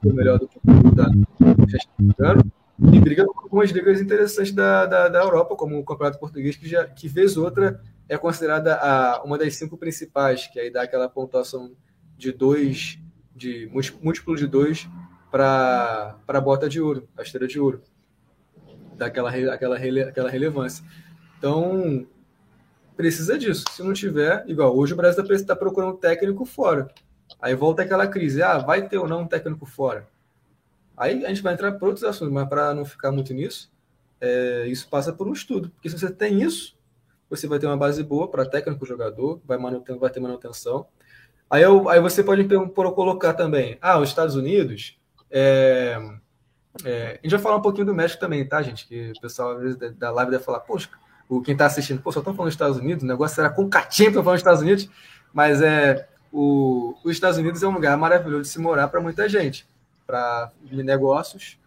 melhor 0.05 0.39
do 0.39 0.49
que 0.49 0.59
o 0.59 0.95
da 0.95 1.07
ano 2.29 2.43
e 2.91 3.01
briga 3.01 3.25
com 3.27 3.41
algumas 3.41 3.71
ligas 3.71 4.01
interessantes 4.01 4.53
da, 4.53 4.87
da, 4.87 5.09
da, 5.09 5.21
Europa, 5.21 5.55
como 5.55 5.79
o 5.79 5.85
Campeonato 5.85 6.19
Português, 6.19 6.57
que, 6.57 6.69
já, 6.69 6.85
que 6.85 7.07
vez 7.07 7.37
outra 7.37 7.81
é 8.09 8.19
considerada 8.19 8.75
a, 8.75 9.23
uma 9.25 9.39
das 9.39 9.55
cinco 9.55 9.77
principais, 9.77 10.49
que 10.49 10.59
aí 10.59 10.71
dá 10.71 10.83
aquela 10.83 11.09
pontuação 11.09 11.73
de 12.17 12.33
dois, 12.33 12.99
de 13.35 13.71
múltiplo 14.03 14.37
de 14.37 14.47
dois 14.47 14.89
para 15.31 16.17
a 16.27 16.41
bota 16.41 16.69
de 16.69 16.81
ouro, 16.81 17.09
a 17.17 17.23
estrela 17.23 17.47
de 17.47 17.61
ouro. 17.61 17.83
Daquela 18.97 19.31
aquela, 19.31 19.77
aquela 19.77 20.31
relevância. 20.31 20.85
Então, 21.39 22.07
precisa 22.97 23.39
disso. 23.39 23.65
Se 23.71 23.83
não 23.83 23.93
tiver, 23.93 24.45
igual 24.47 24.77
hoje 24.77 24.93
o 24.93 24.97
Brasil 24.97 25.25
está 25.33 25.57
procurando 25.57 25.95
um 25.95 25.97
técnico 25.97 26.45
fora. 26.45 26.89
Aí 27.41 27.55
volta 27.55 27.83
aquela 27.83 28.07
crise. 28.07 28.43
Ah, 28.43 28.59
vai 28.59 28.87
ter 28.89 28.99
ou 28.99 29.09
não 29.09 29.23
um 29.23 29.27
técnico 29.27 29.67
fora? 29.67 30.07
Aí 30.97 31.25
a 31.25 31.29
gente 31.29 31.43
vai 31.43 31.55
entrar 31.55 31.73
para 31.73 31.87
outros 31.87 32.05
assuntos, 32.05 32.33
mas 32.33 32.49
para 32.49 32.75
não 32.75 32.85
ficar 32.85 33.11
muito 33.11 33.33
nisso, 33.33 33.73
é, 34.21 34.67
isso 34.69 34.89
passa 34.89 35.13
por 35.13 35.27
um 35.27 35.33
estudo. 35.33 35.71
Porque 35.71 35.89
se 35.89 35.99
você 35.99 36.11
tem 36.11 36.43
isso, 36.43 36.77
você 37.29 37.47
vai 37.47 37.59
ter 37.59 37.67
uma 37.67 37.77
base 37.77 38.03
boa 38.03 38.29
para 38.29 38.47
técnico, 38.47 38.85
jogador, 38.87 39.41
vai, 39.45 39.59
manuten 39.59 39.99
vai 39.99 40.11
ter 40.11 40.21
manutenção. 40.21 40.87
Aí, 41.51 41.63
eu, 41.63 41.89
aí 41.89 42.01
você 42.01 42.23
pode 42.23 42.45
por 42.45 42.95
colocar 42.95 43.35
também, 43.35 43.79
ah, 43.81 43.99
os 43.99 44.09
Estados 44.09 44.37
Unidos. 44.37 44.99
É, 45.31 45.99
é, 46.85 47.19
a 47.19 47.23
gente 47.23 47.33
vai 47.33 47.41
falar 47.41 47.57
um 47.57 47.63
pouquinho 47.63 47.87
do 47.87 47.95
México 47.95 48.21
também, 48.21 48.47
tá, 48.47 48.63
gente? 48.63 48.87
Que 48.87 49.13
o 49.17 49.21
pessoal, 49.21 49.57
às 49.57 49.63
vezes, 49.63 49.97
da 49.97 50.11
live 50.11 50.31
deve 50.31 50.45
falar, 50.45 50.61
poxa, 50.61 50.89
o, 51.33 51.41
quem 51.41 51.53
está 51.53 51.65
assistindo, 51.65 52.03
pô, 52.03 52.13
só 52.13 52.21
estão 52.21 52.35
falando 52.35 52.49
dos 52.49 52.55
Estados 52.55 52.77
Unidos, 52.77 53.03
o 53.03 53.07
negócio 53.07 53.35
será 53.35 53.49
com 53.49 53.69
catinho 53.69 54.13
para 54.13 54.23
falar 54.23 54.35
dos 54.35 54.41
Estados 54.41 54.61
Unidos, 54.61 54.91
mas 55.33 55.63
é, 55.63 56.07
o, 56.31 56.95
os 57.03 57.13
Estados 57.13 57.39
Unidos 57.39 57.63
é 57.63 57.67
um 57.67 57.73
lugar 57.73 57.97
maravilhoso 57.97 58.43
de 58.43 58.49
se 58.49 58.61
morar 58.61 58.89
para 58.89 59.01
muita 59.01 59.27
gente 59.29 59.67
para 60.07 60.53
negócios, 60.71 61.59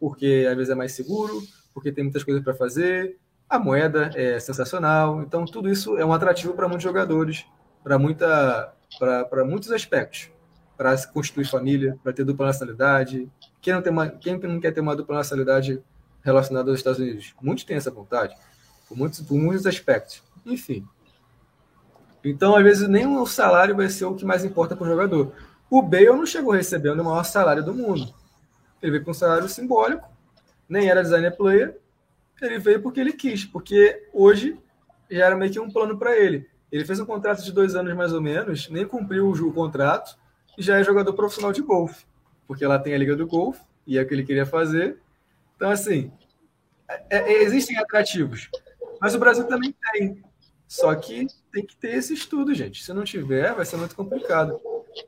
porque 0.00 0.46
às 0.50 0.56
vezes 0.56 0.70
é 0.70 0.74
mais 0.74 0.92
seguro, 0.92 1.40
porque 1.72 1.92
tem 1.92 2.02
muitas 2.02 2.24
coisas 2.24 2.42
para 2.42 2.52
fazer, 2.52 3.16
a 3.48 3.60
moeda 3.60 4.10
é 4.14 4.40
sensacional, 4.40 5.22
então 5.22 5.44
tudo 5.44 5.68
isso 5.68 5.96
é 5.96 6.04
um 6.04 6.12
atrativo 6.12 6.54
para 6.54 6.66
muitos 6.66 6.82
jogadores, 6.82 7.46
para 7.84 7.98
muita, 7.98 8.72
para 8.98 9.44
muitos 9.44 9.70
aspectos, 9.70 10.30
para 10.76 10.96
constituir 11.08 11.46
família, 11.46 11.96
para 12.02 12.12
ter 12.12 12.24
dupla 12.24 12.46
nacionalidade. 12.46 13.30
Quem 13.60 13.72
não, 13.72 13.82
tem 13.82 13.92
uma, 13.92 14.08
quem 14.08 14.36
não 14.36 14.58
quer 14.58 14.72
ter 14.72 14.80
uma 14.80 14.96
dupla 14.96 15.16
nacionalidade 15.16 15.80
relacionada 16.24 16.70
aos 16.70 16.80
Estados 16.80 16.98
Unidos? 16.98 17.34
Muitos 17.40 17.62
têm 17.62 17.76
essa 17.76 17.90
vontade, 17.90 18.34
por 18.92 18.98
muitos, 18.98 19.20
por 19.22 19.38
muitos 19.38 19.66
aspectos. 19.66 20.22
Enfim. 20.44 20.86
Então, 22.22 22.54
às 22.54 22.62
vezes, 22.62 22.88
nem 22.88 23.06
o 23.06 23.26
salário 23.26 23.74
vai 23.74 23.88
ser 23.88 24.04
o 24.04 24.14
que 24.14 24.24
mais 24.24 24.44
importa 24.44 24.76
para 24.76 24.86
o 24.86 24.90
jogador. 24.90 25.32
O 25.70 25.80
Bale 25.80 26.06
não 26.06 26.26
chegou 26.26 26.52
recebendo 26.52 27.00
o 27.00 27.04
maior 27.04 27.24
salário 27.24 27.64
do 27.64 27.74
mundo. 27.74 28.14
Ele 28.82 28.92
veio 28.92 29.04
com 29.04 29.12
um 29.12 29.14
salário 29.14 29.48
simbólico, 29.48 30.06
nem 30.68 30.90
era 30.90 31.02
designer 31.02 31.34
player. 31.34 31.78
Ele 32.40 32.58
veio 32.58 32.82
porque 32.82 33.00
ele 33.00 33.12
quis, 33.12 33.44
porque 33.46 34.08
hoje 34.12 34.58
já 35.10 35.26
era 35.26 35.36
meio 35.36 35.50
que 35.50 35.58
um 35.58 35.70
plano 35.70 35.96
para 35.96 36.16
ele. 36.16 36.46
Ele 36.70 36.84
fez 36.84 37.00
um 37.00 37.06
contrato 37.06 37.42
de 37.42 37.52
dois 37.52 37.74
anos 37.74 37.94
mais 37.94 38.12
ou 38.12 38.20
menos, 38.20 38.68
nem 38.68 38.86
cumpriu 38.86 39.30
o 39.30 39.52
contrato 39.52 40.18
e 40.58 40.62
já 40.62 40.78
é 40.78 40.84
jogador 40.84 41.14
profissional 41.14 41.52
de 41.52 41.62
golfe, 41.62 42.04
porque 42.46 42.66
lá 42.66 42.78
tem 42.78 42.94
a 42.94 42.98
Liga 42.98 43.16
do 43.16 43.26
Golfe 43.26 43.60
e 43.86 43.98
é 43.98 44.02
o 44.02 44.06
que 44.06 44.12
ele 44.12 44.24
queria 44.24 44.44
fazer. 44.44 44.98
Então, 45.56 45.70
assim, 45.70 46.10
é, 47.10 47.32
é, 47.32 47.42
existem 47.42 47.76
atrativos, 47.78 48.50
mas 49.02 49.16
o 49.16 49.18
Brasil 49.18 49.44
também 49.48 49.74
tem. 49.92 50.22
Só 50.68 50.94
que 50.94 51.26
tem 51.52 51.66
que 51.66 51.76
ter 51.76 51.96
esse 51.96 52.14
estudo, 52.14 52.54
gente. 52.54 52.84
Se 52.84 52.92
não 52.92 53.02
tiver, 53.02 53.52
vai 53.52 53.64
ser 53.64 53.76
muito 53.76 53.96
complicado. 53.96 54.60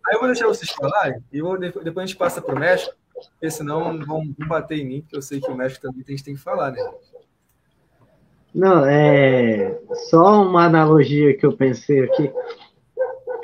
Aí 0.05 0.15
eu 0.15 0.19
vou 0.19 0.27
deixar 0.27 0.49
vocês 0.49 0.69
falarem 0.73 1.23
e 1.33 1.41
depois 1.85 1.99
a 1.99 2.07
gente 2.07 2.17
passa 2.17 2.43
para 2.43 2.57
o 2.57 2.59
México, 2.59 2.93
porque 3.15 3.49
senão 3.51 4.05
vão 4.05 4.27
bater 4.49 4.79
em 4.79 4.85
mim, 4.85 5.01
porque 5.01 5.17
eu 5.17 5.23
sei 5.23 5.41
que 5.41 5.49
o 5.49 5.55
México 5.55 5.81
também 5.81 6.03
tem, 6.03 6.17
tem 6.17 6.35
que 6.35 6.41
falar, 6.41 6.73
né? 6.73 6.83
Não, 8.53 8.85
é 8.85 9.79
só 10.11 10.43
uma 10.43 10.65
analogia 10.65 11.37
que 11.37 11.47
eu 11.47 11.57
pensei 11.57 12.03
aqui, 12.03 12.33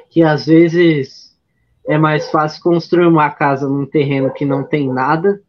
que 0.09 0.22
às 0.22 0.47
vezes 0.47 1.39
é 1.86 1.97
mais 1.97 2.28
fácil 2.28 2.60
construir 2.60 3.06
uma 3.06 3.31
casa 3.31 3.68
num 3.68 3.86
terreno 3.86 4.32
que 4.32 4.44
não 4.44 4.64
tem 4.64 4.93
nada 4.93 5.40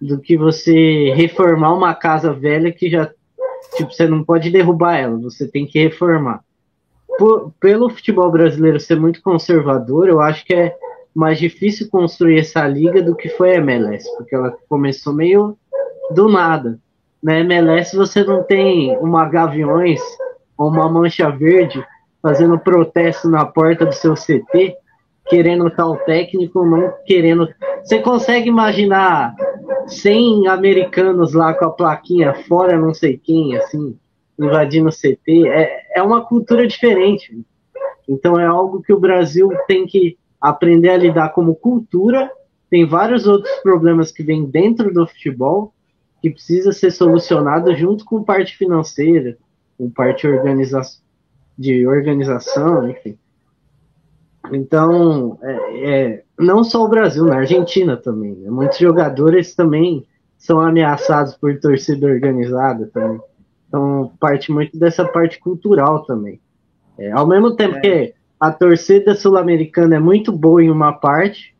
do 0.00 0.18
que 0.18 0.38
você 0.38 1.12
reformar 1.14 1.74
uma 1.74 1.94
casa 1.94 2.32
velha 2.32 2.72
que 2.72 2.88
já 2.88 3.12
tipo 3.76 3.92
você 3.92 4.06
não 4.06 4.24
pode 4.24 4.50
derrubar 4.50 4.96
ela, 4.96 5.18
você 5.18 5.46
tem 5.46 5.66
que 5.66 5.78
reformar 5.78 6.42
por, 7.18 7.52
pelo 7.58 7.90
futebol 7.90 8.30
brasileiro 8.30 8.78
ser 8.78 8.98
muito 8.98 9.20
conservador, 9.20 10.08
eu 10.08 10.20
acho 10.20 10.46
que 10.46 10.54
é 10.54 10.76
mais 11.12 11.38
difícil 11.38 11.90
construir 11.90 12.38
essa 12.38 12.66
liga 12.66 13.02
do 13.02 13.16
que 13.16 13.28
foi 13.28 13.56
a 13.56 13.56
MLS, 13.56 14.08
porque 14.16 14.36
ela 14.36 14.56
começou 14.68 15.12
meio 15.12 15.58
do 16.12 16.28
nada. 16.28 16.78
Na 17.20 17.40
MLS 17.40 17.96
você 17.96 18.22
não 18.22 18.44
tem 18.44 18.96
uma 18.98 19.28
Gaviões 19.28 20.00
ou 20.56 20.68
uma 20.68 20.88
Mancha 20.88 21.28
Verde 21.28 21.84
fazendo 22.22 22.56
protesto 22.58 23.28
na 23.28 23.44
porta 23.44 23.84
do 23.84 23.92
seu 23.92 24.14
CT, 24.14 24.76
querendo 25.28 25.70
tal 25.70 25.96
técnico, 25.98 26.64
não 26.64 26.92
querendo. 27.06 27.48
Você 27.82 28.00
consegue 28.00 28.48
imaginar 28.48 29.34
100 29.86 30.48
americanos 30.48 31.32
lá 31.32 31.54
com 31.54 31.64
a 31.64 31.70
plaquinha 31.70 32.34
fora 32.46 32.78
não 32.78 32.92
sei 32.92 33.16
quem, 33.16 33.56
assim, 33.56 33.96
invadindo 34.38 34.88
o 34.88 34.92
CT, 34.92 35.48
é, 35.48 35.82
é 35.96 36.02
uma 36.02 36.24
cultura 36.24 36.66
diferente. 36.66 37.38
Então 38.08 38.38
é 38.38 38.46
algo 38.46 38.82
que 38.82 38.92
o 38.92 39.00
Brasil 39.00 39.50
tem 39.66 39.86
que 39.86 40.16
aprender 40.40 40.90
a 40.90 40.96
lidar 40.96 41.30
como 41.30 41.54
cultura. 41.54 42.30
Tem 42.70 42.86
vários 42.86 43.26
outros 43.26 43.54
problemas 43.62 44.12
que 44.12 44.22
vêm 44.22 44.44
dentro 44.44 44.92
do 44.92 45.06
futebol 45.06 45.72
que 46.20 46.30
precisa 46.30 46.72
ser 46.72 46.90
solucionado 46.90 47.74
junto 47.76 48.04
com 48.04 48.22
parte 48.22 48.56
financeira, 48.56 49.36
com 49.76 49.88
parte 49.90 50.26
organiza 50.26 50.80
de 51.56 51.86
organização, 51.86 52.88
enfim. 52.90 53.18
Então, 54.52 55.38
é, 55.42 55.90
é, 55.90 56.24
não 56.38 56.64
só 56.64 56.84
o 56.84 56.88
Brasil, 56.88 57.24
na 57.24 57.36
Argentina 57.36 57.96
também. 57.96 58.34
Né? 58.34 58.50
Muitos 58.50 58.78
jogadores 58.78 59.54
também 59.54 60.06
são 60.36 60.60
ameaçados 60.60 61.34
por 61.34 61.58
torcida 61.58 62.06
organizada 62.06 62.86
também. 62.92 63.20
Então, 63.66 64.12
parte 64.18 64.50
muito 64.50 64.78
dessa 64.78 65.04
parte 65.04 65.38
cultural 65.38 66.04
também. 66.04 66.40
É, 66.98 67.12
ao 67.12 67.26
mesmo 67.26 67.54
tempo 67.54 67.76
é. 67.76 67.80
que 67.80 68.14
a 68.40 68.50
torcida 68.50 69.14
sul-americana 69.14 69.96
é 69.96 70.00
muito 70.00 70.32
boa 70.32 70.62
em 70.62 70.70
uma 70.70 70.92
parte, 70.92 71.54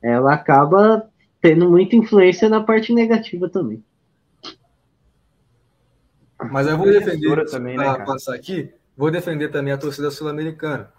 ela 0.00 0.34
acaba 0.34 1.08
tendo 1.40 1.68
muita 1.68 1.96
influência 1.96 2.48
na 2.48 2.62
parte 2.62 2.92
negativa 2.92 3.48
também. 3.48 3.82
Mas 6.50 6.66
eu 6.66 6.76
vou 6.76 6.86
defender, 6.86 7.44
também, 7.46 7.76
né, 7.76 7.98
passar 8.04 8.34
aqui, 8.34 8.72
vou 8.96 9.10
defender 9.10 9.48
também 9.48 9.72
a 9.72 9.78
torcida 9.78 10.10
sul-americana, 10.10 10.90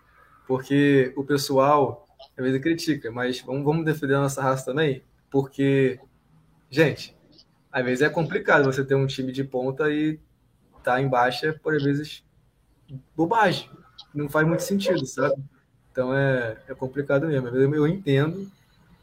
porque 0.48 1.14
o 1.16 1.24
pessoal 1.24 2.08
às 2.38 2.44
vezes 2.44 2.62
critica, 2.62 3.12
mas 3.12 3.42
vamos, 3.42 3.64
vamos 3.64 3.86
defender 3.86 4.16
a 4.16 4.22
nossa 4.22 4.42
raça 4.42 4.66
também, 4.66 5.04
porque, 5.30 6.00
gente, 6.70 7.16
às 7.72 7.84
vezes 7.84 8.02
é 8.02 8.10
complicado 8.10 8.66
você 8.66 8.84
ter 8.84 8.96
um 8.96 9.08
time 9.08 9.32
de 9.32 9.44
ponta 9.44 9.90
e 9.92 10.20
tá 10.84 11.02
em 11.02 11.08
baixa 11.08 11.58
por 11.62 11.74
vezes 11.82 12.24
bobagem. 13.16 13.70
Não 14.14 14.30
faz 14.30 14.48
muito 14.48 14.64
sentido, 14.64 15.06
sabe? 15.06 15.42
Então 15.92 16.14
é, 16.14 16.58
é 16.68 16.76
complicado 16.76 17.28
mesmo. 17.28 17.48
Eu 17.48 17.88
entendo, 17.88 18.52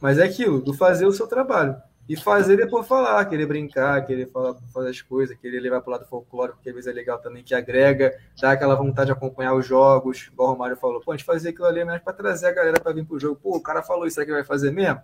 mas 0.01 0.19
é 0.19 0.25
aquilo, 0.25 0.61
do 0.61 0.73
fazer 0.73 1.07
o 1.07 1.13
seu 1.13 1.27
trabalho. 1.27 1.77
E 2.11 2.17
fazer 2.17 2.57
depois 2.57 2.89
falar, 2.89 3.25
querer 3.27 3.47
brincar, 3.47 4.05
querer 4.05 4.27
falar, 4.27 4.57
fazer 4.75 4.89
as 4.89 5.01
coisas, 5.01 5.39
querer 5.39 5.61
levar 5.61 5.81
para 5.81 5.91
o 5.91 5.93
lado 5.93 6.07
folclórico, 6.07 6.57
porque 6.57 6.71
às 6.71 6.75
vezes 6.75 6.91
é 6.91 6.93
legal 6.93 7.21
também, 7.21 7.45
que 7.45 7.55
agrega, 7.55 8.13
dá 8.41 8.51
aquela 8.51 8.75
vontade 8.75 9.07
de 9.07 9.13
acompanhar 9.13 9.55
os 9.55 9.65
jogos, 9.65 10.29
igual 10.33 10.49
o 10.49 10.53
Romário 10.55 10.77
falou, 10.77 11.01
pô, 11.01 11.13
a 11.13 11.17
gente 11.17 11.25
fazer 11.25 11.51
aquilo 11.51 11.69
ali 11.69 11.85
mesmo 11.85 12.01
para 12.01 12.13
trazer 12.13 12.49
a 12.49 12.53
galera 12.53 12.81
para 12.81 12.93
vir 12.93 13.07
para 13.07 13.15
o 13.15 13.21
jogo, 13.21 13.39
pô, 13.41 13.57
o 13.57 13.61
cara 13.61 13.81
falou 13.81 14.09
isso, 14.09 14.17
será 14.17 14.27
que 14.27 14.33
vai 14.33 14.43
fazer 14.43 14.73
mesmo? 14.73 15.01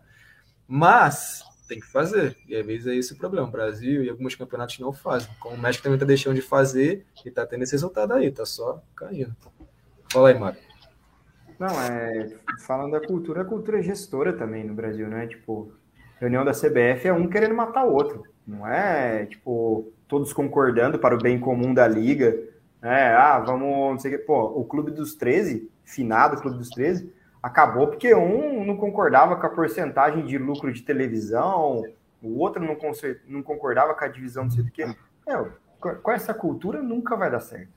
Mas 0.66 1.44
tem 1.68 1.78
que 1.78 1.86
fazer, 1.86 2.36
e 2.48 2.56
às 2.56 2.66
vezes 2.66 2.88
é 2.88 2.96
esse 2.96 3.12
o 3.12 3.16
problema, 3.16 3.46
o 3.46 3.52
Brasil 3.52 4.02
e 4.02 4.10
alguns 4.10 4.34
campeonatos 4.34 4.76
não 4.80 4.92
fazem, 4.92 5.30
como 5.38 5.54
o 5.54 5.60
México 5.60 5.84
também 5.84 5.98
está 5.98 6.06
deixando 6.06 6.34
de 6.34 6.42
fazer 6.42 7.06
e 7.24 7.28
está 7.28 7.46
tendo 7.46 7.62
esse 7.62 7.72
resultado 7.72 8.14
aí, 8.14 8.32
tá 8.32 8.44
só 8.44 8.82
caindo. 8.96 9.32
Fala 10.10 10.30
aí, 10.30 10.34
Mário. 10.36 10.58
Não, 11.56 11.80
é, 11.80 12.36
falando 12.66 12.98
da 12.98 13.06
cultura, 13.06 13.42
a 13.42 13.44
cultura 13.44 13.78
é 13.78 13.82
gestora 13.82 14.32
também 14.32 14.64
no 14.64 14.74
Brasil, 14.74 15.06
né? 15.06 15.28
Tipo, 15.28 15.72
reunião 16.18 16.44
da 16.44 16.52
CBF 16.52 17.08
é 17.08 17.12
um 17.12 17.28
querendo 17.28 17.54
matar 17.54 17.84
o 17.84 17.92
outro. 17.92 18.24
Não 18.46 18.66
é, 18.66 19.26
tipo, 19.26 19.92
todos 20.06 20.32
concordando 20.32 20.98
para 20.98 21.14
o 21.14 21.20
bem 21.20 21.38
comum 21.38 21.74
da 21.74 21.86
liga. 21.86 22.38
É, 22.82 23.08
ah, 23.14 23.38
vamos, 23.40 23.68
não 23.68 23.98
sei 23.98 24.14
o 24.14 24.18
que. 24.18 24.24
Pô, 24.24 24.44
o 24.44 24.64
Clube 24.64 24.90
dos 24.90 25.14
13, 25.14 25.70
finado 25.84 26.40
Clube 26.40 26.58
dos 26.58 26.70
13, 26.70 27.12
acabou 27.42 27.88
porque 27.88 28.14
um 28.14 28.64
não 28.64 28.76
concordava 28.76 29.36
com 29.36 29.46
a 29.46 29.50
porcentagem 29.50 30.24
de 30.24 30.38
lucro 30.38 30.72
de 30.72 30.82
televisão, 30.82 31.82
o 32.22 32.38
outro 32.38 32.62
não, 32.62 32.76
não 33.28 33.42
concordava 33.42 33.94
com 33.94 34.04
a 34.04 34.08
divisão 34.08 34.46
do 34.46 34.52
sei 34.52 34.62
o 34.62 34.70
que. 34.70 34.82
É, 34.82 35.44
com 35.78 36.10
essa 36.10 36.32
cultura 36.32 36.82
nunca 36.82 37.16
vai 37.16 37.30
dar 37.30 37.40
certo. 37.40 37.70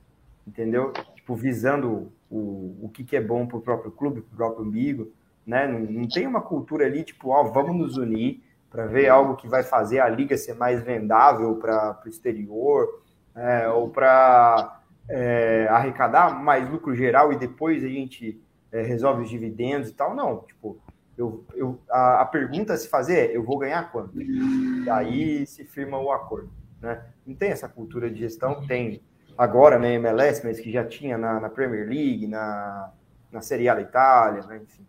Entendeu? 0.46 0.92
Tipo, 1.14 1.34
visando 1.34 2.10
o, 2.30 2.76
o 2.82 2.90
que, 2.92 3.04
que 3.04 3.16
é 3.16 3.20
bom 3.20 3.46
para 3.46 3.58
o 3.58 3.60
próprio 3.60 3.90
clube, 3.90 4.22
para 4.22 4.34
o 4.34 4.36
próprio 4.36 4.64
amigo 4.66 5.12
né? 5.46 5.66
Não, 5.66 5.80
não 5.80 6.08
tem 6.08 6.26
uma 6.26 6.40
cultura 6.40 6.86
ali, 6.86 7.02
tipo, 7.04 7.30
ó, 7.30 7.44
vamos 7.44 7.76
nos 7.76 7.96
unir 7.96 8.42
para 8.70 8.86
ver 8.86 9.08
algo 9.08 9.36
que 9.36 9.48
vai 9.48 9.62
fazer 9.62 9.98
a 9.98 10.08
liga 10.08 10.36
ser 10.36 10.54
mais 10.54 10.82
vendável 10.82 11.56
para 11.56 12.00
o 12.04 12.08
exterior, 12.08 13.02
é, 13.34 13.68
ou 13.68 13.88
para 13.88 14.80
é, 15.08 15.66
arrecadar 15.68 16.40
mais 16.40 16.68
lucro 16.70 16.94
geral 16.94 17.32
e 17.32 17.36
depois 17.36 17.82
a 17.84 17.88
gente 17.88 18.40
é, 18.70 18.82
resolve 18.82 19.24
os 19.24 19.30
dividendos 19.30 19.88
e 19.88 19.92
tal. 19.92 20.14
Não, 20.14 20.42
tipo, 20.42 20.78
eu, 21.18 21.44
eu, 21.54 21.80
a, 21.90 22.22
a, 22.22 22.24
pergunta 22.24 22.72
a 22.72 22.76
se 22.76 22.88
fazer 22.88 23.30
é: 23.30 23.36
eu 23.36 23.42
vou 23.42 23.58
ganhar 23.58 23.90
quanto? 23.90 24.20
E 24.20 24.88
aí 24.88 25.46
se 25.46 25.64
firma 25.64 25.98
o 25.98 26.12
acordo. 26.12 26.50
Né? 26.80 27.02
Não 27.26 27.34
tem 27.34 27.50
essa 27.50 27.68
cultura 27.68 28.10
de 28.10 28.20
gestão, 28.20 28.66
tem 28.66 29.02
agora 29.36 29.78
na 29.78 29.88
MLS, 29.88 30.44
mas 30.44 30.60
que 30.60 30.70
já 30.70 30.84
tinha 30.84 31.18
na, 31.18 31.40
na 31.40 31.48
Premier 31.48 31.88
League, 31.88 32.26
na, 32.26 32.92
na 33.32 33.40
Serie 33.40 33.68
A 33.68 33.74
da 33.74 33.82
Itália, 33.82 34.42
né? 34.42 34.60
enfim. 34.62 34.86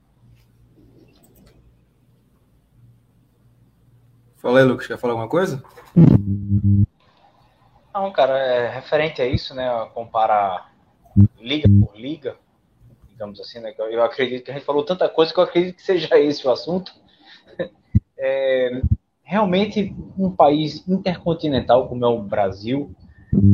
Fala 4.42 4.58
aí, 4.58 4.66
Lucas, 4.66 4.88
quer 4.88 4.98
falar 4.98 5.14
alguma 5.14 5.30
coisa? 5.30 5.64
Não, 7.94 8.12
cara, 8.12 8.40
é 8.40 8.74
referente 8.74 9.22
a 9.22 9.28
isso, 9.28 9.54
né? 9.54 9.70
Comparar 9.94 10.74
liga 11.40 11.70
por 11.70 11.96
liga, 11.96 12.36
digamos 13.08 13.40
assim, 13.40 13.60
né? 13.60 13.72
Eu 13.78 14.02
acredito 14.02 14.46
que 14.46 14.50
a 14.50 14.56
gente 14.56 14.66
falou 14.66 14.84
tanta 14.84 15.08
coisa 15.08 15.32
que 15.32 15.40
eu 15.40 15.44
acredito 15.44 15.76
que 15.76 15.84
seja 15.84 16.18
esse 16.18 16.48
o 16.48 16.52
assunto. 16.52 16.92
É, 18.18 18.82
realmente, 19.22 19.96
um 20.18 20.32
país 20.32 20.88
intercontinental 20.88 21.88
como 21.88 22.04
é 22.04 22.08
o 22.08 22.24
Brasil, 22.24 22.96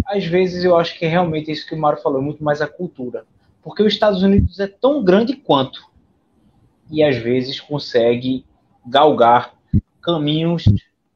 às 0.06 0.26
vezes 0.26 0.64
eu 0.64 0.78
acho 0.78 0.98
que 0.98 1.06
é 1.06 1.10
realmente 1.10 1.52
isso 1.52 1.68
que 1.68 1.76
o 1.76 1.78
Mário 1.78 2.02
falou, 2.02 2.22
muito 2.22 2.42
mais 2.42 2.62
a 2.62 2.68
cultura. 2.68 3.26
Porque 3.62 3.84
os 3.84 3.92
Estados 3.92 4.24
Unidos 4.24 4.58
é 4.58 4.68
tão 4.68 5.04
grande 5.04 5.36
quanto. 5.36 5.82
E 6.90 7.04
às 7.04 7.18
vezes 7.18 7.60
consegue 7.60 8.46
galgar 8.86 9.57
caminhos 10.08 10.64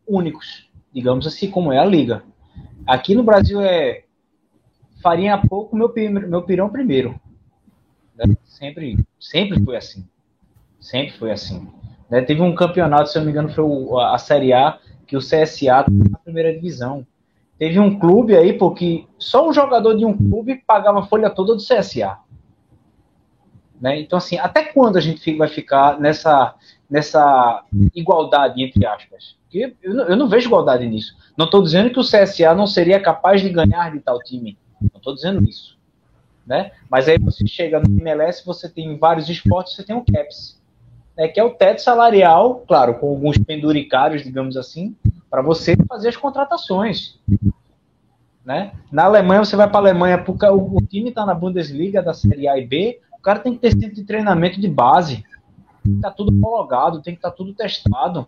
únicos, 0.05 0.69
digamos 0.93 1.25
assim, 1.25 1.49
como 1.49 1.71
é 1.71 1.79
a 1.79 1.85
liga. 1.85 2.23
Aqui 2.85 3.15
no 3.15 3.23
Brasil 3.23 3.61
é 3.61 4.03
farinha 5.01 5.41
pouco, 5.47 5.77
meu, 5.77 5.93
meu 5.95 6.43
pirão 6.43 6.69
primeiro. 6.69 7.17
Né? 8.13 8.35
Sempre, 8.43 8.97
sempre 9.17 9.63
foi 9.63 9.77
assim. 9.77 10.05
Sempre 10.77 11.17
foi 11.17 11.31
assim. 11.31 11.69
Né? 12.09 12.21
Teve 12.21 12.41
um 12.41 12.53
campeonato, 12.53 13.09
se 13.09 13.17
eu 13.17 13.21
não 13.21 13.27
me 13.27 13.31
engano, 13.31 13.49
foi 13.49 13.63
o, 13.63 13.97
a, 13.97 14.15
a 14.15 14.17
Série 14.17 14.51
A, 14.51 14.77
que 15.07 15.15
o 15.15 15.19
CSA 15.19 15.85
na 15.89 16.17
primeira 16.17 16.53
divisão. 16.53 17.07
Teve 17.57 17.79
um 17.79 17.97
clube 17.97 18.35
aí, 18.35 18.53
porque 18.53 19.05
só 19.17 19.47
um 19.47 19.53
jogador 19.53 19.95
de 19.95 20.03
um 20.03 20.17
clube 20.17 20.63
pagava 20.67 20.99
a 20.99 21.05
folha 21.05 21.29
toda 21.29 21.55
do 21.55 21.61
CSA. 21.61 22.17
Né? 23.79 24.01
Então, 24.01 24.17
assim, 24.17 24.37
até 24.37 24.65
quando 24.65 24.97
a 24.97 25.01
gente 25.01 25.33
vai 25.37 25.47
ficar 25.47 25.97
nessa, 25.97 26.55
nessa 26.91 27.63
igualdade, 27.95 28.61
entre 28.61 28.85
aspas? 28.85 29.37
Eu 29.51 29.73
eu 29.81 30.17
não 30.17 30.27
vejo 30.27 30.47
igualdade 30.47 30.85
nisso. 30.85 31.15
Não 31.37 31.45
estou 31.45 31.63
dizendo 31.63 31.89
que 31.89 31.99
o 31.99 32.03
CSA 32.03 32.53
não 32.53 32.67
seria 32.67 32.99
capaz 32.99 33.41
de 33.41 33.49
ganhar 33.49 33.91
de 33.91 33.99
tal 33.99 34.19
time. 34.19 34.57
Não 34.81 34.97
estou 34.97 35.15
dizendo 35.15 35.47
isso. 35.47 35.77
Né? 36.45 36.71
Mas 36.89 37.07
aí 37.07 37.17
você 37.17 37.47
chega 37.47 37.79
no 37.79 37.85
MLS, 37.99 38.45
você 38.45 38.67
tem 38.67 38.97
vários 38.97 39.29
esportes, 39.29 39.75
você 39.75 39.83
tem 39.83 39.95
o 39.95 40.03
CAPS, 40.03 40.59
né, 41.15 41.27
que 41.27 41.39
é 41.39 41.43
o 41.43 41.51
teto 41.51 41.81
salarial, 41.81 42.63
claro, 42.67 42.95
com 42.95 43.09
alguns 43.09 43.37
penduricários, 43.37 44.23
digamos 44.23 44.57
assim, 44.57 44.95
para 45.29 45.41
você 45.41 45.77
fazer 45.87 46.09
as 46.09 46.17
contratações. 46.17 47.19
Né? 48.43 48.71
Na 48.91 49.05
Alemanha, 49.05 49.45
você 49.45 49.55
vai 49.55 49.69
para 49.69 49.77
a 49.77 49.81
Alemanha, 49.81 50.17
porque 50.17 50.45
o, 50.45 50.77
o 50.77 50.81
time 50.81 51.09
está 51.09 51.25
na 51.25 51.33
Bundesliga 51.33 52.01
da 52.01 52.13
Série 52.13 52.47
A 52.47 52.57
e 52.57 52.65
B, 52.65 52.99
o 53.13 53.21
cara 53.21 53.39
tem 53.39 53.53
que 53.53 53.59
ter 53.59 53.71
centro 53.71 53.95
de 53.95 54.03
treinamento 54.03 54.59
de 54.59 54.67
base. 54.67 55.23
Tá 56.01 56.11
tudo 56.11 56.31
homologado, 56.31 57.01
tem 57.01 57.13
que 57.13 57.19
estar 57.19 57.31
tá 57.31 57.35
tudo 57.35 57.53
testado. 57.53 58.27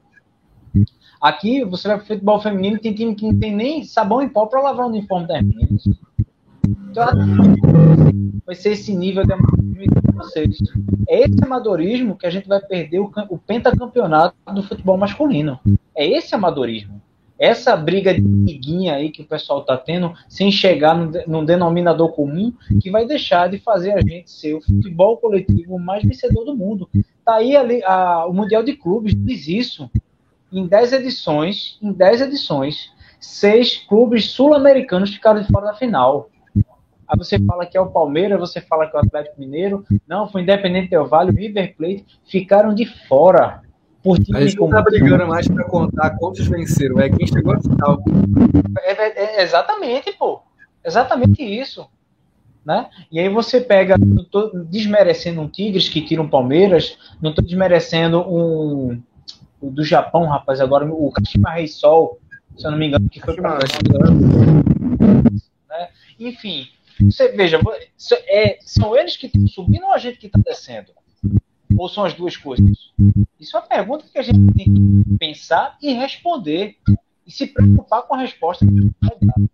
Aqui, 1.22 1.64
você 1.64 1.88
vai 1.88 1.98
para 1.98 2.06
futebol 2.06 2.42
feminino, 2.42 2.80
tem 2.80 2.94
time 2.94 3.16
que 3.16 3.26
não 3.26 3.40
tem 3.40 3.56
nem 3.56 3.84
sabão 3.84 4.22
em 4.22 4.30
pó 4.30 4.46
para 4.46 4.62
lavar 4.62 4.86
o 4.86 4.90
uniforme 4.90 5.28
das 5.28 5.42
meninas. 5.42 5.84
Então, 6.90 7.06
vai 8.46 8.56
ser 8.56 8.72
esse 8.72 8.96
nível 8.96 9.26
de 9.26 9.34
amadorismo 9.34 10.02
de 10.02 10.12
vocês. 10.16 10.58
É 11.08 11.22
esse 11.22 11.44
amadorismo 11.44 12.18
que 12.18 12.26
a 12.26 12.30
gente 12.30 12.48
vai 12.48 12.60
perder 12.60 13.00
o, 13.00 13.12
o 13.30 13.38
pentacampeonato 13.38 14.36
do 14.54 14.64
futebol 14.64 14.98
masculino. 14.98 15.60
É 15.96 16.06
esse 16.06 16.34
amadorismo 16.34 17.02
essa 17.44 17.76
briga 17.76 18.14
de 18.14 18.22
miguinha 18.22 18.96
aí 18.96 19.12
que 19.12 19.22
o 19.22 19.26
pessoal 19.26 19.60
está 19.60 19.76
tendo, 19.76 20.14
sem 20.30 20.50
chegar 20.50 20.96
num, 21.28 21.44
denominador 21.44 22.14
comum, 22.14 22.54
que 22.82 22.90
vai 22.90 23.06
deixar 23.06 23.50
de 23.50 23.58
fazer 23.58 23.92
a 23.92 24.00
gente 24.00 24.32
ser 24.32 24.54
o 24.54 24.62
futebol 24.62 25.18
coletivo 25.18 25.78
mais 25.78 26.04
vencedor 26.04 26.46
do 26.46 26.56
mundo. 26.56 26.90
Tá 27.26 27.36
aí 27.36 27.56
ali, 27.56 27.84
a, 27.84 28.26
o 28.26 28.34
Mundial 28.34 28.64
de 28.64 28.74
Clubes 28.74 29.14
diz 29.14 29.48
isso. 29.50 29.92
Em 30.52 30.66
10 30.66 30.94
edições, 30.94 31.78
em 31.82 31.92
10 31.92 32.22
edições, 32.22 32.92
seis 33.20 33.78
clubes 33.78 34.30
sul-americanos 34.32 35.14
ficaram 35.14 35.42
de 35.42 35.52
fora 35.52 35.66
da 35.66 35.74
final. 35.74 36.30
Aí 36.56 37.18
você 37.18 37.38
fala 37.40 37.66
que 37.66 37.78
é 37.78 37.82
o 37.82 37.92
Palmeiras, 37.92 38.40
você 38.40 38.62
fala 38.62 38.88
que 38.90 38.96
é 38.96 39.00
o 39.00 39.04
Atlético 39.04 39.40
Mineiro, 39.40 39.86
não, 40.08 40.30
foi 40.30 40.44
Independente 40.44 40.92
Del 40.92 41.08
Vale, 41.08 41.32
o 41.32 41.36
River 41.36 41.76
Plate, 41.76 42.06
ficaram 42.26 42.74
de 42.74 42.86
fora 42.86 43.62
por 44.04 44.20
time 44.20 44.38
a 44.38 44.46
gente 44.46 44.60
não 44.60 44.70
tá 44.70 44.82
brigando 44.82 45.26
mais 45.26 45.48
para 45.48 45.64
contar 45.64 46.12
quantos 46.18 46.46
venceram, 46.46 47.00
é 47.00 47.10
quem 47.10 47.26
chegou 47.26 47.54
à 47.54 47.62
final. 47.62 48.04
É, 48.82 48.92
é, 48.92 49.40
é, 49.40 49.44
exatamente, 49.44 50.12
pô. 50.12 50.42
Exatamente 50.84 51.42
isso. 51.42 51.88
Né? 52.66 52.90
E 53.12 53.20
aí 53.20 53.30
você 53.30 53.60
pega, 53.60 53.98
não 53.98 54.24
tô 54.24 54.50
desmerecendo 54.66 55.42
um 55.42 55.50
Tigres 55.50 55.90
que 55.90 56.02
tira 56.02 56.22
um 56.22 56.30
Palmeiras, 56.30 56.98
não 57.22 57.30
estou 57.32 57.44
desmerecendo 57.44 58.20
um 58.22 59.02
do 59.62 59.84
Japão, 59.84 60.26
rapaz, 60.26 60.60
agora 60.60 60.86
o 60.86 61.10
Kashima 61.12 61.52
Rei 61.52 61.68
Sol, 61.68 62.20
se 62.58 62.68
eu 62.68 62.72
não 62.72 62.78
me 62.78 62.88
engano, 62.88 63.10
que 63.10 63.22
foi 63.22 63.36
para 63.36 63.60
né? 65.70 65.90
Enfim, 66.20 66.68
você 67.00 67.30
veja, 67.30 67.60
é, 68.28 68.58
são 68.62 68.96
eles 68.96 69.16
que 69.16 69.28
estão 69.28 69.48
subindo 69.48 69.86
ou 69.86 69.94
a 69.94 69.98
gente 69.98 70.18
que 70.18 70.28
está 70.28 70.40
descendo? 70.40 70.92
Ou 71.78 71.90
são 71.90 72.06
as 72.06 72.14
duas 72.14 72.38
coisas? 72.38 72.92
Isso 73.40 73.58
é 73.58 73.60
uma 73.60 73.68
pergunta 73.68 74.06
que 74.12 74.18
a 74.18 74.22
gente 74.22 74.40
tem 74.54 74.66
que 74.66 75.18
pensar 75.18 75.78
e 75.82 75.94
responder. 75.94 76.78
E 77.26 77.32
se 77.32 77.48
preocupar 77.48 78.04
com 78.04 78.16
a 78.16 78.20
resposta 78.20 78.66
que 78.66 78.72
a 78.72 79.08
vai 79.08 79.18
dar. 79.22 79.54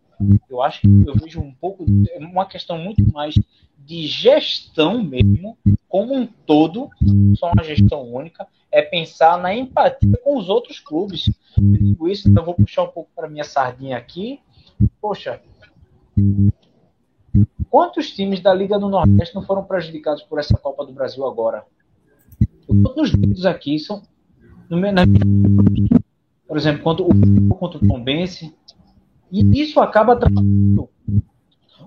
Eu 0.49 0.61
acho 0.61 0.81
que 0.81 0.87
eu 0.87 1.13
vejo 1.15 1.39
um 1.39 1.53
pouco, 1.53 1.85
uma 2.19 2.45
questão 2.45 2.77
muito 2.77 3.01
mais 3.13 3.35
de 3.77 4.05
gestão 4.05 5.01
mesmo, 5.01 5.57
como 5.87 6.13
um 6.13 6.27
todo, 6.27 6.89
só 7.35 7.51
uma 7.51 7.63
gestão 7.63 8.03
única, 8.13 8.45
é 8.71 8.81
pensar 8.81 9.37
na 9.39 9.55
empatia 9.55 10.17
com 10.23 10.37
os 10.37 10.49
outros 10.49 10.79
clubes. 10.79 11.31
Eu 11.57 11.63
digo 11.63 12.07
isso, 12.07 12.29
então 12.29 12.45
vou 12.45 12.53
puxar 12.53 12.83
um 12.83 12.89
pouco 12.89 13.09
para 13.15 13.29
minha 13.29 13.43
sardinha 13.43 13.97
aqui. 13.97 14.39
Poxa, 15.01 15.41
quantos 17.69 18.11
times 18.11 18.41
da 18.41 18.53
Liga 18.53 18.77
do 18.77 18.89
Nordeste 18.89 19.33
não 19.33 19.41
foram 19.41 19.63
prejudicados 19.63 20.23
por 20.23 20.39
essa 20.39 20.57
Copa 20.57 20.85
do 20.85 20.91
Brasil 20.91 21.25
agora? 21.25 21.65
Todos 22.83 23.11
os 23.11 23.11
dedos 23.11 23.45
aqui 23.45 23.79
são. 23.79 24.01
Na, 24.69 25.03
por 26.47 26.57
exemplo, 26.57 26.83
quando 26.83 27.03
o 27.03 27.55
contra 27.55 27.77
o 27.77 27.87
Tom 27.87 28.03
Bense. 28.03 28.53
E 29.31 29.61
isso 29.61 29.79
acaba 29.79 30.15
trazendo 30.15 30.89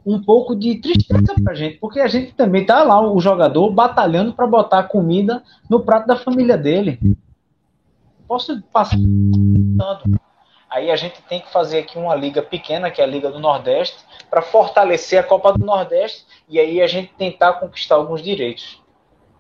um 0.05 0.21
pouco 0.23 0.55
de 0.55 0.77
tristeza 0.77 1.35
pra 1.43 1.55
gente, 1.55 1.79
porque 1.79 2.01
a 2.01 2.09
gente 2.09 2.35
também 2.35 2.65
tá 2.65 2.83
lá, 2.83 3.01
o 3.01 3.21
jogador, 3.21 3.71
batalhando 3.71 4.33
para 4.33 4.47
botar 4.47 4.85
comida 4.85 5.43
no 5.69 5.81
prato 5.81 6.07
da 6.07 6.17
família 6.17 6.57
dele. 6.57 6.99
posso 8.27 8.61
passar 8.73 8.97
Aí 10.69 10.91
a 10.91 10.97
gente 10.97 11.21
tem 11.29 11.41
que 11.41 11.53
fazer 11.53 11.81
aqui 11.81 11.99
uma 11.99 12.15
liga 12.15 12.41
pequena, 12.41 12.91
que 12.91 13.01
é 13.03 13.05
a 13.05 13.07
Liga 13.07 13.31
do 13.31 13.39
Nordeste, 13.39 13.99
para 14.31 14.41
fortalecer 14.41 15.21
a 15.21 15.23
Copa 15.23 15.53
do 15.53 15.65
Nordeste 15.65 16.25
e 16.49 16.59
aí 16.59 16.81
a 16.81 16.87
gente 16.87 17.13
tentar 17.13 17.55
conquistar 17.55 17.97
alguns 17.97 18.23
direitos. 18.23 18.82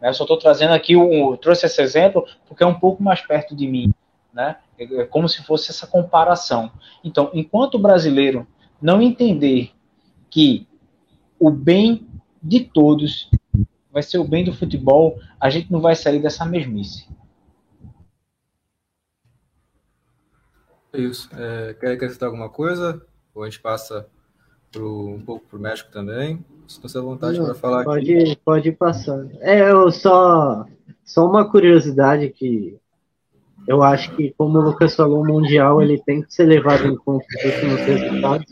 Né? 0.02 0.12
Só 0.12 0.24
estou 0.24 0.36
trazendo 0.36 0.74
aqui, 0.74 0.94
trouxe 1.40 1.64
esse 1.64 1.80
exemplo 1.80 2.26
porque 2.48 2.64
é 2.64 2.66
um 2.66 2.78
pouco 2.78 3.00
mais 3.00 3.20
perto 3.20 3.54
de 3.54 3.68
mim. 3.68 3.94
Né? 4.34 4.56
É, 4.76 4.84
é 5.02 5.04
como 5.06 5.28
se 5.28 5.44
fosse 5.44 5.70
essa 5.70 5.86
comparação. 5.86 6.72
Então, 7.04 7.30
enquanto 7.32 7.76
o 7.76 7.78
brasileiro 7.78 8.44
não 8.80 9.00
entender 9.00 9.70
que 10.28 10.66
o 11.38 11.50
bem 11.50 12.08
de 12.42 12.60
todos 12.60 13.30
vai 13.92 14.02
ser 14.02 14.18
o 14.18 14.24
bem 14.24 14.44
do 14.44 14.52
futebol, 14.52 15.20
a 15.38 15.48
gente 15.48 15.70
não 15.70 15.80
vai 15.80 15.94
sair 15.94 16.20
dessa 16.20 16.44
mesmice. 16.44 17.06
É 20.92 20.98
isso. 21.00 21.30
É, 21.36 21.74
quer 21.74 21.92
acrescentar 21.92 22.26
alguma 22.26 22.48
coisa? 22.48 23.06
Ou 23.34 23.44
a 23.44 23.46
gente 23.48 23.60
passa 23.60 24.08
pro, 24.72 25.10
um 25.10 25.22
pouco 25.22 25.46
para 25.46 25.58
o 25.58 25.60
México 25.60 25.92
também? 25.92 26.44
Se 26.80 26.98
à 26.98 27.00
vontade 27.00 27.38
para 27.38 27.54
falar 27.54 27.84
pode, 27.84 28.14
aqui. 28.14 28.36
Pode 28.44 28.72
passar. 28.72 29.26
É, 29.40 29.70
eu 29.70 29.90
só, 29.90 30.64
só 31.04 31.26
uma 31.26 31.48
curiosidade 31.48 32.30
que 32.30 32.78
eu 33.66 33.82
acho 33.82 34.14
que, 34.16 34.34
como 34.36 34.58
o 34.58 34.62
Lucas 34.62 34.96
falou, 34.96 35.22
o 35.22 35.26
Mundial 35.26 35.80
ele 35.80 35.98
tem 35.98 36.22
que 36.22 36.34
ser 36.34 36.44
levado 36.44 36.86
em 36.86 36.96
conta 36.96 37.24
resultados. 37.86 38.50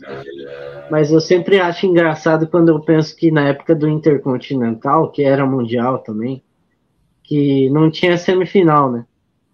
Mas 0.89 1.11
eu 1.11 1.19
sempre 1.19 1.59
acho 1.59 1.85
engraçado 1.85 2.47
quando 2.47 2.69
eu 2.69 2.79
penso 2.79 3.15
que 3.15 3.31
na 3.31 3.47
época 3.49 3.75
do 3.75 3.89
Intercontinental, 3.89 5.11
que 5.11 5.23
era 5.23 5.45
Mundial 5.45 5.99
também, 5.99 6.41
que 7.23 7.69
não 7.69 7.89
tinha 7.91 8.17
semifinal, 8.17 8.91
né? 8.91 9.05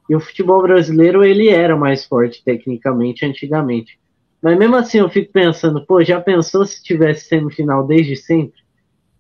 E 0.10 0.16
o 0.16 0.20
futebol 0.20 0.62
brasileiro, 0.62 1.24
ele 1.24 1.50
era 1.50 1.76
mais 1.76 2.06
forte 2.06 2.44
tecnicamente 2.44 3.26
antigamente. 3.26 4.00
Mas 4.42 4.58
mesmo 4.58 4.76
assim 4.76 5.00
eu 5.00 5.10
fico 5.10 5.32
pensando, 5.32 5.86
pô, 5.86 6.04
já 6.04 6.22
pensou 6.22 6.66
se 6.66 6.84
tivesse 6.84 7.28
semifinal 7.28 7.86
desde 7.86 8.16
sempre? 8.16 8.62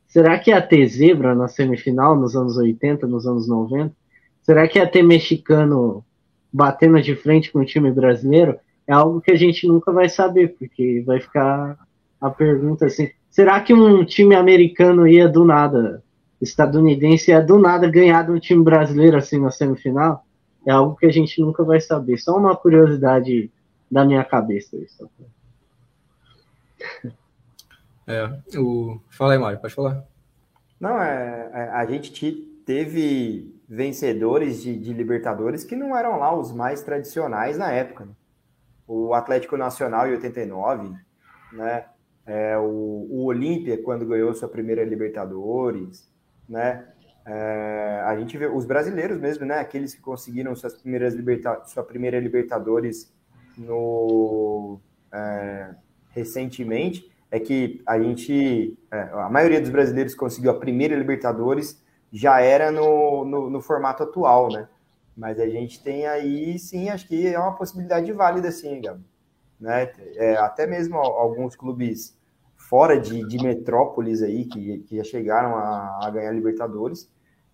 Será 0.07 0.37
que 0.39 0.51
ia 0.51 0.61
ter 0.61 0.85
zebra 0.87 1.35
na 1.35 1.47
semifinal 1.47 2.15
nos 2.15 2.35
anos 2.35 2.57
80, 2.57 3.07
nos 3.07 3.25
anos 3.27 3.47
90? 3.47 3.93
Será 4.43 4.67
que 4.67 4.79
ia 4.79 4.87
ter 4.87 5.03
mexicano 5.03 6.03
batendo 6.51 7.01
de 7.01 7.15
frente 7.15 7.51
com 7.51 7.59
o 7.59 7.65
time 7.65 7.91
brasileiro? 7.91 8.57
É 8.87 8.93
algo 8.93 9.19
que 9.19 9.31
a 9.31 9.35
gente 9.35 9.67
nunca 9.67 9.91
vai 9.91 10.07
saber, 10.07 10.55
porque 10.57 11.03
vai 11.05 11.19
ficar 11.19 11.77
a 12.21 12.29
pergunta 12.29 12.85
assim: 12.85 13.09
será 13.29 13.59
que 13.59 13.73
um 13.73 14.05
time 14.05 14.35
americano 14.35 15.05
ia 15.05 15.27
do 15.27 15.43
nada, 15.43 16.01
estadunidense 16.41 17.31
ia 17.31 17.41
do 17.41 17.59
nada 17.59 17.89
ganhar 17.89 18.23
de 18.23 18.31
um 18.31 18.39
time 18.39 18.63
brasileiro 18.63 19.17
assim 19.17 19.39
na 19.39 19.51
semifinal? 19.51 20.23
é 20.67 20.71
algo 20.71 20.97
que 20.97 21.05
a 21.05 21.11
gente 21.11 21.39
nunca 21.41 21.63
vai 21.63 21.79
saber. 21.79 22.17
Só 22.17 22.37
uma 22.37 22.53
curiosidade 22.53 23.49
da 23.89 24.05
minha 24.05 24.23
cabeça. 24.23 24.75
Isso. 24.77 25.09
É, 28.09 28.23
o... 28.57 29.01
Fala 29.09 29.33
aí, 29.33 29.37
Mário, 29.37 29.59
pode 29.59 29.73
falar. 29.73 30.01
Não, 30.79 30.97
é, 31.01 31.49
é, 31.53 31.69
a 31.71 31.85
gente 31.85 32.31
teve 32.65 33.53
vencedores 33.67 34.61
de, 34.61 34.77
de, 34.77 34.93
Libertadores 34.93 35.65
que 35.65 35.75
não 35.75 35.93
eram 35.93 36.17
lá 36.17 36.33
os 36.33 36.53
mais 36.53 36.81
tradicionais 36.81 37.57
na 37.57 37.69
época. 37.69 38.05
Né? 38.05 38.11
O 38.87 39.13
Atlético 39.13 39.57
Nacional 39.57 40.07
em 40.07 40.11
89, 40.11 40.95
né? 41.51 41.85
É, 42.25 42.57
o, 42.57 43.07
o 43.09 43.25
Olímpia, 43.25 43.81
quando 43.81 44.05
ganhou 44.05 44.33
sua 44.33 44.47
primeira 44.47 44.85
Libertadores, 44.85 46.09
né? 46.47 46.87
É, 47.25 48.03
a 48.05 48.17
gente 48.17 48.37
vê 48.37 48.47
os 48.47 48.65
brasileiros 48.65 49.19
mesmo, 49.19 49.45
né? 49.45 49.59
Aqueles 49.59 49.93
que 49.93 50.01
conseguiram 50.01 50.55
suas 50.55 50.77
primeiras 50.77 51.13
liberta 51.13 51.61
sua 51.65 51.83
primeira 51.83 52.19
Libertadores 52.19 53.13
no 53.57 54.79
é, 55.11 55.75
recentemente 56.11 57.09
é 57.29 57.39
que 57.39 57.81
a 57.85 57.99
gente, 57.99 58.77
é, 58.91 59.01
a 59.13 59.29
maioria 59.29 59.59
dos 59.59 59.69
brasileiros 59.69 60.15
conseguiu 60.15 60.51
a 60.51 60.59
primeira 60.59 60.95
Libertadores 60.95 61.81
já 62.11 62.39
era 62.39 62.71
no, 62.71 63.25
no, 63.25 63.49
no, 63.49 63.61
formato 63.61 64.03
atual, 64.03 64.49
né? 64.49 64.67
Mas 65.15 65.39
a 65.39 65.47
gente 65.47 65.83
tem 65.83 66.07
aí, 66.07 66.57
sim, 66.57 66.89
acho 66.89 67.07
que 67.07 67.27
é 67.27 67.37
uma 67.37 67.55
possibilidade 67.55 68.11
válida, 68.13 68.51
sim, 68.51 68.79
Gabi. 68.79 69.03
Né? 69.59 69.91
É, 70.15 70.37
até 70.37 70.65
mesmo 70.67 70.97
alguns 70.97 71.55
clubes 71.55 72.15
fora 72.55 72.99
de, 72.99 73.27
de 73.27 73.43
metrópoles 73.43 74.21
aí, 74.21 74.45
que, 74.45 74.79
que 74.79 74.97
já 74.97 75.03
chegaram 75.03 75.55
a, 75.55 75.99
a 76.03 76.09
ganhar 76.11 76.31
Libertadores, 76.31 77.09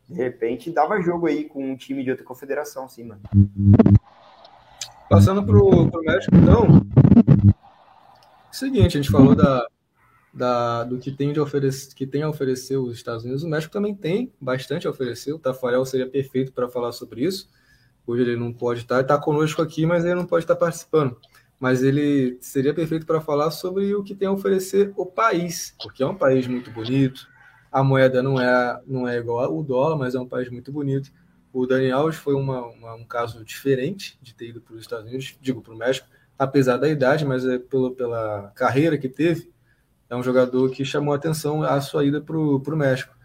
de 0.07 0.13
repente 0.13 0.69
dava 0.71 1.01
jogo 1.01 1.27
aí 1.27 1.45
com 1.45 1.71
um 1.71 1.75
time 1.75 2.03
de 2.03 2.11
outra 2.11 2.25
confederação, 2.25 2.87
sim, 2.89 3.05
mano. 3.05 3.21
Passando 5.13 5.45
pro, 5.45 5.91
pro 5.91 6.01
México, 6.01 6.35
então. 6.35 6.81
Seguinte, 8.51 8.97
a 8.97 9.01
gente 9.01 9.11
falou 9.11 9.35
da, 9.35 9.67
da, 10.33 10.83
do 10.83 10.97
que 10.97 11.11
tem, 11.11 11.31
de 11.31 11.39
oferecer, 11.39 11.93
que 11.93 12.07
tem 12.07 12.23
a 12.23 12.29
oferecer 12.29 12.77
os 12.77 12.95
Estados 12.95 13.23
Unidos. 13.23 13.43
O 13.43 13.47
México 13.47 13.71
também 13.71 13.93
tem 13.93 14.33
bastante 14.41 14.87
a 14.87 14.89
oferecer. 14.89 15.31
O 15.31 15.37
Tafarel 15.37 15.85
seria 15.85 16.07
perfeito 16.07 16.51
para 16.51 16.67
falar 16.67 16.91
sobre 16.91 17.23
isso. 17.23 17.47
Hoje 18.07 18.23
ele 18.23 18.35
não 18.35 18.51
pode 18.51 18.81
estar, 18.81 19.01
está 19.01 19.17
conosco 19.19 19.61
aqui, 19.61 19.85
mas 19.85 20.03
ele 20.03 20.15
não 20.15 20.25
pode 20.25 20.45
estar 20.45 20.55
participando. 20.55 21.15
Mas 21.59 21.83
ele 21.83 22.37
seria 22.41 22.73
perfeito 22.73 23.05
para 23.05 23.21
falar 23.21 23.51
sobre 23.51 23.93
o 23.93 24.03
que 24.03 24.15
tem 24.15 24.27
a 24.27 24.31
oferecer 24.31 24.91
o 24.97 25.05
país, 25.05 25.75
porque 25.81 26.01
é 26.01 26.07
um 26.07 26.15
país 26.15 26.47
muito 26.47 26.71
bonito, 26.71 27.27
a 27.71 27.83
moeda 27.83 28.21
não 28.23 28.41
é, 28.41 28.81
não 28.85 29.07
é 29.07 29.17
igual 29.17 29.45
ao 29.45 29.63
dólar, 29.63 29.95
mas 29.95 30.15
é 30.15 30.19
um 30.19 30.27
país 30.27 30.49
muito 30.49 30.71
bonito. 30.71 31.11
O 31.53 31.67
Daniel 31.67 31.99
Alves 31.99 32.17
foi 32.17 32.33
uma, 32.33 32.65
uma, 32.65 32.95
um 32.95 33.05
caso 33.05 33.45
diferente 33.45 34.17
de 34.19 34.33
ter 34.33 34.49
ido 34.49 34.59
para 34.59 34.73
os 34.73 34.81
Estados 34.81 35.05
Unidos, 35.05 35.37
digo 35.39 35.61
para 35.61 35.73
o 35.73 35.77
México, 35.77 36.07
apesar 36.37 36.77
da 36.77 36.89
idade, 36.89 37.23
mas 37.23 37.45
é 37.45 37.59
pelo, 37.59 37.91
pela 37.91 38.51
carreira 38.55 38.97
que 38.97 39.07
teve, 39.07 39.51
é 40.09 40.15
um 40.15 40.23
jogador 40.23 40.71
que 40.71 40.83
chamou 40.83 41.13
atenção 41.13 41.61
a 41.61 41.79
sua 41.79 42.05
ida 42.05 42.19
para 42.19 42.35
o 42.35 42.75
México. 42.75 43.15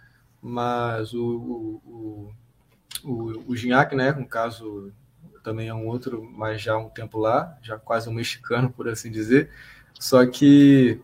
Mas 0.43 1.15
o, 1.15 1.81
o, 1.85 2.33
o, 3.03 3.45
o 3.49 3.57
Gignac, 3.57 3.97
né, 3.97 4.13
um 4.13 4.25
caso 4.25 4.93
também 5.43 5.69
é 5.69 5.75
um 5.75 5.87
outro, 5.87 6.23
mas 6.23 6.61
já 6.61 6.75
há 6.75 6.79
um 6.79 6.91
tempo 6.91 7.19
lá, 7.19 7.59
já 7.63 7.79
quase 7.79 8.11
um 8.11 8.13
mexicano, 8.13 8.71
por 8.71 8.89
assim 8.89 9.11
dizer. 9.11 9.51
Só 9.99 10.25
que 10.27 11.01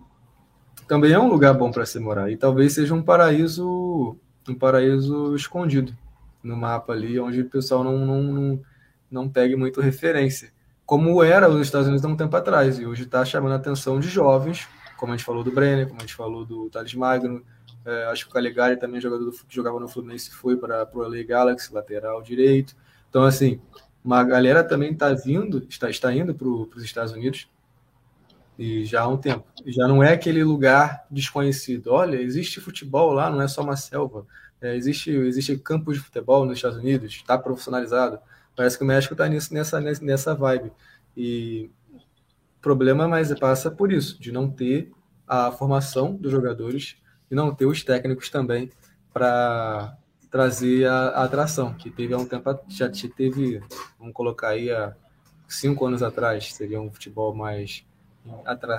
também 0.87 1.13
é 1.13 1.19
um 1.19 1.29
lugar 1.29 1.55
bom 1.55 1.71
para 1.71 1.87
se 1.87 1.99
morar 1.99 2.31
e 2.31 2.37
talvez 2.37 2.75
seja 2.75 2.95
um 2.95 3.03
paraíso 3.03 4.19
um 4.47 4.55
paraíso 4.55 5.35
escondido 5.35 5.97
no 6.45 6.57
mapa 6.57 6.93
ali 6.93 7.19
onde 7.19 7.41
o 7.41 7.49
pessoal 7.49 7.83
não 7.83 7.99
não, 7.99 8.23
não, 8.23 8.63
não 9.11 9.29
pegue 9.29 9.57
muito 9.57 9.81
referência 9.81 10.53
como 10.87 11.23
era 11.23 11.49
os 11.49 11.61
Estados 11.61 11.89
Unidos 11.89 12.05
há 12.05 12.09
um 12.09 12.17
tempo 12.17 12.37
atrás 12.37 12.79
e 12.79 12.87
hoje 12.87 13.05
está 13.05 13.25
chamando 13.25 13.53
a 13.53 13.57
atenção 13.57 13.99
de 13.99 14.09
jovens 14.09 14.69
como 14.97 15.13
a 15.13 15.17
gente 15.17 15.25
falou 15.25 15.43
do 15.43 15.51
Brenner 15.51 15.89
como 15.89 15.99
a 15.99 16.03
gente 16.03 16.15
falou 16.15 16.45
do 16.45 16.71
Thales 16.71 16.95
Magno 16.95 17.43
é, 17.85 18.05
acho 18.07 18.25
que 18.25 18.31
o 18.31 18.35
Calegari 18.35 18.77
também 18.77 19.01
jogador 19.01 19.25
do, 19.25 19.33
que 19.33 19.55
jogava 19.55 19.81
no 19.81 19.89
Fluminense 19.89 20.31
foi 20.31 20.57
para 20.57 20.89
o 20.93 20.99
LA 21.01 21.23
Galaxy 21.23 21.73
lateral 21.73 22.23
direito 22.23 22.77
então 23.09 23.25
assim 23.25 23.61
uma 24.05 24.23
galera 24.23 24.63
também 24.63 24.93
está 24.93 25.13
vindo 25.13 25.67
está 25.69 25.89
está 25.89 26.13
indo 26.13 26.35
para 26.35 26.47
os 26.47 26.85
Estados 26.85 27.13
Unidos 27.13 27.49
e 28.59 28.85
já 28.85 29.03
há 29.03 29.09
um 29.09 29.17
tempo. 29.17 29.45
Já 29.67 29.89
não 29.89 30.03
é 30.03 30.13
aquele 30.13 30.45
lugar 30.45 31.07
desconhecido. 31.11 31.89
Olha, 31.89 32.17
existe 32.17 32.61
futebol 32.61 33.13
lá, 33.13 33.29
não 33.29 33.43
é 33.43 33.49
só 33.49 33.63
uma 33.63 33.77
selva. 33.77 34.27
É, 34.65 34.75
existe, 34.75 35.11
existe 35.11 35.59
campo 35.59 35.93
de 35.93 36.01
futebol 36.01 36.47
nos 36.47 36.57
Estados 36.57 36.79
Unidos, 36.79 37.13
está 37.13 37.37
profissionalizado. 37.37 38.19
Parece 38.57 38.79
que 38.79 38.83
o 38.83 38.87
México 38.87 39.13
está 39.13 39.29
nessa, 39.29 39.79
nessa 39.79 40.35
vibe. 40.35 40.73
E 41.15 41.71
o 41.93 42.61
problema 42.63 43.07
mais 43.07 43.39
passa 43.39 43.71
por 43.71 43.93
isso, 43.93 44.19
de 44.19 44.33
não 44.33 44.51
ter 44.51 44.91
a 45.29 45.53
formação 45.53 46.15
dos 46.15 46.33
jogadores 46.33 46.97
e 47.31 47.35
não 47.35 47.55
ter 47.55 47.67
os 47.67 47.85
técnicos 47.85 48.31
também 48.31 48.71
para 49.13 49.99
trazer 50.31 50.87
a, 50.87 51.09
a, 51.09 51.25
atração, 51.25 51.75
que 51.75 51.91
teve 51.91 52.15
há 52.15 52.17
um 52.17 52.25
tempo, 52.25 52.59
já 52.67 52.91
teve, 53.15 53.61
vamos 53.99 54.15
colocar 54.15 54.49
aí 54.49 54.71
há 54.71 54.97
cinco 55.47 55.85
anos 55.85 56.03
atrás, 56.03 56.55
seria 56.55 56.81
um 56.81 56.91
futebol 56.91 57.35
mais 57.35 57.85
atra, 58.47 58.79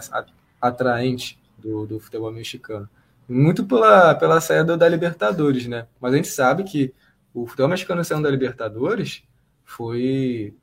atraente 0.59 1.39
do, 1.59 1.85
do 1.85 1.99
futebol 1.99 2.31
mexicano. 2.31 2.89
Muito 3.27 3.65
pela, 3.65 4.14
pela 4.15 4.39
saída 4.39 4.77
da 4.77 4.88
Libertadores, 4.88 5.65
né? 5.68 5.88
Mas 5.99 6.14
a 6.14 6.18
gente 6.18 6.27
sabe 6.27 6.64
que 6.64 6.93
o 7.34 7.45
futebol 7.47 7.69
mexicano 7.69 8.03
saindo 8.03 8.23
da 8.23 8.30
Libertadores 8.30 9.23
foi 9.64 10.56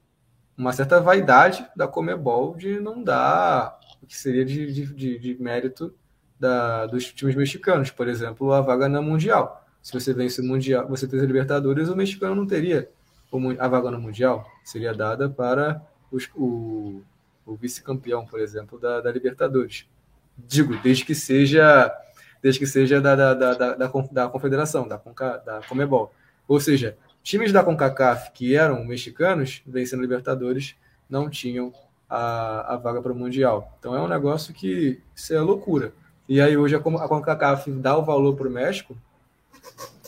uma 0.56 0.72
certa 0.72 1.00
vaidade 1.00 1.66
da 1.74 1.88
Comebol 1.88 2.54
de 2.56 2.78
não 2.78 3.02
dar 3.02 3.78
o 4.02 4.06
que 4.06 4.16
seria 4.16 4.44
de, 4.44 4.72
de, 4.94 5.18
de, 5.18 5.42
mérito 5.42 5.94
da, 6.38 6.86
dos 6.86 7.12
times 7.12 7.34
mexicanos, 7.34 7.90
por 7.90 8.08
exemplo, 8.08 8.52
a 8.52 8.60
vaga 8.60 8.88
na 8.88 9.02
Mundial. 9.02 9.64
Se 9.80 9.92
você 9.92 10.12
vence 10.12 10.40
o 10.40 10.44
Mundial, 10.44 10.88
você 10.88 11.06
tem 11.06 11.18
a 11.18 11.24
Libertadores, 11.24 11.88
o 11.88 11.96
mexicano 11.96 12.34
não 12.34 12.46
teria 12.46 12.88
a 13.58 13.68
vaga 13.68 13.90
no 13.90 14.00
Mundial, 14.00 14.46
seria 14.62 14.92
dada 14.92 15.28
para 15.28 15.82
os, 16.10 16.28
o, 16.34 17.02
o 17.46 17.54
vice-campeão, 17.54 18.26
por 18.26 18.40
exemplo, 18.40 18.78
da, 18.78 19.00
da, 19.00 19.10
Libertadores. 19.10 19.86
Digo, 20.36 20.76
desde 20.82 21.04
que 21.04 21.14
seja 21.14 21.92
desde 22.42 22.58
que 22.58 22.66
seja 22.66 23.00
da, 23.00 23.14
da, 23.14 23.34
da, 23.34 23.54
da, 23.54 23.74
da 23.74 24.28
confederação, 24.28 24.88
da, 24.88 24.96
da 24.96 25.60
Comebol. 25.68 26.12
Ou 26.48 26.58
seja, 26.58 26.96
times 27.22 27.52
da 27.52 27.62
CONCACAF 27.62 28.32
que 28.32 28.56
eram 28.56 28.84
mexicanos, 28.84 29.62
vencendo 29.64 30.00
Libertadores, 30.00 30.74
não 31.08 31.30
tinham 31.30 31.72
a, 32.08 32.74
a 32.74 32.76
vaga 32.76 33.00
para 33.00 33.12
o 33.12 33.14
Mundial. 33.14 33.74
Então 33.78 33.94
é 33.94 34.00
um 34.00 34.08
negócio 34.08 34.52
que 34.52 35.00
isso 35.14 35.32
é 35.32 35.40
loucura. 35.40 35.92
E 36.28 36.40
aí 36.40 36.56
hoje 36.56 36.74
a 36.74 36.80
CONCACAF 36.80 37.70
dá 37.70 37.96
o 37.96 38.04
valor 38.04 38.34
para 38.34 38.48
o 38.48 38.50
México, 38.50 38.96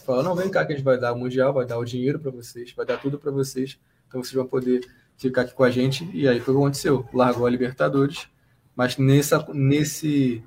fala, 0.05 0.23
não, 0.23 0.35
vem 0.35 0.51
cá 0.51 0.65
que 0.67 0.73
a 0.73 0.77
gente 0.77 0.85
vai 0.85 0.99
dar 0.99 1.13
o 1.13 1.19
Mundial, 1.19 1.53
vai 1.53 1.65
dar 1.65 1.79
o 1.79 1.85
dinheiro 1.85 2.19
para 2.19 2.31
vocês, 2.31 2.73
vai 2.73 2.85
dar 2.85 2.99
tudo 2.99 3.19
para 3.19 3.31
vocês, 3.31 3.79
então 4.07 4.23
vocês 4.23 4.35
vão 4.35 4.47
poder 4.47 4.87
ficar 5.17 5.43
aqui 5.43 5.55
com 5.55 5.65
a 5.65 5.71
gente. 5.71 6.09
E 6.13 6.29
aí 6.29 6.41
foi 6.41 6.53
o 6.53 6.59
que 6.59 6.63
aconteceu. 6.63 7.09
Largou 7.13 7.47
a 7.47 7.51
Libertadores, 7.51 8.29
mas 8.75 8.99
nessa, 8.99 9.47
nesse, 9.53 10.43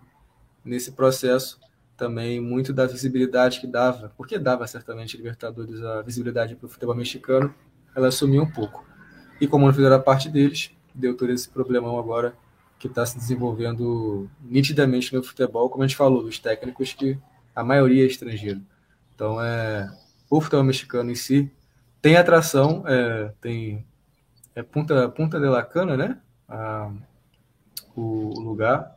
nesse 0.63 0.91
processo 0.91 1.59
também 1.97 2.39
muito 2.39 2.71
da 2.71 2.85
visibilidade 2.85 3.59
que 3.59 3.67
dava, 3.67 4.11
porque 4.15 4.37
dava 4.37 4.67
certamente 4.67 5.15
a 5.15 5.17
Libertadores 5.17 5.81
a 5.83 6.01
visibilidade 6.01 6.55
para 6.55 6.67
o 6.67 6.69
futebol 6.69 6.95
mexicano, 6.95 7.53
ela 7.95 8.11
sumiu 8.11 8.43
um 8.43 8.51
pouco. 8.51 8.85
E 9.41 9.47
como 9.47 9.65
não 9.65 9.73
fizeram 9.73 9.95
a 9.95 9.99
parte 9.99 10.29
deles, 10.29 10.71
deu 10.93 11.17
todo 11.17 11.31
esse 11.31 11.49
problemão 11.49 11.97
agora 11.97 12.35
que 12.79 12.87
está 12.87 13.05
se 13.05 13.17
desenvolvendo 13.17 14.29
nitidamente 14.41 15.13
no 15.13 15.23
futebol, 15.23 15.69
como 15.69 15.83
a 15.83 15.87
gente 15.87 15.97
falou, 15.97 16.23
os 16.23 16.37
técnicos 16.37 16.93
que 16.93 17.17
a 17.55 17.63
maioria 17.63 18.03
é 18.03 18.07
estrangeiro. 18.07 18.61
Então, 19.15 19.41
é, 19.41 19.91
o 20.29 20.39
futebol 20.39 20.63
mexicano 20.63 21.09
em 21.09 21.15
si 21.15 21.51
tem 22.01 22.15
atração, 22.15 22.83
é, 22.85 23.33
tem 23.41 23.83
é 24.57 24.63
Punta, 24.63 25.07
Punta 25.09 25.39
de 25.39 25.47
la 25.47 25.63
Cana, 25.63 25.95
né? 25.95 26.17
Ah, 26.49 26.91
o, 27.95 28.39
lugar. 28.39 28.96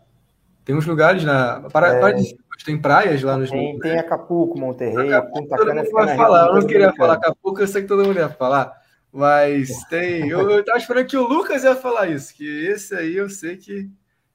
Tem 0.71 0.77
uns 0.77 0.87
lugares 0.87 1.25
na. 1.25 1.69
Para, 1.73 1.97
é, 1.97 2.01
para, 2.01 2.17
tem 2.65 2.81
praias 2.81 3.21
lá 3.25 3.37
nos. 3.37 3.51
Tem, 3.51 3.77
tem 3.81 3.99
Acapulco, 3.99 4.57
Monterrey, 4.57 5.13
Acapulco, 5.13 5.43
Punta 5.43 5.57
Cana. 5.57 5.83
Todo 5.83 5.93
vai 5.93 6.17
falar, 6.17 6.47
eu 6.47 6.55
não 6.55 6.65
queria 6.65 6.93
falar 6.93 7.15
Acapulco, 7.15 7.61
eu 7.61 7.67
sei 7.67 7.83
que 7.83 7.89
todo 7.89 8.05
mundo 8.05 8.17
ia 8.17 8.29
falar. 8.29 8.81
Mas 9.13 9.83
tem. 9.89 10.29
Eu, 10.29 10.49
eu 10.49 10.65
tava 10.65 10.79
esperando 10.79 11.09
que 11.09 11.17
o 11.17 11.27
Lucas 11.27 11.65
ia 11.65 11.75
falar 11.75 12.07
isso, 12.07 12.33
que 12.33 12.67
esse 12.69 12.95
aí 12.95 13.17
eu 13.17 13.29
sei 13.29 13.57
que 13.57 13.91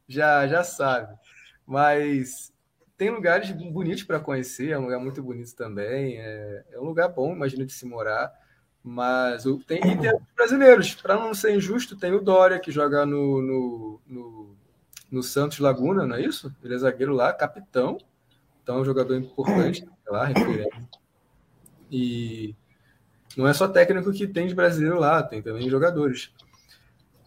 já, 0.10 0.46
já 0.46 0.62
sabe. 0.62 1.16
Mas 1.66 2.52
tem 2.98 3.12
lugares 3.12 3.50
bonitos 3.52 4.04
para 4.04 4.20
conhecer, 4.20 4.72
é 4.72 4.78
um 4.78 4.84
lugar 4.84 5.00
muito 5.00 5.24
bonito 5.24 5.56
também. 5.56 6.20
É, 6.20 6.66
é 6.74 6.80
um 6.82 6.84
lugar 6.84 7.08
bom, 7.08 7.34
imagino, 7.34 7.66
de 7.66 7.72
se 7.72 7.86
morar. 7.86 8.30
Mas 8.84 9.46
tem, 9.66 9.78
e 9.78 9.98
tem 9.98 10.12
brasileiros. 10.36 10.96
Para 10.96 11.16
não 11.16 11.34
ser 11.34 11.56
injusto, 11.56 11.96
tem 11.96 12.14
o 12.14 12.22
Dória, 12.22 12.60
que 12.60 12.72
joga 12.72 13.06
no, 13.06 13.42
no, 13.42 14.02
no, 14.06 14.45
no, 15.12 15.24
Santos 15.24 15.60
Laguna, 15.60 16.06
não 16.06 16.16
é 16.16 16.22
isso? 16.22 16.54
Ele 16.64 16.76
é 16.76 16.78
zagueiro 16.78 17.14
lá, 17.14 17.32
capitão. 17.34 17.98
Então, 18.62 18.78
é 18.78 18.82
um 18.82 18.86
jogador 18.86 19.16
importante 19.16 19.88
lá. 20.08 20.30
E 21.92 22.56
não 23.38 23.48
é 23.48 23.54
só 23.54 23.68
técnico 23.68 24.12
que 24.12 24.28
tem 24.28 24.48
de 24.48 24.56
brasileiro 24.56 25.00
lá, 25.00 25.22
tem 25.22 25.42
também 25.42 25.70
jogadores. 25.70 26.32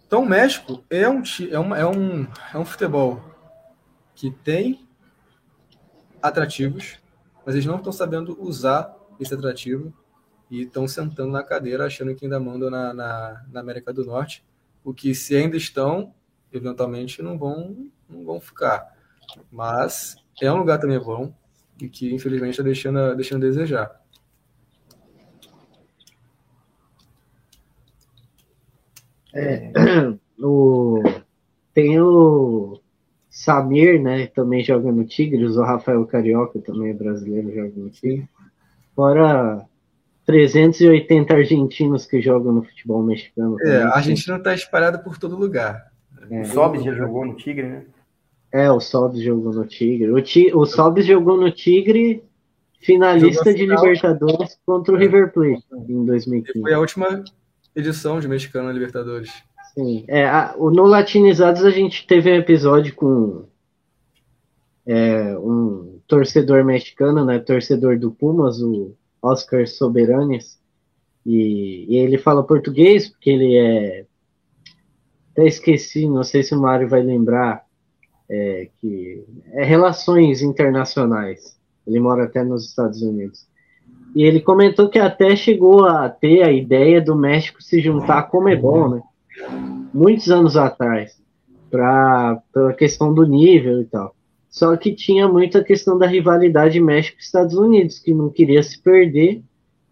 Então, 0.06 0.22
o 0.22 0.28
México 0.28 0.82
é 0.88 1.08
um, 1.08 1.22
é, 1.50 1.58
uma, 1.58 1.78
é, 1.78 1.86
um, 1.86 2.26
é 2.54 2.58
um 2.58 2.64
futebol 2.64 3.22
que 4.14 4.30
tem 4.30 4.88
atrativos, 6.22 6.98
mas 7.44 7.54
eles 7.54 7.66
não 7.66 7.76
estão 7.76 7.92
sabendo 7.92 8.36
usar 8.40 8.94
esse 9.20 9.34
atrativo 9.34 9.92
e 10.50 10.62
estão 10.62 10.88
sentando 10.88 11.30
na 11.30 11.42
cadeira 11.42 11.86
achando 11.86 12.14
que 12.14 12.24
ainda 12.24 12.40
mandam 12.40 12.70
na, 12.70 12.94
na, 12.94 13.44
na, 13.52 13.60
América 13.60 13.92
do 13.92 14.04
Norte, 14.04 14.44
o 14.82 14.94
que 14.94 15.14
se 15.14 15.36
ainda 15.36 15.56
estão, 15.56 16.14
eventualmente 16.52 17.22
não 17.22 17.38
vão, 17.38 17.90
não 18.08 18.24
vão 18.24 18.40
ficar. 18.40 18.96
Mas 19.50 20.16
é 20.40 20.50
um 20.52 20.58
lugar 20.58 20.78
também 20.78 20.98
bom 20.98 21.32
e 21.80 21.88
que 21.88 22.12
infelizmente 22.12 22.52
está 22.52 22.62
deixando, 22.62 23.14
deixando 23.14 23.44
a 23.44 23.48
desejar. 23.48 24.00
É, 29.34 29.70
o, 30.42 31.02
tem 31.72 32.00
o 32.00 32.80
Samir, 33.30 34.02
né? 34.02 34.26
Também 34.26 34.64
joga 34.64 34.90
no 34.90 35.04
Tigres, 35.04 35.56
o 35.56 35.62
Rafael 35.62 36.04
Carioca 36.06 36.58
também 36.60 36.90
é 36.90 36.94
brasileiro, 36.94 37.54
joga 37.54 37.72
no 37.76 37.90
Tigres. 37.90 38.26
Fora 38.96 39.64
380 40.26 41.32
argentinos 41.32 42.04
que 42.04 42.20
jogam 42.20 42.52
no 42.52 42.62
futebol 42.62 43.02
mexicano. 43.02 43.56
É, 43.62 43.82
a 43.82 43.94
Argentina 43.94 44.36
está 44.36 44.52
espalhada 44.52 44.98
por 44.98 45.18
todo 45.18 45.36
lugar. 45.36 45.90
É. 46.30 46.42
O 46.42 46.44
Sobis 46.46 46.84
já 46.84 46.92
jogou 46.94 47.24
no 47.24 47.34
Tigre, 47.34 47.68
né? 47.68 47.84
É, 48.52 48.70
o 48.70 48.80
Sobis 48.80 49.22
jogou 49.22 49.52
no 49.52 49.66
Tigre. 49.66 50.10
O, 50.10 50.20
Ti, 50.20 50.50
o 50.54 50.64
Sobis 50.64 51.06
jogou 51.06 51.36
no 51.36 51.50
Tigre, 51.50 52.22
finalista 52.80 53.52
de 53.52 53.66
Libertadores 53.66 54.58
contra 54.64 54.94
o 54.94 54.96
é. 54.96 55.00
River 55.00 55.32
Plate 55.32 55.64
em 55.88 56.04
2015. 56.04 56.60
foi 56.60 56.72
a 56.72 56.78
última 56.78 57.24
edição 57.74 58.20
de 58.20 58.28
mexicano 58.28 58.68
na 58.68 58.72
Libertadores. 58.72 59.30
Sim. 59.74 60.04
É, 60.08 60.24
a, 60.26 60.54
no 60.58 60.84
Latinizados 60.84 61.64
a 61.64 61.70
gente 61.70 62.06
teve 62.06 62.32
um 62.32 62.36
episódio 62.36 62.94
com 62.94 63.44
é, 64.86 65.36
um 65.38 66.00
torcedor 66.06 66.64
mexicano, 66.64 67.24
né? 67.24 67.38
Torcedor 67.38 67.98
do 67.98 68.10
Pumas, 68.10 68.60
o 68.62 68.94
Oscar 69.20 69.66
Soberanes, 69.66 70.58
e, 71.24 71.84
e, 71.88 71.96
ele 71.98 72.16
fala 72.16 72.42
português, 72.42 73.08
porque 73.08 73.28
ele 73.28 73.56
é. 73.56 74.06
Até 75.38 75.46
esqueci, 75.46 76.08
não 76.08 76.24
sei 76.24 76.42
se 76.42 76.52
o 76.52 76.60
Mário 76.60 76.88
vai 76.88 77.00
lembrar, 77.00 77.64
é, 78.28 78.68
que 78.80 79.24
é 79.52 79.64
Relações 79.64 80.42
Internacionais. 80.42 81.56
Ele 81.86 82.00
mora 82.00 82.24
até 82.24 82.42
nos 82.42 82.66
Estados 82.66 83.02
Unidos. 83.02 83.46
E 84.16 84.24
ele 84.24 84.40
comentou 84.40 84.88
que 84.88 84.98
até 84.98 85.36
chegou 85.36 85.84
a 85.84 86.08
ter 86.08 86.42
a 86.42 86.50
ideia 86.50 87.00
do 87.00 87.14
México 87.14 87.62
se 87.62 87.80
juntar 87.80 88.24
com 88.24 88.38
Comebol, 88.38 88.90
né? 88.90 89.02
Muitos 89.94 90.28
anos 90.28 90.56
atrás, 90.56 91.22
para 91.70 92.42
a 92.56 92.72
questão 92.72 93.14
do 93.14 93.24
nível 93.24 93.80
e 93.80 93.84
tal. 93.84 94.16
Só 94.50 94.76
que 94.76 94.92
tinha 94.92 95.28
muita 95.28 95.62
questão 95.62 95.96
da 95.96 96.08
rivalidade 96.08 96.80
México-Estados 96.80 97.54
Unidos, 97.54 98.00
que 98.00 98.12
não 98.12 98.28
queria 98.28 98.60
se 98.64 98.76
perder, 98.82 99.40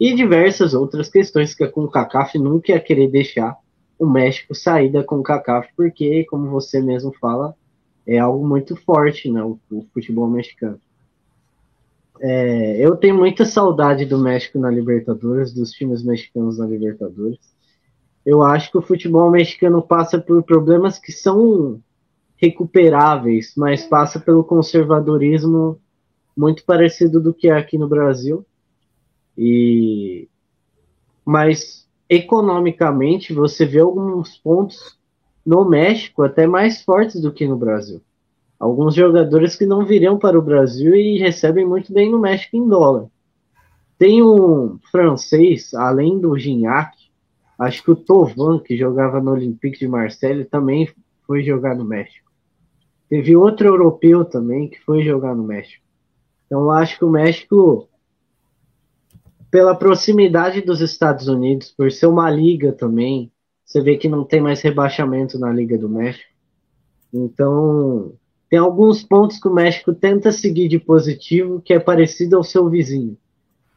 e 0.01 0.12
diversas 0.12 0.74
outras 0.74 1.09
questões 1.09 1.55
que 1.55 1.62
a 1.62 1.70
CONCACAF 1.70 2.36
nunca 2.36 2.73
ia 2.73 2.81
querer 2.81 3.09
deixar 3.09 3.56
o 3.98 4.06
México 4.06 4.55
sair 4.55 4.90
da 4.90 5.02
CONCACAF, 5.02 5.68
porque, 5.77 6.24
como 6.24 6.51
você 6.51 6.81
mesmo 6.81 7.12
fala, 7.20 7.55
é 8.06 8.18
algo 8.18 8.47
muito 8.47 8.77
forte, 8.77 9.31
né, 9.31 9.43
o, 9.43 9.59
o 9.70 9.86
futebol 9.93 10.28
mexicano. 10.28 10.81
É, 12.20 12.78
eu 12.78 12.97
tenho 12.97 13.14
muita 13.14 13.44
saudade 13.44 14.05
do 14.05 14.18
México 14.18 14.59
na 14.59 14.70
Libertadores, 14.70 15.52
dos 15.52 15.70
times 15.73 16.02
mexicanos 16.02 16.59
na 16.59 16.66
Libertadores. 16.66 17.39
Eu 18.24 18.43
acho 18.43 18.70
que 18.70 18.78
o 18.78 18.82
futebol 18.82 19.31
mexicano 19.31 19.82
passa 19.82 20.18
por 20.18 20.43
problemas 20.43 20.98
que 20.98 21.12
são 21.12 21.81
recuperáveis, 22.36 23.52
mas 23.56 23.85
passa 23.85 24.18
pelo 24.18 24.44
conservadorismo 24.44 25.81
muito 26.36 26.64
parecido 26.64 27.20
do 27.20 27.32
que 27.32 27.48
é 27.48 27.56
aqui 27.56 27.78
no 27.78 27.89
Brasil. 27.89 28.44
E 29.36 30.28
mas 31.24 31.86
economicamente 32.09 33.33
você 33.33 33.65
vê 33.65 33.81
alguns 33.81 34.37
pontos 34.39 34.99
no 35.45 35.65
México 35.65 36.23
até 36.23 36.47
mais 36.47 36.83
fortes 36.83 37.20
do 37.20 37.33
que 37.33 37.47
no 37.47 37.57
Brasil. 37.57 38.01
Alguns 38.59 38.95
jogadores 38.95 39.55
que 39.55 39.66
não 39.66 39.85
viriam 39.85 40.19
para 40.19 40.39
o 40.39 40.43
Brasil 40.43 40.95
e 40.95 41.19
recebem 41.19 41.66
muito 41.66 41.93
bem 41.93 42.11
no 42.11 42.19
México 42.19 42.57
em 42.57 42.66
dólar. 42.66 43.07
Tem 43.99 44.23
um 44.23 44.78
francês, 44.91 45.73
além 45.74 46.19
do 46.19 46.39
Gignac, 46.39 46.97
acho 47.59 47.83
que 47.83 47.91
o 47.91 47.97
Tovan, 47.97 48.59
que 48.59 48.77
jogava 48.77 49.20
no 49.20 49.33
Olympique 49.33 49.78
de 49.78 49.89
Marseille, 49.89 50.45
também 50.45 50.89
foi 51.27 51.43
jogar 51.43 51.74
no 51.74 51.85
México. 51.85 52.31
Teve 53.09 53.37
outro 53.37 53.69
europeu 53.69 54.24
também 54.24 54.69
que 54.69 54.81
foi 54.81 55.03
jogar 55.03 55.35
no 55.35 55.45
México. 55.45 55.85
Então 56.47 56.70
acho 56.70 56.99
que 56.99 57.05
o 57.05 57.11
México, 57.11 57.89
pela 59.57 59.74
proximidade 59.74 60.61
dos 60.61 60.83
Estados 60.83 61.28
Unidos, 61.28 61.73
por 61.74 61.91
ser 61.91 62.09
uma 62.09 62.28
liga 62.28 62.73
também, 62.73 63.33
você 63.65 63.81
vê 63.81 63.97
que 63.97 64.07
não 64.07 64.23
tem 64.23 64.39
mais 64.39 64.61
rebaixamento 64.61 65.39
na 65.39 65.51
Liga 65.51 65.78
do 65.78 65.89
México. 65.89 66.31
Então, 67.11 68.12
tem 68.51 68.59
alguns 68.59 69.03
pontos 69.03 69.39
que 69.39 69.49
o 69.49 69.55
México 69.55 69.95
tenta 69.95 70.31
seguir 70.31 70.69
de 70.69 70.78
positivo, 70.78 71.62
que 71.62 71.73
é 71.73 71.78
parecido 71.78 72.37
ao 72.37 72.45
seu 72.45 72.69
vizinho. 72.69 73.16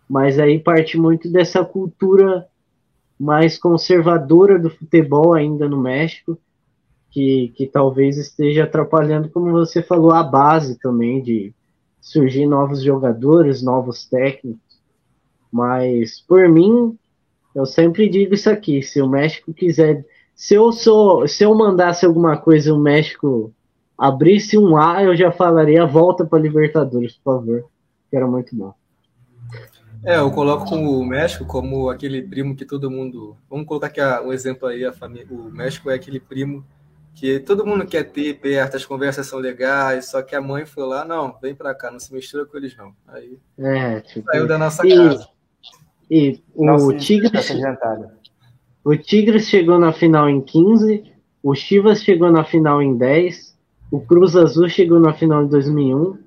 Mas 0.10 0.38
aí 0.38 0.60
parte 0.60 0.98
muito 0.98 1.32
dessa 1.32 1.64
cultura 1.64 2.46
mais 3.18 3.58
conservadora 3.58 4.60
do 4.60 4.70
futebol 4.70 5.34
ainda 5.34 5.66
no 5.70 5.80
México, 5.82 6.38
que, 7.10 7.54
que 7.56 7.66
talvez 7.66 8.18
esteja 8.18 8.66
atrapalhando, 8.66 9.30
como 9.30 9.50
você 9.54 9.82
falou, 9.82 10.12
a 10.12 10.24
base 10.24 10.78
também 10.78 11.24
de 11.24 11.54
surgir 12.02 12.46
novos 12.46 12.84
jogadores, 12.84 13.64
novos 13.64 14.06
técnicos. 14.06 14.69
Mas, 15.52 16.20
por 16.22 16.48
mim, 16.48 16.98
eu 17.56 17.66
sempre 17.66 18.08
digo 18.10 18.34
isso 18.34 18.50
aqui: 18.50 18.82
se 18.82 19.02
o 19.02 19.08
México 19.08 19.54
quiser. 19.54 20.06
Se 20.36 20.54
eu, 20.54 20.72
sou, 20.72 21.28
se 21.28 21.44
eu 21.44 21.54
mandasse 21.54 22.06
alguma 22.06 22.38
coisa 22.38 22.70
e 22.70 22.72
o 22.72 22.80
México 22.80 23.54
abrisse 23.98 24.58
um 24.58 24.78
A, 24.78 25.04
eu 25.04 25.14
já 25.14 25.34
falaria 25.34 25.86
volta 25.86 26.26
para 26.26 26.40
Libertadores, 26.40 27.18
por 27.18 27.40
favor. 27.40 27.66
Que 28.10 28.16
era 28.16 28.26
muito 28.26 28.56
bom. 28.56 28.74
É, 30.04 30.18
eu 30.18 30.32
coloco 30.32 30.74
o 30.76 31.06
México 31.06 31.46
como 31.46 31.90
aquele 31.90 32.22
primo 32.22 32.56
que 32.56 32.64
todo 32.64 32.90
mundo. 32.90 33.36
Vamos 33.50 33.66
colocar 33.66 33.88
aqui 33.88 34.02
um 34.26 34.32
exemplo 34.32 34.68
aí, 34.68 34.86
a 34.86 34.94
família. 34.94 35.28
O 35.30 35.52
México 35.52 35.90
é 35.90 35.96
aquele 35.96 36.22
primo 36.22 36.66
que 37.14 37.38
todo 37.40 37.66
mundo 37.66 37.86
quer 37.86 38.04
ter 38.04 38.36
perto, 38.36 38.78
as 38.78 38.86
conversas 38.86 39.28
são 39.28 39.40
legais, 39.40 40.06
só 40.06 40.22
que 40.22 40.34
a 40.34 40.42
mãe 40.42 40.66
foi 40.66 40.86
lá, 40.86 41.04
não, 41.04 41.38
vem 41.42 41.54
pra 41.54 41.76
cá, 41.76 41.92
não 41.92 42.00
se 42.00 42.14
mistura 42.14 42.46
com 42.46 42.56
eles 42.56 42.76
não. 42.78 42.94
Aí 43.06 43.38
é, 43.58 44.00
tipo, 44.00 44.26
saiu 44.32 44.48
da 44.48 44.58
nossa 44.58 44.88
e, 44.88 44.96
casa. 44.96 45.28
E 46.10 46.42
o 46.56 46.94
Tigres. 46.94 47.52
O 48.84 48.96
Tigres 48.96 49.48
chegou 49.48 49.78
na 49.78 49.94
final 49.94 50.30
em 50.30 50.42
15, 50.42 51.04
o 51.44 51.54
Chivas 51.54 52.02
chegou 52.02 52.32
na 52.32 52.44
final 52.44 52.82
em 52.82 52.98
10, 52.98 53.58
o 53.92 54.00
Cruz 54.00 54.36
Azul 54.36 54.68
chegou 54.68 55.00
na 55.00 55.14
final 55.14 55.44
em 55.44 55.48
2001. 55.48 56.18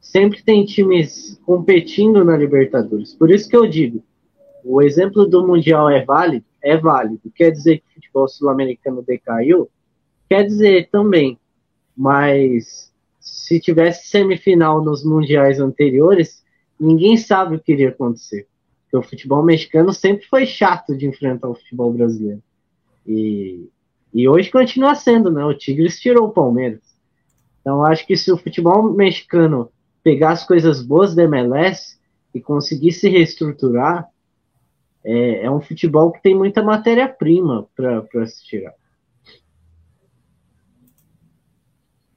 Sempre 0.00 0.42
tem 0.42 0.64
times 0.64 1.38
competindo 1.44 2.24
na 2.24 2.36
Libertadores. 2.36 3.14
Por 3.14 3.30
isso 3.30 3.48
que 3.48 3.56
eu 3.56 3.66
digo, 3.66 4.02
o 4.64 4.80
exemplo 4.80 5.26
do 5.26 5.46
Mundial 5.46 5.90
é 5.90 6.04
válido? 6.04 6.46
É 6.62 6.76
válido. 6.76 7.30
Quer 7.34 7.50
dizer 7.50 7.78
que 7.78 7.84
o 7.84 7.94
futebol 7.94 8.28
sul-americano 8.28 9.02
decaiu? 9.02 9.68
Quer 10.28 10.44
dizer 10.44 10.88
também. 10.90 11.38
Mas 11.96 12.92
se 13.20 13.60
tivesse 13.60 14.08
semifinal 14.08 14.82
nos 14.82 15.04
mundiais 15.04 15.60
anteriores, 15.60 16.42
ninguém 16.80 17.16
sabe 17.16 17.56
o 17.56 17.60
que 17.60 17.72
iria 17.72 17.90
acontecer. 17.90 18.47
Porque 18.88 18.96
o 18.96 19.08
futebol 19.08 19.42
mexicano 19.42 19.92
sempre 19.92 20.26
foi 20.26 20.46
chato 20.46 20.96
de 20.96 21.06
enfrentar 21.06 21.48
o 21.48 21.54
futebol 21.54 21.92
brasileiro. 21.92 22.42
E, 23.06 23.68
e 24.14 24.26
hoje 24.26 24.50
continua 24.50 24.94
sendo, 24.94 25.30
né? 25.30 25.44
O 25.44 25.52
Tigres 25.52 26.00
tirou 26.00 26.28
o 26.28 26.32
Palmeiras. 26.32 26.80
Então 27.60 27.84
acho 27.84 28.06
que 28.06 28.16
se 28.16 28.32
o 28.32 28.38
futebol 28.38 28.82
mexicano 28.94 29.70
pegar 30.02 30.30
as 30.30 30.46
coisas 30.46 30.82
boas 30.82 31.14
da 31.14 31.24
MLS 31.24 31.98
e 32.34 32.40
conseguir 32.40 32.92
se 32.92 33.10
reestruturar, 33.10 34.08
é, 35.04 35.44
é 35.44 35.50
um 35.50 35.60
futebol 35.60 36.10
que 36.10 36.22
tem 36.22 36.34
muita 36.34 36.62
matéria-prima 36.62 37.68
para 37.76 38.26
se 38.26 38.42
tirar. 38.44 38.74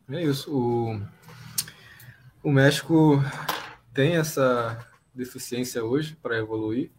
É 0.09 0.23
isso. 0.23 0.53
O, 0.53 1.01
o 2.43 2.51
México 2.51 3.21
tem 3.93 4.15
essa 4.15 4.90
deficiência 5.21 5.83
hoje 5.83 6.17
para 6.21 6.37
evoluir, 6.37 6.91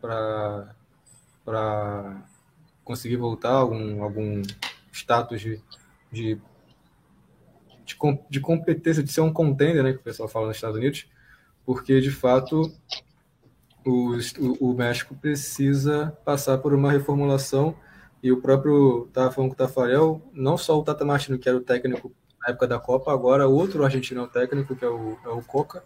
para 0.00 0.74
conseguir 2.84 3.16
voltar 3.16 3.50
a 3.50 3.58
algum, 3.58 4.02
algum 4.02 4.42
status 4.92 5.40
de, 5.40 5.60
de, 6.10 6.40
de, 7.84 7.98
de, 8.30 8.40
competência, 8.40 9.02
de 9.02 9.12
ser 9.12 9.20
um 9.20 9.32
contender, 9.32 9.82
né, 9.82 9.92
que 9.92 9.98
o 9.98 10.02
pessoal 10.02 10.28
fala 10.28 10.46
nos 10.46 10.56
Estados 10.56 10.76
Unidos, 10.76 11.06
porque 11.64 12.00
de 12.00 12.10
fato 12.10 12.72
o, 13.84 14.16
o, 14.60 14.72
México 14.72 15.14
precisa 15.14 16.16
passar 16.24 16.58
por 16.58 16.72
uma 16.72 16.92
reformulação 16.92 17.76
e 18.22 18.30
o 18.30 18.40
próprio, 18.40 19.06
estava 19.08 19.32
falando 19.32 19.50
com 19.50 19.54
o 19.54 19.58
Tafarel, 19.58 20.22
não 20.32 20.56
só 20.56 20.78
o 20.78 20.82
Tata 20.82 21.04
Martino, 21.04 21.38
que 21.38 21.48
era 21.48 21.58
o 21.58 21.60
técnico 21.60 22.12
na 22.40 22.50
época 22.50 22.68
da 22.68 22.78
Copa, 22.78 23.12
agora 23.12 23.48
outro 23.48 23.84
argentino 23.84 24.26
técnico, 24.28 24.76
que 24.76 24.84
é 24.84 24.88
o, 24.88 25.18
é 25.24 25.28
o 25.28 25.42
Coca, 25.42 25.84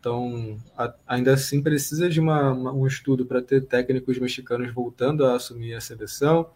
então, 0.00 0.56
a, 0.78 0.94
ainda 1.06 1.34
assim, 1.34 1.62
precisa 1.62 2.08
de 2.08 2.18
uma, 2.18 2.52
uma, 2.52 2.72
um 2.72 2.86
estudo 2.86 3.26
para 3.26 3.42
ter 3.42 3.60
técnicos 3.66 4.18
mexicanos 4.18 4.72
voltando 4.72 5.26
a 5.26 5.36
assumir 5.36 5.74
a 5.74 5.80
seleção. 5.80 6.48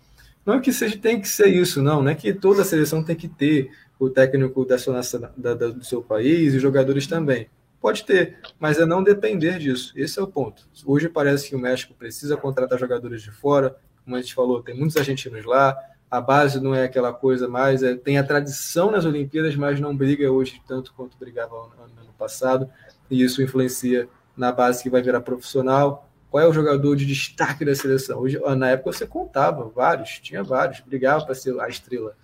Não 0.46 0.54
é 0.54 0.60
que 0.60 0.72
seja, 0.72 0.96
tem 0.96 1.20
que 1.20 1.28
ser 1.28 1.48
isso, 1.48 1.82
não. 1.82 2.02
Não 2.02 2.10
é 2.10 2.14
que 2.14 2.32
toda 2.32 2.62
a 2.62 2.64
seleção 2.64 3.04
tem 3.04 3.14
que 3.14 3.28
ter 3.28 3.70
o 3.98 4.08
técnico 4.08 4.64
da 4.64 4.78
sua, 4.78 4.98
da, 5.36 5.54
da, 5.54 5.68
do 5.68 5.84
seu 5.84 6.02
país 6.02 6.54
e 6.54 6.56
os 6.56 6.62
jogadores 6.62 7.06
também. 7.06 7.48
Pode 7.80 8.04
ter, 8.04 8.38
mas 8.58 8.78
é 8.78 8.86
não 8.86 9.02
depender 9.02 9.58
disso. 9.58 9.92
Esse 9.94 10.18
é 10.18 10.22
o 10.22 10.26
ponto. 10.26 10.66
Hoje 10.86 11.10
parece 11.10 11.50
que 11.50 11.54
o 11.54 11.58
México 11.58 11.92
precisa 11.92 12.38
contratar 12.38 12.78
jogadores 12.78 13.22
de 13.22 13.30
fora. 13.30 13.76
Como 14.04 14.16
a 14.16 14.22
gente 14.22 14.34
falou, 14.34 14.62
tem 14.62 14.74
muitos 14.74 14.96
argentinos 14.96 15.44
lá. 15.44 15.76
A 16.10 16.18
base 16.18 16.62
não 16.62 16.74
é 16.74 16.84
aquela 16.84 17.12
coisa 17.12 17.46
mais. 17.46 17.82
É, 17.82 17.94
tem 17.94 18.16
a 18.16 18.24
tradição 18.24 18.90
nas 18.90 19.04
Olimpíadas, 19.04 19.54
mas 19.54 19.78
não 19.80 19.94
briga 19.94 20.30
hoje 20.32 20.62
tanto 20.66 20.94
quanto 20.94 21.18
brigava 21.18 21.54
no 21.54 22.00
ano 22.00 22.14
passado 22.16 22.70
e 23.10 23.22
isso 23.22 23.42
influencia 23.42 24.08
na 24.36 24.52
base 24.52 24.82
que 24.82 24.90
vai 24.90 25.02
virar 25.02 25.20
profissional. 25.20 26.08
Qual 26.30 26.42
é 26.42 26.48
o 26.48 26.52
jogador 26.52 26.96
de 26.96 27.06
destaque 27.06 27.64
da 27.64 27.74
seleção? 27.74 28.20
Hoje, 28.20 28.40
na 28.56 28.70
época 28.70 28.92
você 28.92 29.06
contava 29.06 29.68
vários, 29.68 30.18
tinha 30.18 30.42
vários, 30.42 30.80
brigava 30.80 31.24
para 31.24 31.34
ser 31.34 31.58
a 31.60 31.68
estrela. 31.68 32.16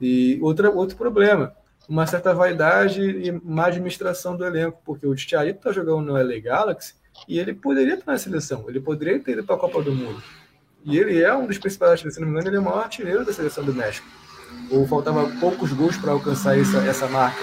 E 0.00 0.38
outra, 0.40 0.70
outro 0.70 0.96
problema, 0.96 1.54
uma 1.88 2.06
certa 2.06 2.34
vaidade 2.34 3.00
e 3.00 3.32
má 3.32 3.66
administração 3.66 4.36
do 4.36 4.44
elenco, 4.44 4.80
porque 4.84 5.06
o 5.06 5.14
Titiarito 5.14 5.58
está 5.58 5.72
jogando 5.72 6.02
no 6.02 6.12
LA 6.12 6.40
Galaxy 6.40 6.94
e 7.26 7.38
ele 7.38 7.54
poderia 7.54 7.94
estar 7.94 8.12
na 8.12 8.18
seleção, 8.18 8.64
ele 8.68 8.80
poderia 8.80 9.18
ter 9.18 9.32
ido 9.32 9.44
para 9.44 9.56
a 9.56 9.58
Copa 9.58 9.82
do 9.82 9.92
Mundo. 9.92 10.22
E 10.84 10.98
ele 10.98 11.20
é 11.20 11.34
um 11.34 11.46
dos 11.46 11.58
principais, 11.58 12.00
se 12.00 12.20
não 12.20 12.28
me 12.28 12.32
engano, 12.32 12.48
ele 12.48 12.56
é 12.56 12.60
o 12.60 12.62
maior 12.62 12.84
artilheiro 12.84 13.24
da 13.24 13.32
seleção 13.32 13.64
do 13.64 13.74
México. 13.74 14.06
Ou 14.70 14.86
faltava 14.86 15.28
poucos 15.40 15.72
gols 15.72 15.96
para 15.96 16.12
alcançar 16.12 16.56
essa, 16.56 16.78
essa 16.78 17.08
marca. 17.08 17.42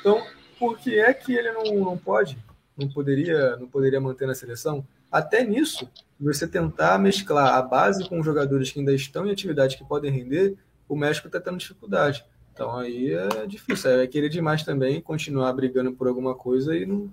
Então, 0.00 0.20
por 0.60 0.78
que 0.78 0.98
é 0.98 1.14
que 1.14 1.32
ele 1.32 1.50
não, 1.52 1.64
não 1.76 1.96
pode, 1.96 2.36
não 2.76 2.86
poderia, 2.86 3.56
não 3.56 3.66
poderia 3.66 3.98
manter 3.98 4.28
na 4.28 4.34
seleção? 4.34 4.86
Até 5.10 5.42
nisso, 5.42 5.90
você 6.20 6.46
tentar 6.46 6.98
mesclar 6.98 7.54
a 7.54 7.62
base 7.62 8.06
com 8.06 8.22
jogadores 8.22 8.70
que 8.70 8.78
ainda 8.78 8.92
estão 8.92 9.26
em 9.26 9.30
atividade 9.30 9.78
que 9.78 9.84
podem 9.84 10.12
render, 10.12 10.54
o 10.86 10.94
México 10.94 11.28
está 11.28 11.40
tendo 11.40 11.56
dificuldade. 11.56 12.26
Então 12.52 12.76
aí 12.76 13.14
é 13.14 13.46
difícil, 13.46 13.90
é 13.90 14.06
querer 14.06 14.28
demais 14.28 14.62
também 14.62 15.00
continuar 15.00 15.50
brigando 15.54 15.92
por 15.92 16.06
alguma 16.06 16.34
coisa 16.34 16.76
e 16.76 16.84
não, 16.84 17.10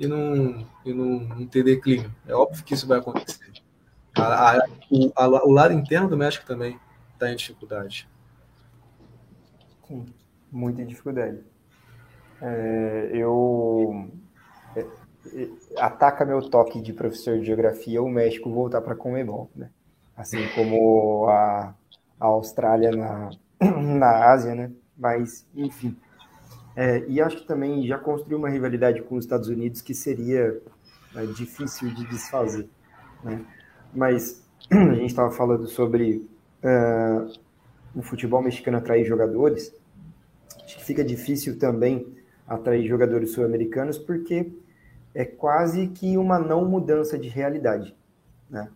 e 0.00 0.06
não, 0.06 0.66
e 0.82 0.94
não, 0.94 1.20
não 1.20 1.46
ter 1.46 1.62
declínio. 1.62 2.10
É 2.26 2.34
óbvio 2.34 2.64
que 2.64 2.72
isso 2.72 2.86
vai 2.86 2.98
acontecer. 2.98 3.52
A, 4.16 4.56
a, 4.56 4.68
o, 4.90 5.12
a, 5.14 5.28
o 5.44 5.50
lado 5.50 5.74
interno 5.74 6.08
do 6.08 6.16
México 6.16 6.46
também 6.46 6.80
está 7.12 7.30
em 7.30 7.36
dificuldade. 7.36 8.08
Sim, 9.86 10.06
muita 10.50 10.82
dificuldade 10.82 11.44
é, 12.40 13.10
eu 13.12 14.08
é, 14.74 14.80
é, 14.80 15.48
ataca 15.78 16.24
meu 16.24 16.42
toque 16.48 16.80
de 16.80 16.92
professor 16.92 17.38
de 17.38 17.46
geografia 17.46 18.02
o 18.02 18.08
México 18.08 18.50
voltar 18.50 18.80
para 18.80 18.94
Comebol, 18.94 19.50
né? 19.54 19.70
Assim 20.16 20.46
como 20.54 21.26
a, 21.28 21.74
a 22.18 22.26
Austrália 22.26 22.90
na, 22.90 23.30
na 23.60 24.32
Ásia, 24.32 24.54
né? 24.54 24.70
Mas, 24.96 25.46
enfim. 25.54 25.96
É, 26.74 27.04
e 27.08 27.20
acho 27.20 27.38
que 27.38 27.46
também 27.46 27.86
já 27.86 27.98
construiu 27.98 28.38
uma 28.38 28.50
rivalidade 28.50 29.02
com 29.02 29.16
os 29.16 29.24
Estados 29.24 29.48
Unidos 29.48 29.80
que 29.80 29.94
seria 29.94 30.60
né, 31.14 31.26
difícil 31.34 31.88
de 31.94 32.06
desfazer, 32.08 32.68
né? 33.24 33.44
Mas 33.94 34.46
a 34.70 34.94
gente 34.94 35.06
estava 35.06 35.30
falando 35.30 35.66
sobre 35.66 36.28
uh, 36.62 37.32
o 37.94 38.02
futebol 38.02 38.42
mexicano 38.42 38.76
atrair 38.76 39.06
jogadores. 39.06 39.74
Acho 40.64 40.78
que 40.78 40.84
fica 40.84 41.04
difícil 41.04 41.58
também 41.58 42.15
atrair 42.46 42.86
jogadores 42.86 43.32
sul-americanos, 43.32 43.98
porque 43.98 44.52
é 45.14 45.24
quase 45.24 45.88
que 45.88 46.16
uma 46.16 46.38
não 46.38 46.64
mudança 46.64 47.18
de 47.18 47.28
realidade. 47.28 47.96
Né? 48.48 48.68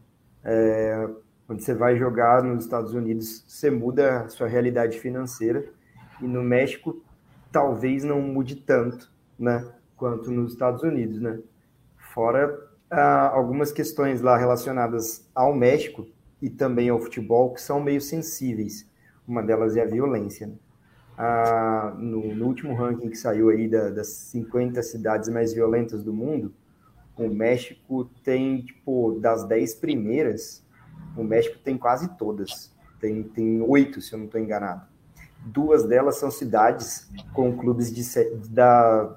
É, 0.43 1.09
quando 1.47 1.61
você 1.61 1.75
vai 1.75 1.97
jogar 1.97 2.43
nos 2.43 2.65
Estados 2.65 2.95
Unidos, 2.95 3.45
você 3.47 3.71
muda 3.71 4.23
a 4.23 4.29
sua 4.29 4.49
realidade 4.49 4.99
financeira, 4.99 5.65
e 6.21 6.25
no 6.27 6.43
México 6.43 7.03
talvez 7.53 8.05
não 8.05 8.21
mude 8.21 8.57
tanto 8.57 9.11
né, 9.39 9.67
quanto 9.97 10.31
nos 10.31 10.53
Estados 10.53 10.83
Unidos. 10.83 11.21
Né? 11.21 11.41
Fora 12.15 12.59
ah, 12.91 13.29
algumas 13.29 13.73
questões 13.73 14.21
lá 14.21 14.37
relacionadas 14.37 15.29
ao 15.35 15.55
México 15.55 16.07
e 16.41 16.49
também 16.49 16.89
ao 16.89 17.01
futebol 17.01 17.53
que 17.53 17.61
são 17.61 17.81
meio 17.81 18.01
sensíveis. 18.01 18.89
Uma 19.27 19.43
delas 19.43 19.77
é 19.77 19.83
a 19.83 19.87
violência. 19.87 20.47
Né? 20.47 20.55
Ah, 21.23 21.93
no, 21.99 22.35
no, 22.35 22.47
último 22.47 22.75
ranking 22.75 23.11
que 23.11 23.17
saiu 23.17 23.51
aí 23.51 23.69
da, 23.69 23.91
das 23.91 24.09
50 24.09 24.83
cidades 24.83 25.29
mais 25.29 25.53
violentas 25.53 26.03
do 26.03 26.15
mundo, 26.15 26.51
o 27.15 27.29
México 27.29 28.07
tem, 28.25 28.63
tipo, 28.63 29.19
das 29.21 29.45
10 29.45 29.75
primeiras, 29.75 30.65
o 31.15 31.23
México 31.23 31.59
tem 31.59 31.77
quase 31.77 32.09
todas. 32.17 32.75
Tem, 32.99 33.23
tem 33.23 33.61
oito, 33.61 34.01
se 34.01 34.15
eu 34.15 34.19
não 34.19 34.25
estou 34.25 34.41
enganado. 34.41 34.87
Duas 35.45 35.85
delas 35.85 36.17
são 36.17 36.31
cidades 36.31 37.11
com 37.35 37.55
clubes 37.55 37.93
de, 37.93 38.03
da, 38.49 39.15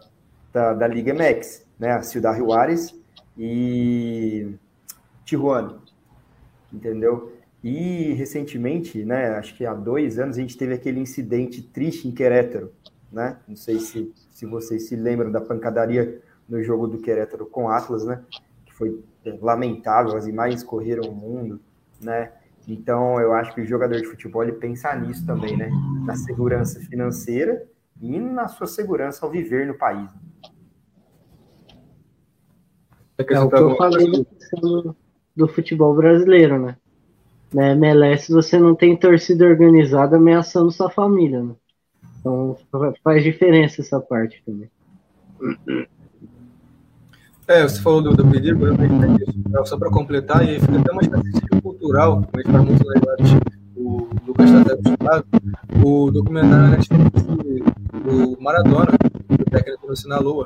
da, 0.51 0.73
da 0.73 0.87
Liga 0.87 1.13
MX, 1.13 1.65
né? 1.79 2.01
Ciudad 2.01 2.37
Juárez 2.37 2.93
e 3.37 4.55
Tijuana, 5.23 5.79
entendeu? 6.73 7.32
E 7.63 8.11
recentemente, 8.13 9.05
né, 9.05 9.29
acho 9.35 9.55
que 9.55 9.65
há 9.65 9.73
dois 9.73 10.19
anos, 10.19 10.37
a 10.37 10.41
gente 10.41 10.57
teve 10.57 10.73
aquele 10.73 10.99
incidente 10.99 11.61
triste 11.61 12.07
em 12.07 12.11
Querétaro, 12.11 12.73
né? 13.09 13.37
Não 13.47 13.55
sei 13.55 13.79
se, 13.79 14.11
se 14.31 14.45
vocês 14.45 14.89
se 14.89 14.97
lembram 14.97 15.31
da 15.31 15.39
pancadaria 15.39 16.21
no 16.49 16.61
jogo 16.61 16.87
do 16.87 16.97
Querétaro 16.97 17.45
com 17.45 17.69
Atlas, 17.69 18.03
né? 18.03 18.21
Que 18.65 18.73
foi 18.73 19.01
é, 19.23 19.37
lamentável, 19.41 20.17
as 20.17 20.27
imagens 20.27 20.61
correram 20.61 21.09
o 21.09 21.15
mundo, 21.15 21.61
né? 22.01 22.33
Então, 22.67 23.19
eu 23.21 23.31
acho 23.33 23.53
que 23.55 23.61
o 23.61 23.65
jogador 23.65 23.95
de 23.95 24.07
futebol 24.07 24.43
ele 24.43 24.53
pensa 24.53 24.93
nisso 24.95 25.25
também, 25.25 25.55
né? 25.55 25.69
Na 26.05 26.17
segurança 26.17 26.81
financeira 26.81 27.65
e 28.01 28.19
na 28.19 28.49
sua 28.49 28.67
segurança 28.67 29.25
ao 29.25 29.31
viver 29.31 29.65
no 29.67 29.77
país. 29.77 30.11
É 33.17 33.39
o 33.39 33.49
que 33.49 33.55
eu 33.55 33.75
falei 33.77 34.25
do 35.33 35.47
futebol 35.47 35.95
brasileiro, 35.95 36.59
né? 36.59 36.75
Na 37.53 37.71
MLS 37.71 38.31
você 38.31 38.57
não 38.57 38.73
tem 38.73 38.97
torcida 38.97 39.45
organizada 39.45 40.17
ameaçando 40.17 40.71
sua 40.71 40.89
família, 40.89 41.43
né? 41.43 41.53
Então 42.19 42.57
faz 43.03 43.23
diferença 43.23 43.81
essa 43.81 43.99
parte 43.99 44.41
também. 44.45 44.69
É, 47.47 47.63
você 47.63 47.81
falou 47.81 48.01
do, 48.01 48.15
do 48.15 48.25
perigo, 48.25 48.65
eu. 48.65 49.65
Só 49.65 49.77
para 49.77 49.91
completar, 49.91 50.47
e 50.47 50.59
fica 50.59 50.79
até 50.79 50.91
uma 50.91 51.01
estatística 51.01 51.61
cultural, 51.61 52.27
mas 52.33 52.43
para 52.43 52.61
muitos 52.61 52.87
legados, 52.87 53.31
o 53.75 54.07
Lucas 54.25 54.49
está 54.49 54.61
até 54.61 54.73
acostumado, 54.73 55.25
o 55.83 56.11
documentário 56.11 56.69
Netflix 56.69 57.23
do 58.03 58.37
Maradona, 58.39 58.91
o 59.29 59.49
técnico 59.49 59.87
do 59.87 59.95
Sinaloa. 59.95 60.45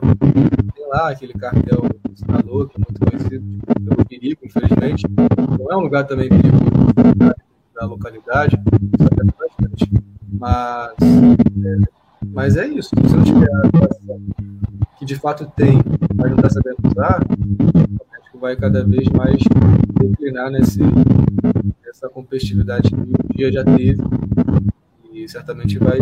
Tem 0.75 0.87
lá 0.87 1.09
aquele 1.09 1.33
cartel 1.33 1.81
do 1.81 2.17
Sinaloa, 2.17 2.69
que 2.69 2.75
é 2.75 2.83
muito 2.87 3.05
conhecido 3.05 3.45
pelo 3.83 4.05
perigo, 4.05 4.41
infelizmente. 4.43 5.05
Não 5.59 5.71
é 5.71 5.75
um 5.75 5.81
lugar 5.81 6.05
também 6.05 6.29
perigoso 6.29 6.63
da 7.73 7.85
localidade, 7.85 8.57
bastante. 9.37 9.91
Mas, 10.31 10.93
é, 11.01 11.77
mas 12.27 12.57
é 12.57 12.67
isso, 12.67 12.89
se 12.89 13.15
não 13.15 13.23
tiver 13.23 13.49
que 14.97 15.05
de 15.05 15.15
fato 15.15 15.45
tem, 15.55 15.79
mas 16.15 16.31
não 16.31 16.37
está 16.37 16.49
sabendo 16.49 16.77
usar, 16.85 17.19
acho 18.19 18.31
que 18.31 18.37
vai 18.37 18.55
cada 18.55 18.83
vez 18.83 19.07
mais 19.09 19.37
declinar 19.99 20.49
nesse, 20.51 20.81
nessa 21.85 22.09
competitividade 22.09 22.89
que 22.89 22.95
um 22.95 23.35
dia 23.35 23.51
já 23.51 23.63
teve 23.63 24.01
e 25.17 25.27
certamente 25.27 25.79
vai 25.79 25.97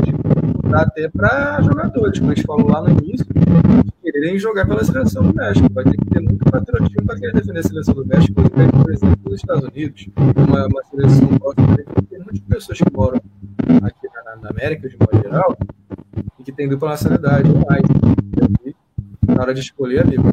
até 0.73 1.07
para 1.07 1.61
jogadores, 1.61 2.19
como 2.19 2.31
a 2.31 2.35
gente 2.35 2.45
falou 2.45 2.67
lá 2.67 2.81
no 2.81 2.89
início, 2.89 3.25
quererem 4.03 4.37
jogar 4.37 4.67
pela 4.67 4.83
seleção 4.83 5.23
do 5.23 5.33
México. 5.33 5.67
Vai 5.73 5.83
ter 5.85 5.97
que 5.97 6.05
ter 6.05 6.19
muito 6.19 6.43
patriotismo 6.51 7.05
para 7.05 7.19
querer 7.19 7.33
defender 7.33 7.59
a 7.59 7.63
seleção 7.63 7.93
do 7.93 8.05
México, 8.05 8.33
por 8.33 8.91
exemplo, 8.91 9.17
nos 9.23 9.35
Estados 9.35 9.63
Unidos, 9.63 10.09
uma, 10.35 10.67
uma 10.67 10.83
seleção 10.83 11.27
próxima. 11.39 11.77
Tem 12.09 12.19
muitas 12.19 12.39
pessoas 12.41 12.77
que 12.79 12.93
moram 12.93 13.21
aqui 13.83 14.07
na, 14.13 14.35
na 14.35 14.49
América, 14.49 14.89
de 14.89 14.97
modo 14.99 15.23
geral, 15.23 15.57
e 16.39 16.43
que 16.43 16.51
têm 16.51 16.67
dupla 16.67 16.89
nacionalidade, 16.89 17.49
mais. 17.53 17.85
Na 19.35 19.41
hora 19.41 19.53
de 19.53 19.59
escolher, 19.59 20.01
amigo, 20.01 20.23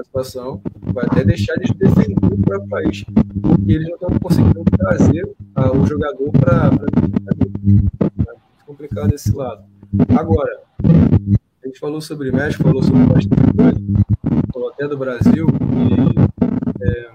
na 0.00 0.02
situação, 0.02 0.60
vai 0.80 1.06
até 1.06 1.22
deixar 1.22 1.54
de 1.54 1.72
defender 1.74 2.16
o 2.24 2.42
próprio 2.42 2.68
país, 2.68 3.04
porque 3.40 3.72
eles 3.72 3.86
não 3.86 3.94
estão 3.94 4.18
conseguindo 4.18 4.64
trazer 4.64 5.24
uh, 5.24 5.76
o 5.78 5.86
jogador 5.86 6.32
para. 6.32 6.70
É 8.26 8.64
complicado 8.66 9.14
esse 9.14 9.32
lado. 9.32 9.62
Agora, 10.18 10.60
a 10.82 11.66
gente 11.68 11.78
falou 11.78 12.00
sobre 12.00 12.32
México, 12.32 12.64
falou 12.64 12.82
sobre 12.82 13.04
bastante 13.06 13.54
coisa, 13.56 13.80
falou 14.52 14.70
até 14.70 14.88
do 14.88 14.98
Brasil, 14.98 15.46
e 15.76 16.84
é, 16.84 17.10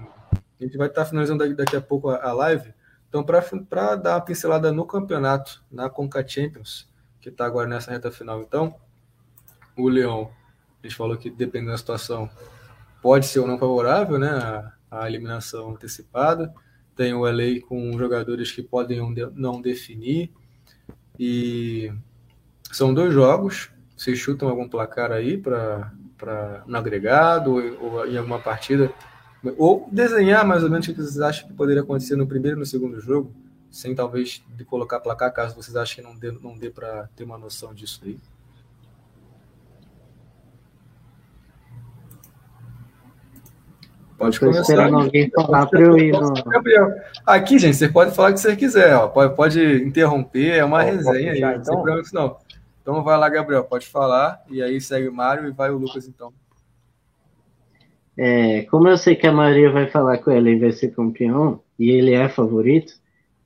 a 0.60 0.64
gente 0.64 0.78
vai 0.78 0.88
estar 0.88 1.04
finalizando 1.04 1.54
daqui 1.54 1.76
a 1.76 1.80
pouco 1.80 2.08
a, 2.08 2.24
a 2.24 2.32
live. 2.32 2.72
Então, 3.10 3.22
para 3.22 3.96
dar 3.96 4.14
uma 4.14 4.20
pincelada 4.22 4.72
no 4.72 4.86
campeonato, 4.86 5.62
na 5.70 5.90
Conca 5.90 6.26
Champions, 6.26 6.88
que 7.20 7.28
está 7.28 7.44
agora 7.44 7.68
nessa 7.68 7.90
reta 7.90 8.10
final, 8.10 8.40
então, 8.40 8.74
o 9.76 9.88
Leão, 9.88 10.30
a 10.86 10.88
gente 10.88 10.96
falou 10.96 11.16
que 11.16 11.28
dependendo 11.28 11.72
da 11.72 11.78
situação, 11.78 12.30
pode 13.02 13.26
ser 13.26 13.40
ou 13.40 13.46
não 13.46 13.58
favorável, 13.58 14.18
né? 14.18 14.30
A, 14.30 14.72
a 14.90 15.08
eliminação 15.08 15.70
antecipada. 15.72 16.52
Tem 16.94 17.12
o 17.12 17.24
LA 17.24 17.60
com 17.68 17.98
jogadores 17.98 18.50
que 18.50 18.62
podem 18.62 19.00
não 19.34 19.60
definir. 19.60 20.32
E 21.18 21.92
são 22.72 22.94
dois 22.94 23.12
jogos. 23.12 23.70
Vocês 23.96 24.18
chutam 24.18 24.48
algum 24.48 24.68
placar 24.68 25.12
aí 25.12 25.36
para 25.36 25.92
no 26.66 26.76
agregado 26.76 27.52
ou, 27.52 27.92
ou, 27.92 28.06
em 28.06 28.16
alguma 28.16 28.38
partida? 28.38 28.92
Ou 29.58 29.88
desenhar 29.92 30.46
mais 30.46 30.62
ou 30.62 30.70
menos 30.70 30.86
o 30.88 30.94
que 30.94 31.00
vocês 31.00 31.20
acham 31.20 31.48
que 31.48 31.54
poderia 31.54 31.82
acontecer 31.82 32.16
no 32.16 32.26
primeiro 32.26 32.56
e 32.56 32.60
no 32.60 32.66
segundo 32.66 32.98
jogo, 33.00 33.32
sem 33.70 33.94
talvez 33.94 34.42
de 34.56 34.64
colocar 34.64 35.00
placar, 35.00 35.32
caso 35.32 35.54
vocês 35.54 35.76
achem 35.76 35.96
que 35.96 36.10
não 36.10 36.18
dê, 36.18 36.32
não 36.32 36.56
dê 36.56 36.70
para 36.70 37.08
ter 37.14 37.24
uma 37.24 37.38
noção 37.38 37.74
disso 37.74 38.00
aí. 38.04 38.18
Pode 44.18 44.40
Tô 44.40 44.46
começar. 44.46 44.62
esperando 44.62 44.96
alguém 44.96 45.30
falar 45.30 45.66
para 45.66 45.80
eu 45.80 45.98
ir. 45.98 46.12
No... 46.12 46.32
Aqui, 47.26 47.58
gente, 47.58 47.76
você 47.76 47.88
pode 47.88 48.14
falar 48.14 48.30
o 48.30 48.34
que 48.34 48.40
você 48.40 48.56
quiser. 48.56 48.94
Ó. 48.94 49.08
Pode, 49.08 49.36
pode 49.36 49.60
interromper, 49.84 50.56
é 50.56 50.64
uma 50.64 50.82
resenha 50.82 51.32
aí. 51.32 51.40
Então? 51.40 51.62
Tem 51.62 51.74
problema 51.74 52.02
não. 52.12 52.36
Então 52.80 53.02
vai 53.02 53.18
lá, 53.18 53.28
Gabriel, 53.28 53.64
pode 53.64 53.86
falar. 53.86 54.42
E 54.48 54.62
aí 54.62 54.80
segue 54.80 55.08
o 55.08 55.12
Mário 55.12 55.48
e 55.48 55.52
vai 55.52 55.70
o 55.70 55.76
Lucas, 55.76 56.08
então. 56.08 56.32
É, 58.16 58.62
como 58.70 58.88
eu 58.88 58.96
sei 58.96 59.14
que 59.14 59.26
a 59.26 59.32
maioria 59.32 59.70
vai 59.70 59.88
falar 59.88 60.16
que 60.16 60.28
o 60.30 60.32
Ellen 60.32 60.58
vai 60.58 60.72
ser 60.72 60.94
campeão, 60.94 61.60
e 61.78 61.90
ele 61.90 62.12
é 62.12 62.28
favorito, 62.28 62.94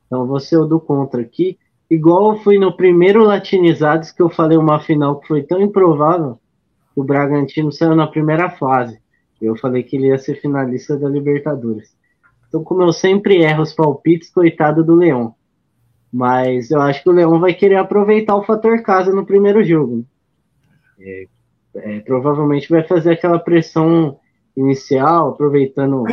então 0.06 0.26
vou 0.26 0.38
ser 0.38 0.56
o 0.59 0.66
do 0.66 0.78
contra 0.78 1.20
aqui. 1.20 1.59
Igual 1.90 2.38
foi 2.38 2.56
no 2.56 2.76
primeiro 2.76 3.24
Latinizados, 3.24 4.12
que 4.12 4.22
eu 4.22 4.30
falei 4.30 4.56
uma 4.56 4.78
final 4.78 5.18
que 5.18 5.26
foi 5.26 5.42
tão 5.42 5.60
improvável, 5.60 6.38
que 6.94 7.01
o 7.01 7.05
Bragantino 7.05 7.72
saiu 7.72 7.97
na 7.97 8.06
primeira 8.06 8.48
fase. 8.48 9.01
Eu 9.41 9.57
falei 9.57 9.83
que 9.83 9.97
ele 9.97 10.09
ia 10.09 10.19
ser 10.19 10.41
finalista 10.41 10.97
da 10.97 11.09
Libertadores. 11.09 11.97
Então, 12.49 12.62
como 12.62 12.83
eu 12.83 12.93
sempre 12.93 13.43
erro 13.43 13.62
os 13.62 13.73
palpites, 13.73 14.31
coitado 14.31 14.85
do 14.85 14.95
Leão. 14.95 15.35
Mas 16.12 16.71
eu 16.71 16.81
acho 16.81 17.03
que 17.03 17.09
o 17.09 17.12
Leão 17.12 17.39
vai 17.39 17.55
querer 17.55 17.77
aproveitar 17.77 18.35
o 18.35 18.43
fator 18.43 18.83
casa 18.83 19.12
no 19.12 19.25
primeiro 19.25 19.62
jogo. 19.62 20.05
É, 20.99 21.27
é, 21.77 22.01
provavelmente 22.01 22.69
vai 22.69 22.83
fazer 22.83 23.12
aquela 23.12 23.39
pressão 23.39 24.19
inicial, 24.57 25.31
aproveitando 25.31 26.05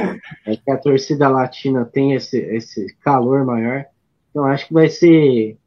é, 0.46 0.56
que 0.56 0.72
a 0.72 0.78
torcida 0.78 1.28
latina 1.28 1.84
tem 1.84 2.14
esse, 2.14 2.38
esse 2.38 2.96
calor 2.98 3.44
maior. 3.44 3.86
Então 4.30 4.46
acho 4.46 4.68
que 4.68 4.74
vai 4.74 4.90
ser 4.90 5.58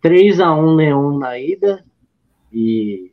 3 0.00 0.40
a 0.40 0.54
1 0.54 0.74
Leão 0.74 1.18
na 1.18 1.38
ida 1.38 1.84
e 2.50 3.09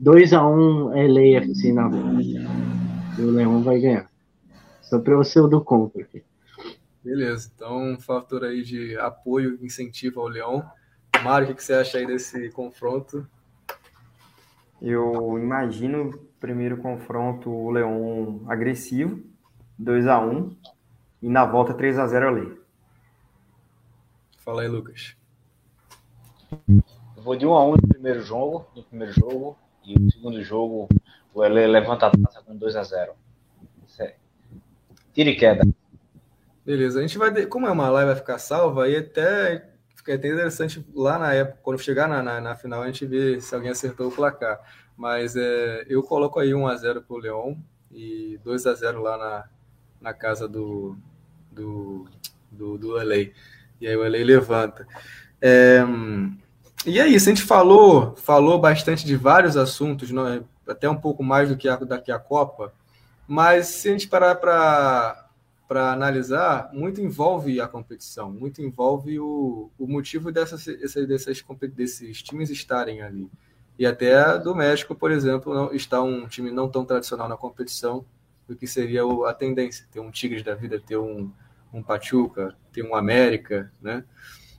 2 0.00 0.32
a 0.32 0.48
1 0.48 0.88
LAFC 0.94 1.72
na 1.74 1.86
volta. 1.86 2.22
E 2.22 3.22
o 3.22 3.30
Leão 3.30 3.62
vai 3.62 3.78
ganhar. 3.78 4.10
Só 4.80 4.98
para 4.98 5.14
você 5.14 5.38
o 5.38 5.46
do 5.46 5.62
contra 5.62 6.00
aqui. 6.00 6.24
Beleza, 7.04 7.52
então 7.54 7.92
um 7.92 8.00
fator 8.00 8.44
aí 8.44 8.62
de 8.62 8.96
apoio, 8.96 9.58
incentivo 9.62 10.20
ao 10.20 10.28
Leão. 10.28 10.64
Mário, 11.22 11.50
o 11.50 11.54
que 11.54 11.62
você 11.62 11.74
acha 11.74 11.98
aí 11.98 12.06
desse 12.06 12.48
confronto? 12.50 13.28
Eu 14.80 15.38
imagino 15.38 16.18
primeiro 16.40 16.78
confronto 16.78 17.50
o 17.50 17.70
Leão 17.70 18.40
agressivo, 18.46 19.22
2 19.78 20.06
a 20.06 20.18
1 20.18 20.56
e 21.20 21.28
na 21.28 21.44
volta 21.44 21.74
3 21.74 21.98
a 21.98 22.06
0 22.06 22.28
ali. 22.28 22.60
Fala 24.38 24.62
aí, 24.62 24.68
Lucas. 24.68 25.14
Eu 26.68 27.22
vou 27.22 27.36
de 27.36 27.46
1 27.46 27.52
a 27.52 27.66
1 27.66 27.70
no 27.72 27.88
primeiro 27.88 28.22
jogo, 28.22 28.66
no 28.74 28.82
primeiro 28.82 29.12
jogo, 29.12 29.58
e 29.84 29.98
no 29.98 30.10
segundo 30.10 30.42
jogo, 30.42 30.88
o 31.34 31.40
LA 31.40 31.66
levanta 31.66 32.06
a 32.06 32.10
taça 32.10 32.42
com 32.42 32.56
2 32.56 32.76
a 32.76 32.82
0 32.82 33.12
Tira 35.12 35.30
e 35.30 35.36
queda. 35.36 35.66
Beleza, 36.64 36.98
a 36.98 37.02
gente 37.02 37.18
vai. 37.18 37.46
Como 37.46 37.66
é 37.66 37.70
uma 37.70 37.88
live, 37.90 38.10
vai 38.10 38.16
ficar 38.16 38.38
salva, 38.38 38.84
aí 38.84 38.96
até 38.96 39.70
fica 39.94 40.14
até 40.14 40.28
interessante 40.28 40.86
lá 40.94 41.18
na 41.18 41.34
época, 41.34 41.58
quando 41.62 41.80
chegar 41.80 42.08
na, 42.08 42.22
na, 42.22 42.40
na, 42.40 42.56
final, 42.56 42.82
a 42.82 42.86
gente 42.86 43.04
vê 43.06 43.40
se 43.40 43.54
alguém 43.54 43.70
acertou 43.70 44.08
o 44.08 44.12
placar. 44.12 44.60
Mas 44.96 45.34
é, 45.36 45.84
eu 45.88 46.02
coloco 46.02 46.38
aí 46.38 46.50
1x0 46.50 47.02
pro 47.02 47.16
Leão 47.16 47.58
e 47.90 48.38
2x0 48.44 49.00
lá 49.00 49.18
na, 49.18 49.44
na 50.00 50.14
casa 50.14 50.46
do, 50.46 50.96
do, 51.50 52.06
do, 52.50 52.78
do 52.78 52.92
LA. 52.92 53.32
E 53.80 53.88
aí 53.88 53.96
o 53.96 54.02
LA 54.02 54.24
levanta. 54.24 54.86
É, 55.40 55.80
e 56.86 56.98
é 56.98 57.06
isso, 57.06 57.28
a 57.28 57.34
gente 57.34 57.44
falou, 57.44 58.14
falou 58.16 58.58
bastante 58.58 59.04
de 59.04 59.16
vários 59.16 59.56
assuntos, 59.56 60.10
não 60.10 60.26
é? 60.26 60.42
até 60.66 60.88
um 60.88 60.96
pouco 60.96 61.22
mais 61.22 61.48
do 61.48 61.56
que 61.56 61.68
a, 61.68 61.76
daqui 61.76 62.12
a 62.12 62.18
Copa, 62.18 62.72
mas 63.26 63.66
se 63.66 63.88
a 63.88 63.92
gente 63.92 64.08
parar 64.08 64.34
para 64.36 65.92
analisar, 65.92 66.70
muito 66.72 67.00
envolve 67.00 67.60
a 67.60 67.68
competição, 67.68 68.30
muito 68.30 68.62
envolve 68.62 69.18
o, 69.20 69.70
o 69.78 69.86
motivo 69.86 70.32
dessas, 70.32 70.64
dessas, 70.64 71.06
dessas, 71.06 71.44
desses 71.74 72.22
times 72.22 72.50
estarem 72.50 73.02
ali. 73.02 73.30
E 73.78 73.86
até 73.86 74.38
do 74.38 74.54
México, 74.54 74.94
por 74.94 75.10
exemplo, 75.10 75.54
não, 75.54 75.72
está 75.72 76.02
um 76.02 76.26
time 76.26 76.50
não 76.50 76.68
tão 76.68 76.84
tradicional 76.84 77.28
na 77.28 77.36
competição 77.36 78.04
do 78.46 78.56
que 78.56 78.66
seria 78.66 79.02
a 79.26 79.32
tendência, 79.32 79.86
ter 79.92 80.00
um 80.00 80.10
Tigres 80.10 80.42
da 80.42 80.54
vida, 80.54 80.82
ter 80.84 80.96
um, 80.96 81.30
um 81.72 81.82
Pachuca, 81.82 82.54
ter 82.72 82.82
um 82.82 82.94
América, 82.94 83.72
né? 83.80 84.04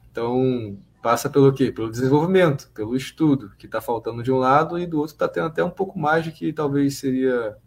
Então, 0.10 0.78
passa 1.02 1.30
pelo 1.30 1.52
quê? 1.52 1.72
Pelo 1.72 1.90
desenvolvimento, 1.90 2.70
pelo 2.74 2.96
estudo, 2.96 3.52
que 3.58 3.66
está 3.66 3.82
faltando 3.82 4.22
de 4.22 4.32
um 4.32 4.38
lado 4.38 4.78
e 4.78 4.86
do 4.86 5.00
outro 5.00 5.14
está 5.14 5.28
tendo 5.28 5.48
até 5.48 5.64
um 5.64 5.70
pouco 5.70 5.98
mais 5.98 6.24
de 6.24 6.32
que 6.32 6.54
talvez 6.54 6.98
seria 6.98 7.58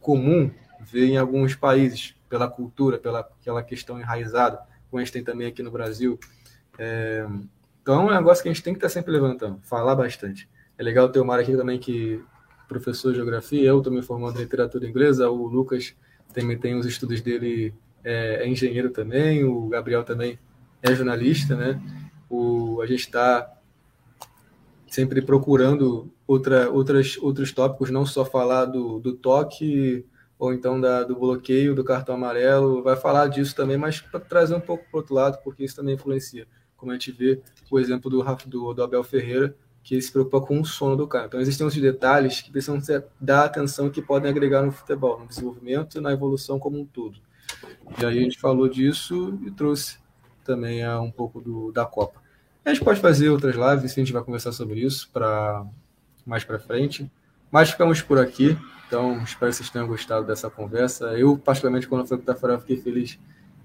comum 0.00 0.50
ver 0.80 1.06
em 1.06 1.16
alguns 1.16 1.54
países, 1.54 2.14
pela 2.28 2.48
cultura, 2.48 2.98
pela 2.98 3.20
aquela 3.20 3.62
questão 3.62 3.98
enraizada, 4.00 4.58
como 4.90 5.00
a 5.00 5.04
gente 5.04 5.12
tem 5.12 5.24
também 5.24 5.46
aqui 5.46 5.62
no 5.62 5.70
Brasil. 5.70 6.18
É, 6.78 7.26
então 7.82 8.10
é 8.10 8.12
um 8.12 8.16
negócio 8.16 8.42
que 8.42 8.48
a 8.48 8.52
gente 8.52 8.62
tem 8.62 8.72
que 8.72 8.78
estar 8.78 8.88
tá 8.88 8.92
sempre 8.92 9.12
levantando, 9.12 9.60
falar 9.62 9.94
bastante. 9.94 10.48
É 10.76 10.82
legal 10.82 11.08
ter 11.08 11.20
o 11.20 11.24
Mar 11.24 11.38
aqui 11.38 11.56
também 11.56 11.78
que 11.78 12.22
professor 12.68 13.10
de 13.10 13.16
geografia, 13.16 13.68
eu 13.68 13.82
me 13.90 14.02
formando 14.02 14.36
em 14.38 14.42
literatura 14.42 14.86
inglesa, 14.86 15.28
o 15.28 15.46
Lucas 15.46 15.94
também 16.32 16.58
tem 16.58 16.74
os 16.74 16.86
estudos 16.86 17.20
dele, 17.20 17.74
é, 18.02 18.44
é 18.44 18.48
engenheiro 18.48 18.90
também, 18.90 19.44
o 19.44 19.68
Gabriel 19.68 20.02
também 20.02 20.38
é 20.82 20.94
jornalista, 20.94 21.54
né? 21.54 21.80
O, 22.28 22.80
a 22.80 22.86
gente 22.86 23.00
está 23.00 23.52
sempre 24.88 25.20
procurando 25.20 26.10
outra, 26.26 26.70
outras, 26.70 27.16
outros 27.18 27.52
tópicos, 27.52 27.90
não 27.90 28.06
só 28.06 28.24
falar 28.24 28.66
do, 28.66 29.00
do 29.00 29.14
toque 29.14 30.04
ou 30.38 30.52
então 30.52 30.80
da, 30.80 31.02
do 31.02 31.16
bloqueio 31.16 31.74
do 31.74 31.84
cartão 31.84 32.14
amarelo, 32.14 32.82
vai 32.82 32.96
falar 32.96 33.28
disso 33.28 33.54
também, 33.54 33.76
mas 33.76 34.00
para 34.00 34.20
trazer 34.20 34.54
um 34.54 34.60
pouco 34.60 34.84
para 34.90 34.98
outro 35.00 35.14
lado, 35.14 35.38
porque 35.42 35.64
isso 35.64 35.76
também 35.76 35.94
influencia. 35.94 36.46
Como 36.76 36.90
a 36.92 36.94
gente 36.94 37.12
vê 37.12 37.40
o 37.70 37.78
exemplo 37.78 38.10
do, 38.10 38.22
do, 38.46 38.74
do 38.74 38.82
Abel 38.82 39.02
Ferreira, 39.02 39.56
que 39.82 40.00
se 40.00 40.10
preocupa 40.10 40.40
com 40.40 40.60
o 40.60 40.64
sono 40.64 40.96
do 40.96 41.06
cara. 41.06 41.26
Então, 41.26 41.40
existem 41.40 41.66
uns 41.66 41.74
detalhes 41.74 42.40
que 42.40 42.50
precisam 42.50 42.80
ser, 42.80 43.04
dar 43.20 43.44
atenção 43.44 43.90
que 43.90 44.00
podem 44.00 44.30
agregar 44.30 44.62
no 44.62 44.72
futebol, 44.72 45.20
no 45.20 45.26
desenvolvimento 45.26 45.98
e 45.98 46.00
na 46.00 46.12
evolução 46.12 46.58
como 46.58 46.80
um 46.80 46.86
todo. 46.86 47.18
E 48.00 48.04
aí 48.04 48.18
a 48.18 48.22
gente 48.22 48.40
falou 48.40 48.66
disso 48.66 49.38
e 49.46 49.50
trouxe 49.50 49.98
também 50.44 50.84
a, 50.84 51.00
um 51.00 51.10
pouco 51.10 51.40
do, 51.40 51.72
da 51.72 51.84
Copa. 51.84 52.22
A 52.64 52.72
gente 52.72 52.84
pode 52.84 53.00
fazer 53.00 53.28
outras 53.28 53.54
lives, 53.54 53.92
a 53.92 53.94
gente 53.94 54.12
vai 54.12 54.22
conversar 54.22 54.52
sobre 54.52 54.80
isso 54.80 55.10
para 55.12 55.66
mais 56.24 56.44
para 56.44 56.58
frente. 56.58 57.10
Mas 57.50 57.70
ficamos 57.70 58.00
por 58.00 58.18
aqui. 58.18 58.56
Então, 58.86 59.22
espero 59.22 59.50
que 59.50 59.56
vocês 59.56 59.70
tenham 59.70 59.86
gostado 59.86 60.26
dessa 60.26 60.48
conversa. 60.48 61.06
Eu, 61.18 61.36
particularmente, 61.36 61.86
quando 61.86 62.06
foi 62.06 62.16
para 62.18 62.22
o 62.22 62.26
Tafarel, 62.26 62.60
fiquei 62.60 62.76
feliz 62.76 63.18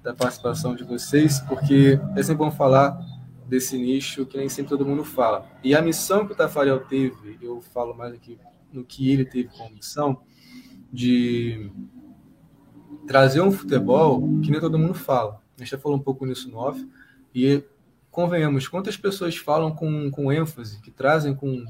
da 0.03 0.13
participação 0.13 0.75
de 0.75 0.83
vocês, 0.83 1.39
porque 1.41 1.99
é 2.15 2.23
sempre 2.23 2.37
bom 2.37 2.51
falar 2.51 2.99
desse 3.47 3.77
nicho 3.77 4.25
que 4.25 4.37
nem 4.37 4.47
sempre 4.47 4.69
todo 4.69 4.85
mundo 4.85 5.03
fala. 5.03 5.45
E 5.63 5.75
a 5.75 5.81
missão 5.81 6.25
que 6.25 6.33
o 6.33 6.35
Tafarel 6.35 6.79
teve, 6.81 7.37
eu 7.41 7.61
falo 7.61 7.95
mais 7.95 8.13
aqui 8.13 8.37
no 8.71 8.83
que 8.83 9.11
ele 9.11 9.25
teve 9.25 9.49
como 9.49 9.71
missão, 9.71 10.21
de 10.91 11.71
trazer 13.07 13.41
um 13.41 13.51
futebol 13.51 14.21
que 14.41 14.51
nem 14.51 14.59
todo 14.59 14.77
mundo 14.77 14.93
fala. 14.93 15.38
A 15.61 15.65
gente 15.65 15.71
já 15.71 15.77
falou 15.77 15.97
um 15.97 16.01
pouco 16.01 16.25
nisso 16.25 16.49
no 16.49 16.57
off, 16.57 16.87
e 17.33 17.63
convenhamos, 18.11 18.67
quantas 18.67 18.97
pessoas 18.97 19.37
falam 19.37 19.73
com, 19.73 20.09
com 20.11 20.31
ênfase, 20.31 20.81
que 20.81 20.91
trazem 20.91 21.35
com 21.35 21.65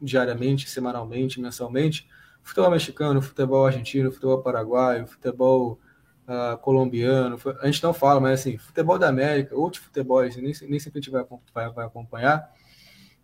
diariamente, 0.00 0.68
semanalmente, 0.68 1.40
mensalmente, 1.40 2.08
futebol 2.42 2.70
mexicano, 2.70 3.22
futebol 3.22 3.66
argentino, 3.66 4.12
futebol 4.12 4.42
paraguaio, 4.42 5.06
futebol 5.06 5.78
uh, 6.28 6.58
colombiano, 6.58 7.38
a 7.60 7.66
gente 7.66 7.82
não 7.82 7.94
fala, 7.94 8.20
mas 8.20 8.40
assim, 8.40 8.58
futebol 8.58 8.98
da 8.98 9.08
América, 9.08 9.56
outros 9.56 9.82
futebols, 9.82 10.36
nem, 10.36 10.52
nem 10.68 10.78
sempre 10.78 10.98
a 10.98 11.02
gente 11.02 11.10
vai, 11.10 11.24
vai, 11.54 11.70
vai 11.70 11.86
acompanhar. 11.86 12.52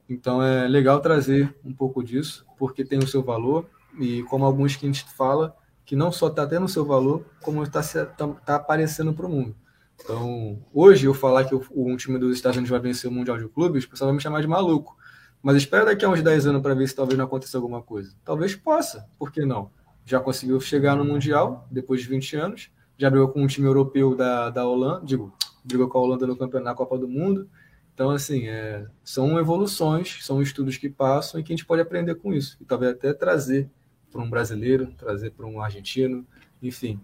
Então 0.09 0.43
é 0.43 0.67
legal 0.67 1.01
trazer 1.01 1.55
um 1.65 1.73
pouco 1.73 2.03
disso, 2.03 2.47
porque 2.59 2.85
tem 2.85 2.99
o 2.99 3.07
seu 3.07 3.23
valor, 3.23 3.69
e 3.99 4.23
como 4.25 4.45
alguns 4.45 4.77
que 4.77 4.87
a 4.87 4.89
gente 4.89 5.05
fala, 5.13 5.57
que 5.85 5.95
não 5.95 6.11
só 6.13 6.29
está 6.29 6.47
tendo 6.47 6.67
o 6.67 6.69
seu 6.69 6.85
valor, 6.85 7.27
como 7.43 7.63
está 7.63 7.83
tá, 7.83 8.29
tá 8.29 8.55
aparecendo 8.57 9.13
para 9.13 9.27
o 9.27 9.29
mundo. 9.29 9.55
Então, 10.03 10.59
hoje 10.73 11.07
eu 11.07 11.15
falar 11.15 11.45
que 11.45 11.55
um 11.73 11.97
time 11.97 12.19
dos 12.19 12.35
Estados 12.35 12.57
Unidos 12.57 12.71
vai 12.71 12.81
vencer 12.81 13.11
o 13.11 13.13
Mundial 13.13 13.39
de 13.39 13.49
Clubes, 13.49 13.85
o 13.85 13.91
pessoal 13.91 14.09
vai 14.09 14.17
me 14.17 14.23
chamar 14.23 14.41
de 14.41 14.47
maluco. 14.47 14.97
Mas 15.43 15.57
espera 15.57 15.87
daqui 15.87 16.05
a 16.05 16.09
uns 16.09 16.23
10 16.23 16.47
anos 16.47 16.63
para 16.63 16.75
ver 16.75 16.87
se 16.89 16.95
talvez 16.95 17.17
não 17.17 17.25
aconteça 17.25 17.57
alguma 17.57 17.83
coisa. 17.83 18.15
Talvez 18.25 18.55
possa, 18.55 19.09
por 19.19 19.33
que 19.33 19.45
não? 19.45 19.71
Já 20.05 20.21
conseguiu 20.21 20.61
chegar 20.61 20.97
no 20.97 21.05
Mundial 21.05 21.67
depois 21.71 22.03
de 22.03 22.09
20 22.09 22.37
anos, 22.37 22.71
já 22.99 23.09
brigou 23.09 23.29
com 23.29 23.43
um 23.43 23.47
time 23.47 23.67
europeu 23.67 24.15
da, 24.15 24.51
da 24.51 24.67
Holanda, 24.67 25.07
digo, 25.07 25.33
brigou 25.65 25.89
com 25.89 25.99
a 25.99 26.01
Holanda 26.03 26.27
no 26.27 26.37
campeonato 26.37 26.71
na 26.71 26.75
Copa 26.75 26.99
do 26.99 27.09
Mundo. 27.09 27.49
Então, 27.95 28.11
assim, 28.11 28.49
é, 28.49 28.87
são 29.03 29.39
evoluções, 29.39 30.19
são 30.25 30.43
estudos 30.43 30.77
que 30.77 30.89
passam 30.89 31.41
e 31.41 31.43
que 31.43 31.53
a 31.53 31.57
gente 31.57 31.67
pode 31.67 31.81
aprender 31.81 32.15
com 32.17 32.33
isso. 32.33 32.57
E 32.61 32.65
talvez 32.65 32.93
até 32.93 33.13
trazer 33.13 33.71
para 34.11 34.21
um 34.21 34.29
brasileiro, 34.29 34.93
trazer 34.99 35.31
para 35.31 35.47
um 35.47 35.61
argentino, 35.61 36.27
enfim. 36.63 37.01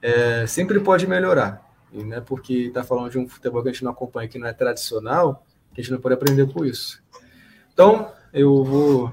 É, 0.00 0.46
sempre 0.46 0.78
pode 0.80 1.06
melhorar. 1.06 1.65
E 1.92 2.02
não 2.02 2.16
é 2.16 2.20
porque 2.20 2.54
está 2.54 2.82
falando 2.82 3.10
de 3.10 3.18
um 3.18 3.28
futebol 3.28 3.62
que 3.62 3.68
a 3.68 3.72
gente 3.72 3.84
não 3.84 3.92
acompanha, 3.92 4.28
que 4.28 4.38
não 4.38 4.46
é 4.46 4.52
tradicional, 4.52 5.44
que 5.72 5.80
a 5.80 5.84
gente 5.84 5.92
não 5.92 6.00
pode 6.00 6.14
aprender 6.14 6.52
com 6.52 6.64
isso. 6.64 7.02
Então, 7.72 8.10
eu 8.32 8.64
vou 8.64 9.12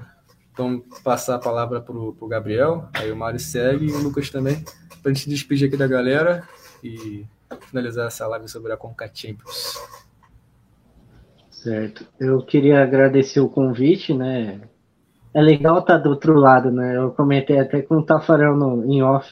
então, 0.52 0.82
passar 1.02 1.34
a 1.34 1.38
palavra 1.38 1.80
para 1.80 1.94
o 1.94 2.28
Gabriel, 2.28 2.88
aí 2.94 3.10
o 3.10 3.16
Mário 3.16 3.40
segue 3.40 3.86
e 3.86 3.92
o 3.92 4.02
Lucas 4.02 4.30
também, 4.30 4.64
para 5.02 5.10
a 5.10 5.14
gente 5.14 5.28
despedir 5.28 5.66
aqui 5.66 5.76
da 5.76 5.86
galera 5.86 6.48
e 6.82 7.26
finalizar 7.62 8.06
essa 8.06 8.26
live 8.26 8.48
sobre 8.48 8.72
a 8.72 8.76
Conca 8.76 9.10
Champions. 9.12 9.74
Certo. 11.50 12.06
Eu 12.20 12.42
queria 12.42 12.82
agradecer 12.82 13.40
o 13.40 13.48
convite, 13.48 14.12
né? 14.12 14.60
É 15.32 15.40
legal 15.40 15.80
estar 15.80 15.96
tá 15.96 15.98
do 15.98 16.10
outro 16.10 16.34
lado, 16.34 16.70
né? 16.70 16.96
Eu 16.96 17.10
comentei 17.10 17.58
até 17.58 17.82
com 17.82 17.96
o 17.96 18.02
Tafarel 18.02 18.56
no, 18.56 18.84
em 18.84 19.02
off. 19.02 19.28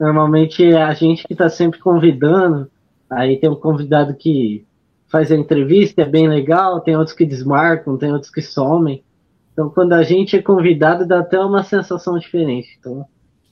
Normalmente 0.00 0.64
é 0.64 0.82
a 0.82 0.92
gente 0.94 1.24
que 1.24 1.34
está 1.34 1.48
sempre 1.48 1.78
convidando, 1.78 2.70
aí 3.10 3.38
tem 3.38 3.48
um 3.48 3.56
convidado 3.56 4.14
que 4.14 4.66
faz 5.08 5.30
a 5.30 5.36
entrevista, 5.36 6.02
é 6.02 6.04
bem 6.04 6.28
legal, 6.28 6.80
tem 6.80 6.96
outros 6.96 7.16
que 7.16 7.24
desmarcam, 7.24 7.96
tem 7.96 8.12
outros 8.12 8.30
que 8.30 8.42
somem. 8.42 9.04
Então, 9.52 9.70
quando 9.70 9.92
a 9.92 10.02
gente 10.02 10.36
é 10.36 10.42
convidado, 10.42 11.06
dá 11.06 11.20
até 11.20 11.38
uma 11.40 11.62
sensação 11.62 12.18
diferente. 12.18 12.76
Então, 12.78 13.06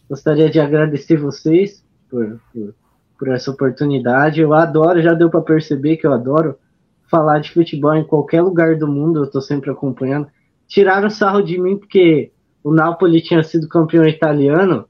gostaria 0.08 0.50
de 0.50 0.60
agradecer 0.60 1.16
vocês 1.16 1.84
por, 2.10 2.40
por, 2.52 2.74
por 3.18 3.28
essa 3.28 3.50
oportunidade. 3.50 4.40
Eu 4.40 4.52
adoro, 4.52 5.00
já 5.00 5.14
deu 5.14 5.30
para 5.30 5.40
perceber 5.40 5.96
que 5.96 6.06
eu 6.06 6.12
adoro 6.12 6.58
falar 7.10 7.38
de 7.38 7.52
futebol 7.52 7.94
em 7.94 8.04
qualquer 8.04 8.42
lugar 8.42 8.76
do 8.76 8.88
mundo, 8.88 9.20
eu 9.20 9.24
estou 9.24 9.40
sempre 9.40 9.70
acompanhando. 9.70 10.26
Tiraram 10.66 11.08
sarro 11.08 11.42
de 11.42 11.58
mim 11.58 11.76
porque 11.76 12.32
o 12.62 12.72
Napoli 12.72 13.22
tinha 13.22 13.42
sido 13.42 13.68
campeão 13.68 14.04
italiano 14.04 14.86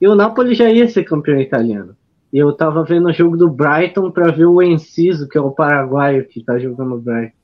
e 0.00 0.08
o 0.08 0.14
Napoli 0.14 0.54
já 0.54 0.68
ia 0.68 0.88
ser 0.88 1.04
campeão 1.04 1.38
italiano. 1.38 1.96
Eu 2.36 2.52
tava 2.52 2.82
vendo 2.82 3.06
o 3.06 3.12
jogo 3.12 3.36
do 3.36 3.48
Brighton 3.48 4.10
para 4.10 4.32
ver 4.32 4.46
o 4.46 4.60
Enciso, 4.60 5.28
que 5.28 5.38
é 5.38 5.40
o 5.40 5.52
paraguaio 5.52 6.26
que 6.26 6.42
tá 6.42 6.58
jogando 6.58 6.96
o 6.96 7.00
Brighton. 7.00 7.36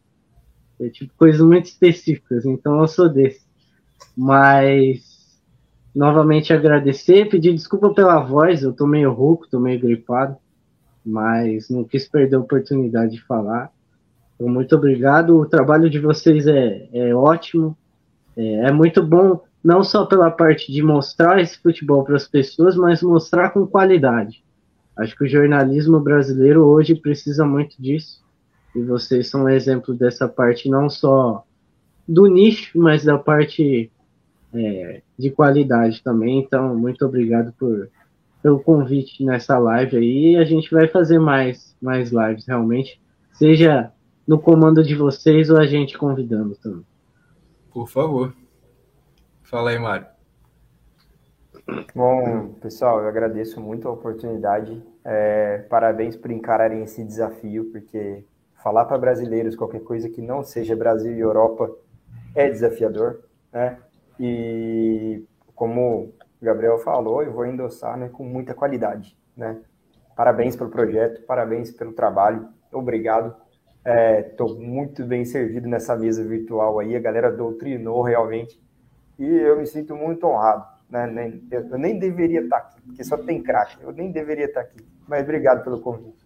É 0.80 0.88
tipo 0.88 1.12
coisas 1.16 1.40
muito 1.40 1.66
específicas, 1.66 2.44
então 2.44 2.80
eu 2.80 2.88
sou 2.88 3.08
desse. 3.08 3.46
Mas 4.16 5.38
novamente 5.94 6.52
agradecer, 6.52 7.28
pedir 7.28 7.54
desculpa 7.54 7.94
pela 7.94 8.18
voz, 8.18 8.64
eu 8.64 8.72
tô 8.72 8.84
meio 8.84 9.12
rouco, 9.12 9.46
tô 9.48 9.60
meio 9.60 9.80
gripado, 9.80 10.36
mas 11.06 11.70
não 11.70 11.84
quis 11.84 12.08
perder 12.08 12.34
a 12.34 12.40
oportunidade 12.40 13.12
de 13.12 13.22
falar. 13.22 13.70
Então, 14.34 14.48
muito 14.48 14.74
obrigado. 14.74 15.38
O 15.38 15.46
trabalho 15.46 15.88
de 15.88 16.00
vocês 16.00 16.48
é, 16.48 16.88
é 16.92 17.14
ótimo. 17.14 17.78
É, 18.36 18.68
é 18.68 18.72
muito 18.72 19.06
bom, 19.06 19.40
não 19.62 19.84
só 19.84 20.04
pela 20.04 20.32
parte 20.32 20.72
de 20.72 20.82
mostrar 20.82 21.40
esse 21.40 21.62
futebol 21.62 22.02
para 22.02 22.16
as 22.16 22.26
pessoas, 22.26 22.74
mas 22.74 23.00
mostrar 23.04 23.50
com 23.50 23.64
qualidade. 23.64 24.42
Acho 24.96 25.16
que 25.16 25.24
o 25.24 25.28
jornalismo 25.28 26.00
brasileiro 26.00 26.64
hoje 26.64 26.94
precisa 26.94 27.44
muito 27.44 27.80
disso. 27.80 28.22
E 28.74 28.82
vocês 28.82 29.28
são 29.28 29.44
um 29.44 29.48
exemplo 29.48 29.94
dessa 29.94 30.28
parte, 30.28 30.68
não 30.68 30.88
só 30.88 31.44
do 32.06 32.26
nicho, 32.26 32.78
mas 32.78 33.04
da 33.04 33.18
parte 33.18 33.90
é, 34.52 35.02
de 35.18 35.30
qualidade 35.30 36.02
também. 36.02 36.40
Então, 36.40 36.76
muito 36.76 37.04
obrigado 37.04 37.52
por, 37.58 37.88
pelo 38.42 38.60
convite 38.60 39.24
nessa 39.24 39.58
live 39.58 39.96
aí. 39.96 40.32
E 40.32 40.36
a 40.36 40.44
gente 40.44 40.70
vai 40.70 40.86
fazer 40.88 41.18
mais, 41.18 41.76
mais 41.80 42.10
lives, 42.10 42.46
realmente. 42.46 43.00
Seja 43.32 43.92
no 44.26 44.38
comando 44.38 44.84
de 44.84 44.94
vocês 44.94 45.50
ou 45.50 45.56
a 45.56 45.66
gente 45.66 45.98
convidando 45.98 46.54
também. 46.56 46.86
Por 47.72 47.88
favor. 47.88 48.34
Fala 49.42 49.70
aí, 49.70 49.78
Mário. 49.78 50.06
Bom, 51.94 52.54
pessoal, 52.60 53.00
eu 53.00 53.08
agradeço 53.08 53.60
muito 53.60 53.86
a 53.86 53.92
oportunidade. 53.92 54.82
É, 55.04 55.58
parabéns 55.68 56.16
por 56.16 56.30
encararem 56.30 56.82
esse 56.82 57.04
desafio, 57.04 57.70
porque 57.70 58.24
falar 58.62 58.84
para 58.86 58.98
brasileiros 58.98 59.54
qualquer 59.54 59.82
coisa 59.82 60.08
que 60.08 60.20
não 60.20 60.42
seja 60.42 60.76
Brasil 60.76 61.12
e 61.12 61.20
Europa 61.20 61.70
é 62.34 62.48
desafiador, 62.50 63.20
né? 63.52 63.78
E 64.18 65.24
como 65.54 66.12
o 66.40 66.44
Gabriel 66.44 66.78
falou, 66.78 67.22
eu 67.22 67.32
vou 67.32 67.46
endossar 67.46 67.96
né, 67.96 68.08
com 68.08 68.24
muita 68.24 68.54
qualidade, 68.54 69.16
né? 69.36 69.60
Parabéns 70.16 70.56
pelo 70.56 70.70
projeto, 70.70 71.22
parabéns 71.22 71.70
pelo 71.70 71.92
trabalho, 71.92 72.48
obrigado. 72.72 73.34
Estou 74.28 74.56
é, 74.56 74.58
muito 74.60 75.04
bem 75.04 75.24
servido 75.24 75.66
nessa 75.68 75.96
mesa 75.96 76.22
virtual 76.22 76.78
aí, 76.78 76.94
a 76.94 77.00
galera 77.00 77.30
doutrinou 77.30 78.02
realmente 78.02 78.60
e 79.18 79.24
eu 79.24 79.56
me 79.56 79.66
sinto 79.66 79.96
muito 79.96 80.26
honrado 80.26 80.79
né? 80.90 81.06
Nem, 81.06 81.42
eu, 81.50 81.78
nem 81.78 81.98
deveria 81.98 82.40
estar 82.40 82.56
aqui, 82.56 82.80
porque 82.82 83.04
só 83.04 83.16
tem 83.16 83.42
craque. 83.42 83.76
Eu 83.80 83.92
nem 83.92 84.10
deveria 84.10 84.46
estar 84.46 84.60
aqui. 84.60 84.78
Mas 85.06 85.22
obrigado 85.22 85.62
pelo 85.62 85.80
convite. 85.80 86.18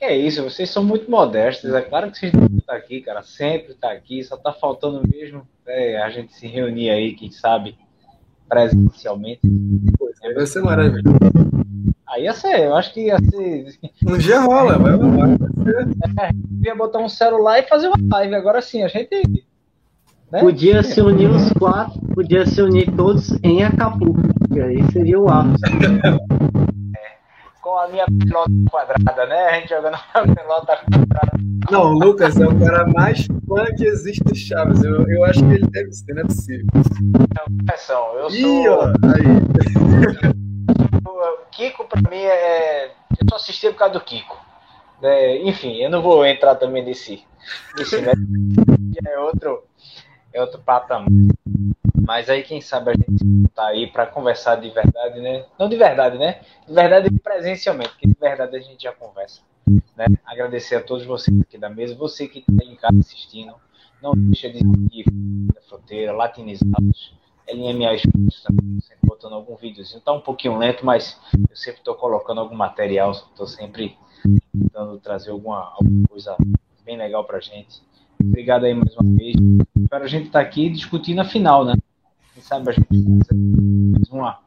É 0.00 0.16
isso, 0.16 0.42
vocês 0.42 0.70
são 0.70 0.82
muito 0.82 1.10
modestos. 1.10 1.72
É 1.74 1.82
claro 1.82 2.10
que 2.10 2.18
vocês 2.18 2.32
devem 2.32 2.56
estar 2.56 2.74
aqui, 2.74 3.02
cara. 3.02 3.22
Sempre 3.22 3.72
está 3.72 3.92
aqui. 3.92 4.24
Só 4.24 4.36
está 4.36 4.52
faltando 4.52 5.06
mesmo 5.06 5.46
é, 5.66 6.02
a 6.02 6.08
gente 6.08 6.32
se 6.34 6.46
reunir 6.46 6.90
aí, 6.90 7.14
quem 7.14 7.30
sabe, 7.30 7.76
presencialmente. 8.48 9.40
É, 10.22 10.32
vai 10.32 10.46
ser 10.46 10.62
maravilhoso. 10.62 11.18
Aí 12.08 12.24
ia 12.24 12.32
ser, 12.32 12.60
eu 12.60 12.74
acho 12.74 12.92
que 12.94 13.06
ia 13.06 13.18
ser. 13.18 13.78
Um 14.06 14.16
dia 14.16 14.40
rola, 14.40 14.78
vai 14.78 14.94
rolar. 14.94 15.28
É, 16.18 16.30
ia 16.66 16.74
botar 16.74 16.98
um 16.98 17.08
celular 17.08 17.60
e 17.60 17.68
fazer 17.68 17.86
uma 17.86 18.16
live. 18.16 18.34
Agora 18.34 18.60
sim, 18.60 18.82
a 18.82 18.88
gente 18.88 19.22
Né? 20.30 20.40
Podia 20.40 20.82
se 20.82 21.00
unir 21.00 21.28
os 21.28 21.52
quatro, 21.54 22.00
podia 22.14 22.46
se 22.46 22.62
unir 22.62 22.90
todos 22.94 23.36
em 23.42 23.64
Acapulco. 23.64 24.20
E 24.54 24.60
aí 24.60 24.92
seria 24.92 25.18
o 25.18 25.28
ápice. 25.28 25.60
com 27.60 27.76
a 27.76 27.88
minha 27.88 28.06
pelota 28.06 28.50
quadrada, 28.70 29.26
né? 29.26 29.46
A 29.46 29.54
gente 29.54 29.70
jogando 29.70 29.96
a 30.14 30.22
pelota 30.22 30.78
quadrada. 30.84 31.40
Não, 31.70 31.92
o 31.92 31.98
Lucas 31.98 32.40
é 32.40 32.46
o 32.46 32.58
cara 32.58 32.86
mais 32.86 33.26
fã 33.48 33.64
que 33.76 33.84
existe 33.84 34.22
do 34.22 34.34
Chaves. 34.34 34.82
Eu, 34.84 35.06
eu 35.08 35.24
acho 35.24 35.40
que 35.40 35.54
ele 35.54 35.66
deve 35.66 35.92
ser, 35.92 36.14
não 36.14 36.22
é 36.22 36.24
possível. 36.24 36.66
Não, 36.74 38.18
eu 38.18 38.30
sou. 38.30 38.30
Ih, 38.30 38.68
ó, 38.68 38.86
aí. 38.86 39.26
O 41.04 41.46
Kiko, 41.50 41.84
pra 41.84 42.08
mim, 42.08 42.16
é. 42.16 42.86
Eu 42.86 43.26
só 43.28 43.36
assisti 43.36 43.68
por 43.68 43.76
causa 43.76 43.94
do 43.94 44.00
Kiko. 44.00 44.38
É, 45.02 45.42
enfim, 45.42 45.76
eu 45.76 45.90
não 45.90 46.02
vou 46.02 46.24
entrar 46.24 46.54
também 46.54 46.84
nesse. 46.84 47.24
nesse 47.76 48.00
né? 48.00 48.12
é 49.06 49.18
outro. 49.18 49.64
É 50.32 50.40
outro 50.40 50.60
patamar. 50.60 51.08
Mas 52.06 52.28
aí, 52.28 52.42
quem 52.42 52.60
sabe 52.60 52.90
a 52.90 52.94
gente 52.94 53.48
tá 53.54 53.66
aí 53.66 53.86
para 53.86 54.06
conversar 54.06 54.56
de 54.56 54.70
verdade, 54.70 55.20
né? 55.20 55.44
Não 55.58 55.68
de 55.68 55.76
verdade, 55.76 56.18
né? 56.18 56.40
De 56.66 56.72
verdade 56.72 57.10
presencialmente, 57.20 57.90
porque 57.90 58.06
de 58.06 58.16
verdade 58.18 58.56
a 58.56 58.60
gente 58.60 58.82
já 58.82 58.92
conversa. 58.92 59.42
Né? 59.96 60.06
Agradecer 60.24 60.76
a 60.76 60.82
todos 60.82 61.04
vocês 61.04 61.38
aqui 61.40 61.58
da 61.58 61.68
mesa, 61.68 61.94
você 61.94 62.26
que 62.26 62.40
está 62.40 62.64
em 62.64 62.74
casa 62.76 62.98
assistindo. 62.98 63.54
Não 64.02 64.12
deixa 64.14 64.48
de 64.48 64.58
seguir 64.58 65.04
da 65.54 65.60
fronteira, 65.62 66.12
latinizados, 66.12 67.14
LMA 67.46 67.96
também, 68.42 68.80
sempre 68.80 69.06
botando 69.06 69.34
algum 69.34 69.56
videozinho. 69.56 70.00
Tá 70.00 70.12
um 70.12 70.20
pouquinho 70.20 70.56
lento, 70.56 70.86
mas 70.86 71.20
eu 71.48 71.56
sempre 71.56 71.80
estou 71.80 71.94
colocando 71.94 72.40
algum 72.40 72.56
material, 72.56 73.10
estou 73.10 73.46
sempre 73.46 73.96
tentando 74.52 74.98
trazer 74.98 75.30
alguma, 75.30 75.72
alguma 75.74 76.08
coisa 76.08 76.36
bem 76.82 76.96
legal 76.96 77.24
pra 77.24 77.40
gente. 77.40 77.82
Obrigado 78.22 78.64
aí 78.64 78.74
mais 78.74 78.94
uma 78.96 79.16
vez. 79.16 79.34
Espero 79.80 80.04
a 80.04 80.08
gente 80.08 80.26
estar 80.26 80.40
tá 80.40 80.46
aqui 80.46 80.68
discutindo 80.68 81.20
a 81.20 81.24
final, 81.24 81.64
né? 81.64 81.74
Quem 82.34 82.42
sabe 82.42 82.68
a 82.68 82.72
gente 82.72 82.86
faz 82.86 84.10
uma. 84.10 84.38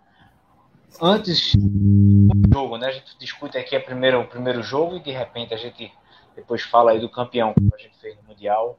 Antes 1.02 1.56
do 1.56 2.54
jogo, 2.54 2.78
né? 2.78 2.88
A 2.88 2.92
gente 2.92 3.18
discute 3.20 3.58
aqui 3.58 3.76
a 3.76 3.82
primeira, 3.82 4.20
o 4.20 4.28
primeiro 4.28 4.62
jogo 4.62 4.98
e 4.98 5.00
de 5.00 5.12
repente 5.12 5.54
a 5.54 5.58
gente 5.58 5.92
depois 6.36 6.62
fala 6.62 6.92
aí 6.92 7.00
do 7.00 7.10
campeão 7.10 7.54
que 7.54 7.70
a 7.74 7.78
gente 7.78 7.98
fez 8.00 8.16
no 8.18 8.24
Mundial 8.28 8.78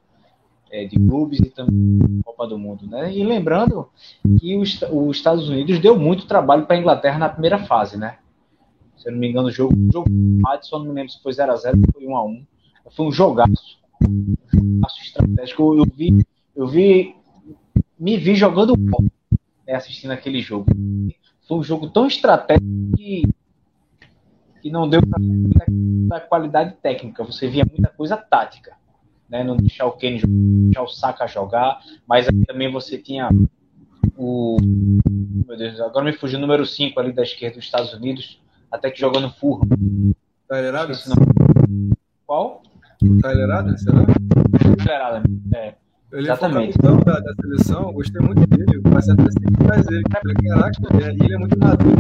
é, 0.71 0.85
de 0.85 0.97
clubes 0.97 1.41
e 1.41 1.51
também 1.51 2.21
Copa 2.25 2.47
do 2.47 2.59
Mundo, 2.59 2.87
né? 2.87 3.13
E 3.13 3.25
lembrando 3.25 3.89
que 4.39 4.57
os, 4.57 4.81
os 4.91 5.17
Estados 5.17 5.49
Unidos 5.49 5.79
deu 5.79 5.99
muito 5.99 6.27
trabalho 6.27 6.67
para 6.67 6.77
a 6.77 6.79
Inglaterra 6.79 7.19
na 7.19 7.29
primeira 7.29 7.59
fase, 7.67 7.97
né? 7.97 8.19
Se 8.97 9.09
eu 9.09 9.13
não 9.13 9.19
me 9.19 9.29
engano, 9.29 9.49
o 9.49 9.53
jogo, 9.53 9.75
o 9.77 9.93
jogo 9.93 10.09
Madison, 10.11 10.79
não 10.79 10.87
me 10.87 10.93
lembro 10.93 11.13
se 11.13 11.23
foi 11.23 11.33
0x0 11.33 11.75
ou 11.77 11.93
foi 11.93 12.05
1x1. 12.05 12.47
Foi 12.91 13.07
um 13.07 13.13
jogaço. 13.13 13.79
Jogaço 14.85 15.03
estratégico. 15.03 15.77
Eu 15.77 15.85
vi, 15.85 16.27
eu 16.55 16.67
vi 16.67 17.15
me 17.99 18.17
vi 18.17 18.35
jogando 18.35 18.77
bola, 18.77 19.09
né, 19.67 19.75
assistindo 19.75 20.11
aquele 20.11 20.41
jogo. 20.41 20.67
Foi 21.47 21.59
um 21.59 21.63
jogo 21.63 21.89
tão 21.89 22.07
estratégico 22.07 22.67
que, 22.97 23.23
que 24.61 24.71
não 24.71 24.89
deu 24.89 25.01
para 26.09 26.21
qualidade 26.21 26.75
técnica. 26.83 27.25
Você 27.25 27.49
via 27.49 27.65
muita 27.65 27.89
coisa 27.89 28.17
tática. 28.17 28.73
Né, 29.29 29.43
não 29.43 29.57
deixar 29.57 29.87
o 29.87 29.93
Kenny 29.93 30.19
jogar, 30.19 30.35
deixar 30.35 30.83
o 30.83 30.89
Saka 30.89 31.27
jogar, 31.27 31.81
mas 32.07 32.27
também 32.47 32.71
você 32.71 32.99
tinha 32.99 33.31
o. 34.17 34.57
Meu 35.47 35.57
Deus, 35.57 35.81
agora 35.81 36.05
me 36.05 36.13
fugiu 36.13 36.39
o 36.39 36.41
número 36.43 36.67
5 36.67 37.01
ali 37.01 37.13
da 37.13 37.23
esquerda 37.23 37.57
dos 37.57 37.65
Estados 37.65 37.93
Unidos, 37.95 38.41
até 38.71 38.91
que 38.91 39.01
jogou 39.01 39.21
no 39.21 39.31
Furro. 39.31 39.67
Tyler 40.47 40.75
Adams? 40.75 41.05
Qual? 42.27 42.63
Tyler 43.23 43.51
Adams, 43.51 43.83
será? 43.83 44.05
Adams, 44.69 45.53
é. 45.55 45.75
Ele 46.13 46.23
Exatamente. 46.23 46.75
foi 46.75 46.83
capitão 46.83 47.01
da, 47.01 47.21
da 47.21 47.35
seleção, 47.35 47.93
gostei 47.93 48.21
muito 48.21 48.47
dele. 48.47 48.81
Mas 48.93 49.09
até 49.09 49.25
tem 49.25 49.53
que 49.53 49.65
trazer 49.65 49.95
ele. 49.95 50.05
Caraca, 50.05 51.11
ele 51.11 51.35
é 51.35 51.39
muito 51.39 51.59
maduro. 51.59 51.97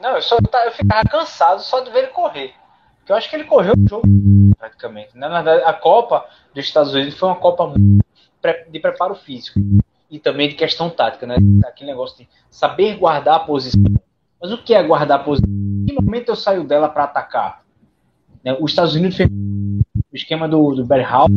Não, 0.00 0.16
eu, 0.16 0.22
só, 0.22 0.36
eu 0.36 0.72
ficava 0.72 1.08
cansado 1.08 1.60
só 1.60 1.80
de 1.80 1.90
ver 1.90 1.98
ele 1.98 2.08
correr. 2.08 2.52
Porque 2.98 3.12
eu 3.12 3.16
acho 3.16 3.30
que 3.30 3.36
ele 3.36 3.44
correu 3.44 3.74
o 3.74 3.88
jogo 3.88 4.06
praticamente. 4.58 5.16
Na 5.16 5.28
verdade, 5.28 5.62
a 5.64 5.72
Copa 5.72 6.26
dos 6.52 6.64
Estados 6.64 6.92
Unidos 6.92 7.16
foi 7.16 7.28
uma 7.28 7.36
Copa 7.36 7.72
de 8.68 8.80
preparo 8.80 9.14
físico 9.14 9.60
e 10.10 10.18
também 10.18 10.48
de 10.48 10.54
questão 10.54 10.90
tática, 10.90 11.26
né? 11.26 11.36
Aquele 11.64 11.90
negócio 11.90 12.18
de 12.18 12.28
saber 12.50 12.96
guardar 12.96 13.36
a 13.36 13.40
posição. 13.40 13.82
Mas 14.40 14.52
o 14.52 14.58
que 14.58 14.74
é 14.74 14.82
guardar 14.82 15.20
a 15.20 15.22
posição? 15.22 15.48
Em 15.48 15.86
que 15.86 15.94
momento 15.94 16.30
eu 16.30 16.36
saio 16.36 16.64
dela 16.64 16.88
para 16.88 17.04
atacar? 17.04 17.62
Né, 18.44 18.56
os 18.60 18.70
Estados 18.70 18.94
Unidos 18.94 19.16
fez 19.16 19.28
o 20.12 20.16
esquema 20.16 20.48
do, 20.48 20.74
do 20.74 20.84
Barry 20.84 21.02
Hall, 21.02 21.28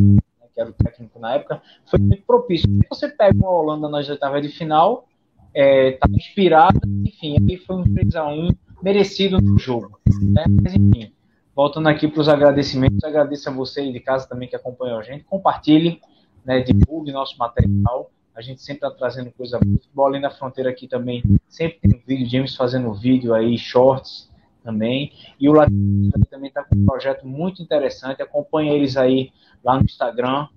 que 0.54 0.60
era 0.60 0.70
o 0.70 0.74
técnico 0.74 1.20
na 1.20 1.36
época, 1.36 1.62
foi 1.86 2.00
muito 2.00 2.24
propício. 2.24 2.70
Você 2.90 3.10
pega 3.10 3.36
uma 3.36 3.50
Holanda 3.50 3.90
nas 3.90 4.10
oitavas 4.10 4.42
de 4.42 4.50
final, 4.50 5.08
é, 5.54 5.92
tá 5.92 6.08
inspirado, 6.10 6.80
enfim, 7.06 7.38
aí 7.38 7.58
foi 7.58 7.78
um 7.78 7.84
3x1 7.84 8.56
merecido 8.82 9.40
no 9.42 9.58
jogo. 9.58 10.00
Né? 10.22 10.46
Mas 10.62 10.76
enfim, 10.76 11.14
voltando 11.56 11.88
aqui 11.88 12.08
para 12.08 12.22
os 12.22 12.30
agradecimentos, 12.30 13.04
agradeço 13.04 13.50
a 13.50 13.54
você 13.54 13.92
de 13.92 14.00
casa 14.00 14.28
também 14.28 14.48
que 14.48 14.56
acompanhou 14.56 15.00
a 15.00 15.04
gente, 15.04 15.24
compartilhe, 15.24 16.02
né, 16.46 16.62
divulgue 16.62 17.12
nosso 17.12 17.38
material. 17.38 18.12
A 18.34 18.42
gente 18.42 18.62
sempre 18.62 18.88
está 18.88 18.98
trazendo 18.98 19.30
coisa 19.32 19.60
boa. 19.94 20.08
Além 20.08 20.22
da 20.22 20.32
fronteira 20.32 20.70
aqui 20.70 20.88
também. 20.88 21.22
Sempre 21.50 21.80
tem 21.82 21.92
um 21.92 22.02
vídeo, 22.08 22.30
James 22.30 22.56
fazendo 22.56 22.94
vídeo 22.94 23.34
aí, 23.34 23.58
shorts 23.58 24.31
também. 24.64 25.12
E 25.40 25.50
o 25.50 25.54
Latino 25.54 26.12
também 26.30 26.50
está 26.50 26.64
com 26.64 26.76
um 26.76 26.86
projeto 26.86 27.28
muito 27.28 27.62
interessante. 27.62 28.22
Acompanhe 28.22 28.70
eles 28.70 28.98
aí 28.98 29.32
lá 29.64 29.78
no 29.78 29.86
Instagram. 29.86 30.48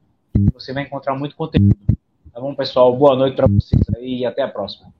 Você 0.53 0.73
vai 0.73 0.85
encontrar 0.85 1.15
muito 1.15 1.37
conteúdo. 1.37 1.77
Tá 2.33 2.41
bom, 2.41 2.55
pessoal? 2.55 2.97
Boa 2.97 3.15
noite 3.15 3.37
para 3.37 3.47
vocês 3.47 3.83
aí 3.97 4.21
e 4.21 4.27
até 4.27 4.43
a 4.43 4.49
próxima. 4.49 4.93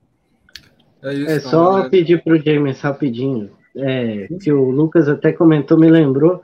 É, 1.03 1.13
isso, 1.13 1.29
é 1.29 1.39
só 1.39 1.83
né? 1.83 1.89
pedir 1.89 2.23
para 2.23 2.33
o 2.33 2.41
James 2.41 2.79
rapidinho. 2.81 3.51
É, 3.75 4.27
que 4.41 4.53
o 4.53 4.69
Lucas 4.71 5.09
até 5.09 5.33
comentou, 5.33 5.77
me 5.77 5.89
lembrou. 5.89 6.41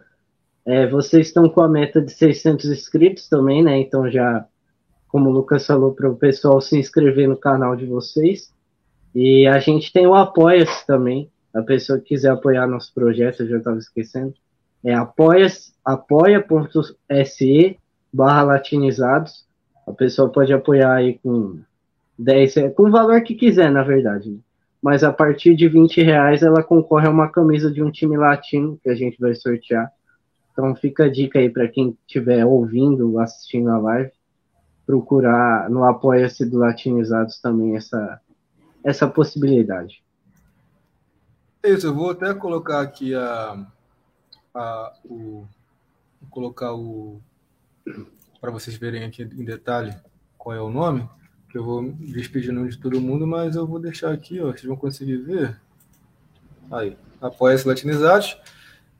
É, 0.66 0.86
vocês 0.88 1.28
estão 1.28 1.50
com 1.50 1.62
a 1.62 1.68
meta 1.68 2.02
de 2.02 2.12
600 2.12 2.66
inscritos 2.66 3.28
também, 3.30 3.64
né? 3.64 3.80
Então 3.80 4.10
já, 4.12 4.46
como 5.08 5.30
o 5.30 5.34
Lucas 5.34 5.66
falou, 5.66 5.94
para 5.94 6.10
o 6.10 6.18
pessoal 6.18 6.60
se 6.60 6.78
inscrever 6.78 7.28
no 7.28 7.38
canal 7.38 7.76
de 7.76 7.86
vocês. 7.86 8.54
E 9.16 9.48
a 9.48 9.60
gente 9.60 9.92
tem 9.92 10.06
o 10.06 10.14
Apoia-se 10.14 10.86
também. 10.86 11.30
A 11.54 11.62
pessoa 11.62 12.00
que 12.00 12.10
quiser 12.10 12.32
apoiar 12.32 12.68
nosso 12.68 12.94
projeto, 12.94 13.44
eu 13.44 13.48
já 13.48 13.58
estava 13.58 13.78
esquecendo 13.78 14.34
é 14.84 14.94
apoia.se 15.86 16.18
barra 18.12 18.44
latinizados. 18.44 19.46
A 19.88 19.94
pessoa 19.94 20.32
pode 20.32 20.52
apoiar 20.52 20.96
aí 20.96 21.20
com 21.20 21.60
10, 22.18 22.56
com 22.76 22.88
o 22.88 22.92
valor 22.92 23.22
que 23.22 23.36
quiser, 23.36 23.72
na 23.72 23.84
verdade. 23.84 24.32
Né? 24.32 24.40
Mas 24.82 25.04
a 25.04 25.14
partir 25.14 25.56
de 25.56 25.68
20 25.68 26.02
reais 26.02 26.42
ela 26.42 26.64
concorre 26.64 27.08
a 27.08 27.12
uma 27.12 27.30
camisa 27.30 27.72
de 27.72 27.84
um 27.84 27.92
time 27.92 28.18
latino 28.18 28.80
que 28.82 28.90
a 28.90 28.96
gente 28.96 29.20
vai 29.20 29.36
sortear. 29.36 29.92
Então 30.52 30.76
fica 30.76 31.06
a 31.06 31.10
dica 31.10 31.38
aí 31.40 31.50
para 31.50 31.68
quem 31.68 31.96
estiver 32.08 32.44
ouvindo, 32.46 33.20
assistindo 33.20 33.70
a 33.70 33.78
live, 33.78 34.12
procurar 34.86 35.70
no 35.70 35.84
Apoia-se 35.84 36.44
do 36.46 36.58
Latinizados 36.58 37.40
também 37.40 37.76
essa, 37.76 38.20
essa 38.84 39.08
possibilidade. 39.08 40.04
Isso, 41.64 41.88
eu 41.88 41.94
vou 41.94 42.10
até 42.10 42.34
colocar 42.34 42.82
aqui 42.82 43.14
a, 43.14 43.66
a, 44.54 44.94
o, 45.06 45.46
colocar 46.30 46.74
o 46.74 47.22
para 48.40 48.50
vocês 48.50 48.76
verem 48.76 49.04
aqui 49.04 49.22
em 49.22 49.46
detalhe 49.46 49.96
qual 50.38 50.56
é 50.56 50.62
o 50.62 50.72
nome, 50.72 51.08
que 51.50 51.58
eu 51.58 51.64
vou 51.64 51.84
despedindo 51.84 52.68
de 52.68 52.78
todo 52.78 53.00
mundo, 53.00 53.28
mas 53.28 53.56
eu 53.56 53.68
vou 53.68 53.80
deixar 53.80 54.12
aqui, 54.12 54.42
ó, 54.42 54.48
vocês 54.48 54.64
vão 54.64 54.76
conseguir 54.76 55.18
ver. 55.18 55.62
Aí, 56.72 56.98
apoia-se 57.22 57.68
latinizados. 57.68 58.36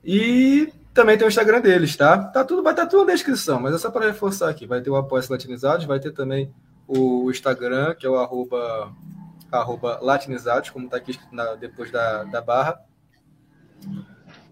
E 0.04 0.72
também 0.94 1.18
tem 1.18 1.26
o 1.26 1.30
Instagram 1.30 1.62
deles, 1.62 1.96
tá? 1.96 2.18
Tá 2.26 2.44
tudo, 2.44 2.62
vai 2.62 2.74
estar 2.74 2.84
tá 2.84 2.90
tudo 2.90 3.06
na 3.06 3.14
descrição, 3.14 3.60
mas 3.60 3.74
é 3.74 3.80
só 3.80 3.90
para 3.90 4.06
reforçar 4.06 4.50
aqui. 4.50 4.68
Vai 4.68 4.82
ter 4.82 4.92
o 4.92 4.96
apoia-se 4.96 5.32
latinizados, 5.32 5.86
vai 5.86 6.00
ter 6.00 6.12
também 6.12 6.54
o 6.88 7.32
Instagram, 7.32 7.96
que 7.96 8.06
é 8.06 8.10
o 8.10 8.18
arroba, 8.18 8.94
arroba 9.60 10.00
latinizados, 10.02 10.70
como 10.70 10.86
está 10.86 10.98
aqui 10.98 11.20
na, 11.32 11.56
depois 11.56 11.92
da, 11.92 12.24
da 12.24 12.42
barra. 12.42 12.82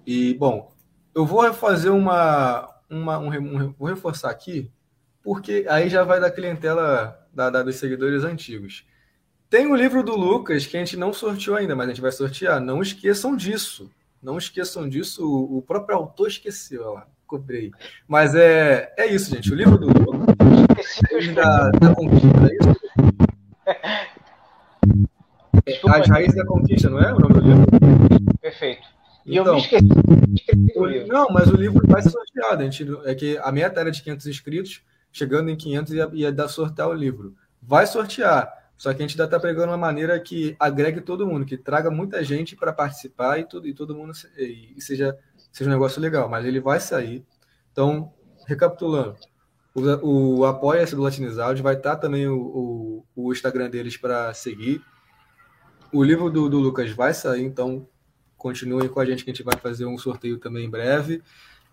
E, 0.06 0.34
bom, 0.34 0.72
eu 1.14 1.26
vou 1.26 1.54
fazer 1.54 1.90
uma, 1.90 2.68
uma 2.90 3.20
um, 3.20 3.30
um, 3.30 3.74
vou 3.78 3.88
reforçar 3.88 4.30
aqui, 4.30 4.72
porque 5.22 5.66
aí 5.70 5.90
já 5.90 6.04
vai 6.04 6.20
da 6.20 6.32
clientela 6.32 7.20
da, 7.34 7.50
da, 7.50 7.64
dos 7.64 7.76
seguidores 7.76 8.24
antigos. 8.24 8.86
Tem 9.50 9.66
o 9.68 9.76
livro 9.76 10.04
do 10.04 10.16
Lucas 10.16 10.66
que 10.66 10.78
a 10.78 10.80
gente 10.80 10.96
não 10.96 11.12
sorteou 11.12 11.58
ainda, 11.58 11.76
mas 11.76 11.88
a 11.88 11.90
gente 11.90 12.02
vai 12.02 12.12
sortear. 12.12 12.60
Não 12.60 12.82
esqueçam 12.82 13.36
disso. 13.36 13.90
Não 14.22 14.38
esqueçam 14.38 14.88
disso. 14.88 15.26
O, 15.26 15.58
o 15.58 15.62
próprio 15.62 15.98
autor 15.98 16.28
esqueceu, 16.28 16.82
olha 16.84 16.92
lá, 16.92 17.08
cobrei. 17.26 17.72
Mas 18.08 18.36
é, 18.36 18.94
é 18.98 19.08
isso, 19.08 19.32
gente. 19.32 19.52
O 19.52 19.56
livro 19.56 19.78
do 19.78 19.88
Lucas 19.88 21.34
da, 21.34 21.70
da 21.72 21.96
conquista, 21.96 22.48
é 22.48 22.56
isso? 22.56 22.80
As 25.88 26.08
raízes 26.08 26.36
da 26.36 26.46
conquista, 26.46 26.90
não 26.90 27.00
é 27.00 27.14
o 27.14 27.20
nome 27.20 27.34
do 27.36 27.42
livro? 27.42 27.66
Perfeito. 28.42 28.88
E 29.26 29.38
então, 29.38 29.54
eu 29.54 29.54
me 29.54 30.36
esqueci. 30.36 31.08
Não, 31.08 31.28
mas 31.30 31.48
o 31.50 31.56
livro 31.56 31.86
vai 31.88 32.02
ser 32.02 32.10
sorteado. 32.10 32.62
A 32.62 32.66
gente, 32.66 32.86
é 33.06 33.14
que 33.14 33.38
a 33.38 33.52
meta 33.52 33.80
era 33.80 33.92
de 33.92 34.02
500 34.02 34.28
inscritos. 34.28 34.82
chegando 35.12 35.50
em 35.50 35.56
500 35.56 35.94
ia, 35.94 36.10
ia 36.14 36.32
dar 36.32 36.48
sortear 36.48 36.90
o 36.90 36.94
livro. 36.94 37.36
Vai 37.62 37.86
sortear, 37.86 38.52
só 38.78 38.94
que 38.94 39.00
a 39.00 39.02
gente 39.02 39.14
ainda 39.14 39.26
está 39.26 39.40
pregando 39.40 39.68
uma 39.68 39.78
maneira 39.78 40.20
que 40.20 40.56
agregue 40.60 41.02
todo 41.02 41.28
mundo, 41.28 41.46
que 41.46 41.58
traga 41.58 41.92
muita 41.92 42.24
gente 42.24 42.56
para 42.56 42.72
participar 42.72 43.38
e, 43.38 43.44
tudo, 43.44 43.68
e 43.68 43.74
todo 43.74 43.94
mundo 43.94 44.14
e, 44.38 44.74
e 44.78 44.82
seja, 44.82 45.18
seja 45.52 45.70
um 45.70 45.74
negócio 45.74 46.02
legal. 46.02 46.30
Mas 46.30 46.46
ele 46.46 46.60
vai 46.60 46.80
sair. 46.80 47.26
Então, 47.72 48.14
recapitulando, 48.48 49.16
o, 49.76 50.40
o 50.40 50.46
Apoia-se 50.46 50.96
do 50.96 51.02
Latinizado 51.02 51.62
vai 51.62 51.76
estar 51.76 51.96
tá 51.96 52.02
também 52.02 52.28
o, 52.28 52.40
o, 52.40 53.06
o 53.16 53.32
Instagram 53.34 53.70
deles 53.70 53.98
para 53.98 54.34
seguir. 54.34 54.82
O 55.92 56.04
livro 56.04 56.30
do, 56.30 56.50
do 56.50 56.60
Lucas 56.60 56.92
vai 56.92 57.14
sair, 57.14 57.44
então 57.44 57.88
continuem 58.38 58.88
com 58.88 59.00
a 59.00 59.06
gente 59.06 59.24
que 59.24 59.32
a 59.32 59.34
gente 59.34 59.44
vai 59.44 59.58
fazer 59.58 59.86
um 59.86 59.98
sorteio 59.98 60.38
também 60.38 60.66
em 60.66 60.70
breve. 60.70 61.22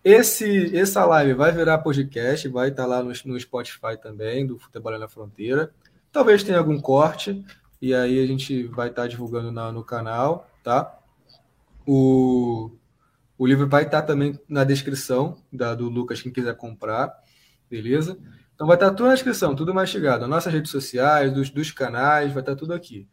Esse, 0.02 0.76
essa 0.76 1.04
live 1.04 1.34
vai 1.34 1.52
virar 1.52 1.78
podcast, 1.78 2.48
vai 2.48 2.68
estar 2.68 2.86
lá 2.86 3.02
no, 3.02 3.12
no 3.24 3.40
Spotify 3.40 3.96
também, 4.00 4.46
do 4.46 4.58
Futebol 4.58 4.98
na 4.98 5.08
Fronteira. 5.08 5.72
Talvez 6.12 6.42
tenha 6.42 6.58
algum 6.58 6.80
corte, 6.80 7.44
e 7.80 7.92
aí 7.92 8.22
a 8.22 8.26
gente 8.26 8.64
vai 8.68 8.88
estar 8.88 9.06
divulgando 9.06 9.50
na, 9.50 9.72
no 9.72 9.82
canal, 9.82 10.48
tá? 10.62 10.96
O, 11.86 12.70
o 13.36 13.46
livro 13.46 13.68
vai 13.68 13.82
estar 13.82 14.02
também 14.02 14.38
na 14.48 14.64
descrição 14.64 15.36
da, 15.52 15.74
do 15.74 15.88
Lucas, 15.88 16.22
quem 16.22 16.32
quiser 16.32 16.56
comprar, 16.56 17.12
beleza? 17.68 18.18
Então 18.54 18.66
vai 18.66 18.76
estar 18.76 18.90
tudo 18.92 19.08
na 19.08 19.14
descrição, 19.14 19.54
tudo 19.54 19.74
mastigado. 19.74 20.26
Nossas 20.26 20.52
redes 20.52 20.70
sociais, 20.70 21.32
dos, 21.32 21.50
dos 21.50 21.70
canais, 21.70 22.32
vai 22.32 22.42
estar 22.42 22.56
tudo 22.56 22.72
aqui. 22.72 23.06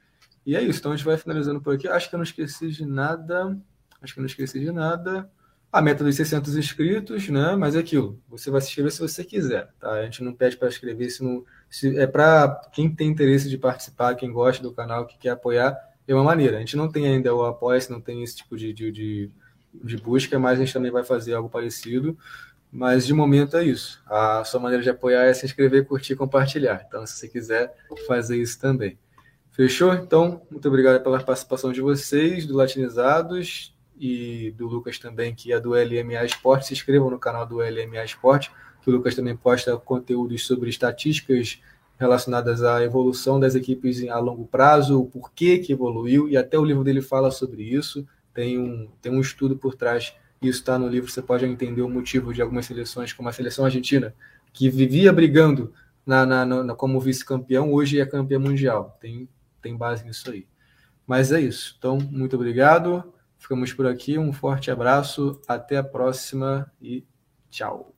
E 0.45 0.55
é 0.55 0.61
isso, 0.61 0.79
então 0.79 0.91
a 0.91 0.95
gente 0.95 1.05
vai 1.05 1.17
finalizando 1.17 1.61
por 1.61 1.75
aqui. 1.75 1.87
Acho 1.87 2.09
que 2.09 2.15
eu 2.15 2.17
não 2.17 2.23
esqueci 2.23 2.69
de 2.69 2.85
nada. 2.85 3.57
Acho 4.01 4.13
que 4.13 4.19
eu 4.19 4.23
não 4.23 4.27
esqueci 4.27 4.59
de 4.59 4.71
nada. 4.71 5.29
A 5.71 5.81
meta 5.81 6.03
dos 6.03 6.15
600 6.15 6.55
inscritos, 6.55 7.29
né? 7.29 7.55
Mas 7.55 7.75
é 7.75 7.79
aquilo. 7.79 8.19
Você 8.29 8.51
vai 8.51 8.61
se 8.61 8.67
inscrever 8.67 8.91
se 8.91 8.99
você 8.99 9.23
quiser, 9.23 9.69
tá? 9.79 9.91
A 9.91 10.03
gente 10.03 10.23
não 10.23 10.33
pede 10.33 10.57
para 10.57 10.67
escrever 10.67 11.09
se 11.09 11.23
não. 11.23 11.43
Se, 11.69 11.97
é 11.97 12.05
para 12.05 12.61
quem 12.73 12.93
tem 12.93 13.09
interesse 13.09 13.49
de 13.49 13.57
participar, 13.57 14.15
quem 14.15 14.31
gosta 14.31 14.61
do 14.61 14.73
canal, 14.73 15.07
que 15.07 15.17
quer 15.17 15.29
apoiar, 15.31 15.75
é 16.07 16.13
uma 16.13 16.23
maneira. 16.23 16.57
A 16.57 16.59
gente 16.59 16.77
não 16.77 16.91
tem 16.91 17.07
ainda 17.07 17.33
o 17.33 17.45
apoia-se, 17.45 17.89
não 17.89 18.01
tem 18.01 18.21
esse 18.21 18.35
tipo 18.35 18.55
de, 18.55 18.73
de, 18.73 18.91
de, 18.91 19.31
de 19.73 19.97
busca, 19.97 20.37
mas 20.37 20.59
a 20.59 20.63
gente 20.63 20.73
também 20.73 20.91
vai 20.91 21.03
fazer 21.03 21.33
algo 21.33 21.49
parecido. 21.49 22.17
Mas 22.71 23.05
de 23.05 23.13
momento 23.13 23.55
é 23.55 23.63
isso. 23.63 24.01
A 24.07 24.43
sua 24.43 24.59
maneira 24.59 24.83
de 24.83 24.89
apoiar 24.89 25.25
é 25.25 25.33
se 25.33 25.45
inscrever, 25.45 25.85
curtir 25.85 26.15
compartilhar. 26.15 26.83
Então, 26.87 27.05
se 27.05 27.13
você 27.13 27.27
quiser 27.27 27.73
fazer 28.07 28.37
isso 28.37 28.59
também. 28.59 28.97
Fechou? 29.53 29.93
Então, 29.93 30.41
muito 30.49 30.67
obrigado 30.67 31.03
pela 31.03 31.23
participação 31.23 31.71
de 31.71 31.79
vocês, 31.79 32.47
do 32.47 32.55
Latinizados 32.57 33.71
e 33.99 34.51
do 34.57 34.67
Lucas 34.67 34.97
também, 34.97 35.35
que 35.35 35.53
é 35.53 35.59
do 35.59 35.73
LMA 35.73 36.25
Esporte. 36.25 36.65
Se 36.65 36.73
inscrevam 36.73 37.11
no 37.11 37.19
canal 37.19 37.45
do 37.45 37.57
LMA 37.57 38.03
Esporte, 38.03 38.51
que 38.81 38.89
o 38.89 38.93
Lucas 38.93 39.13
também 39.13 39.37
posta 39.37 39.77
conteúdos 39.77 40.47
sobre 40.47 40.71
estatísticas 40.71 41.61
relacionadas 41.99 42.63
à 42.63 42.83
evolução 42.83 43.39
das 43.39 43.53
equipes 43.53 44.03
a 44.09 44.17
longo 44.17 44.47
prazo, 44.47 44.99
o 44.99 45.05
porquê 45.05 45.59
que 45.59 45.71
evoluiu, 45.71 46.27
e 46.27 46.35
até 46.35 46.57
o 46.57 46.65
livro 46.65 46.83
dele 46.83 47.01
fala 47.01 47.29
sobre 47.29 47.61
isso. 47.61 48.07
Tem 48.33 48.57
um, 48.57 48.89
tem 49.03 49.11
um 49.11 49.21
estudo 49.21 49.55
por 49.55 49.75
trás, 49.75 50.15
isso 50.41 50.59
está 50.61 50.79
no 50.79 50.87
livro, 50.87 51.11
você 51.11 51.21
pode 51.21 51.45
entender 51.45 51.83
o 51.83 51.89
motivo 51.89 52.33
de 52.33 52.41
algumas 52.41 52.65
seleções, 52.65 53.13
como 53.13 53.29
a 53.29 53.31
seleção 53.31 53.65
argentina, 53.65 54.15
que 54.51 54.67
vivia 54.67 55.13
brigando 55.13 55.71
na, 56.03 56.25
na, 56.25 56.43
na 56.43 56.75
como 56.75 56.99
vice-campeão, 56.99 57.71
hoje 57.71 57.99
é 57.99 58.05
campeã 58.05 58.39
mundial. 58.39 58.97
Tem 58.99 59.29
tem 59.63 59.75
base 59.75 60.05
nisso 60.05 60.29
aí. 60.29 60.45
Mas 61.07 61.31
é 61.31 61.41
isso. 61.41 61.75
Então, 61.79 61.97
muito 61.97 62.35
obrigado. 62.35 63.13
Ficamos 63.37 63.73
por 63.73 63.87
aqui. 63.87 64.19
Um 64.19 64.31
forte 64.31 64.69
abraço. 64.69 65.41
Até 65.47 65.77
a 65.77 65.83
próxima 65.83 66.71
e 66.81 67.03
tchau. 67.49 67.93